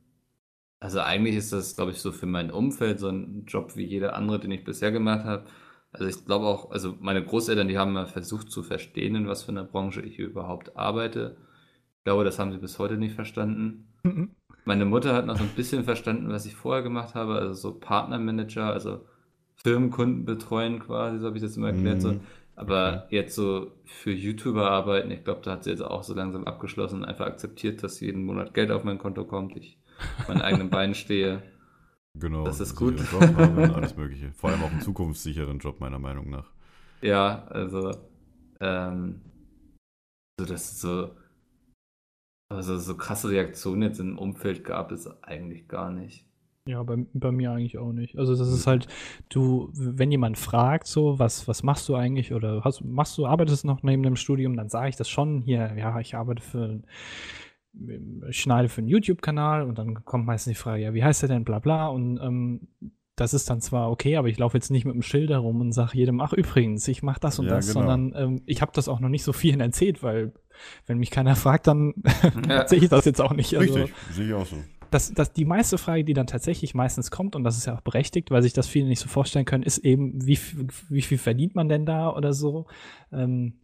also 0.81 1.01
eigentlich 1.01 1.37
ist 1.37 1.53
das, 1.53 1.75
glaube 1.75 1.93
ich, 1.93 2.01
so 2.01 2.13
für 2.13 2.27
mein 2.27 2.51
Umfeld 2.51 3.01
so 3.01 3.09
ein 3.09 3.45
Job 3.47 3.77
wie 3.77 3.85
jeder 3.85 4.15
andere, 4.15 4.41
den 4.41 4.51
ich 4.51 4.65
bisher 4.65 4.93
gemacht 4.93 5.25
habe. 5.25 5.47
Also 5.93 6.07
ich 6.07 6.25
glaube 6.27 6.47
auch, 6.47 6.71
also 6.71 6.97
meine 7.01 7.25
Großeltern, 7.25 7.69
die 7.69 7.79
haben 7.79 7.93
mal 7.95 8.07
versucht 8.07 8.51
zu 8.51 8.63
verstehen, 8.63 9.15
in 9.15 9.27
was 9.27 9.45
für 9.45 9.53
einer 9.53 9.65
Branche 9.65 10.03
ich 10.03 10.19
überhaupt 10.19 10.77
arbeite. 10.77 11.37
Ich 11.99 12.05
glaube, 12.05 12.25
das 12.25 12.39
haben 12.39 12.53
sie 12.53 12.59
bis 12.59 12.79
heute 12.79 12.97
nicht 12.99 13.15
verstanden. 13.15 13.88
Meine 14.65 14.85
Mutter 14.85 15.15
hat 15.15 15.27
noch 15.27 15.39
so 15.39 15.45
ein 15.45 15.51
bisschen 15.51 15.85
verstanden, 15.85 16.29
was 16.29 16.45
ich 16.45 16.55
vorher 16.55 16.83
gemacht 16.83 17.15
habe, 17.15 17.35
also 17.35 17.55
so 17.55 17.79
Partnermanager, 17.79 18.71
also 18.73 19.07
Firmenkunden 19.57 20.25
betreuen 20.25 20.79
quasi, 20.79 21.19
so 21.19 21.27
habe 21.27 21.37
ich 21.37 21.43
das 21.43 21.57
immer 21.57 21.69
erklärt. 21.69 22.03
So. 22.03 22.13
Mhm. 22.13 22.21
Aber 22.55 23.07
jetzt 23.11 23.35
so 23.35 23.73
für 23.85 24.11
YouTuber 24.11 24.71
arbeiten, 24.71 25.11
ich 25.11 25.25
glaube, 25.25 25.41
da 25.45 25.53
hat 25.53 25.65
sie 25.65 25.71
jetzt 25.71 25.81
auch 25.81 26.03
so 26.03 26.13
langsam 26.13 26.45
abgeschlossen 26.45 27.01
und 27.01 27.05
einfach 27.05 27.27
akzeptiert, 27.27 27.83
dass 27.83 28.01
jeden 28.01 28.25
Monat 28.25 28.53
Geld 28.53 28.71
auf 28.71 28.85
mein 28.85 28.99
Konto 28.99 29.25
kommt, 29.25 29.57
ich 29.57 29.79
auf 30.19 30.29
meinen 30.29 30.43
eigenen 30.43 30.69
Beinen 30.69 30.95
stehe. 30.95 31.43
Genau. 32.15 32.45
Das 32.45 32.61
ist 32.61 32.75
gut. 32.75 32.99
Job 32.99 33.23
haben 33.37 33.59
alles 33.75 33.97
Mögliche. 33.97 34.33
Vor 34.33 34.51
allem 34.51 34.63
auch 34.63 34.71
einen 34.71 34.81
zukunftssicheren 34.81 35.59
Job, 35.61 35.81
meiner 35.81 35.99
Meinung 35.99 36.31
nach. 36.31 36.51
Ja, 37.01 37.45
also, 37.49 37.93
ähm, 38.61 39.21
so 40.39 40.45
das 40.45 40.73
ist 40.73 40.81
so, 40.81 41.11
also 42.49 42.79
so 42.79 42.97
krasse 42.97 43.31
Reaktionen 43.31 43.83
jetzt 43.83 44.01
im 44.01 44.19
Umfeld 44.19 44.65
gab 44.65 44.93
es 44.93 45.07
eigentlich 45.23 45.69
gar 45.69 45.91
nicht. 45.93 46.25
Ja, 46.67 46.83
bei, 46.83 46.97
bei 47.15 47.33
mir 47.33 47.53
eigentlich 47.53 47.79
auch 47.79 47.93
nicht. 47.93 48.19
Also 48.19 48.37
das 48.37 48.53
ist 48.53 48.67
halt, 48.67 48.89
du, 49.31 49.71
wenn 49.73 50.11
jemand 50.11 50.37
fragt 50.37 50.87
so, 50.87 51.19
was, 51.19 51.49
was 51.49 51.63
machst 51.63 51.89
du 51.89 51.95
eigentlich 51.95 52.35
oder 52.35 52.63
hast, 52.63 52.85
machst 52.85 53.17
du, 53.17 53.27
arbeitest 53.27 53.65
noch 53.65 53.83
neben 53.83 54.03
dem 54.03 54.17
Studium, 54.17 54.55
dann 54.55 54.69
sage 54.69 54.91
ich 54.91 54.97
das 54.97 55.09
schon 55.09 55.41
hier, 55.41 55.75
ja, 55.79 55.99
ich 55.99 56.15
arbeite 56.15 56.43
für, 56.43 56.83
ich 58.29 58.41
schneide 58.41 58.69
für 58.69 58.83
einen 58.83 58.89
YouTube-Kanal 58.89 59.63
und 59.63 59.79
dann 59.79 60.05
kommt 60.05 60.27
meistens 60.27 60.53
die 60.53 60.61
Frage, 60.61 60.83
ja, 60.83 60.93
wie 60.93 61.05
heißt 61.05 61.23
der 61.23 61.31
denn, 61.31 61.45
bla 61.45 61.59
bla 61.59 61.89
und 61.89 62.19
ähm, 62.21 62.69
das 63.21 63.35
ist 63.35 63.51
dann 63.51 63.61
zwar 63.61 63.91
okay, 63.91 64.17
aber 64.17 64.29
ich 64.29 64.39
laufe 64.39 64.57
jetzt 64.57 64.71
nicht 64.71 64.85
mit 64.85 64.95
dem 64.95 65.03
Schild 65.03 65.31
herum 65.31 65.61
und 65.61 65.73
sage 65.73 65.97
jedem, 65.99 66.21
ach 66.21 66.33
übrigens, 66.33 66.87
ich 66.89 67.03
mache 67.03 67.21
das 67.21 67.39
und 67.39 67.47
Ja, 67.47 67.57
das, 67.57 67.69
genau. 67.69 67.87
sondern 67.87 68.15
ähm, 68.17 68.43
ich 68.47 68.63
habe 68.63 68.73
das 68.75 68.89
auch 68.89 69.01
noch 69.01 69.09
nicht 69.09 69.25
so 69.25 69.33
vielen 69.33 69.61
erzählt, 69.69 70.03
weil 70.03 70.33
wenn 70.87 70.99
mich 70.99 71.11
keiner 71.11 71.37
fragt, 71.37 71.67
dann 71.67 71.95
Ja. 72.49 72.57
erzähle 72.57 72.85
ich 72.85 72.91
das 72.91 73.05
jetzt 73.05 73.21
auch 73.21 73.33
nicht. 73.33 73.57
Also, 73.57 73.75
Richtig, 73.75 73.95
sehe 74.13 74.27
ich 74.29 74.35
auch 74.35 74.47
so. 74.47 74.57
das, 74.91 75.13
das, 75.13 75.33
die 75.33 75.45
meiste 75.45 75.79
Frage, 75.79 76.05
die 76.05 76.15
dann 76.15 76.27
tatsächlich 76.27 76.75
meistens 76.75 77.11
kommt, 77.11 77.37
und 77.37 77.45
das 77.45 77.57
ist 77.59 77.67
ja 77.67 77.77
auch 77.77 77.81
berechtigt, 77.83 78.31
weil 78.31 78.43
sich 78.43 78.53
das 78.53 78.67
viele 78.69 78.87
nicht 78.89 79.01
so 79.01 79.09
vorstellen 79.09 79.45
können, 79.45 79.63
ist 79.65 79.79
eben, 79.79 80.25
wie, 80.27 80.39
wie 80.89 81.03
viel 81.03 81.19
verdient 81.19 81.55
man 81.55 81.69
denn 81.69 81.87
da 81.87 82.11
oder 82.15 82.33
so? 82.33 82.67
Ähm, 83.13 83.55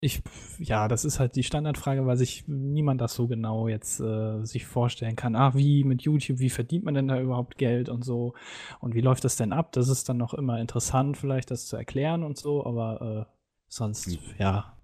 ich, 0.00 0.22
ja, 0.58 0.86
das 0.86 1.04
ist 1.04 1.18
halt 1.18 1.34
die 1.34 1.42
Standardfrage, 1.42 2.04
weil 2.04 2.16
sich 2.16 2.44
niemand 2.46 3.00
das 3.00 3.14
so 3.14 3.26
genau 3.26 3.68
jetzt 3.68 4.00
äh, 4.00 4.44
sich 4.44 4.66
vorstellen 4.66 5.16
kann. 5.16 5.34
Ah, 5.34 5.54
wie 5.54 5.82
mit 5.84 6.02
YouTube, 6.02 6.40
wie 6.40 6.50
verdient 6.50 6.84
man 6.84 6.94
denn 6.94 7.08
da 7.08 7.20
überhaupt 7.20 7.56
Geld 7.56 7.88
und 7.88 8.04
so? 8.04 8.34
Und 8.80 8.94
wie 8.94 9.00
läuft 9.00 9.24
das 9.24 9.36
denn 9.36 9.52
ab? 9.52 9.72
Das 9.72 9.88
ist 9.88 10.08
dann 10.08 10.18
noch 10.18 10.34
immer 10.34 10.60
interessant, 10.60 11.16
vielleicht 11.16 11.50
das 11.50 11.66
zu 11.66 11.76
erklären 11.76 12.22
und 12.22 12.36
so, 12.36 12.66
aber 12.66 13.28
äh, 13.30 13.34
sonst, 13.68 14.06
Hm. 14.06 14.18
ja. 14.38 14.76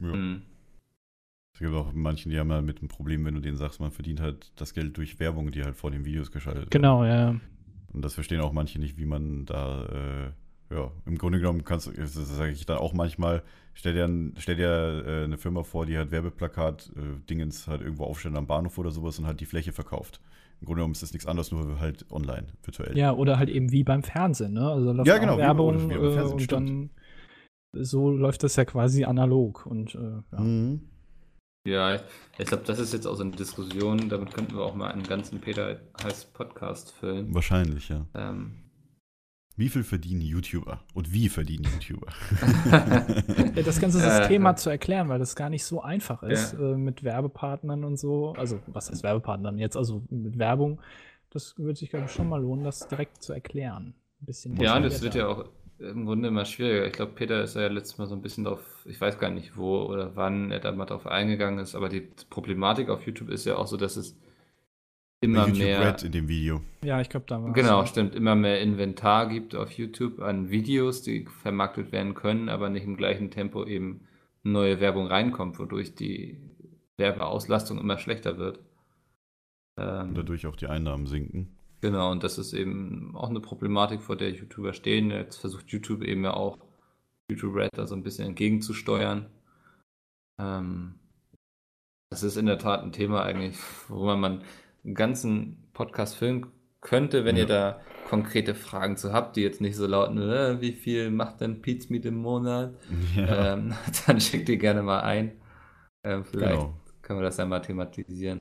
Ja. 0.00 0.12
Hm. 0.12 0.42
Es 1.54 1.60
gibt 1.60 1.74
auch 1.74 1.92
manchen, 1.92 2.30
die 2.30 2.38
haben 2.38 2.52
halt 2.52 2.64
mit 2.64 2.78
einem 2.78 2.88
Problem, 2.88 3.24
wenn 3.24 3.34
du 3.34 3.40
denen 3.40 3.56
sagst, 3.56 3.80
man 3.80 3.90
verdient 3.90 4.20
halt 4.20 4.52
das 4.60 4.74
Geld 4.74 4.96
durch 4.96 5.18
Werbung, 5.18 5.50
die 5.50 5.64
halt 5.64 5.76
vor 5.76 5.90
den 5.90 6.04
Videos 6.04 6.30
geschaltet 6.30 6.62
wird. 6.62 6.70
Genau, 6.70 7.04
ja. 7.04 7.40
Und 7.92 8.02
das 8.02 8.14
verstehen 8.14 8.40
auch 8.40 8.52
manche 8.52 8.78
nicht, 8.78 8.96
wie 8.96 9.06
man 9.06 9.44
da, 9.44 9.86
äh, 9.86 10.32
ja, 10.70 10.90
im 11.06 11.16
Grunde 11.18 11.38
genommen 11.38 11.64
kannst 11.64 11.86
du, 11.86 11.92
das 11.92 12.12
sage 12.12 12.52
ich 12.52 12.66
dann 12.66 12.78
auch 12.78 12.92
manchmal, 12.92 13.42
stell 13.74 13.94
dir, 13.94 14.04
ein, 14.04 14.34
stell 14.38 14.56
dir 14.56 15.04
äh, 15.06 15.24
eine 15.24 15.38
Firma 15.38 15.62
vor, 15.62 15.86
die 15.86 15.96
halt 15.96 16.10
Werbeplakat, 16.10 16.92
äh, 16.96 17.20
Dingens 17.28 17.66
halt 17.66 17.80
irgendwo 17.80 18.04
aufstellen 18.04 18.36
am 18.36 18.46
Bahnhof 18.46 18.76
oder 18.78 18.90
sowas 18.90 19.18
und 19.18 19.26
halt 19.26 19.40
die 19.40 19.46
Fläche 19.46 19.72
verkauft. 19.72 20.20
Im 20.60 20.66
Grunde 20.66 20.80
genommen 20.80 20.92
ist 20.92 21.02
das 21.02 21.12
nichts 21.12 21.26
anderes, 21.26 21.52
nur 21.52 21.78
halt 21.80 22.04
online, 22.10 22.48
virtuell. 22.62 22.98
Ja, 22.98 23.12
oder 23.12 23.38
halt 23.38 23.48
eben 23.48 23.70
wie 23.70 23.84
beim 23.84 24.02
Fernsehen, 24.02 24.52
ne? 24.52 24.68
Also 24.68 24.86
da 24.86 24.92
läuft 24.92 25.08
Ja, 25.08 25.18
genau, 25.18 25.38
Werbung 25.38 25.88
wie 25.88 25.94
beim 25.94 26.04
äh, 26.04 26.12
Fernsehen, 26.12 26.32
und 26.32 26.42
stimmt. 26.42 26.68
dann 26.68 26.90
so 27.84 28.10
läuft 28.10 28.42
das 28.42 28.56
ja 28.56 28.64
quasi 28.64 29.04
analog 29.04 29.66
und 29.66 29.94
äh, 29.94 30.22
ja. 30.32 30.40
Mhm. 30.40 30.88
Ja, 31.66 31.96
ich, 32.38 32.46
glaube, 32.46 32.64
das 32.64 32.78
ist 32.78 32.94
jetzt 32.94 33.06
auch 33.06 33.16
so 33.16 33.22
eine 33.22 33.32
Diskussion, 33.32 34.08
damit 34.08 34.32
könnten 34.32 34.56
wir 34.56 34.62
auch 34.62 34.74
mal 34.74 34.90
einen 34.90 35.02
ganzen 35.02 35.38
Peter 35.38 35.78
heißt 36.02 36.32
Podcast 36.32 36.92
füllen. 36.92 37.34
Wahrscheinlich, 37.34 37.90
ja. 37.90 38.06
Ähm, 38.14 38.54
Wie 39.58 39.68
viel 39.68 39.82
verdienen 39.82 40.20
YouTuber? 40.20 40.80
Und 40.94 41.12
wie 41.12 41.28
verdienen 41.28 41.64
YouTuber? 41.64 42.06
Ja, 43.56 43.62
das 43.64 43.80
ganze 43.80 43.98
System 43.98 44.36
Äh, 44.36 44.38
mal 44.38 44.56
zu 44.56 44.70
erklären, 44.70 45.08
weil 45.08 45.18
das 45.18 45.34
gar 45.34 45.50
nicht 45.50 45.64
so 45.64 45.82
einfach 45.82 46.22
ist 46.22 46.52
Ja. 46.52 46.60
äh, 46.74 46.76
mit 46.76 47.02
Werbepartnern 47.02 47.82
und 47.82 47.98
so. 47.98 48.34
Also, 48.38 48.60
was 48.68 48.88
heißt 48.88 49.02
Werbepartnern 49.02 49.58
jetzt? 49.58 49.76
Also 49.76 50.02
mit 50.10 50.38
Werbung. 50.38 50.80
Das 51.30 51.58
würde 51.58 51.76
sich, 51.78 51.90
glaube 51.90 52.06
ich, 52.06 52.12
schon 52.12 52.28
mal 52.28 52.40
lohnen, 52.40 52.64
das 52.64 52.86
direkt 52.86 53.20
zu 53.22 53.32
erklären. 53.32 53.94
Ein 54.22 54.26
bisschen 54.26 54.56
ja, 54.60 54.76
und 54.76 54.84
es 54.84 55.02
wird 55.02 55.16
ja 55.16 55.26
auch 55.26 55.44
im 55.80 56.06
Grunde 56.06 56.28
immer 56.28 56.44
schwieriger. 56.44 56.86
Ich 56.86 56.92
glaube, 56.92 57.12
Peter 57.16 57.42
ist 57.42 57.56
ja 57.56 57.66
letztes 57.66 57.98
Mal 57.98 58.06
so 58.06 58.14
ein 58.14 58.22
bisschen 58.22 58.44
drauf, 58.44 58.60
ich 58.84 59.00
weiß 59.00 59.18
gar 59.18 59.30
nicht 59.30 59.56
wo 59.56 59.82
oder 59.82 60.14
wann 60.16 60.50
er 60.52 60.60
da 60.60 60.70
mal 60.72 60.86
drauf 60.86 61.06
eingegangen 61.06 61.58
ist, 61.58 61.74
aber 61.74 61.88
die 61.88 62.08
Problematik 62.30 62.88
auf 62.90 63.04
YouTube 63.06 63.28
ist 63.30 63.44
ja 63.44 63.56
auch 63.56 63.66
so, 63.66 63.76
dass 63.76 63.96
es 63.96 64.16
immer 65.20 65.46
YouTube 65.46 65.58
mehr. 65.58 65.80
Red 65.80 66.02
in 66.02 66.12
dem 66.12 66.28
Video. 66.28 66.60
Ja, 66.84 67.00
ich 67.00 67.08
glaube, 67.08 67.26
da 67.28 67.42
war 67.42 67.52
Genau, 67.52 67.84
stimmt. 67.84 68.14
Immer 68.14 68.34
mehr 68.34 68.60
Inventar 68.60 69.28
gibt 69.28 69.54
auf 69.54 69.72
YouTube 69.72 70.20
an 70.20 70.50
Videos, 70.50 71.02
die 71.02 71.26
vermarktet 71.26 71.92
werden 71.92 72.14
können, 72.14 72.48
aber 72.48 72.68
nicht 72.70 72.84
im 72.84 72.96
gleichen 72.96 73.30
Tempo 73.30 73.64
eben 73.64 74.06
neue 74.42 74.80
Werbung 74.80 75.06
reinkommt, 75.06 75.58
wodurch 75.58 75.94
die 75.94 76.38
Werbeauslastung 76.96 77.78
immer 77.78 77.98
schlechter 77.98 78.38
wird. 78.38 78.60
Ähm, 79.78 80.08
Und 80.08 80.18
dadurch 80.18 80.46
auch 80.46 80.56
die 80.56 80.66
Einnahmen 80.66 81.06
sinken. 81.06 81.54
Genau, 81.80 82.10
und 82.10 82.24
das 82.24 82.38
ist 82.38 82.54
eben 82.54 83.14
auch 83.14 83.30
eine 83.30 83.40
Problematik, 83.40 84.02
vor 84.02 84.16
der 84.16 84.32
YouTuber 84.32 84.72
stehen. 84.72 85.10
Jetzt 85.10 85.36
versucht 85.36 85.70
YouTube 85.70 86.02
eben 86.02 86.24
ja 86.24 86.34
auch 86.34 86.58
YouTube 87.30 87.54
Red 87.54 87.70
da 87.74 87.86
so 87.86 87.94
ein 87.94 88.02
bisschen 88.02 88.26
entgegenzusteuern. 88.26 89.26
Ähm, 90.40 90.94
das 92.10 92.22
ist 92.22 92.36
in 92.36 92.46
der 92.46 92.58
Tat 92.58 92.82
ein 92.82 92.92
Thema 92.92 93.22
eigentlich, 93.22 93.56
wo 93.88 94.14
man 94.16 94.42
ganzen 94.94 95.68
Podcast 95.72 96.16
filmen 96.16 96.46
könnte, 96.80 97.24
wenn 97.24 97.36
Ja. 97.36 97.42
ihr 97.42 97.48
da 97.48 97.80
konkrete 98.08 98.54
Fragen 98.54 98.96
zu 98.96 99.12
habt, 99.12 99.36
die 99.36 99.42
jetzt 99.42 99.60
nicht 99.60 99.76
so 99.76 99.86
lauten, 99.86 100.18
äh, 100.18 100.60
wie 100.60 100.72
viel 100.72 101.10
macht 101.10 101.40
denn 101.40 101.60
Pete's 101.60 101.90
Meet 101.90 102.06
im 102.06 102.16
Monat? 102.16 102.74
Ja, 103.16 103.52
Ähm, 103.54 103.74
dann 104.06 104.20
schickt 104.20 104.48
ihr 104.48 104.56
gerne 104.56 104.82
mal 104.82 105.00
ein. 105.00 105.32
Ähm, 106.04 106.24
vielleicht 106.24 106.54
genau. 106.60 106.74
können 107.02 107.18
wir 107.18 107.24
das 107.24 107.36
ja 107.36 107.44
mal 107.44 107.60
thematisieren. 107.60 108.40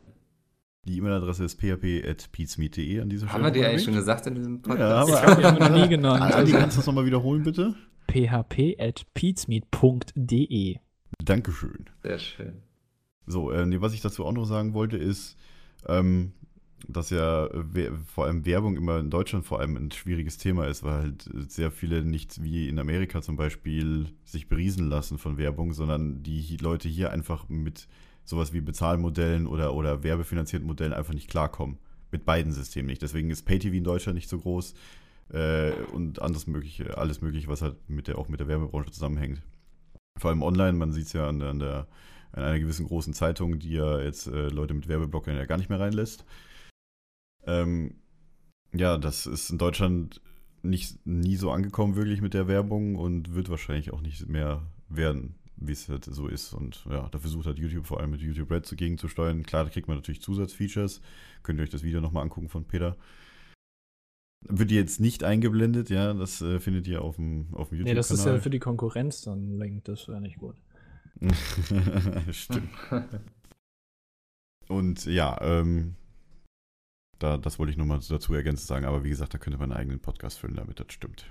Die 0.85 0.97
E-Mail-Adresse 0.99 1.43
ist 1.43 1.55
php.peatsmeet.de 1.59 3.01
an 3.01 3.09
dieser 3.09 3.27
Stelle. 3.27 3.33
Haben 3.33 3.53
wir 3.53 3.59
die 3.59 3.65
eigentlich 3.65 3.83
schon 3.83 3.93
gesagt 3.95 4.25
in 4.27 4.35
diesem 4.35 4.61
Ja, 4.67 5.03
Podcast? 5.03 5.09
Ich 5.09 5.21
glaube, 5.21 5.41
die 5.41 5.45
haben 5.47 5.59
wir 5.59 5.69
noch 5.69 5.75
nie 5.83 5.89
genannt. 5.95 6.21
Also, 6.33 6.55
kannst 6.57 6.77
du 6.77 6.79
das 6.79 6.87
nochmal 6.87 7.05
wiederholen, 7.05 7.43
bitte? 7.43 7.75
php.peatsmeet.de. 9.37 10.75
Dankeschön. 11.23 11.85
Sehr 12.03 12.19
schön. 12.19 12.61
So, 13.25 13.51
äh, 13.51 13.65
nee, 13.65 13.81
was 13.81 13.93
ich 13.93 14.01
dazu 14.01 14.25
auch 14.25 14.31
noch 14.31 14.45
sagen 14.45 14.73
wollte, 14.73 14.97
ist, 14.97 15.37
ähm, 15.87 16.33
dass 16.87 17.09
ja 17.09 17.49
vor 18.05 18.25
allem 18.25 18.45
Werbung 18.45 18.77
immer 18.77 18.99
in 18.99 19.09
Deutschland 19.09 19.45
vor 19.45 19.59
allem 19.59 19.75
ein 19.75 19.91
schwieriges 19.91 20.37
Thema 20.37 20.67
ist, 20.67 20.83
weil 20.83 20.93
halt 20.93 21.29
sehr 21.47 21.71
viele 21.71 22.05
nicht 22.05 22.41
wie 22.43 22.69
in 22.69 22.79
Amerika 22.79 23.21
zum 23.21 23.35
Beispiel 23.35 24.07
sich 24.23 24.47
beriesen 24.47 24.87
lassen 24.87 25.17
von 25.17 25.37
Werbung, 25.37 25.73
sondern 25.73 26.23
die 26.23 26.57
Leute 26.57 26.87
hier 26.87 27.11
einfach 27.11 27.49
mit 27.49 27.87
sowas 28.23 28.53
wie 28.53 28.61
Bezahlmodellen 28.61 29.47
oder, 29.47 29.73
oder 29.73 30.03
werbefinanzierten 30.03 30.67
Modellen 30.67 30.93
einfach 30.93 31.13
nicht 31.13 31.29
klarkommen. 31.29 31.77
Mit 32.11 32.25
beiden 32.25 32.53
Systemen 32.53 32.87
nicht. 32.87 33.01
Deswegen 33.01 33.29
ist 33.31 33.43
PayTV 33.43 33.73
in 33.73 33.83
Deutschland 33.83 34.15
nicht 34.15 34.29
so 34.29 34.39
groß 34.39 34.73
äh, 35.33 35.71
und 35.91 36.21
anderes 36.21 36.47
mögliche, 36.47 36.97
alles 36.97 37.21
mögliche, 37.21 37.47
was 37.49 37.61
halt 37.61 37.75
mit 37.89 38.07
der, 38.07 38.17
auch 38.17 38.29
mit 38.29 38.39
der 38.39 38.47
Werbebranche 38.47 38.91
zusammenhängt. 38.91 39.41
Vor 40.17 40.29
allem 40.29 40.41
online, 40.41 40.73
man 40.73 40.93
sieht 40.93 41.07
es 41.07 41.13
ja 41.13 41.27
an, 41.27 41.39
der- 41.39 41.49
an 41.49 41.59
der 41.59 41.87
an 42.31 42.43
einer 42.43 42.59
gewissen 42.59 42.85
großen 42.85 43.13
Zeitung, 43.13 43.59
die 43.59 43.71
ja 43.71 43.99
jetzt 43.99 44.27
äh, 44.27 44.49
Leute 44.49 44.73
mit 44.73 44.87
Werbeblockern 44.87 45.35
ja 45.35 45.45
gar 45.45 45.57
nicht 45.57 45.69
mehr 45.69 45.79
reinlässt. 45.79 46.25
Ähm, 47.45 47.95
ja, 48.73 48.97
das 48.97 49.25
ist 49.25 49.49
in 49.49 49.57
Deutschland 49.57 50.21
nicht 50.61 51.05
nie 51.05 51.35
so 51.35 51.51
angekommen 51.51 51.95
wirklich 51.95 52.21
mit 52.21 52.33
der 52.33 52.47
Werbung 52.47 52.95
und 52.95 53.33
wird 53.33 53.49
wahrscheinlich 53.49 53.93
auch 53.93 54.01
nicht 54.01 54.27
mehr 54.27 54.61
werden, 54.89 55.35
wie 55.55 55.71
es 55.71 55.87
halt 55.87 56.05
so 56.05 56.27
ist. 56.27 56.53
Und 56.53 56.85
ja, 56.89 57.07
da 57.09 57.19
versucht 57.19 57.45
halt 57.45 57.59
YouTube 57.59 57.85
vor 57.85 57.99
allem 57.99 58.11
mit 58.11 58.21
YouTube 58.21 58.51
Red 58.51 58.69
dagegen 58.69 58.97
zu 58.97 59.07
steuern. 59.07 59.43
Klar, 59.43 59.65
da 59.65 59.69
kriegt 59.69 59.87
man 59.87 59.97
natürlich 59.97 60.21
Zusatzfeatures. 60.21 61.01
Könnt 61.43 61.59
ihr 61.59 61.63
euch 61.63 61.69
das 61.69 61.83
Video 61.83 62.01
nochmal 62.01 62.23
angucken 62.23 62.49
von 62.49 62.65
Peter. 62.65 62.97
Wird 64.41 64.71
jetzt 64.71 64.99
nicht 64.99 65.23
eingeblendet, 65.23 65.89
ja, 65.89 66.13
das 66.13 66.41
äh, 66.41 66.59
findet 66.59 66.87
ihr 66.87 67.01
auf 67.01 67.15
dem, 67.15 67.47
auf 67.53 67.69
dem 67.69 67.79
YouTube-Kanal. 67.79 67.83
Nee, 67.85 67.93
das 67.95 68.11
ist 68.11 68.25
ja 68.25 68.39
für 68.39 68.51
die 68.51 68.59
Konkurrenz 68.59 69.21
dann 69.21 69.57
Link, 69.57 69.85
das 69.85 70.07
wäre 70.07 70.21
nicht 70.21 70.37
gut. 70.37 70.55
Stimmt. 72.31 72.69
Und 74.67 75.05
ja, 75.05 75.37
ähm, 75.41 75.95
da, 77.19 77.37
das 77.37 77.57
wollte 77.57 77.71
ich 77.71 77.77
nochmal 77.77 77.99
dazu 78.07 78.33
ergänzend 78.33 78.67
sagen, 78.67 78.85
aber 78.85 79.03
wie 79.03 79.09
gesagt, 79.09 79.33
da 79.33 79.37
könnte 79.37 79.57
man 79.57 79.71
einen 79.71 79.79
eigenen 79.79 79.99
Podcast 79.99 80.39
füllen, 80.39 80.55
damit 80.55 80.79
das 80.79 80.91
stimmt. 80.91 81.25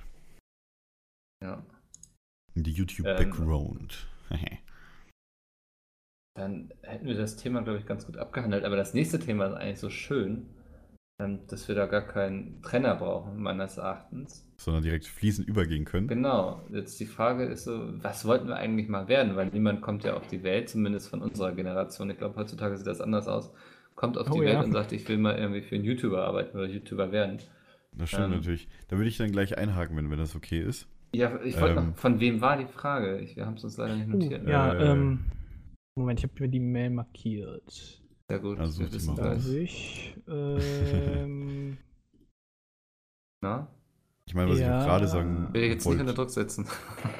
Ja. 1.42 1.64
Die 2.54 2.72
YouTube 2.72 3.06
Ähm. 3.06 3.16
Background. 3.16 4.08
Dann 6.36 6.72
hätten 6.82 7.06
wir 7.06 7.14
das 7.14 7.36
Thema, 7.36 7.62
glaube 7.62 7.78
ich, 7.78 7.86
ganz 7.86 8.04
gut 8.04 8.18
abgehandelt. 8.18 8.64
Aber 8.64 8.76
das 8.76 8.92
nächste 8.92 9.18
Thema 9.18 9.46
ist 9.46 9.54
eigentlich 9.54 9.78
so 9.78 9.88
schön, 9.88 10.46
dass 11.18 11.66
wir 11.66 11.74
da 11.74 11.86
gar 11.86 12.02
keinen 12.02 12.60
Trenner 12.62 12.94
brauchen, 12.96 13.40
meines 13.42 13.78
Erachtens. 13.78 14.46
Sondern 14.58 14.82
direkt 14.82 15.06
fließend 15.06 15.48
übergehen 15.48 15.84
können. 15.86 16.08
Genau. 16.08 16.62
Jetzt 16.70 17.00
die 17.00 17.06
Frage 17.06 17.44
ist 17.44 17.64
so, 17.64 18.02
was 18.02 18.26
wollten 18.26 18.48
wir 18.48 18.56
eigentlich 18.56 18.88
mal 18.88 19.08
werden? 19.08 19.34
Weil 19.34 19.46
niemand 19.48 19.80
kommt 19.80 20.04
ja 20.04 20.14
auf 20.14 20.26
die 20.26 20.42
Welt, 20.42 20.68
zumindest 20.68 21.08
von 21.08 21.22
unserer 21.22 21.52
Generation. 21.52 22.10
Ich 22.10 22.18
glaube, 22.18 22.36
heutzutage 22.36 22.76
sieht 22.76 22.86
das 22.86 23.00
anders 23.00 23.28
aus. 23.28 23.50
Kommt 23.94 24.18
auf 24.18 24.30
Oh 24.30 24.34
die 24.34 24.40
Welt 24.42 24.54
ja. 24.54 24.62
und 24.62 24.72
sagt, 24.72 24.92
ich 24.92 25.08
will 25.08 25.16
mal 25.16 25.38
irgendwie 25.38 25.62
für 25.62 25.74
einen 25.74 25.84
YouTuber 25.84 26.22
arbeiten 26.22 26.56
oder 26.58 26.66
YouTuber 26.68 27.12
werden. 27.12 27.38
Das 27.92 28.10
stimmt 28.10 28.24
Ähm. 28.26 28.30
natürlich. 28.32 28.68
Da 28.88 28.96
würde 28.98 29.08
ich 29.08 29.16
dann 29.16 29.32
gleich 29.32 29.56
einhaken, 29.56 29.96
wenn, 29.96 30.10
wenn 30.10 30.18
das 30.18 30.36
okay 30.36 30.60
ist. 30.60 30.86
Ja, 31.14 31.40
ich 31.42 31.58
wollte 31.58 31.78
Ähm. 31.80 31.88
noch, 31.90 31.96
von 31.96 32.20
wem 32.20 32.42
war 32.42 32.58
die 32.58 32.66
Frage? 32.66 33.20
Ich, 33.20 33.36
wir 33.36 33.46
haben 33.46 33.54
es 33.54 33.64
uns 33.64 33.78
leider 33.78 33.96
nicht 33.96 34.08
Uh, 34.08 34.18
notiert. 34.18 34.46
ja, 34.46 34.74
Äh. 34.74 34.92
ähm, 34.92 35.24
Moment, 35.98 36.20
ich 36.20 36.24
habe 36.24 36.34
mir 36.42 36.48
die 36.50 36.60
Mail 36.60 36.90
markiert. 36.90 38.02
Sehr 38.28 38.38
gut. 38.40 38.58
Also, 38.58 38.80
wir 38.80 38.92
wissen 38.92 39.14
gleich. 39.14 39.46
Ich. 39.48 40.14
Ähm, 40.28 41.78
Na? 43.42 43.68
Ich 44.28 44.34
meine, 44.34 44.50
was 44.50 44.56
ich 44.58 44.62
Ja. 44.64 44.80
auch 44.80 44.84
gerade 44.86 45.06
sagen 45.06 45.48
Will 45.52 45.62
ich 45.62 45.70
jetzt 45.70 45.84
nicht 45.86 45.92
unter 45.92 46.06
wollte. 46.06 46.14
Druck 46.14 46.30
setzen. 46.30 46.66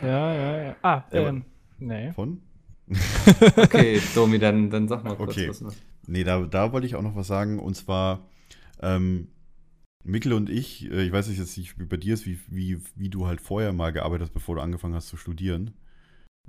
ja, 0.02 0.34
ja, 0.34 0.62
ja. 0.64 0.76
Ah, 0.82 1.04
Ja, 1.12 1.28
ähm, 1.28 1.44
nee. 1.78 2.12
Von? 2.12 2.42
Okay, 3.57 4.00
Domi, 4.14 4.38
dann, 4.38 4.70
dann 4.70 4.88
sag 4.88 5.04
mal 5.04 5.16
kurz 5.16 5.30
Okay. 5.32 5.48
was. 5.48 5.64
was- 5.64 5.76
Nee, 6.09 6.22
da, 6.24 6.40
da 6.42 6.72
wollte 6.72 6.86
ich 6.86 6.94
auch 6.94 7.02
noch 7.02 7.16
was 7.16 7.26
sagen. 7.26 7.59
Und 7.59 7.74
zwar, 7.74 8.28
ähm, 8.80 9.28
Mikkel 10.04 10.32
und 10.34 10.48
ich, 10.50 10.88
äh, 10.90 11.02
ich 11.04 11.11
weiß 11.12 11.28
nicht 11.28 11.38
jetzt 11.38 11.57
nicht, 11.59 11.78
wie 11.80 11.84
bei 11.84 11.96
dir 11.96 12.14
ist, 12.14 12.26
wie, 12.26 12.38
wie, 12.48 12.80
wie 12.94 13.09
du 13.09 13.26
halt 13.26 13.40
vorher 13.40 13.72
mal 13.72 13.92
gearbeitet 13.92 14.26
hast, 14.28 14.34
bevor 14.34 14.54
du 14.57 14.61
angefangen 14.61 14.94
hast 14.94 15.09
zu 15.09 15.16
studieren. 15.16 15.72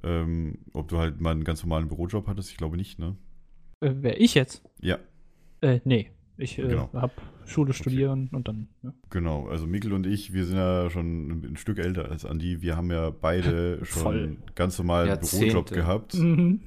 Ähm, 0.04 0.60
ob 0.74 0.88
du 0.90 1.00
halt 1.00 1.20
mal 1.22 1.32
einen 1.32 1.44
ganz 1.44 1.64
normalen 1.64 1.88
Bürojob 1.88 2.28
hattest, 2.28 2.52
ich 2.52 2.58
glaube 2.58 2.78
nicht, 2.78 3.00
ne? 3.00 3.16
Äh, 3.82 3.92
wer 3.98 4.20
ich 4.20 4.34
jetzt? 4.34 4.64
Ja, 4.82 4.98
Äh, 5.62 5.80
nee. 5.86 6.12
Ich 6.38 6.60
äh, 6.60 6.68
Genau. 6.68 6.90
hab 6.94 7.12
Schule 7.46 7.74
studieren 7.74 8.30
und 8.32 8.48
dann. 8.48 8.68
Ja. 8.84 8.94
genau. 9.10 9.48
Also 9.48 9.66
Mikkel 9.66 9.94
und 9.94 10.06
ich, 10.06 10.34
wir 10.34 10.46
sind 10.46 10.58
ja 10.58 10.90
schon 10.92 11.28
ein, 11.30 11.46
ein 11.54 11.58
Stück 11.58 11.80
älter 11.80 12.12
als 12.12 12.26
Andi. 12.26 12.62
Wir 12.62 12.76
haben 12.78 12.92
ja 12.92 13.10
beide 13.10 13.80
schon 13.86 14.02
Voll. 14.04 14.38
ganz 14.54 14.78
normal 14.78 15.02
einen 15.04 15.10
Jahrzehnte. 15.10 15.46
Bürojob 15.48 15.70
gehabt. 15.72 16.14
Mhm. 16.16 16.62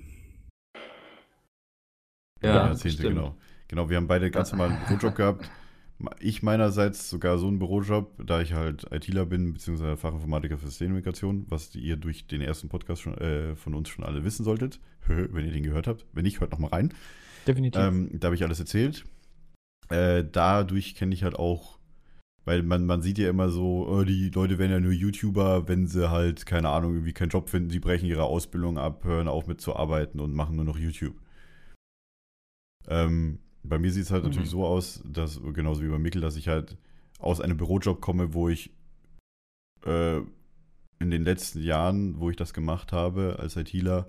Ja, 2.43 2.49
Ja, 2.49 2.55
Jahrzehnte, 2.67 2.99
stimmt. 2.99 3.15
genau. 3.17 3.37
Genau, 3.69 3.89
wir 3.89 3.97
haben 3.99 4.09
beide 4.09 4.31
ganz 4.31 4.51
normalen 4.53 4.77
Bürojob 4.89 5.15
gehabt. 5.15 5.51
Ich 6.19 6.43
meinerseits 6.43 7.11
sogar 7.11 7.39
so 7.39 7.49
einen 7.49 7.59
Bürojob, 7.59 8.27
da 8.27 8.41
ich 8.41 8.55
halt 8.55 8.87
ITler 8.91 9.27
bin, 9.27 9.53
beziehungsweise 9.53 9.97
Fachinformatiker 9.97 10.57
für 10.57 10.67
Systemmigration, 10.67 11.45
was 11.49 11.75
ihr 11.75 11.97
durch 11.97 12.27
den 12.27 12.41
ersten 12.41 12.69
Podcast 12.69 13.03
schon, 13.03 13.19
äh, 13.19 13.55
von 13.57 13.75
uns 13.75 13.89
schon 13.89 14.05
alle 14.05 14.25
wissen 14.25 14.45
solltet, 14.45 14.81
wenn 15.07 15.45
ihr 15.45 15.53
den 15.53 15.63
gehört 15.63 15.87
habt. 15.87 16.07
Wenn 16.13 16.25
nicht, 16.25 16.41
hört 16.41 16.53
noch 16.53 16.59
mal 16.59 16.69
rein. 16.69 16.95
Definitiv. 17.47 17.83
Ähm, 17.83 18.11
da 18.19 18.27
habe 18.27 18.35
ich 18.35 18.45
alles 18.45 18.61
erzählt. 18.61 19.05
Äh, 19.91 20.25
dadurch 20.31 20.95
kenne 20.95 21.15
ich 21.15 21.25
halt 21.25 21.37
auch, 21.37 21.79
weil 22.45 22.63
man, 22.63 22.87
man 22.87 23.03
sieht 23.03 23.19
ja 23.19 23.29
immer 23.29 23.51
so, 23.51 23.87
oh, 23.89 24.05
die 24.05 24.31
Leute 24.31 24.59
werden 24.59 24.73
ja 24.73 24.81
nur 24.81 24.93
YouTuber, 24.93 25.69
wenn 25.69 25.87
sie 25.87 26.11
halt, 26.11 26.47
keine 26.47 26.71
Ahnung, 26.71 26.95
irgendwie 26.95 27.13
keinen 27.13 27.31
Job 27.31 27.51
finden, 27.51 27.71
sie 27.71 27.81
brechen 27.81 28.07
ihre 28.07 28.25
Ausbildung 28.25 28.79
ab, 28.79 29.05
hören 29.05 29.29
auf 29.29 29.47
mitzuarbeiten 29.47 30.21
und 30.21 30.33
machen 30.33 30.57
nur 30.57 30.65
noch 30.65 30.79
YouTube. 30.79 31.17
Ähm, 32.89 33.41
bei 33.63 33.79
mir 33.79 33.93
sieht 33.93 34.05
es 34.05 34.11
halt 34.11 34.25
Mhm. 34.25 34.31
natürlich 34.31 34.51
so 34.51 34.65
aus, 34.67 35.03
dass, 35.05 35.41
genauso 35.53 35.83
wie 35.83 35.89
bei 35.89 35.99
Mikkel, 35.99 36.21
dass 36.21 36.37
ich 36.37 36.49
halt 36.49 36.77
aus 37.19 37.41
einem 37.41 37.57
Bürojob 37.57 38.01
komme, 38.01 38.35
wo 38.35 38.49
ich 38.49 38.71
äh, 39.85 40.19
in 40.99 41.11
den 41.11 41.25
letzten 41.25 41.63
Jahren, 41.63 42.21
wo 42.21 42.31
ich 42.31 42.37
das 42.37 42.53
gemacht 42.55 42.93
habe 42.93 43.37
als 43.39 43.57
ITler, 43.57 44.09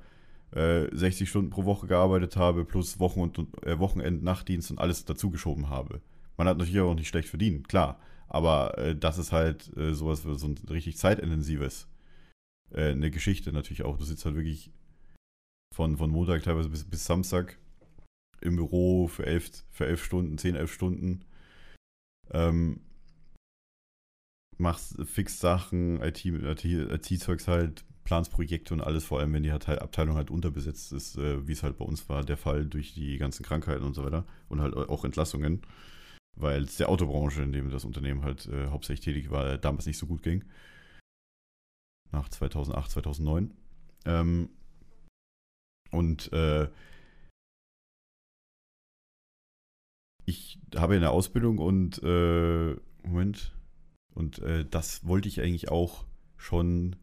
äh, 0.52 0.88
60 0.96 1.30
Stunden 1.30 1.50
pro 1.50 1.66
Woche 1.66 1.88
gearbeitet 1.88 2.36
habe, 2.36 2.66
plus 2.66 3.00
Wochen- 3.00 3.22
und 3.22 3.38
äh, 3.66 3.80
Wochenend, 3.80 4.24
Nachtdienst 4.24 4.72
und 4.72 4.80
alles 4.80 5.06
dazugeschoben 5.06 5.70
habe. 5.70 6.02
Man 6.38 6.48
hat 6.48 6.58
natürlich 6.58 6.82
auch 6.82 6.96
nicht 6.96 7.08
schlecht 7.08 7.30
verdient, 7.30 7.68
klar. 7.70 8.00
Aber 8.28 8.78
äh, 8.78 8.96
das 8.96 9.18
ist 9.18 9.32
halt 9.32 9.76
äh, 9.78 9.94
sowas, 9.94 10.24
so 10.24 10.48
ein 10.48 10.58
richtig 10.70 10.98
zeitintensives. 10.98 11.88
Äh, 12.72 12.92
eine 12.92 13.12
Geschichte 13.12 13.52
natürlich 13.54 13.84
auch. 13.84 13.98
Du 13.98 14.06
sitzt 14.06 14.26
halt 14.26 14.36
wirklich 14.36 14.72
Von, 15.74 15.98
von 15.98 16.10
Montag 16.12 16.44
teilweise 16.44 16.70
bis, 16.70 16.84
bis 16.84 17.06
Samstag 17.06 17.58
im 18.42 18.56
Büro 18.56 19.08
für 19.08 19.26
elf, 19.26 19.64
für 19.72 19.86
elf 19.86 20.04
Stunden, 20.04 20.38
zehn, 20.38 20.56
elf 20.56 20.74
Stunden. 20.74 21.26
Ähm, 22.32 22.82
machst 24.58 24.96
fix 25.06 25.40
Sachen, 25.40 26.02
IT, 26.02 26.26
IT, 26.26 26.66
IT-Zeugs 26.66 27.48
halt, 27.48 27.84
planst 28.04 28.32
Projekte 28.32 28.74
und 28.74 28.82
alles, 28.82 29.06
vor 29.06 29.20
allem 29.20 29.34
wenn 29.34 29.44
die 29.44 29.52
halt 29.52 29.68
Abteilung 29.68 30.16
halt 30.16 30.32
unterbesetzt 30.32 30.92
ist, 30.94 31.18
äh, 31.18 31.48
wie 31.48 31.52
es 31.54 31.64
halt 31.64 31.78
bei 31.78 31.86
uns 31.86 32.08
war, 32.10 32.24
der 32.24 32.38
Fall 32.38 32.66
durch 32.66 32.94
die 32.94 33.18
ganzen 33.18 33.44
Krankheiten 33.44 33.84
und 33.84 33.94
so 33.94 34.04
weiter 34.04 34.26
und 34.50 34.62
halt 34.62 34.76
auch 34.76 35.06
Entlassungen, 35.06 35.62
weil 36.36 36.64
es 36.64 36.78
der 36.78 36.90
Autobranche, 36.90 37.44
in 37.44 37.52
dem 37.52 37.70
das 37.70 37.86
Unternehmen 37.86 38.24
halt 38.24 38.48
äh, 38.48 38.68
hauptsächlich 38.68 39.06
tätig 39.06 39.32
war, 39.32 39.58
damals 39.58 39.86
nicht 39.86 39.98
so 39.98 40.08
gut 40.08 40.24
ging. 40.24 40.44
Nach 42.12 42.28
2008, 42.30 42.92
2009. 42.92 43.54
Ähm, 44.06 44.50
und 45.92 46.32
äh, 46.34 46.70
ich 50.26 50.60
habe 50.76 50.96
eine 50.96 51.10
Ausbildung 51.10 51.58
und 51.58 52.02
äh, 52.04 52.76
Moment. 53.04 53.56
Und 54.14 54.40
äh, 54.40 54.66
das 54.70 55.06
wollte 55.08 55.28
ich 55.28 55.42
eigentlich 55.42 55.70
auch 55.70 56.06
schon, 56.38 56.96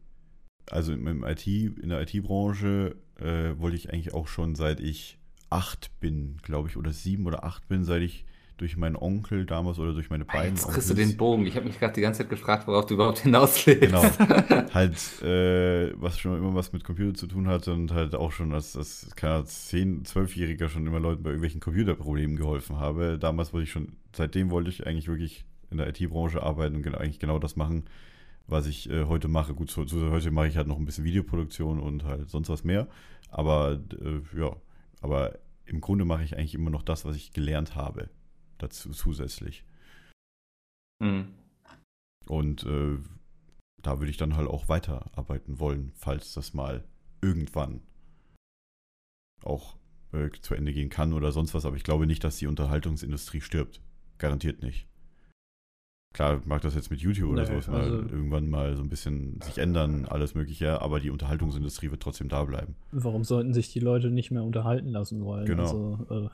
also 0.69 0.93
im 0.93 1.23
IT, 1.23 1.47
in 1.47 1.89
der 1.89 2.01
IT-Branche 2.01 2.95
äh, 3.17 3.57
wollte 3.59 3.77
ich 3.77 3.91
eigentlich 3.91 4.13
auch 4.13 4.27
schon 4.27 4.55
seit 4.55 4.79
ich 4.79 5.17
acht 5.49 5.91
bin, 5.99 6.37
glaube 6.43 6.69
ich, 6.69 6.77
oder 6.77 6.93
sieben 6.93 7.25
oder 7.25 7.43
acht 7.43 7.67
bin, 7.67 7.83
seit 7.83 8.03
ich 8.03 8.25
durch 8.59 8.77
meinen 8.77 8.95
Onkel 8.95 9.45
damals 9.45 9.79
oder 9.79 9.93
durch 9.93 10.09
meine 10.09 10.25
beiden 10.25 10.55
Jetzt 10.55 10.67
kriegst 10.67 10.89
du 10.89 10.93
Onkels- 10.93 11.09
den 11.09 11.17
Bogen. 11.17 11.45
Ich 11.45 11.55
habe 11.55 11.65
mich 11.65 11.79
gerade 11.79 11.93
die 11.93 12.01
ganze 12.01 12.19
Zeit 12.19 12.29
gefragt, 12.29 12.67
worauf 12.67 12.85
du 12.85 12.95
überhaupt 12.95 13.19
hinauslegst. 13.19 13.81
Genau. 13.81 14.03
halt, 14.73 15.21
äh, 15.23 15.93
was 15.99 16.19
schon 16.19 16.37
immer 16.37 16.53
was 16.53 16.73
mit 16.73 16.83
Computer 16.83 17.13
zu 17.13 17.27
tun 17.27 17.47
hatte 17.47 17.73
und 17.73 17.93
halt 17.93 18.15
auch 18.15 18.31
schon 18.31 18.53
als, 18.53 18.75
als 18.75 19.09
keine 19.15 19.35
Ahnung, 19.35 19.47
10-, 19.47 20.05
12-Jähriger 20.05 20.67
schon 20.67 20.85
immer 20.85 20.99
Leuten 20.99 21.23
bei 21.23 21.29
irgendwelchen 21.29 21.61
Computerproblemen 21.61 22.35
geholfen 22.35 22.77
habe. 22.77 23.17
Damals 23.17 23.53
wollte 23.53 23.63
ich 23.63 23.71
schon, 23.71 23.93
seitdem 24.13 24.51
wollte 24.51 24.69
ich 24.69 24.85
eigentlich 24.85 25.07
wirklich 25.07 25.45
in 25.71 25.77
der 25.77 25.87
IT-Branche 25.87 26.43
arbeiten 26.43 26.75
und 26.75 26.87
eigentlich 26.95 27.19
genau 27.19 27.39
das 27.39 27.55
machen, 27.55 27.85
was 28.47 28.67
ich 28.67 28.89
äh, 28.89 29.05
heute 29.05 29.27
mache. 29.27 29.53
Gut, 29.53 29.71
so, 29.71 29.85
so, 29.85 30.11
heute 30.11 30.31
mache 30.31 30.47
ich 30.47 30.57
halt 30.57 30.67
noch 30.67 30.77
ein 30.77 30.85
bisschen 30.85 31.05
Videoproduktion 31.05 31.79
und 31.79 32.03
halt 32.03 32.29
sonst 32.29 32.49
was 32.49 32.63
mehr. 32.63 32.87
Aber 33.29 33.79
äh, 34.01 34.37
ja, 34.37 34.55
aber 35.01 35.37
im 35.65 35.81
Grunde 35.81 36.05
mache 36.05 36.23
ich 36.23 36.35
eigentlich 36.35 36.55
immer 36.55 36.71
noch 36.71 36.81
das, 36.81 37.05
was 37.05 37.15
ich 37.15 37.31
gelernt 37.31 37.75
habe. 37.75 38.09
Dazu 38.59 38.91
zusätzlich. 38.91 39.63
Hm. 41.01 41.33
Und 42.27 42.63
äh, 42.63 42.97
da 43.81 43.99
würde 43.99 44.11
ich 44.11 44.17
dann 44.17 44.35
halt 44.35 44.47
auch 44.47 44.69
weiterarbeiten 44.69 45.59
wollen, 45.59 45.91
falls 45.95 46.33
das 46.33 46.53
mal 46.53 46.83
irgendwann 47.21 47.81
auch 49.43 49.77
äh, 50.11 50.29
zu 50.41 50.53
Ende 50.55 50.73
gehen 50.73 50.89
kann 50.89 51.13
oder 51.13 51.31
sonst 51.31 51.53
was. 51.53 51.65
Aber 51.65 51.77
ich 51.77 51.83
glaube 51.83 52.05
nicht, 52.05 52.23
dass 52.23 52.37
die 52.37 52.47
Unterhaltungsindustrie 52.47 53.41
stirbt. 53.41 53.81
Garantiert 54.17 54.61
nicht. 54.61 54.87
Klar, 56.13 56.41
mag 56.45 56.61
das 56.61 56.75
jetzt 56.75 56.89
mit 56.89 56.99
YouTube 57.01 57.29
oder 57.29 57.43
Nee, 57.43 57.47
sowas 57.49 57.67
mal 57.67 57.81
also- 57.81 57.95
irgendwann 58.01 58.49
mal 58.49 58.75
so 58.75 58.81
ein 58.83 58.89
bisschen 58.89 59.39
sich 59.41 59.59
ändern, 59.59 60.05
alles 60.05 60.33
Mögliche, 60.33 60.81
aber 60.81 60.99
die 60.99 61.11
Unterhaltungsindustrie 61.11 61.91
wird 61.91 62.01
trotzdem 62.01 62.29
da 62.29 62.43
bleiben. 62.43 62.75
Warum 62.91 63.23
sollten 63.23 63.53
sich 63.53 63.71
die 63.71 63.79
Leute 63.79 64.09
nicht 64.09 64.31
mehr 64.31 64.43
unterhalten 64.43 64.89
lassen 64.89 65.23
wollen? 65.23 65.45
Genau. 65.45 65.61
Also, 65.63 66.27
äh, 66.27 66.29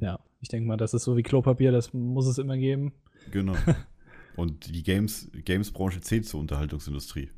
ja, 0.00 0.18
ich 0.40 0.48
denke 0.48 0.66
mal, 0.66 0.76
das 0.76 0.94
ist 0.94 1.04
so 1.04 1.16
wie 1.16 1.22
Klopapier, 1.22 1.72
das 1.72 1.92
muss 1.92 2.26
es 2.26 2.38
immer 2.38 2.56
geben. 2.56 2.92
Genau. 3.30 3.54
Und 4.36 4.66
die 4.74 4.82
Games, 4.82 5.30
Games-Branche 5.32 6.00
zählt 6.00 6.26
zur 6.26 6.40
Unterhaltungsindustrie. 6.40 7.30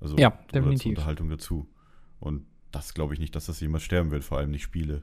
Also 0.00 0.16
Ja, 0.16 0.28
oder 0.28 0.38
zur 0.38 0.52
definitiv. 0.60 0.88
Unterhaltung 0.90 1.30
dazu. 1.30 1.68
Und 2.18 2.46
das 2.70 2.94
glaube 2.94 3.14
ich 3.14 3.20
nicht, 3.20 3.34
dass 3.34 3.46
das 3.46 3.60
jemals 3.60 3.82
sterben 3.82 4.10
wird, 4.10 4.24
vor 4.24 4.38
allem 4.38 4.50
nicht 4.50 4.62
Spiele. 4.62 5.02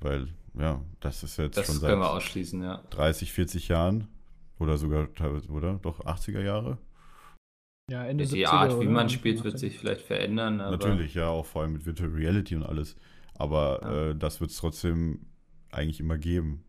Weil, 0.00 0.28
ja, 0.58 0.82
das 1.00 1.22
ist 1.22 1.38
jetzt 1.38 1.56
Das 1.56 1.66
schon 1.66 1.80
können 1.80 2.00
wir 2.00 2.06
seit 2.06 2.16
ausschließen, 2.16 2.62
ja. 2.62 2.82
30, 2.90 3.32
40 3.32 3.68
Jahren 3.68 4.08
oder 4.58 4.76
sogar 4.78 5.12
teilweise, 5.14 5.48
oder? 5.48 5.78
Doch 5.82 6.00
80er 6.00 6.42
Jahre? 6.42 6.78
Ja, 7.90 8.04
Ende 8.04 8.26
Die 8.26 8.44
70er, 8.44 8.48
Art, 8.48 8.80
wie 8.80 8.88
man 8.88 9.08
spielt, 9.08 9.44
wird 9.44 9.58
sich 9.58 9.78
vielleicht 9.78 10.00
verändern. 10.02 10.60
Aber 10.60 10.72
Natürlich, 10.72 11.14
ja, 11.14 11.28
auch 11.28 11.46
vor 11.46 11.62
allem 11.62 11.74
mit 11.74 11.86
Virtual 11.86 12.10
Reality 12.10 12.56
und 12.56 12.64
alles. 12.64 12.96
Aber 13.38 13.80
Ja. 13.82 14.10
äh, 14.10 14.16
das 14.16 14.40
wird 14.40 14.50
es 14.50 14.56
trotzdem 14.58 15.26
eigentlich 15.70 16.00
immer 16.00 16.18
geben. 16.18 16.64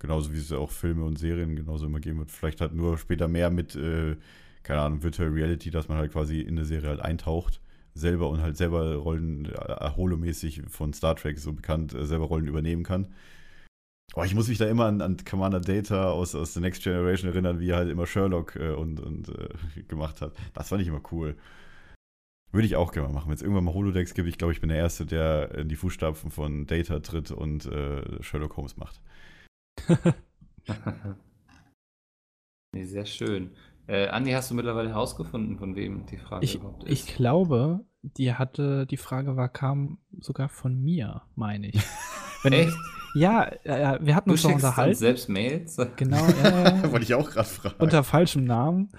Genauso 0.00 0.32
wie 0.32 0.38
es 0.38 0.52
auch 0.52 0.70
Filme 0.70 1.04
und 1.04 1.18
Serien 1.18 1.56
genauso 1.56 1.86
immer 1.86 2.00
geben 2.00 2.18
wird. 2.18 2.30
Vielleicht 2.30 2.60
halt 2.60 2.74
nur 2.74 2.98
später 2.98 3.28
mehr 3.28 3.50
mit, 3.50 3.74
äh, 3.76 4.16
keine 4.62 4.80
Ahnung, 4.80 5.02
Virtual 5.02 5.28
Reality, 5.28 5.70
dass 5.70 5.88
man 5.88 5.98
halt 5.98 6.12
quasi 6.12 6.40
in 6.40 6.58
eine 6.58 6.64
Serie 6.66 6.90
halt 6.90 7.00
eintaucht, 7.00 7.60
selber 7.94 8.28
und 8.28 8.42
halt 8.42 8.56
selber 8.56 8.96
Rollen, 8.96 9.46
äh, 9.46 9.90
holomäßig 9.96 10.62
von 10.68 10.92
Star 10.92 11.16
Trek 11.16 11.38
so 11.38 11.52
bekannt, 11.52 11.94
äh, 11.94 12.04
selber 12.06 12.24
Rollen 12.26 12.48
übernehmen 12.48 12.82
kann. 12.82 13.08
Aber 14.14 14.26
ich 14.26 14.34
muss 14.34 14.48
mich 14.48 14.58
da 14.58 14.66
immer 14.66 14.86
an, 14.86 15.00
an 15.00 15.16
Commander 15.24 15.60
Data 15.60 16.10
aus, 16.10 16.34
aus 16.34 16.54
The 16.54 16.60
Next 16.60 16.82
Generation 16.82 17.30
erinnern, 17.30 17.58
wie 17.60 17.70
er 17.70 17.76
halt 17.78 17.90
immer 17.90 18.06
Sherlock 18.06 18.56
äh, 18.56 18.70
und, 18.72 19.00
und 19.00 19.28
äh, 19.28 19.82
gemacht 19.88 20.20
hat. 20.20 20.32
Das 20.54 20.68
fand 20.68 20.82
ich 20.82 20.88
immer 20.88 21.02
cool. 21.12 21.36
Würde 22.54 22.66
ich 22.66 22.76
auch 22.76 22.92
gerne 22.92 23.08
mal 23.08 23.14
machen. 23.14 23.28
Wenn 23.28 23.34
es 23.34 23.42
irgendwann 23.42 23.64
mal 23.64 23.74
Holodecks 23.74 24.14
gibt, 24.14 24.28
ich 24.28 24.38
glaube, 24.38 24.52
ich 24.52 24.60
bin 24.60 24.68
der 24.68 24.78
Erste, 24.78 25.04
der 25.04 25.54
in 25.56 25.68
die 25.68 25.74
Fußstapfen 25.76 26.30
von 26.30 26.66
Data 26.66 27.00
tritt 27.00 27.30
und 27.32 27.66
äh, 27.66 28.22
Sherlock 28.22 28.56
Holmes 28.56 28.76
macht. 28.76 29.00
nee, 32.72 32.84
sehr 32.84 33.06
schön. 33.06 33.50
Äh, 33.86 34.08
Andi, 34.08 34.30
hast 34.32 34.50
du 34.50 34.54
mittlerweile 34.54 34.88
herausgefunden, 34.90 35.58
von 35.58 35.76
wem 35.76 36.06
die 36.06 36.16
Frage 36.16 36.44
Ich, 36.44 36.54
überhaupt 36.54 36.84
ich 36.84 37.08
ist? 37.08 37.16
glaube, 37.16 37.80
die 38.02 38.32
hatte, 38.34 38.86
die 38.86 38.96
Frage 38.96 39.36
war, 39.36 39.48
kam 39.48 39.98
sogar 40.20 40.48
von 40.48 40.80
mir, 40.80 41.22
meine 41.34 41.68
ich. 41.68 41.80
Wenn 42.42 42.52
Echt? 42.52 42.76
Ja, 43.14 43.44
äh, 43.64 43.98
wir 44.00 44.14
hatten 44.16 44.28
Du 44.30 44.32
uns 44.34 44.42
doch 44.42 44.50
uns 44.50 44.62
unterhalten. 44.64 44.94
selbst 44.96 45.28
Mails? 45.28 45.76
Genau, 45.96 46.24
ja, 46.42 46.76
ja, 46.76 46.82
Wollte 46.92 47.04
ich 47.04 47.14
auch 47.14 47.30
gerade 47.30 47.48
fragen. 47.48 47.76
unter 47.78 48.02
falschem 48.04 48.44
Namen. 48.44 48.90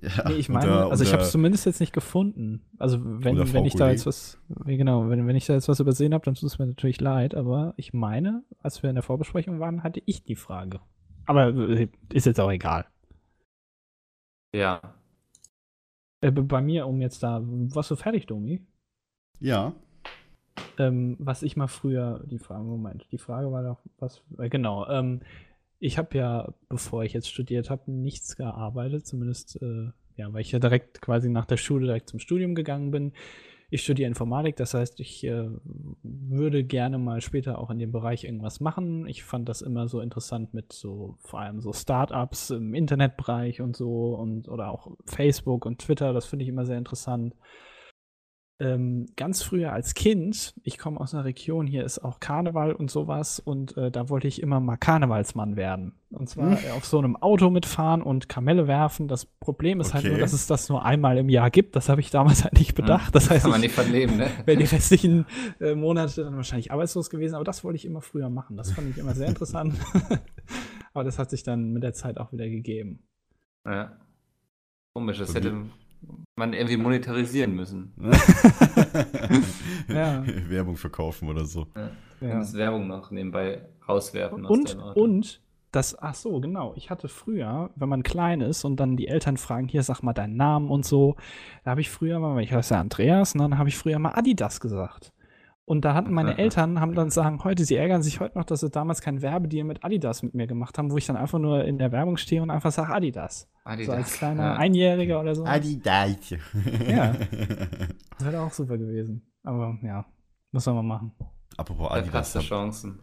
Ja, 0.00 0.28
Nee, 0.28 0.34
ich 0.36 0.48
meine, 0.48 0.70
unter- 0.72 0.90
also 0.90 1.04
ich 1.04 1.12
habe 1.12 1.22
es 1.22 1.30
zumindest 1.32 1.66
jetzt 1.66 1.80
nicht 1.80 1.92
gefunden. 1.92 2.62
Also 2.78 2.98
wenn, 3.02 3.36
Oder 3.36 3.46
Frau 3.46 3.54
wenn 3.54 3.64
ich 3.66 3.74
da 3.74 3.90
jetzt 3.90 4.06
was, 4.06 4.38
genau, 4.64 5.08
wenn, 5.08 5.26
wenn 5.26 5.36
ich 5.36 5.46
da 5.46 5.52
jetzt 5.54 5.68
was 5.68 5.80
übersehen 5.80 6.14
habe, 6.14 6.24
dann 6.24 6.34
tut 6.34 6.44
es 6.44 6.58
mir 6.58 6.66
natürlich 6.66 7.00
leid, 7.00 7.34
aber 7.34 7.74
ich 7.76 7.92
meine, 7.92 8.42
als 8.60 8.82
wir 8.82 8.90
in 8.90 8.96
der 8.96 9.02
Vorbesprechung 9.02 9.60
waren, 9.60 9.82
hatte 9.82 10.02
ich 10.06 10.24
die 10.24 10.36
Frage. 10.36 10.80
Aber 11.26 11.48
äh, 11.48 11.88
ist 12.12 12.26
jetzt 12.26 12.40
auch 12.40 12.50
egal. 12.50 12.86
Ja. 14.54 14.80
Äh, 16.20 16.30
bei 16.30 16.60
mir, 16.60 16.86
um 16.86 17.00
jetzt 17.00 17.22
da, 17.22 17.40
warst 17.42 17.90
du 17.90 17.96
fertig, 17.96 18.26
Domi? 18.26 18.60
Ja, 19.40 19.72
Ähm, 20.78 21.16
was 21.18 21.42
ich 21.42 21.56
mal 21.56 21.66
früher, 21.66 22.22
die 22.26 22.38
Frage, 22.38 22.64
Moment, 22.64 23.06
die 23.10 23.18
Frage 23.18 23.50
war 23.50 23.62
doch, 23.62 23.80
was, 23.98 24.22
äh, 24.38 24.48
genau, 24.48 24.86
ähm, 24.88 25.20
ich 25.82 25.98
habe 25.98 26.16
ja, 26.16 26.54
bevor 26.68 27.02
ich 27.02 27.12
jetzt 27.12 27.28
studiert 27.28 27.68
habe, 27.68 27.90
nichts 27.90 28.36
gearbeitet, 28.36 29.04
zumindest, 29.04 29.60
äh, 29.60 29.90
ja, 30.16 30.32
weil 30.32 30.42
ich 30.42 30.52
ja 30.52 30.60
direkt 30.60 31.02
quasi 31.02 31.28
nach 31.28 31.44
der 31.44 31.56
Schule 31.56 31.86
direkt 31.86 32.08
zum 32.08 32.20
Studium 32.20 32.54
gegangen 32.54 32.92
bin. 32.92 33.12
Ich 33.68 33.82
studiere 33.82 34.06
Informatik, 34.06 34.54
das 34.54 34.74
heißt, 34.74 35.00
ich 35.00 35.24
äh, 35.24 35.48
würde 36.04 36.62
gerne 36.62 36.98
mal 36.98 37.20
später 37.20 37.58
auch 37.58 37.70
in 37.70 37.80
dem 37.80 37.90
Bereich 37.90 38.22
irgendwas 38.22 38.60
machen. 38.60 39.08
Ich 39.08 39.24
fand 39.24 39.48
das 39.48 39.60
immer 39.60 39.88
so 39.88 40.00
interessant 40.00 40.54
mit 40.54 40.72
so, 40.72 41.16
vor 41.18 41.40
allem 41.40 41.60
so 41.60 41.72
Startups 41.72 42.50
im 42.50 42.74
Internetbereich 42.74 43.60
und 43.60 43.74
so 43.74 44.14
und 44.14 44.48
oder 44.48 44.70
auch 44.70 44.92
Facebook 45.06 45.66
und 45.66 45.80
Twitter, 45.80 46.12
das 46.12 46.26
finde 46.26 46.44
ich 46.44 46.48
immer 46.48 46.64
sehr 46.64 46.78
interessant 46.78 47.34
ähm, 48.60 49.06
ganz 49.16 49.42
früher 49.42 49.72
als 49.72 49.94
Kind, 49.94 50.54
ich 50.62 50.78
komme 50.78 51.00
aus 51.00 51.14
einer 51.14 51.24
Region, 51.24 51.66
hier 51.66 51.84
ist 51.84 51.98
auch 51.98 52.20
Karneval 52.20 52.72
und 52.72 52.90
sowas 52.90 53.40
und 53.40 53.76
äh, 53.76 53.90
da 53.90 54.08
wollte 54.08 54.28
ich 54.28 54.40
immer 54.40 54.60
mal 54.60 54.76
Karnevalsmann 54.76 55.56
werden. 55.56 55.94
Und 56.10 56.28
zwar 56.28 56.62
äh, 56.62 56.70
auf 56.70 56.84
so 56.84 56.98
einem 56.98 57.16
Auto 57.16 57.50
mitfahren 57.50 58.02
und 58.02 58.28
Kamelle 58.28 58.68
werfen. 58.68 59.08
Das 59.08 59.24
Problem 59.24 59.80
ist 59.80 59.94
halt 59.94 60.04
Okay. 60.04 60.12
nur, 60.12 60.20
dass 60.20 60.32
es 60.32 60.46
das 60.46 60.68
nur 60.68 60.84
einmal 60.84 61.16
im 61.18 61.28
Jahr 61.28 61.50
gibt. 61.50 61.74
Das 61.74 61.88
habe 61.88 62.00
ich 62.02 62.10
damals 62.10 62.44
halt 62.44 62.52
nicht 62.54 62.74
bedacht. 62.74 63.14
Das 63.14 63.30
heißt, 63.30 63.42
Kann 63.42 63.50
man 63.50 63.60
ich 63.62 63.68
nicht 63.68 63.74
von 63.74 63.90
leben, 63.90 64.16
ne? 64.18 64.28
wäre 64.44 64.58
die 64.58 64.64
restlichen 64.64 65.26
äh, 65.58 65.74
Monate 65.74 66.22
dann 66.22 66.36
wahrscheinlich 66.36 66.70
arbeitslos 66.70 67.08
gewesen. 67.10 67.34
Aber 67.34 67.44
das 67.44 67.64
wollte 67.64 67.76
ich 67.76 67.84
immer 67.86 68.02
früher 68.02 68.28
machen. 68.28 68.56
Das 68.58 68.70
fand 68.72 68.90
ich 68.90 68.98
immer 68.98 69.14
sehr 69.14 69.28
interessant. 69.28 69.74
aber 70.92 71.02
das 71.04 71.18
hat 71.18 71.30
sich 71.30 71.42
dann 71.42 71.72
mit 71.72 71.82
der 71.82 71.94
Zeit 71.94 72.18
auch 72.18 72.30
wieder 72.32 72.48
gegeben. 72.48 73.02
Ja. 73.66 73.96
Komisch, 74.94 75.18
das 75.18 75.34
hätte 75.34 75.64
man 76.36 76.52
irgendwie 76.52 76.76
monetarisieren 76.76 77.54
müssen. 77.54 77.92
Ja. 79.88 80.24
Werbung 80.48 80.76
verkaufen 80.76 81.28
oder 81.28 81.44
so. 81.44 81.66
Ja. 82.20 82.38
Das 82.38 82.54
Werbung 82.54 82.86
noch 82.86 83.10
nebenbei 83.10 83.62
rauswerfen. 83.88 84.46
aus 84.46 84.50
Und, 84.50 84.76
und 84.96 85.40
das, 85.72 85.98
ach 85.98 86.14
so, 86.14 86.38
genau. 86.40 86.74
Ich 86.76 86.90
hatte 86.90 87.08
früher, 87.08 87.70
wenn 87.76 87.88
man 87.88 88.02
klein 88.02 88.40
ist 88.42 88.64
und 88.64 88.76
dann 88.76 88.96
die 88.96 89.08
Eltern 89.08 89.38
fragen, 89.38 89.68
hier 89.68 89.82
sag 89.82 90.02
mal 90.02 90.12
deinen 90.12 90.36
Namen 90.36 90.70
und 90.70 90.84
so, 90.84 91.16
da 91.64 91.72
habe 91.72 91.80
ich 91.80 91.90
früher 91.90 92.18
mal, 92.18 92.40
ich 92.42 92.52
heiße 92.52 92.76
Andreas, 92.76 93.34
und 93.34 93.40
dann 93.40 93.58
habe 93.58 93.70
ich 93.70 93.76
früher 93.76 93.98
mal 93.98 94.12
Adidas 94.12 94.60
gesagt. 94.60 95.12
Und 95.72 95.86
da 95.86 95.94
hatten 95.94 96.12
meine 96.12 96.36
Eltern, 96.36 96.80
haben 96.80 96.94
dann 96.94 97.08
sagen, 97.08 97.42
heute, 97.44 97.64
sie 97.64 97.76
ärgern 97.76 98.02
sich 98.02 98.20
heute 98.20 98.36
noch, 98.36 98.44
dass 98.44 98.60
sie 98.60 98.68
damals 98.68 99.00
kein 99.00 99.22
Werbedeal 99.22 99.64
mit 99.64 99.82
Adidas 99.82 100.22
mit 100.22 100.34
mir 100.34 100.46
gemacht 100.46 100.76
haben, 100.76 100.90
wo 100.90 100.98
ich 100.98 101.06
dann 101.06 101.16
einfach 101.16 101.38
nur 101.38 101.64
in 101.64 101.78
der 101.78 101.90
Werbung 101.92 102.18
stehe 102.18 102.42
und 102.42 102.50
einfach 102.50 102.70
sage 102.70 102.92
Adidas. 102.92 103.48
Adidas. 103.64 103.86
So 103.86 103.92
als 103.92 104.12
kleiner 104.12 104.42
Ja. 104.42 104.56
Einjähriger 104.56 105.18
oder 105.18 105.34
so. 105.34 105.46
Adidas. 105.46 106.34
Ja. 106.86 107.14
Das 108.18 108.24
wäre 108.30 108.42
auch 108.42 108.52
super 108.52 108.76
gewesen. 108.76 109.22
Aber 109.44 109.78
ja, 109.82 110.04
muss 110.50 110.66
man 110.66 110.74
mal 110.76 110.82
machen. 110.82 111.12
Apropos 111.56 111.88
Da 111.88 111.94
Adidas, 111.94 112.14
hast 112.14 112.34
du 112.34 112.40
Chancen. 112.40 112.98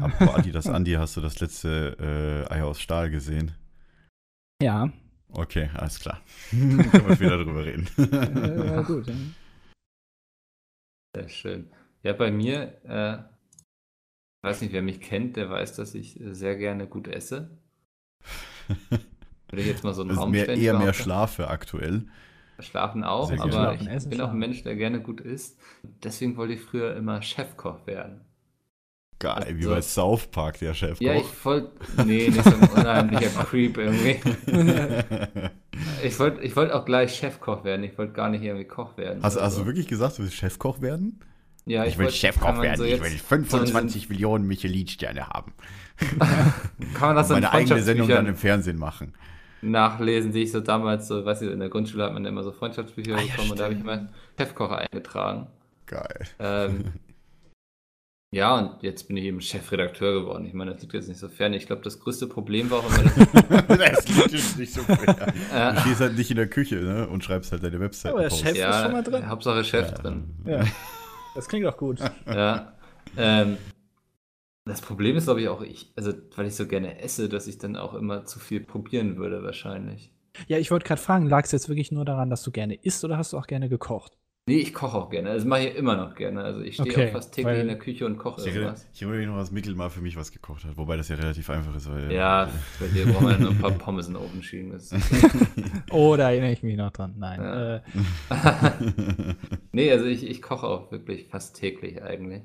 apropos 0.00 0.34
Adidas, 0.38 0.66
Andi, 0.66 0.94
hast 0.94 1.16
du 1.16 1.20
das 1.20 1.38
letzte 1.38 2.44
äh, 2.50 2.52
Ei 2.52 2.64
aus 2.64 2.80
Stahl 2.80 3.08
gesehen? 3.08 3.52
Ja, 4.60 4.90
Okay, 5.28 5.70
alles 5.74 6.00
klar. 6.00 6.20
Können 6.50 6.92
wir 7.08 7.14
später 7.14 7.38
drüber 7.44 7.64
reden. 7.64 7.86
ja, 8.66 8.82
gut. 8.82 9.06
Ja. 9.06 9.14
Sehr 11.16 11.28
schön. 11.28 11.70
Ja, 12.04 12.12
bei 12.12 12.30
mir, 12.30 12.74
äh, 12.84 13.14
ich 13.16 14.42
weiß 14.42 14.60
nicht, 14.60 14.72
wer 14.72 14.82
mich 14.82 15.00
kennt, 15.00 15.36
der 15.36 15.50
weiß, 15.50 15.74
dass 15.74 15.94
ich 15.94 16.20
sehr 16.22 16.56
gerne 16.56 16.86
gut 16.86 17.08
esse. 17.08 17.58
Würde 19.48 19.62
ich 19.62 19.66
jetzt 19.68 19.84
mal 19.84 19.94
so 19.94 20.02
einen 20.02 20.10
Raum 20.12 20.30
mehr, 20.30 20.48
eher 20.48 20.78
mehr. 20.78 20.92
Schlafe 20.92 21.48
aktuell. 21.48 22.06
Schlafen 22.60 23.04
auch, 23.04 23.28
Sehr 23.28 23.40
aber. 23.40 23.50
Schlafen, 23.52 23.86
ich 23.86 23.88
essen, 23.88 24.10
bin 24.10 24.20
auch 24.20 24.24
ein 24.24 24.28
schlafen. 24.30 24.38
Mensch, 24.38 24.62
der 24.62 24.76
gerne 24.76 25.00
gut 25.00 25.20
isst. 25.20 25.58
Deswegen 25.82 26.36
wollte 26.36 26.54
ich 26.54 26.60
früher 26.60 26.94
immer 26.94 27.22
Chefkoch 27.22 27.86
werden. 27.86 28.20
Geil, 29.18 29.56
wie 29.58 29.62
So. 29.62 29.70
bei 29.70 29.80
South 29.80 30.26
Park, 30.26 30.58
der 30.58 30.74
Chef. 30.74 31.00
Ja, 31.00 31.14
ich 31.14 31.44
wollte. 31.44 31.72
Nee, 32.04 32.28
nicht 32.28 32.44
so 32.44 32.50
ein 32.50 32.68
unheimlicher 32.68 33.30
Creep 33.44 33.78
irgendwie. 33.78 34.20
Ich 36.02 36.18
wollte 36.20 36.42
ich 36.42 36.54
wollt 36.56 36.70
auch 36.72 36.84
gleich 36.84 37.14
Chefkoch 37.16 37.64
werden. 37.64 37.84
Ich 37.84 37.96
wollte 37.98 38.12
gar 38.12 38.28
nicht 38.28 38.42
irgendwie 38.42 38.66
Koch 38.66 38.96
werden. 38.96 39.22
hast, 39.22 39.36
oder 39.36 39.44
hast 39.46 39.54
so. 39.54 39.62
du 39.62 39.66
wirklich 39.66 39.86
gesagt, 39.88 40.18
du 40.18 40.22
willst 40.22 40.34
Chefkoch 40.36 40.80
werden? 40.80 41.20
Ja, 41.66 41.84
Ich, 41.86 41.96
will 41.96 42.06
wollt- 42.06 42.14
Chefkoch 42.14 42.60
werden. 42.60 42.76
so 42.76 42.84
ich 42.84 43.00
will 43.02 43.10
so 43.10 43.16
25 43.24 44.08
Millionen 44.10 44.46
Michelin-Sterne 44.46 45.28
haben. 45.28 45.52
Kann 46.18 47.08
man 47.08 47.16
das 47.16 47.28
in 47.30 47.34
meine 47.36 47.52
eigene 47.52 47.82
Sendung 47.82 48.08
dann 48.08 48.26
im 48.26 48.36
Fernsehen 48.36 48.78
machen. 48.78 49.14
nachlesen, 49.62 50.32
die 50.32 50.42
ich 50.42 50.52
so 50.52 50.60
damals 50.60 51.08
so, 51.08 51.24
weißt 51.24 51.42
du, 51.42 51.50
in 51.50 51.60
der 51.60 51.70
Grundschule 51.70 52.04
hat 52.04 52.12
man 52.12 52.24
immer 52.26 52.42
so 52.42 52.52
Freundschaftsbücher 52.52 53.14
Ah, 53.16 53.20
ja, 53.20 53.26
bekommen 53.32 53.50
und 53.52 53.60
da 53.60 53.64
habe 53.64 53.74
ich 53.74 53.80
immer 53.80 54.08
Chefkoch 54.38 54.70
eingetragen. 54.72 55.46
Geil. 55.86 56.26
Ähm, 56.38 56.84
ja, 58.34 58.58
und 58.58 58.82
jetzt 58.82 59.08
bin 59.08 59.16
ich 59.16 59.24
eben 59.24 59.40
Chefredakteur 59.40 60.20
geworden. 60.20 60.44
Ich 60.44 60.52
meine, 60.52 60.72
das 60.72 60.82
liegt 60.82 60.92
jetzt 60.92 61.08
nicht 61.08 61.20
so 61.20 61.28
fern. 61.28 61.54
Ich 61.54 61.66
glaube, 61.66 61.82
das 61.82 61.98
größte 62.00 62.26
Problem 62.26 62.70
war 62.70 62.80
auch 62.80 62.86
immer, 62.98 63.04
dass, 63.04 63.66
das 64.04 64.08
liegt 64.08 64.32
jetzt 64.32 64.58
nicht 64.58 64.72
so 64.74 64.82
fair. 64.82 65.32
Du 65.74 65.80
stehst 65.80 66.00
halt 66.00 66.18
nicht 66.18 66.30
in 66.30 66.36
der 66.36 66.48
Küche 66.48 66.74
ne? 66.76 67.08
und 67.08 67.24
schreibst 67.24 67.52
halt 67.52 67.62
deine 67.62 67.80
Website. 67.80 68.12
Aber 68.12 68.22
der 68.22 68.30
Chef- 68.30 68.50
ist 68.50 68.58
ja, 68.58 68.82
schon 68.82 68.92
mal 68.92 69.02
drin. 69.02 69.28
Hauptsache 69.28 69.64
Chef 69.64 69.92
drin. 69.94 70.24
ja. 70.44 70.62
Das 71.34 71.48
klingt 71.48 71.66
auch 71.66 71.76
gut. 71.76 72.00
Ja. 72.26 72.72
Ähm, 73.16 73.58
das 74.64 74.80
Problem 74.80 75.16
ist, 75.16 75.24
glaube 75.24 75.42
ich, 75.42 75.48
auch 75.48 75.60
ich, 75.60 75.92
also 75.94 76.12
weil 76.36 76.46
ich 76.46 76.56
so 76.56 76.66
gerne 76.66 77.00
esse, 77.00 77.28
dass 77.28 77.46
ich 77.46 77.58
dann 77.58 77.76
auch 77.76 77.94
immer 77.94 78.24
zu 78.24 78.38
viel 78.38 78.60
probieren 78.60 79.16
würde, 79.18 79.42
wahrscheinlich. 79.42 80.10
Ja, 80.48 80.58
ich 80.58 80.70
wollte 80.70 80.86
gerade 80.86 81.00
fragen, 81.00 81.26
lag 81.26 81.44
es 81.44 81.52
jetzt 81.52 81.68
wirklich 81.68 81.92
nur 81.92 82.04
daran, 82.04 82.30
dass 82.30 82.42
du 82.42 82.50
gerne 82.50 82.74
isst 82.74 83.04
oder 83.04 83.18
hast 83.18 83.32
du 83.32 83.38
auch 83.38 83.46
gerne 83.46 83.68
gekocht? 83.68 84.16
Nee, 84.46 84.58
ich 84.58 84.74
koche 84.74 84.98
auch 84.98 85.08
gerne. 85.08 85.30
Also 85.30 85.48
mache 85.48 85.68
ich 85.68 85.74
immer 85.76 85.96
noch 85.96 86.14
gerne. 86.14 86.44
Also 86.44 86.60
ich 86.60 86.74
stehe 86.74 86.90
Okay, 86.90 87.08
auch 87.08 87.12
fast 87.12 87.32
täglich 87.32 87.60
in 87.60 87.66
der 87.66 87.78
Küche 87.78 88.04
und 88.04 88.18
koche 88.18 88.42
Ich 88.42 88.48
irgendwas. 88.54 88.86
ich 88.92 89.00
erinnere 89.00 89.18
mich 89.20 89.28
noch, 89.28 89.38
dass 89.38 89.50
Mikkel 89.50 89.74
mal 89.74 89.88
für 89.88 90.02
mich 90.02 90.16
was 90.16 90.30
gekocht 90.32 90.64
hat. 90.64 90.76
Wobei 90.76 90.98
das 90.98 91.08
ja 91.08 91.16
relativ 91.16 91.48
einfach 91.48 91.74
ist. 91.74 91.90
Weil, 91.90 92.12
Ja, 92.12 92.50
bei 92.78 92.88
dir 92.88 93.06
brauchen 93.06 93.28
wir 93.28 93.38
nur 93.38 93.50
ein 93.52 93.58
paar 93.58 93.70
Pommes 93.78 94.06
in 94.08 94.14
den 94.14 94.22
Ofen 94.22 94.42
schieben. 94.42 94.72
Das 94.72 94.90
Oh, 95.90 96.14
da 96.16 96.30
erinnere 96.30 96.52
ich 96.52 96.62
mich 96.62 96.76
noch 96.76 96.90
dran. 96.90 97.14
Nein. 97.16 97.40
Ja. 97.40 97.76
Äh, 97.76 97.80
nee, 99.72 99.90
also 99.90 100.04
ich, 100.04 100.28
ich 100.28 100.42
koche 100.42 100.66
auch 100.66 100.92
wirklich 100.92 101.26
fast 101.28 101.56
täglich 101.56 102.02
eigentlich. 102.02 102.42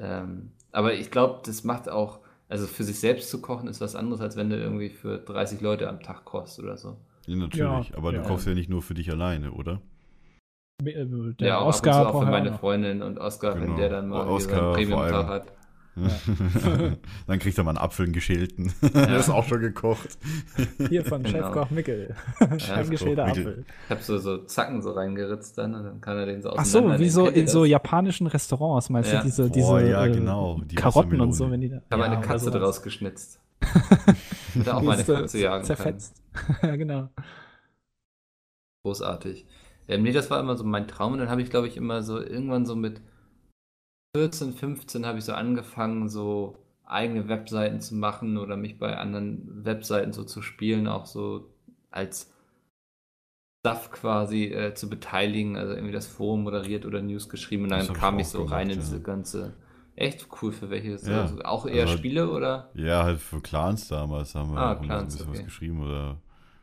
Ähm, 0.00 0.50
aber 0.72 0.94
ich 0.94 1.12
glaube, 1.12 1.40
das 1.44 1.62
macht 1.62 1.88
auch, 1.88 2.18
also 2.48 2.66
für 2.66 2.82
sich 2.82 2.98
selbst 2.98 3.30
zu 3.30 3.40
kochen 3.40 3.68
ist 3.68 3.80
was 3.80 3.94
anderes, 3.94 4.20
als 4.20 4.36
wenn 4.36 4.50
du 4.50 4.56
irgendwie 4.56 4.88
für 4.90 5.18
30 5.18 5.60
Leute 5.60 5.88
am 5.88 6.00
Tag 6.00 6.24
kochst 6.24 6.58
oder 6.58 6.76
so. 6.76 6.96
Ja, 7.26 7.36
natürlich. 7.36 7.90
Ja, 7.90 7.96
aber 7.96 8.12
ja. 8.12 8.22
du 8.22 8.26
kochst 8.26 8.48
ja 8.48 8.54
nicht 8.54 8.68
nur 8.70 8.82
für 8.82 8.94
dich 8.94 9.08
alleine, 9.12 9.52
oder? 9.52 9.80
Äh, 10.86 11.34
der 11.38 11.48
ja, 11.48 11.58
auch 11.58 11.66
Oscar 11.66 12.08
auch 12.14 12.18
für 12.20 12.24
ja 12.26 12.30
meine 12.30 12.50
noch. 12.52 12.60
Freundin 12.60 13.02
und 13.02 13.18
Oscar, 13.18 13.54
wenn 13.54 13.62
Genau. 13.66 13.76
der 13.76 13.88
dann 13.88 14.08
mal 14.08 14.26
Oh, 14.26 14.32
Oscar 14.32 14.72
Premium-Tag 14.74 15.26
hat. 15.26 15.46
Dann 17.26 17.38
kriegt 17.40 17.58
er 17.58 17.64
mal 17.64 17.70
einen 17.72 17.78
Apfel, 17.78 18.04
einen 18.04 18.12
geschälten. 18.14 18.72
das 18.94 19.26
ist 19.26 19.28
auch 19.30 19.44
schon 19.44 19.60
gekocht. 19.60 20.18
Hier 20.88 21.04
von 21.04 21.22
Genau. 21.24 21.38
Chefkoch 21.38 21.70
Mickel. 21.70 22.14
Eingeschälter 22.38 23.26
Mickel. 23.26 23.42
Apfel. 23.48 23.64
Ich 23.84 23.90
habe 23.90 24.02
so, 24.02 24.16
so 24.18 24.38
Zacken 24.38 24.80
so 24.82 24.92
reingeritzt 24.92 25.58
dann 25.58 25.74
und 25.74 25.84
dann 25.84 26.00
kann 26.00 26.16
er 26.16 26.26
den 26.26 26.42
so 26.42 26.50
Ach 26.56 26.64
so, 26.64 26.98
wie 26.98 27.08
so 27.10 27.26
in 27.26 27.48
so 27.48 27.62
das? 27.62 27.70
japanischen 27.70 28.28
Restaurants, 28.28 28.88
meinst 28.88 29.12
Ja. 29.12 29.18
du, 29.18 29.24
diese, 29.24 29.42
Boah, 29.48 29.50
diese 29.80 29.90
ja, 29.90 30.06
äh, 30.06 30.10
genau, 30.12 30.60
die 30.64 30.76
Karotten 30.76 31.20
und 31.20 31.32
so, 31.32 31.50
wenn 31.50 31.60
die 31.60 31.68
da. 31.70 31.78
Ich 31.78 31.90
habe 31.90 32.02
ja, 32.04 32.08
eine 32.12 32.20
Katze 32.20 32.46
sowas. 32.46 32.60
daraus 32.60 32.82
geschnitzt. 32.82 33.40
Hätte 34.54 34.74
auch 34.76 34.82
meine 34.82 35.04
Katze 35.04 35.38
jagen 35.38 35.64
können. 35.66 35.76
Zerfetzt. 35.76 36.22
ja, 36.62 36.76
genau. 36.76 37.08
Großartig. 38.84 39.44
Ähm, 39.90 40.02
nee, 40.02 40.12
das 40.12 40.30
war 40.30 40.40
immer 40.40 40.56
so 40.56 40.64
mein 40.64 40.88
Traum. 40.88 41.12
Und 41.14 41.18
dann 41.18 41.30
habe 41.30 41.42
ich, 41.42 41.50
glaube 41.50 41.66
ich, 41.68 41.76
immer 41.76 42.02
so 42.02 42.20
irgendwann 42.20 42.64
so 42.66 42.76
mit 42.76 43.00
14, 44.16 44.52
15 44.54 45.06
habe 45.06 45.18
ich 45.18 45.24
so 45.24 45.32
angefangen, 45.32 46.08
so 46.08 46.56
eigene 46.84 47.28
Webseiten 47.28 47.80
zu 47.80 47.94
machen 47.94 48.36
oder 48.38 48.56
mich 48.56 48.78
bei 48.78 48.96
anderen 48.96 49.64
Webseiten 49.64 50.12
so 50.12 50.24
zu 50.24 50.42
spielen, 50.42 50.88
auch 50.88 51.06
so 51.06 51.50
als 51.90 52.32
Stuff 53.60 53.90
quasi 53.92 54.46
äh, 54.46 54.74
zu 54.74 54.88
beteiligen, 54.88 55.56
also 55.56 55.74
irgendwie 55.74 55.92
das 55.92 56.06
Forum 56.06 56.44
moderiert 56.44 56.86
oder 56.86 57.02
News 57.02 57.28
geschrieben 57.28 57.64
und 57.64 57.70
Das 57.70 57.86
dann 57.88 57.96
kam 57.96 58.18
ich 58.18 58.28
so 58.28 58.38
gemacht, 58.38 58.54
rein 58.54 58.70
in 58.70 58.76
ja. 58.76 58.80
diese 58.80 59.00
ganze. 59.02 59.54
Echt 59.96 60.28
cool 60.40 60.50
für 60.50 60.70
welche? 60.70 60.92
Ja. 61.10 61.26
so, 61.28 61.40
auch 61.42 61.66
eher 61.66 61.82
Also- 61.82 61.98
Spiele 61.98 62.30
oder? 62.30 62.70
Ja, 62.74 63.04
halt 63.04 63.20
für 63.20 63.40
Clans 63.40 63.86
damals 63.88 64.34
haben 64.34 64.52
wir 64.52 64.58
Ah, 64.58 64.72
auch 64.72 64.76
so 64.76 64.80
ein 64.82 64.86
Clans, 64.86 65.12
bisschen 65.14 65.28
okay. 65.28 65.38
was 65.38 65.44
geschrieben. 65.44 65.82
Oder 65.82 66.16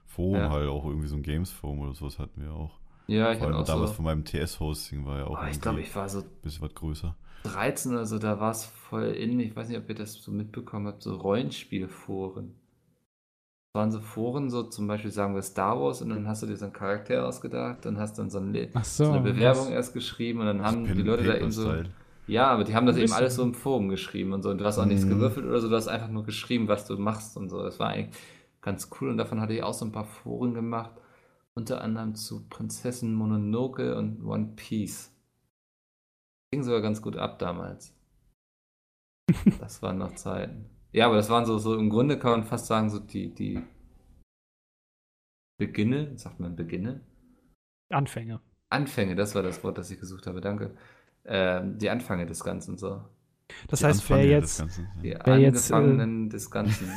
Forum 0.07 0.35
Ja. 0.35 0.49
halt, 0.49 0.67
auch 0.69 0.85
irgendwie 0.85 1.07
so 1.07 1.15
ein 1.15 1.23
Games-Forum 1.23 1.79
oder 1.81 1.93
sowas 1.93 2.17
hatten 2.17 2.41
wir 2.41 2.51
auch. 2.51 2.79
Ja, 3.07 3.31
ich 3.31 3.37
Vor 3.39 3.47
hatte 3.47 3.55
allem 3.55 3.63
auch 3.63 3.67
damals 3.67 3.89
so. 3.91 3.95
von 3.97 4.05
meinem 4.05 4.25
TS-Hosting 4.25 5.05
war 5.05 5.17
ja 5.19 5.25
auch 5.27 5.39
Oh, 5.41 5.47
ich 5.49 5.61
glaube, 5.61 5.81
ich 5.81 5.95
war 5.95 6.09
so 6.09 6.19
ein 6.19 6.25
bisschen 6.41 6.61
was 6.63 6.73
größer. 6.75 7.15
13 7.43 7.93
oder 7.93 8.05
so, 8.05 8.19
da 8.19 8.39
war 8.39 8.51
es 8.51 8.65
voll 8.65 9.05
in, 9.05 9.39
ich 9.39 9.55
weiß 9.55 9.69
nicht, 9.69 9.77
ob 9.77 9.87
ihr 9.87 9.95
das 9.95 10.13
so 10.13 10.31
mitbekommen 10.31 10.87
habt, 10.87 11.01
so 11.03 11.15
Rollenspielforen. 11.15 12.55
Das 13.73 13.79
waren 13.81 13.91
so 13.91 13.99
Foren, 14.01 14.49
so 14.49 14.63
zum 14.63 14.87
Beispiel 14.87 15.11
sagen 15.11 15.35
wir 15.35 15.41
Star 15.41 15.79
Wars 15.79 16.01
und 16.01 16.09
dann 16.09 16.27
hast 16.27 16.41
du 16.43 16.47
dir 16.47 16.57
so 16.57 16.65
einen 16.65 16.73
Charakter 16.73 17.25
ausgedacht, 17.27 17.85
dann 17.85 17.97
hast 17.99 18.17
du 18.17 18.23
dann 18.23 18.29
so, 18.29 18.39
ein, 18.39 18.69
so. 18.83 19.05
so 19.05 19.11
eine 19.11 19.21
Bewerbung 19.21 19.65
was- 19.67 19.71
erst 19.71 19.93
geschrieben 19.93 20.39
und 20.39 20.47
dann 20.47 20.61
haben 20.63 20.83
die 20.83 20.91
and 20.91 21.05
Leute 21.05 21.23
da 21.23 21.35
eben 21.35 21.51
so. 21.51 21.63
Style. 21.69 21.89
Ja, 22.25 22.47
aber 22.47 22.65
die 22.65 22.75
haben 22.75 22.85
das 22.85 22.97
eben 22.97 23.13
alles 23.13 23.35
so 23.35 23.43
im 23.43 23.53
Forum 23.53 23.87
geschrieben 23.87 24.33
und 24.33 24.41
so. 24.43 24.49
Und 24.49 24.57
du 24.57 24.65
hast 24.65 24.77
auch 24.79 24.85
nichts 24.85 25.05
Mhm. 25.05 25.11
gewürfelt 25.11 25.45
oder 25.45 25.61
so, 25.61 25.69
du 25.69 25.75
hast 25.77 25.87
einfach 25.87 26.09
nur 26.09 26.25
geschrieben, 26.25 26.67
was 26.67 26.85
du 26.85 26.97
machst 26.97 27.37
und 27.37 27.47
so. 27.47 27.63
Das 27.63 27.79
war 27.79 27.87
eigentlich 27.89 28.17
ganz 28.61 28.89
cool 28.99 29.09
und 29.09 29.17
davon 29.17 29.39
hatte 29.39 29.53
ich 29.53 29.63
auch 29.63 29.73
so 29.73 29.85
ein 29.85 29.93
paar 29.93 30.03
Foren 30.03 30.53
gemacht. 30.53 30.91
Unter 31.57 31.81
anderem 31.81 32.13
zu 32.13 32.47
Prinzessin 32.49 33.15
Mononoke 33.15 33.97
und 33.97 34.23
One 34.23 34.53
Piece. 34.55 35.11
Ging 36.51 36.61
sogar 36.61 36.81
ganz 36.81 37.01
gut 37.01 37.17
ab 37.17 37.39
damals. 37.39 37.95
Das 39.59 39.81
waren 39.81 39.97
noch 39.97 40.13
Zeiten. 40.13 40.69
Ja, 40.91 41.07
aber 41.07 41.15
das 41.15 41.31
waren 41.31 41.47
so, 41.47 41.57
so 41.57 41.75
im 41.75 41.89
Grunde 41.89 42.19
kann 42.19 42.29
man 42.29 42.43
fast 42.43 42.67
sagen, 42.67 42.91
so 42.91 42.99
die, 42.99 43.33
die 43.33 43.59
Beginne, 45.59 46.15
sagt 46.15 46.39
man 46.39 46.55
Beginne? 46.55 47.01
Anfänge. 47.89 48.39
Anfänge, 48.69 49.15
das 49.15 49.33
war 49.33 49.41
das 49.41 49.63
Wort, 49.63 49.79
das 49.79 49.89
ich 49.89 49.99
gesucht 49.99 50.27
habe, 50.27 50.41
danke. 50.41 50.77
Ähm, 51.25 51.79
die 51.79 51.89
Anfänge 51.89 52.27
des 52.27 52.43
Ganzen 52.43 52.77
so. 52.77 53.03
Das 53.67 53.79
Die 53.79 53.85
heißt, 53.87 54.07
wer 54.11 54.17
Anfänge 54.17 54.41
des 54.41 54.57
jetzt, 54.57 54.59
Ganzen, 54.59 54.87
Die 55.01 55.07
ja. 55.09 55.19
Wer 55.25 55.39
jetzt, 55.39 55.71
äh, 55.71 55.73
Angefangenen 55.73 56.29
des 56.29 56.51
Ganzen. 56.51 56.87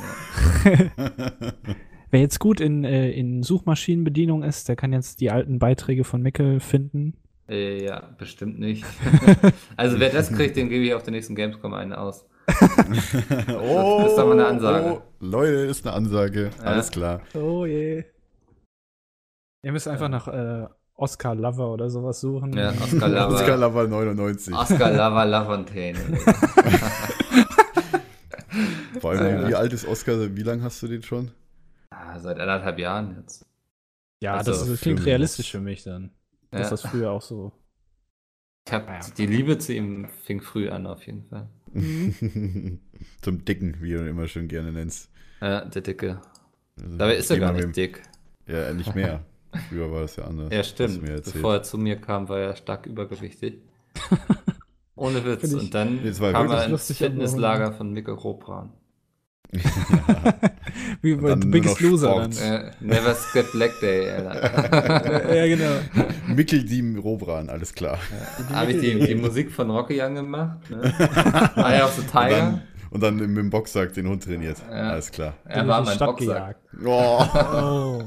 Ja. 0.64 1.52
wer 2.10 2.20
jetzt 2.20 2.38
gut 2.38 2.60
in, 2.60 2.84
äh, 2.84 3.10
in 3.10 3.42
Suchmaschinenbedienung 3.42 4.42
ist, 4.42 4.68
der 4.68 4.76
kann 4.76 4.92
jetzt 4.92 5.20
die 5.20 5.30
alten 5.30 5.58
Beiträge 5.58 6.04
von 6.04 6.22
Mickel 6.22 6.60
finden. 6.60 7.14
Äh, 7.48 7.84
ja, 7.84 8.10
bestimmt 8.18 8.58
nicht. 8.60 8.84
also 9.76 9.98
wer 9.98 10.10
das 10.10 10.32
kriegt, 10.32 10.56
dem 10.56 10.68
gebe 10.68 10.84
ich 10.84 10.94
auf 10.94 11.02
der 11.02 11.12
nächsten 11.12 11.34
Gamescom 11.34 11.74
einen 11.74 11.92
aus. 11.92 12.26
oh, 13.60 14.04
ist 14.06 14.16
doch 14.16 14.26
mal 14.26 14.32
eine 14.32 14.46
Ansage. 14.46 14.92
Oh, 14.92 15.02
Leute, 15.20 15.52
ist 15.52 15.86
eine 15.86 15.94
Ansage. 15.94 16.50
Ja. 16.58 16.64
Alles 16.64 16.90
klar. 16.90 17.22
Oh 17.34 17.64
je. 17.66 18.04
Ihr 19.62 19.72
müsst 19.72 19.86
einfach 19.88 20.08
nach 20.08 20.26
äh, 20.28 20.66
Oscar 20.94 21.34
Lover 21.34 21.72
oder 21.72 21.90
sowas 21.90 22.20
suchen. 22.20 22.52
Ja, 22.54 22.70
Oscar 22.70 23.08
Lava. 23.08 23.34
Oscar 23.34 23.56
Lava 23.56 23.86
99. 23.86 24.54
Oscar 24.54 24.90
Lava 24.90 25.24
Lafontaine. 25.24 25.98
Vor 29.00 29.12
allem, 29.12 29.42
Ja. 29.42 29.48
wie 29.48 29.54
alt 29.54 29.72
ist 29.72 29.86
Oscar? 29.86 30.36
Wie 30.36 30.42
lange 30.42 30.62
hast 30.62 30.82
du 30.82 30.88
den 30.88 31.02
schon? 31.02 31.30
Seit 32.20 32.38
anderthalb 32.38 32.78
Jahren 32.78 33.16
jetzt. 33.20 33.46
Ja, 34.22 34.34
Also, 34.34 34.52
das, 34.52 34.68
ist, 34.68 34.80
klingt 34.82 35.04
realistisch 35.04 35.50
für 35.50 35.60
mich 35.60 35.82
dann. 35.82 36.10
Ja. 36.52 36.68
das 36.68 36.82
früher 36.82 37.10
auch 37.10 37.22
so. 37.22 37.52
Ich 38.66 38.72
hab, 38.72 38.88
Ja. 38.88 39.00
Die 39.16 39.26
Liebe 39.26 39.58
zu 39.58 39.72
ihm 39.72 40.08
fing 40.24 40.40
früh 40.40 40.68
an, 40.68 40.86
auf 40.86 41.06
jeden 41.06 41.24
Fall. 41.24 41.48
Zum 43.22 43.44
Dicken, 43.44 43.80
wie 43.80 43.92
du 43.92 44.00
ihn 44.00 44.08
immer 44.08 44.28
schön 44.28 44.48
gerne 44.48 44.72
nennst. 44.72 45.10
Ja, 45.40 45.64
der 45.64 45.82
Dicke. 45.82 46.20
Also, 46.82 46.96
Dabei 46.96 47.16
ist 47.16 47.30
er 47.30 47.38
gar 47.38 47.52
nicht 47.52 47.76
dick. 47.76 48.02
Ja, 48.46 48.72
nicht 48.72 48.94
mehr. 48.94 49.24
Früher 49.68 49.90
war 49.90 50.02
es 50.02 50.16
ja 50.16 50.24
anders. 50.24 50.52
Ja, 50.52 50.62
stimmt. 50.62 51.04
Bevor 51.04 51.54
er 51.54 51.62
zu 51.62 51.78
mir 51.78 51.96
kam, 51.96 52.28
war 52.28 52.38
er 52.38 52.56
stark 52.56 52.86
übergewichtig. 52.86 53.62
Ohne 54.94 55.24
Witz. 55.24 55.52
Und 55.52 55.74
dann 55.74 56.04
Jetzt 56.04 56.20
war 56.20 56.32
kam 56.32 56.50
er 56.50 56.66
ins 56.66 56.96
Fitnesslager 56.96 57.72
von 57.72 57.92
Mikkel 57.92 58.14
Robran. 58.14 58.72
Wie 61.02 61.12
Und 61.14 61.22
bei 61.22 61.28
dann 61.30 61.42
The 61.42 61.48
Biggest 61.48 61.80
Loser 61.80 62.14
dann. 62.16 62.32
Sport. 62.32 62.50
Äh, 62.50 62.70
never 62.80 63.14
skip 63.14 63.50
Black 63.52 63.72
Day, 63.80 64.10
Alter. 64.10 65.34
ja, 65.34 65.46
genau. 65.46 65.70
Mikkel 66.34 66.64
Diem 66.64 66.98
Robran, 66.98 67.48
alles 67.48 67.74
klar. 67.74 67.98
Habe 68.52 68.72
ich 68.72 68.80
die, 68.80 68.98
die 69.06 69.14
Musik 69.16 69.50
von 69.50 69.70
Rocky 69.70 70.00
angemacht? 70.00 70.70
Ne? 70.70 70.82
Eye 71.56 71.82
of 71.82 71.94
the 71.96 72.02
Und 72.02 72.10
Tiger. 72.10 72.28
dann, 72.36 72.62
und 72.90 73.02
dann 73.02 73.16
mit 73.16 73.36
dem 73.36 73.50
Boxsack 73.50 73.92
den 73.94 74.06
Hund 74.08 74.22
trainiert. 74.24 74.58
Ja. 74.70 74.90
Alles 74.90 75.10
klar. 75.10 75.34
Er 75.44 75.66
war 75.66 75.82
mein 75.82 75.94
Stadt 75.96 76.10
Boxer. 76.10 76.26
gejagt. 76.26 76.60
Oh. 76.84 77.24
Oh. 77.34 78.02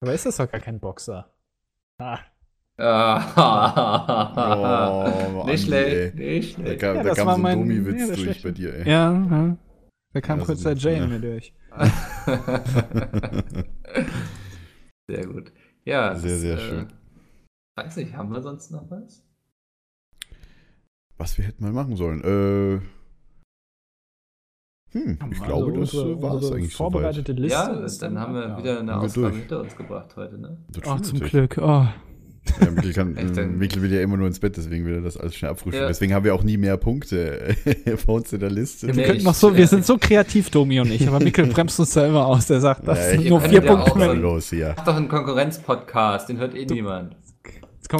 Aber 0.00 0.12
ist 0.12 0.26
das 0.26 0.36
doch 0.36 0.50
gar 0.50 0.60
kein 0.60 0.78
Boxer? 0.80 1.30
Ah. 1.98 2.18
Ah. 2.78 5.04
Oh, 5.04 5.44
nicht 5.44 5.50
Andi, 5.50 5.58
schlecht, 5.58 6.18
ey. 6.18 6.38
nicht 6.40 6.58
Da 6.58 6.62
schlecht. 6.64 6.80
kam, 6.80 6.96
Ja, 6.96 7.02
da 7.02 7.08
das 7.10 7.18
kam 7.18 7.40
so 7.42 7.46
ein 7.46 7.58
Domi-Witz 7.60 8.00
ja, 8.00 8.06
durch 8.06 8.20
schlechte. 8.20 8.48
bei 8.48 8.54
dir, 8.54 8.74
ey. 8.74 8.88
Ja, 8.90 9.12
ja. 9.12 9.56
Da 10.12 10.20
kam 10.20 10.40
Ja, 10.40 10.44
kurz 10.44 10.62
der 10.62 10.74
Jane 10.76 10.98
ja. 10.98 11.06
mir 11.06 11.20
durch. 11.20 11.54
sehr 15.08 15.26
gut. 15.26 15.52
Ja, 15.84 16.14
Sehr, 16.14 16.30
das, 16.30 16.40
sehr 16.40 16.54
äh, 16.56 16.60
schön. 16.60 16.92
Weiß 17.76 17.96
nicht, 17.96 18.14
haben 18.14 18.30
wir 18.32 18.42
sonst 18.42 18.70
noch 18.70 18.90
was? 18.90 19.24
Was 21.16 21.38
wir 21.38 21.44
hätten 21.46 21.62
mal 21.64 21.72
machen 21.72 21.96
sollen. 21.96 22.20
Äh, 22.22 22.80
hm, 24.92 25.14
ich 25.14 25.22
Also 25.22 25.44
glaube, 25.44 25.72
das 25.80 25.94
unsere- 25.94 26.20
war 26.22 26.34
es 26.36 26.52
eigentlich 26.52 26.74
vorbereitete 26.74 27.32
Liste. 27.32 27.58
ja, 27.58 27.86
dann 28.00 28.18
haben 28.18 28.34
wir 28.34 28.56
wieder 28.58 28.80
eine 28.80 28.98
Ausgabe 28.98 29.30
hinter 29.36 29.60
uns 29.60 29.74
gebracht 29.76 30.14
heute, 30.16 30.38
ne? 30.38 30.58
soweit. 30.70 30.86
Oh, 30.88 30.98
stimmt 31.04 31.06
zum. 31.06 31.20
Glück. 31.28 31.58
Oh. 31.58 31.86
Ja, 32.60 32.70
Mikkel, 32.70 32.92
kann, 32.92 33.14
dann- 33.34 33.58
Mikkel 33.58 33.82
will 33.82 33.92
ja 33.92 34.00
immer 34.02 34.16
nur 34.16 34.26
ins 34.26 34.40
Bett, 34.40 34.56
deswegen 34.56 34.84
will 34.84 34.94
er 34.94 35.00
das 35.00 35.16
alles 35.16 35.34
schnell 35.36 35.50
abfrühstücken. 35.52 35.82
Ja. 35.84 35.88
Deswegen 35.88 36.12
haben 36.12 36.24
wir 36.24 36.34
auch 36.34 36.42
nie 36.42 36.56
mehr 36.56 36.76
Punkte 36.76 37.54
bei 38.06 38.12
uns 38.12 38.32
in 38.32 38.40
der 38.40 38.50
Liste. 38.50 38.88
Ja, 38.88 38.94
Wir 38.96 39.02
Nee, 39.02 39.08
könnten 39.08 39.24
noch 39.24 39.34
so, 39.34 39.54
wir 39.56 39.64
äh, 39.64 39.66
sind 39.68 39.86
so 39.86 39.96
kreativ, 39.98 40.50
Domi 40.50 40.80
und 40.80 40.90
ich, 40.90 41.06
aber 41.06 41.20
Mikkel 41.20 41.46
bremst 41.46 41.78
uns 41.78 41.92
da 41.92 42.06
immer 42.06 42.26
aus. 42.26 42.46
Der 42.48 42.60
sagt, 42.60 42.86
das 42.86 42.98
Ja, 42.98 43.10
sind 43.10 43.28
nur 43.28 43.40
vier 43.40 43.62
ja 43.64 43.74
auch 43.74 43.84
Punkte 43.86 43.98
mehr. 44.08 44.14
los 44.14 44.50
hier. 44.50 44.74
Mach 44.76 44.84
doch 44.84 44.96
einen 44.96 45.08
Konkurrenz-Podcast, 45.08 46.28
den 46.28 46.38
hört 46.38 46.54
eh 46.54 46.66
niemand. 46.66 47.16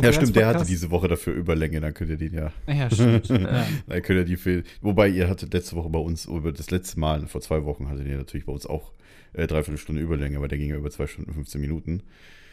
Ja, 0.02 0.10
stimmt, 0.12 0.34
der 0.36 0.46
hatte 0.46 0.64
diese 0.64 0.90
Woche 0.90 1.06
dafür 1.06 1.34
Überlänge, 1.34 1.80
dann 1.80 1.92
könnt 1.92 2.08
ihr 2.10 2.16
den 2.16 2.32
ja. 2.32 2.50
Ja, 2.66 2.90
stimmt. 2.90 3.28
ja. 3.28 3.66
Dann 3.86 4.02
könnt 4.02 4.18
ihr 4.20 4.24
die 4.24 4.36
für, 4.36 4.62
wobei 4.80 5.08
ihr 5.08 5.28
hattet 5.28 5.52
letzte 5.52 5.76
Woche 5.76 5.90
bei 5.90 5.98
uns, 5.98 6.24
über 6.24 6.50
das 6.50 6.70
letzte 6.70 6.98
Mal, 6.98 7.26
vor 7.26 7.42
zwei 7.42 7.64
Wochen 7.64 7.90
hattet 7.90 8.06
ihr 8.06 8.16
natürlich 8.16 8.46
bei 8.46 8.52
uns 8.52 8.64
auch 8.64 8.92
äh, 9.34 9.46
dreiviertel 9.46 9.76
Stunde 9.76 10.00
Überlänge, 10.00 10.38
aber 10.38 10.48
der 10.48 10.56
ging 10.56 10.70
ja 10.70 10.76
über 10.76 10.90
zwei 10.90 11.06
Stunden 11.06 11.34
15 11.34 11.60
Minuten. 11.60 12.02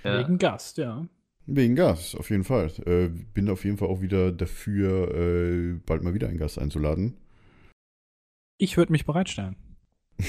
Ja. 0.03 0.19
Wegen 0.19 0.37
Gast, 0.37 0.79
ja. 0.79 1.05
Wegen 1.51 1.75
Gas, 1.75 2.15
auf 2.15 2.29
jeden 2.29 2.43
Fall. 2.43 2.71
Äh, 2.85 3.09
bin 3.33 3.49
auf 3.49 3.63
jeden 3.65 3.77
Fall 3.77 3.87
auch 3.87 4.01
wieder 4.01 4.31
dafür, 4.31 5.13
äh, 5.15 5.79
bald 5.85 6.03
mal 6.03 6.13
wieder 6.13 6.27
einen 6.27 6.37
Gast 6.37 6.59
einzuladen. 6.59 7.15
Ich 8.57 8.77
würde 8.77 8.91
mich 8.91 9.05
bereitstellen. 9.05 9.55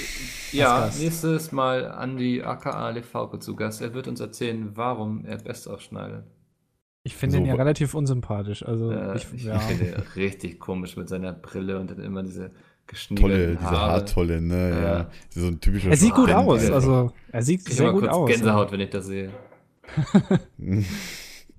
Ja, 0.53 0.81
Gast. 0.87 1.01
nächstes 1.01 1.53
Mal 1.53 1.89
Andi 1.89 2.41
aka 2.41 2.89
Lefauke 2.89 3.39
zu 3.39 3.55
Gast. 3.55 3.81
Er 3.81 3.93
wird 3.93 4.09
uns 4.09 4.19
erzählen, 4.19 4.75
warum 4.75 5.23
er 5.23 5.37
Best 5.37 5.69
aufschneidet. 5.69 6.25
Ich 7.03 7.15
finde 7.15 7.37
So, 7.37 7.41
ihn 7.41 7.45
ja 7.45 7.55
relativ 7.55 7.93
unsympathisch. 7.93 8.61
Also, 8.63 8.91
Äh, 8.91 9.15
ich, 9.15 9.27
ich 9.33 9.43
ja. 9.45 9.57
finde 9.59 9.85
ihn 9.85 9.95
richtig 10.17 10.59
komisch 10.59 10.97
mit 10.97 11.07
seiner 11.07 11.31
Brille 11.31 11.79
und 11.79 11.89
dann 11.89 11.99
immer 12.01 12.21
diese 12.21 12.51
Tolle, 13.15 13.55
diese. 13.55 13.61
Haartolle, 13.71 14.41
ne? 14.41 14.69
Ja. 14.71 14.81
Ja. 14.81 15.09
So 15.29 15.47
ein 15.47 15.61
typischer 15.61 15.89
Er 15.91 15.95
sieht 15.95 16.13
gut 16.13 16.27
Student 16.29 16.49
aus. 16.49 16.69
Also, 16.69 17.13
er 17.31 17.41
sieht 17.43 17.65
Ich 17.65 17.75
sehr 17.77 17.91
gut 17.93 18.01
kurz 18.01 18.13
aus. 18.13 18.29
Gänsehaut, 18.29 18.71
wenn 18.73 18.81
ich 18.81 18.89
das 18.89 19.05
sehe. 19.05 19.31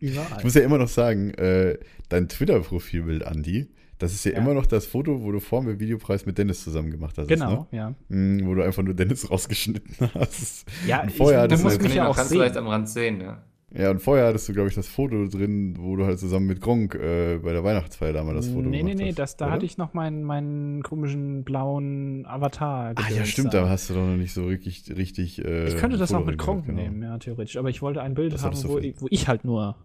Ich 0.05 0.11
Überall. 0.11 0.43
muss 0.43 0.55
ja 0.55 0.63
immer 0.63 0.79
noch 0.79 0.89
sagen, 0.89 1.31
äh, 1.35 1.79
dein 2.09 2.29
Twitter-Profilbild, 2.29 3.25
Andi, 3.25 3.69
das 3.99 4.13
ist 4.13 4.25
ja, 4.25 4.33
Ja. 4.33 4.39
immer 4.39 4.53
noch 4.53 4.67
das 4.67 4.85
Foto, 4.85 5.23
wo 5.23 5.31
du 5.31 5.39
vor 5.39 5.63
dem 5.63 5.79
Videopreis 5.79 6.27
mit 6.27 6.39
Dennis 6.39 6.65
zusammen 6.65 6.91
gemacht 6.91 7.17
hast. 7.19 7.29
Genau, 7.29 7.69
Ne? 7.71 7.79
ja. 7.79 7.95
Mm, 8.09 8.45
Wo 8.45 8.55
du 8.55 8.63
einfach 8.65 8.83
nur 8.83 8.95
Dennis 8.95 9.31
rausgeschnitten 9.31 9.95
hast. 10.15 10.65
Ja, 10.89 11.03
Und 11.03 11.11
ich, 11.11 11.17
vorher 11.17 11.47
du 11.47 11.57
musst 11.59 11.81
mich 11.81 11.91
ich 11.91 11.95
ja 11.95 12.03
noch 12.05 12.11
auch 12.11 12.17
ganz 12.17 12.31
sehen. 12.31 12.39
leicht 12.39 12.57
am 12.57 12.67
Rand 12.67 12.89
sehen, 12.89 13.21
ja. 13.21 13.45
Ja, 13.75 13.91
und 13.91 14.01
vorher 14.01 14.27
hattest 14.27 14.49
du, 14.49 14.53
glaube 14.53 14.69
ich, 14.69 14.75
das 14.75 14.87
Foto 14.87 15.27
drin, 15.29 15.77
wo 15.79 15.97
du 15.97 16.05
halt 16.05 16.19
zusammen 16.19 16.47
mit 16.47 16.61
Gronk 16.61 16.95
äh, 16.95 17.39
bei 17.43 17.53
der 17.53 17.65
Weihnachtsfeier 17.65 18.13
da 18.13 18.23
mal 18.23 18.35
das 18.35 18.49
Foto 18.49 18.69
nee, 18.69 18.83
nee, 18.83 18.93
gemacht 18.93 18.99
nee, 18.99 19.09
hast. 19.09 19.19
das, 19.19 19.37
da 19.37 19.47
oder? 19.47 19.55
hatte 19.55 19.65
ich 19.65 19.79
noch 19.79 19.95
meinen, 19.95 20.25
meinen 20.25 20.83
komischen 20.83 21.43
blauen 21.45 22.27
Avatar. 22.27 22.93
Ah 22.97 23.11
ja, 23.11 23.25
stimmt, 23.25 23.55
da. 23.55 23.69
hast 23.71 23.89
du 23.89 23.95
doch 23.95 24.07
noch 24.07 24.17
nicht 24.17 24.35
so 24.35 24.45
richtig, 24.47 24.95
richtig. 24.95 25.43
Äh, 25.43 25.69
Ich 25.69 25.77
könnte 25.77 25.97
das 25.97 26.13
auch 26.13 26.25
mit 26.25 26.41
Foto 26.41 26.53
gemacht, 26.53 26.67
genau. 26.67 26.83
nehmen, 26.83 27.03
ja, 27.03 27.19
theoretisch. 27.19 27.57
Aber 27.57 27.71
ich 27.71 27.81
wollte 27.81 28.03
ein 28.03 28.15
Bild 28.15 28.35
Das 28.35 28.45
haben, 28.45 28.63
wo 28.65 28.79
ich, 28.79 29.01
wo 29.01 29.07
ich 29.09 29.27
halt 29.29 29.45
nur 29.45 29.77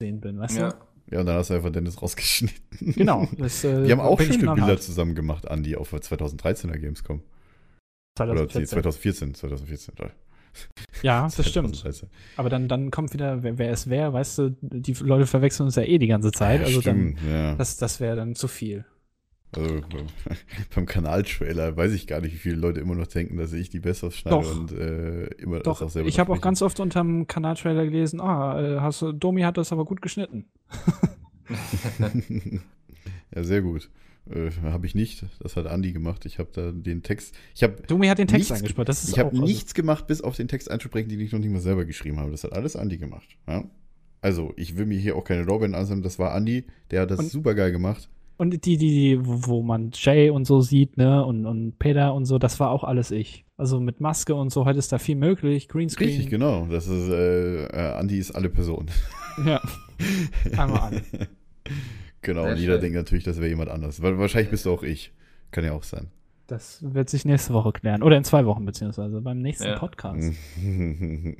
sehen 0.00 0.20
bin, 0.20 0.38
weißt 0.38 0.58
ja. 0.58 0.70
du? 0.70 0.76
Ja, 1.10 1.20
und 1.20 1.26
dann 1.26 1.36
hast 1.36 1.48
du 1.48 1.54
einfach 1.54 1.70
Dennis 1.70 2.02
rausgeschnitten. 2.02 2.92
Genau. 2.94 3.26
Das, 3.38 3.64
äh, 3.64 3.84
Wir 3.84 3.92
haben 3.92 4.00
auch 4.00 4.20
schöne 4.20 4.38
knallhart. 4.38 4.66
Bilder 4.66 4.80
zusammen 4.80 5.14
gemacht, 5.14 5.48
Andi, 5.48 5.76
auf 5.76 5.90
der 5.90 6.00
2013er 6.00 6.76
Gamescom. 6.78 7.22
Oder 8.20 8.48
2014. 8.48 8.66
2014, 8.66 9.34
2014. 9.34 9.94
Ja, 11.02 11.22
das 11.24 11.48
stimmt. 11.48 11.76
2013. 11.76 12.08
Aber 12.36 12.48
dann, 12.48 12.68
dann 12.68 12.90
kommt 12.90 13.12
wieder, 13.12 13.42
wer, 13.42 13.58
wer 13.58 13.70
es 13.70 13.88
wäre, 13.88 14.12
weißt 14.12 14.38
du, 14.38 14.56
die 14.60 14.92
Leute 14.94 15.26
verwechseln 15.26 15.66
uns 15.66 15.76
ja 15.76 15.82
eh 15.82 15.98
die 15.98 16.06
ganze 16.06 16.32
Zeit. 16.32 16.60
Ja, 16.60 16.66
also 16.66 16.80
dann, 16.80 17.16
stimmt, 17.16 17.30
ja. 17.30 17.54
das, 17.54 17.76
das 17.76 18.00
wäre 18.00 18.16
dann 18.16 18.34
zu 18.34 18.48
viel. 18.48 18.84
Also, 19.56 19.80
beim 20.74 20.86
Kanaltrailer 20.86 21.76
weiß 21.76 21.92
ich 21.92 22.06
gar 22.06 22.20
nicht, 22.20 22.34
wie 22.34 22.38
viele 22.38 22.56
Leute 22.56 22.80
immer 22.80 22.94
noch 22.94 23.06
denken, 23.06 23.38
dass 23.38 23.52
ich 23.52 23.70
die 23.70 23.80
besser 23.80 24.10
schneide 24.10 24.36
Doch. 24.36 24.58
und 24.58 24.72
äh, 24.72 25.26
immer 25.36 25.60
Doch, 25.60 25.78
das 25.78 25.88
auch 25.88 25.90
selber 25.90 26.08
ich 26.08 26.18
habe 26.18 26.32
auch 26.32 26.40
ganz 26.40 26.60
oft 26.60 26.80
unterm 26.80 27.26
Kanaltrailer 27.26 27.84
gelesen, 27.84 28.20
ah, 28.20 28.60
äh, 28.60 28.80
hast 28.80 29.00
du, 29.00 29.12
Domi 29.12 29.42
hat 29.42 29.56
das 29.56 29.72
aber 29.72 29.86
gut 29.86 30.02
geschnitten. 30.02 30.46
ja, 33.34 33.42
sehr 33.42 33.62
gut. 33.62 33.88
Äh, 34.30 34.50
habe 34.62 34.86
ich 34.86 34.94
nicht. 34.94 35.24
Das 35.40 35.56
hat 35.56 35.66
Andi 35.66 35.92
gemacht. 35.92 36.26
Ich 36.26 36.38
habe 36.38 36.48
da 36.52 36.70
den 36.72 37.02
Text. 37.02 37.34
Ich 37.54 37.62
habe 37.62 37.82
Domi 37.86 38.08
hat 38.08 38.18
den 38.18 38.28
Text 38.28 38.52
eingesprochen. 38.52 38.86
Das 38.86 39.04
ist 39.04 39.10
ich 39.10 39.18
hab 39.18 39.28
auch, 39.28 39.32
also- 39.32 39.44
nichts 39.44 39.74
gemacht, 39.74 40.06
bis 40.06 40.20
auf 40.20 40.36
den 40.36 40.48
Text 40.48 40.70
einzusprechen, 40.70 41.08
den 41.08 41.20
ich 41.20 41.32
noch 41.32 41.38
nicht 41.38 41.50
mal 41.52 41.60
selber 41.60 41.84
geschrieben 41.84 42.18
habe. 42.18 42.30
Das 42.30 42.44
hat 42.44 42.52
alles 42.52 42.76
Andi 42.76 42.98
gemacht. 42.98 43.28
Ja? 43.46 43.64
Also, 44.20 44.52
ich 44.56 44.76
will 44.76 44.86
mir 44.86 44.98
hier 44.98 45.16
auch 45.16 45.24
keine 45.24 45.42
Lorbeeren 45.44 45.74
ansammeln. 45.74 46.02
Das 46.02 46.18
war 46.18 46.32
Andi. 46.34 46.64
Der 46.90 47.02
hat 47.02 47.10
das 47.10 47.20
Und- 47.20 47.30
super 47.30 47.54
geil 47.54 47.72
gemacht. 47.72 48.08
Und 48.40 48.50
die, 48.52 48.76
die, 48.76 48.76
die, 48.76 49.18
wo 49.20 49.46
wo 49.48 49.62
man 49.62 49.90
Jay 49.94 50.30
und 50.30 50.44
so 50.46 50.60
sieht, 50.60 50.96
ne, 50.96 51.24
und, 51.24 51.44
und 51.44 51.76
Peter 51.80 52.14
und 52.14 52.24
so, 52.24 52.38
das 52.38 52.60
war 52.60 52.70
auch 52.70 52.84
alles 52.84 53.10
ich. 53.10 53.44
Also 53.56 53.80
mit 53.80 54.00
Maske 54.00 54.32
und 54.36 54.50
so, 54.50 54.64
heute 54.64 54.78
ist 54.78 54.92
da 54.92 54.98
viel 54.98 55.16
möglich, 55.16 55.66
Greenscreen. 55.66 56.10
Richtig, 56.10 56.30
genau. 56.30 56.64
Das 56.66 56.86
ist, 56.86 57.08
äh, 57.08 57.64
äh, 57.64 57.92
Andi 57.94 58.16
ist 58.16 58.30
alle 58.30 58.48
Personen. 58.48 58.90
Ja. 59.44 59.60
Einmal 60.56 60.78
alle. 60.78 61.02
genau. 62.22 62.42
Sehr 62.42 62.52
und 62.52 62.58
jeder 62.58 62.72
schön. 62.74 62.80
denkt 62.82 62.96
natürlich, 62.96 63.24
das 63.24 63.36
wäre 63.38 63.48
jemand 63.48 63.70
anders. 63.70 64.02
Weil 64.02 64.18
wahrscheinlich 64.18 64.50
bist 64.50 64.66
du 64.66 64.72
auch 64.72 64.82
ich. 64.82 65.12
Kann 65.50 65.64
ja 65.64 65.72
auch 65.72 65.82
sein. 65.82 66.08
Das 66.46 66.78
wird 66.82 67.10
sich 67.10 67.24
nächste 67.26 67.52
Woche 67.52 67.72
klären. 67.72 68.02
Oder 68.02 68.16
in 68.16 68.24
zwei 68.24 68.46
Wochen, 68.46 68.64
beziehungsweise 68.64 69.20
beim 69.20 69.40
nächsten 69.42 69.66
Ja. 69.66 69.78
Podcast. 69.78 70.32
Wenn 70.62 71.36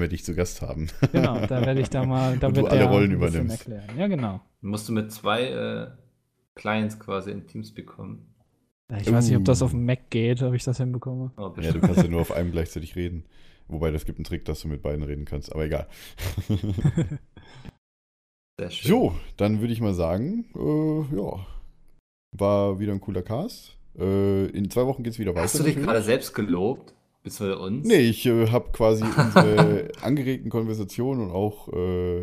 wir 0.00 0.08
dich 0.08 0.24
zu 0.24 0.34
Gast 0.34 0.62
haben. 0.62 0.88
Genau, 1.12 1.44
da 1.46 1.66
werde 1.66 1.80
ich 1.80 1.90
da 1.90 2.04
mal, 2.06 2.36
da 2.40 2.46
Und 2.48 2.56
wird 2.56 2.66
du 2.66 2.70
alle 2.70 2.78
der 2.80 2.88
Rollen 2.88 3.12
ein 3.12 3.18
bisschen 3.18 3.40
übernimmst. 3.42 3.68
erklären. 3.68 3.98
Ja, 3.98 4.06
genau. 4.06 4.40
Musst 4.62 4.88
du 4.88 4.92
mit 4.92 5.12
zwei 5.12 5.42
äh, 5.44 5.88
Clients 6.54 6.98
quasi 6.98 7.30
in 7.30 7.46
Teams 7.46 7.72
bekommen. 7.74 8.34
Ich 8.98 9.12
weiß 9.12 9.28
nicht, 9.28 9.36
ob 9.36 9.44
das 9.44 9.60
Uh. 9.60 9.66
auf 9.66 9.72
dem 9.72 9.84
Mac 9.84 10.08
geht, 10.08 10.42
ob 10.42 10.54
ich 10.54 10.64
das 10.64 10.78
hinbekomme. 10.78 11.30
Oh, 11.36 11.52
Ja, 11.60 11.72
du 11.72 11.80
kannst 11.80 11.98
ja 12.02 12.08
nur 12.08 12.22
auf 12.22 12.32
einem 12.32 12.50
gleichzeitig 12.52 12.96
reden. 12.96 13.24
Wobei, 13.66 13.90
das 13.90 14.06
gibt 14.06 14.16
einen 14.18 14.24
Trick, 14.24 14.46
dass 14.46 14.62
du 14.62 14.68
mit 14.68 14.80
beiden 14.80 15.02
reden 15.02 15.26
kannst. 15.26 15.52
Aber 15.52 15.66
egal. 15.66 15.88
Sehr 18.58 18.70
schön. 18.70 18.90
So, 18.90 19.14
dann 19.36 19.60
würde 19.60 19.72
ich 19.72 19.80
mal 19.80 19.94
sagen, 19.94 20.44
äh, 20.56 21.16
ja, 21.16 21.46
war 22.32 22.78
wieder 22.80 22.92
ein 22.92 23.00
cooler 23.00 23.22
Cast. 23.22 23.76
Äh, 23.98 24.46
in 24.46 24.70
zwei 24.70 24.86
Wochen 24.86 25.02
geht 25.02 25.12
es 25.14 25.18
wieder 25.18 25.32
weiter. 25.32 25.44
Hast 25.44 25.54
du 25.54 25.62
dich 25.62 25.74
natürlich. 25.76 25.86
gerade 25.86 26.02
selbst 26.02 26.34
gelobt? 26.34 26.94
Bist 27.22 27.40
du 27.40 27.56
uns? 27.58 27.86
Nee, 27.86 28.00
ich 28.00 28.26
äh, 28.26 28.48
habe 28.48 28.70
quasi 28.72 29.04
unsere 29.16 29.88
angeregten 30.02 30.50
Konversationen 30.50 31.26
und 31.26 31.30
auch 31.32 31.68
äh, 31.72 32.22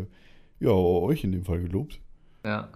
ja, 0.60 0.70
euch 0.70 1.22
in 1.24 1.32
dem 1.32 1.44
Fall 1.44 1.60
gelobt. 1.60 2.00
Ja. 2.44 2.68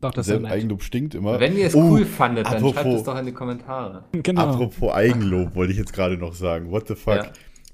Doch, 0.00 0.12
das 0.12 0.26
Selbst. 0.26 0.46
Eigenlob 0.46 0.82
stinkt 0.84 1.16
immer. 1.16 1.40
Wenn 1.40 1.56
ihr 1.56 1.66
es 1.66 1.74
Oh, 1.74 1.80
cool 1.90 2.04
fandet, 2.04 2.46
dann 2.46 2.60
schreibt 2.60 2.76
apropos- 2.78 2.98
es 3.00 3.02
doch 3.02 3.18
in 3.18 3.26
die 3.26 3.32
Kommentare. 3.32 4.04
Genau. 4.12 4.42
Apropos 4.42 4.92
Eigenlob, 4.92 5.56
wollte 5.56 5.72
ich 5.72 5.78
jetzt 5.78 5.92
gerade 5.92 6.16
noch 6.16 6.34
sagen. 6.34 6.70
What 6.70 6.86
the 6.86 6.94
fuck? 6.94 7.16
Ja. 7.16 7.32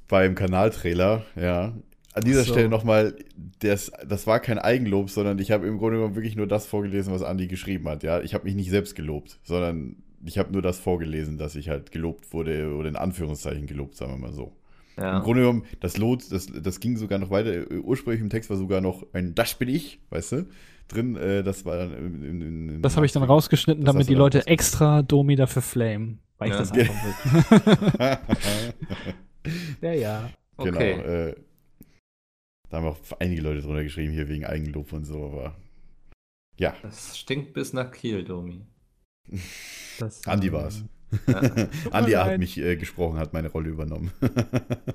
Beim 0.08 0.34
Kanaltrailer, 0.34 1.22
ja. 1.36 1.74
An 2.14 2.22
dieser 2.22 2.44
so. 2.44 2.52
Stelle 2.52 2.68
nochmal, 2.68 3.16
das, 3.58 3.90
das 4.08 4.26
war 4.26 4.40
kein 4.40 4.58
Eigenlob, 4.58 5.10
sondern 5.10 5.38
ich 5.40 5.50
habe 5.50 5.66
im 5.66 5.78
Grunde 5.78 5.98
genommen 5.98 6.14
wirklich 6.14 6.36
nur 6.36 6.46
das 6.46 6.64
vorgelesen, 6.66 7.12
was 7.12 7.22
Andi 7.22 7.48
geschrieben 7.48 7.88
hat. 7.88 8.02
Ja, 8.04 8.20
ich 8.20 8.34
habe 8.34 8.44
mich 8.44 8.54
nicht 8.54 8.70
selbst 8.70 8.94
gelobt, 8.94 9.40
sondern 9.42 9.96
ich 10.24 10.38
habe 10.38 10.52
nur 10.52 10.62
das 10.62 10.78
vorgelesen, 10.78 11.36
dass 11.38 11.56
ich 11.56 11.68
halt 11.68 11.90
gelobt 11.90 12.32
wurde 12.32 12.72
oder 12.74 12.88
in 12.88 12.96
Anführungszeichen 12.96 13.66
gelobt, 13.66 13.96
sagen 13.96 14.12
wir 14.12 14.18
mal 14.18 14.32
so. 14.32 14.52
Im 14.96 15.02
Ja. 15.02 15.18
Grunde 15.18 15.40
genommen, 15.42 15.64
das 15.80 15.96
Lot, 15.96 16.30
das, 16.30 16.46
das 16.46 16.78
ging 16.78 16.96
sogar 16.96 17.18
noch 17.18 17.30
weiter. 17.30 17.68
Ursprünglich 17.82 18.20
im 18.22 18.30
Text 18.30 18.48
war 18.48 18.56
sogar 18.56 18.80
noch 18.80 19.04
ein 19.12 19.34
Das 19.34 19.54
bin 19.54 19.68
ich, 19.68 19.98
weißt 20.10 20.32
du, 20.32 20.46
drin. 20.86 21.16
Äh, 21.16 21.42
das 21.42 21.64
war 21.64 21.76
dann 21.78 21.92
in, 21.94 22.22
in, 22.22 22.68
in 22.68 22.82
Das 22.82 22.94
habe 22.96 23.04
ich 23.06 23.10
dann 23.12 23.24
rausgeschnitten, 23.24 23.84
damit 23.84 24.08
die 24.08 24.14
Leute 24.14 24.46
extra 24.46 25.02
Domi 25.02 25.34
dafür 25.34 25.62
flamen. 25.62 26.20
Weil 26.38 26.48
ich 26.50 26.54
Ja. 26.54 26.60
das 26.60 26.70
einfach 26.72 27.94
will. 27.98 28.18
ja, 29.82 29.92
ja. 29.92 30.30
Genau. 30.58 30.76
Okay. 30.78 30.90
Äh, 30.92 31.34
da 32.70 32.78
haben 32.78 32.86
auch 32.86 32.98
einige 33.18 33.42
Leute 33.42 33.62
drunter 33.62 33.84
geschrieben, 33.84 34.12
hier 34.12 34.28
wegen 34.28 34.44
Eigenlob 34.44 34.92
und 34.92 35.04
so, 35.04 35.24
aber 35.26 35.56
ja, 36.58 36.74
Das 36.82 37.18
stinkt 37.18 37.52
bis 37.52 37.72
nach 37.72 37.90
Kiel, 37.90 38.24
Domi. 38.24 38.66
Das, 40.00 40.26
Andi 40.26 40.48
ähm, 40.48 40.52
war's. 40.54 40.82
Andi 41.92 42.10
mir 42.10 42.18
hat 42.18 42.26
leid. 42.26 42.40
mich 42.40 42.58
äh, 42.58 42.74
gesprochen, 42.74 43.16
hat 43.16 43.32
meine 43.32 43.48
Rolle 43.48 43.68
übernommen. 43.70 44.10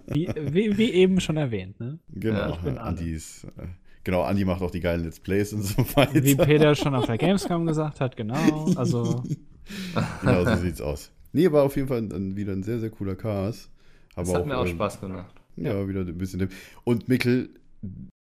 Wie, 0.07 0.27
wie, 0.35 0.77
wie 0.77 0.91
eben 0.91 1.21
schon 1.21 1.37
erwähnt, 1.37 1.79
ne? 1.79 1.99
genau, 2.09 2.57
bin 2.57 2.77
Andi. 2.77 3.03
Andi 3.03 3.13
ist, 3.13 3.45
äh, 3.45 3.67
genau, 4.03 4.23
Andi 4.23 4.43
macht 4.43 4.61
auch 4.61 4.71
die 4.71 4.81
geilen 4.81 5.05
Let's 5.05 5.21
Plays 5.21 5.53
und 5.53 5.61
so 5.61 5.77
weiter. 5.95 6.21
Wie 6.21 6.35
Peter 6.35 6.75
schon 6.75 6.95
auf 6.95 7.05
der 7.05 7.17
Gamescom 7.19 7.65
gesagt 7.65 8.01
hat, 8.01 8.17
genau. 8.17 8.73
Also, 8.75 9.23
genau, 10.19 10.43
so 10.43 10.55
sieht's 10.57 10.81
aus. 10.81 11.13
Nee, 11.31 11.49
war 11.49 11.63
auf 11.63 11.77
jeden 11.77 11.87
Fall 11.87 11.99
ein, 11.99 12.35
wieder 12.35 12.51
ein 12.51 12.63
sehr, 12.63 12.79
sehr 12.79 12.89
cooler 12.89 13.15
Cast. 13.15 13.71
Das 14.15 14.33
hat 14.33 14.45
mir 14.45 14.57
auch 14.57 14.65
äh, 14.65 14.69
Spaß 14.69 14.99
gemacht. 14.99 15.38
Ja, 15.59 15.87
wieder 15.87 16.01
ein 16.01 16.17
bisschen. 16.17 16.49
Und 16.83 17.07
Mikkel, 17.09 17.49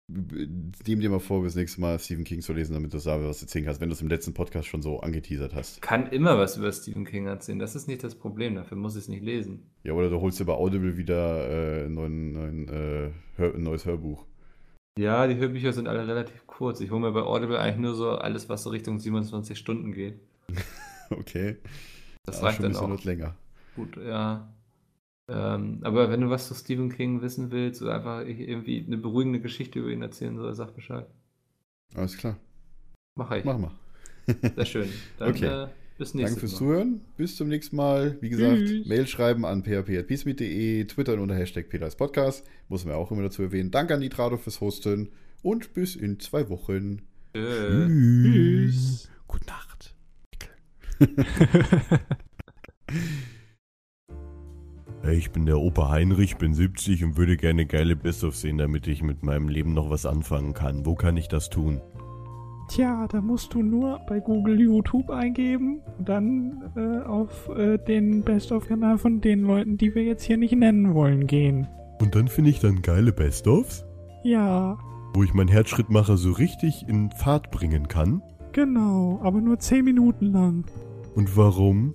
nehm 0.09 1.01
dir 1.01 1.11
mal 1.11 1.19
vor, 1.19 1.43
bis 1.43 1.55
nächstes 1.55 1.79
Mal 1.79 1.99
Stephen 1.99 2.25
King 2.25 2.43
zu 2.43 2.53
lesen, 2.53 2.75
damit 2.75 2.93
du 2.93 2.99
sagst, 2.99 3.25
was 3.27 3.39
du 3.41 3.45
erzählen 3.47 3.65
kannst, 3.65 3.81
wenn 3.81 3.89
du 3.89 3.95
es 3.95 4.03
im 4.03 4.09
letzten 4.09 4.35
Podcast 4.35 4.69
schon 4.69 4.83
so 4.83 5.01
angeteasert 5.01 5.55
hast. 5.55 5.81
Kann 5.83 6.09
immer 6.09 6.39
was 6.39 6.57
über 6.57 6.71
Stephen 6.73 7.05
King 7.05 7.27
erzählen. 7.27 7.59
Das 7.59 7.75
ist 7.75 7.89
nicht 7.89 8.05
das 8.05 8.15
Problem. 8.15 8.55
Dafür 8.55 8.77
muss 8.77 8.95
ich 8.97 9.03
es 9.03 9.09
nicht 9.09 9.25
lesen. 9.25 9.71
Ja, 9.83 9.95
oder 9.95 10.11
du 10.11 10.21
holst 10.21 10.39
dir 10.41 10.45
bei 10.45 10.53
Audible 10.53 10.97
wieder 10.97 11.49
äh, 11.49 11.87
ein, 11.87 11.95
neuen, 11.95 12.33
neuen, 12.33 12.69
äh, 12.69 13.11
Hör, 13.37 13.55
ein 13.55 13.63
neues 13.63 13.87
Hörbuch. 13.87 14.27
Ja, 14.99 15.27
die 15.27 15.37
Hörbücher 15.37 15.73
sind 15.73 15.89
alle 15.89 16.07
relativ 16.07 16.47
kurz. 16.47 16.81
Ich 16.81 16.91
hole 16.91 17.01
mir 17.01 17.13
bei 17.13 17.23
Audible 17.23 17.59
eigentlich 17.59 17.81
nur 17.81 17.95
so 17.95 18.11
alles, 18.11 18.49
was 18.49 18.63
so 18.63 18.71
Richtung 18.71 19.01
27 19.01 19.59
Stunden 19.59 19.93
geht. 19.93 20.21
Okay. 21.11 21.59
Das 22.25 22.41
Ja, 22.41 22.47
reicht 22.47 22.63
dann 22.63 22.75
auch. 22.75 23.05
länger. 23.05 23.37
Gut, 23.77 23.99
ja. 23.99 24.49
Ähm, 25.27 25.79
aber 25.83 26.11
wenn 26.11 26.21
du 26.21 26.31
was 26.31 26.49
zu 26.49 26.55
Stephen 26.55 26.91
King 26.91 27.23
wissen 27.23 27.51
willst 27.51 27.81
oder 27.81 27.95
einfach 27.95 28.27
irgendwie 28.27 28.85
eine 28.87 28.99
beruhigende 28.99 29.41
Geschichte 29.41 29.79
über 29.79 29.91
ihn 29.91 30.03
erzählen 30.03 30.37
soll, 30.37 30.55
sag 30.55 30.75
Bescheid. 30.75 31.07
Alles 31.95 32.17
klar. 32.17 32.37
Mach 33.15 33.31
ich. 33.33 33.45
Mach 33.45 33.59
mal. 33.59 33.71
Sehr 34.27 34.67
schön. 34.67 34.89
Dann 35.19 35.31
Okay. 35.31 35.47
äh, 35.47 35.69
bis 35.97 36.13
Danke 36.13 36.19
nächstes 36.19 36.41
fürs 36.41 36.53
Mal. 36.53 36.59
Zuhören. 36.59 37.01
Bis 37.17 37.37
zum 37.37 37.49
nächsten 37.49 37.77
Mal. 37.77 38.19
Wie 38.21 38.29
gesagt, 38.29 38.67
Tschüss. 38.67 38.87
Mail 38.87 39.07
schreiben 39.07 39.47
an 39.47 39.63
php.peacemeet.de, 39.63 40.85
twittern 40.87 41.21
unter 41.21 41.35
Hashtag 41.35 41.69
Podcast. 41.97 42.45
Muss 42.69 42.85
man 42.85 42.95
auch 42.95 43.11
immer 43.11 43.23
dazu 43.23 43.43
erwähnen. 43.43 43.71
Danke 43.71 43.95
an 43.95 44.01
Nitrado 44.01 44.37
fürs 44.37 44.61
Hosten 44.61 45.11
und 45.43 45.73
bis 45.73 45.97
in 45.97 46.21
zwei 46.21 46.49
Wochen. 46.49 47.03
Tschö. 47.35 47.89
tschüss. 47.89 49.09
Gute 49.27 49.47
Nacht. 49.47 49.95
Ich 55.11 55.31
bin 55.33 55.45
der 55.45 55.59
Opa 55.59 55.91
Heinrich, 55.91 56.37
bin 56.39 56.55
70 56.55 57.05
und 57.05 57.17
würde 57.19 57.37
gerne 57.37 57.67
geile 57.67 57.95
Best-of 57.95 58.35
sehen, 58.37 58.57
damit 58.59 58.87
ich 58.87 59.03
mit 59.03 59.23
meinem 59.23 59.49
Leben 59.49 59.75
noch 59.75 59.91
was 59.91 60.07
anfangen 60.07 60.55
kann. 60.55 60.87
Wo 60.87 60.95
kann 60.95 61.17
ich 61.17 61.29
das 61.29 61.51
tun? 61.51 61.81
Tja, 62.69 63.07
da 63.09 63.21
musst 63.21 63.53
du 63.53 63.63
nur 63.63 64.01
bei 64.09 64.21
Google 64.21 64.59
YouTube 64.59 65.11
eingeben 65.11 65.83
und 65.99 66.09
dann 66.09 66.71
äh, 66.75 67.05
auf 67.07 67.51
äh, 67.55 67.77
den 67.77 68.23
Best-of-Kanal 68.23 68.97
von 68.97 69.21
den 69.21 69.43
Leuten, 69.43 69.77
die 69.77 69.95
wir 69.95 70.03
jetzt 70.05 70.23
hier 70.25 70.39
nicht 70.39 70.55
nennen 70.57 70.95
wollen, 70.95 71.27
gehen. 71.27 71.69
Und 72.01 72.15
dann 72.15 72.27
finde 72.29 72.51
ich 72.51 72.61
dann 72.61 72.81
geile 72.81 73.13
Best-ofs, 73.13 73.85
Ja, 74.23 74.79
wo 75.13 75.23
ich 75.23 75.35
meinen 75.35 75.49
Herzschrittmacher 75.49 76.17
so 76.17 76.33
richtig 76.33 76.89
in 76.89 77.11
Fahrt 77.11 77.51
bringen 77.51 77.89
kann. 77.89 78.23
genau, 78.53 79.21
aber 79.23 79.43
nur 79.43 79.59
10 79.59 79.85
Minuten 79.85 80.33
lang. 80.33 80.65
Und 81.15 81.37
warum? 81.37 81.95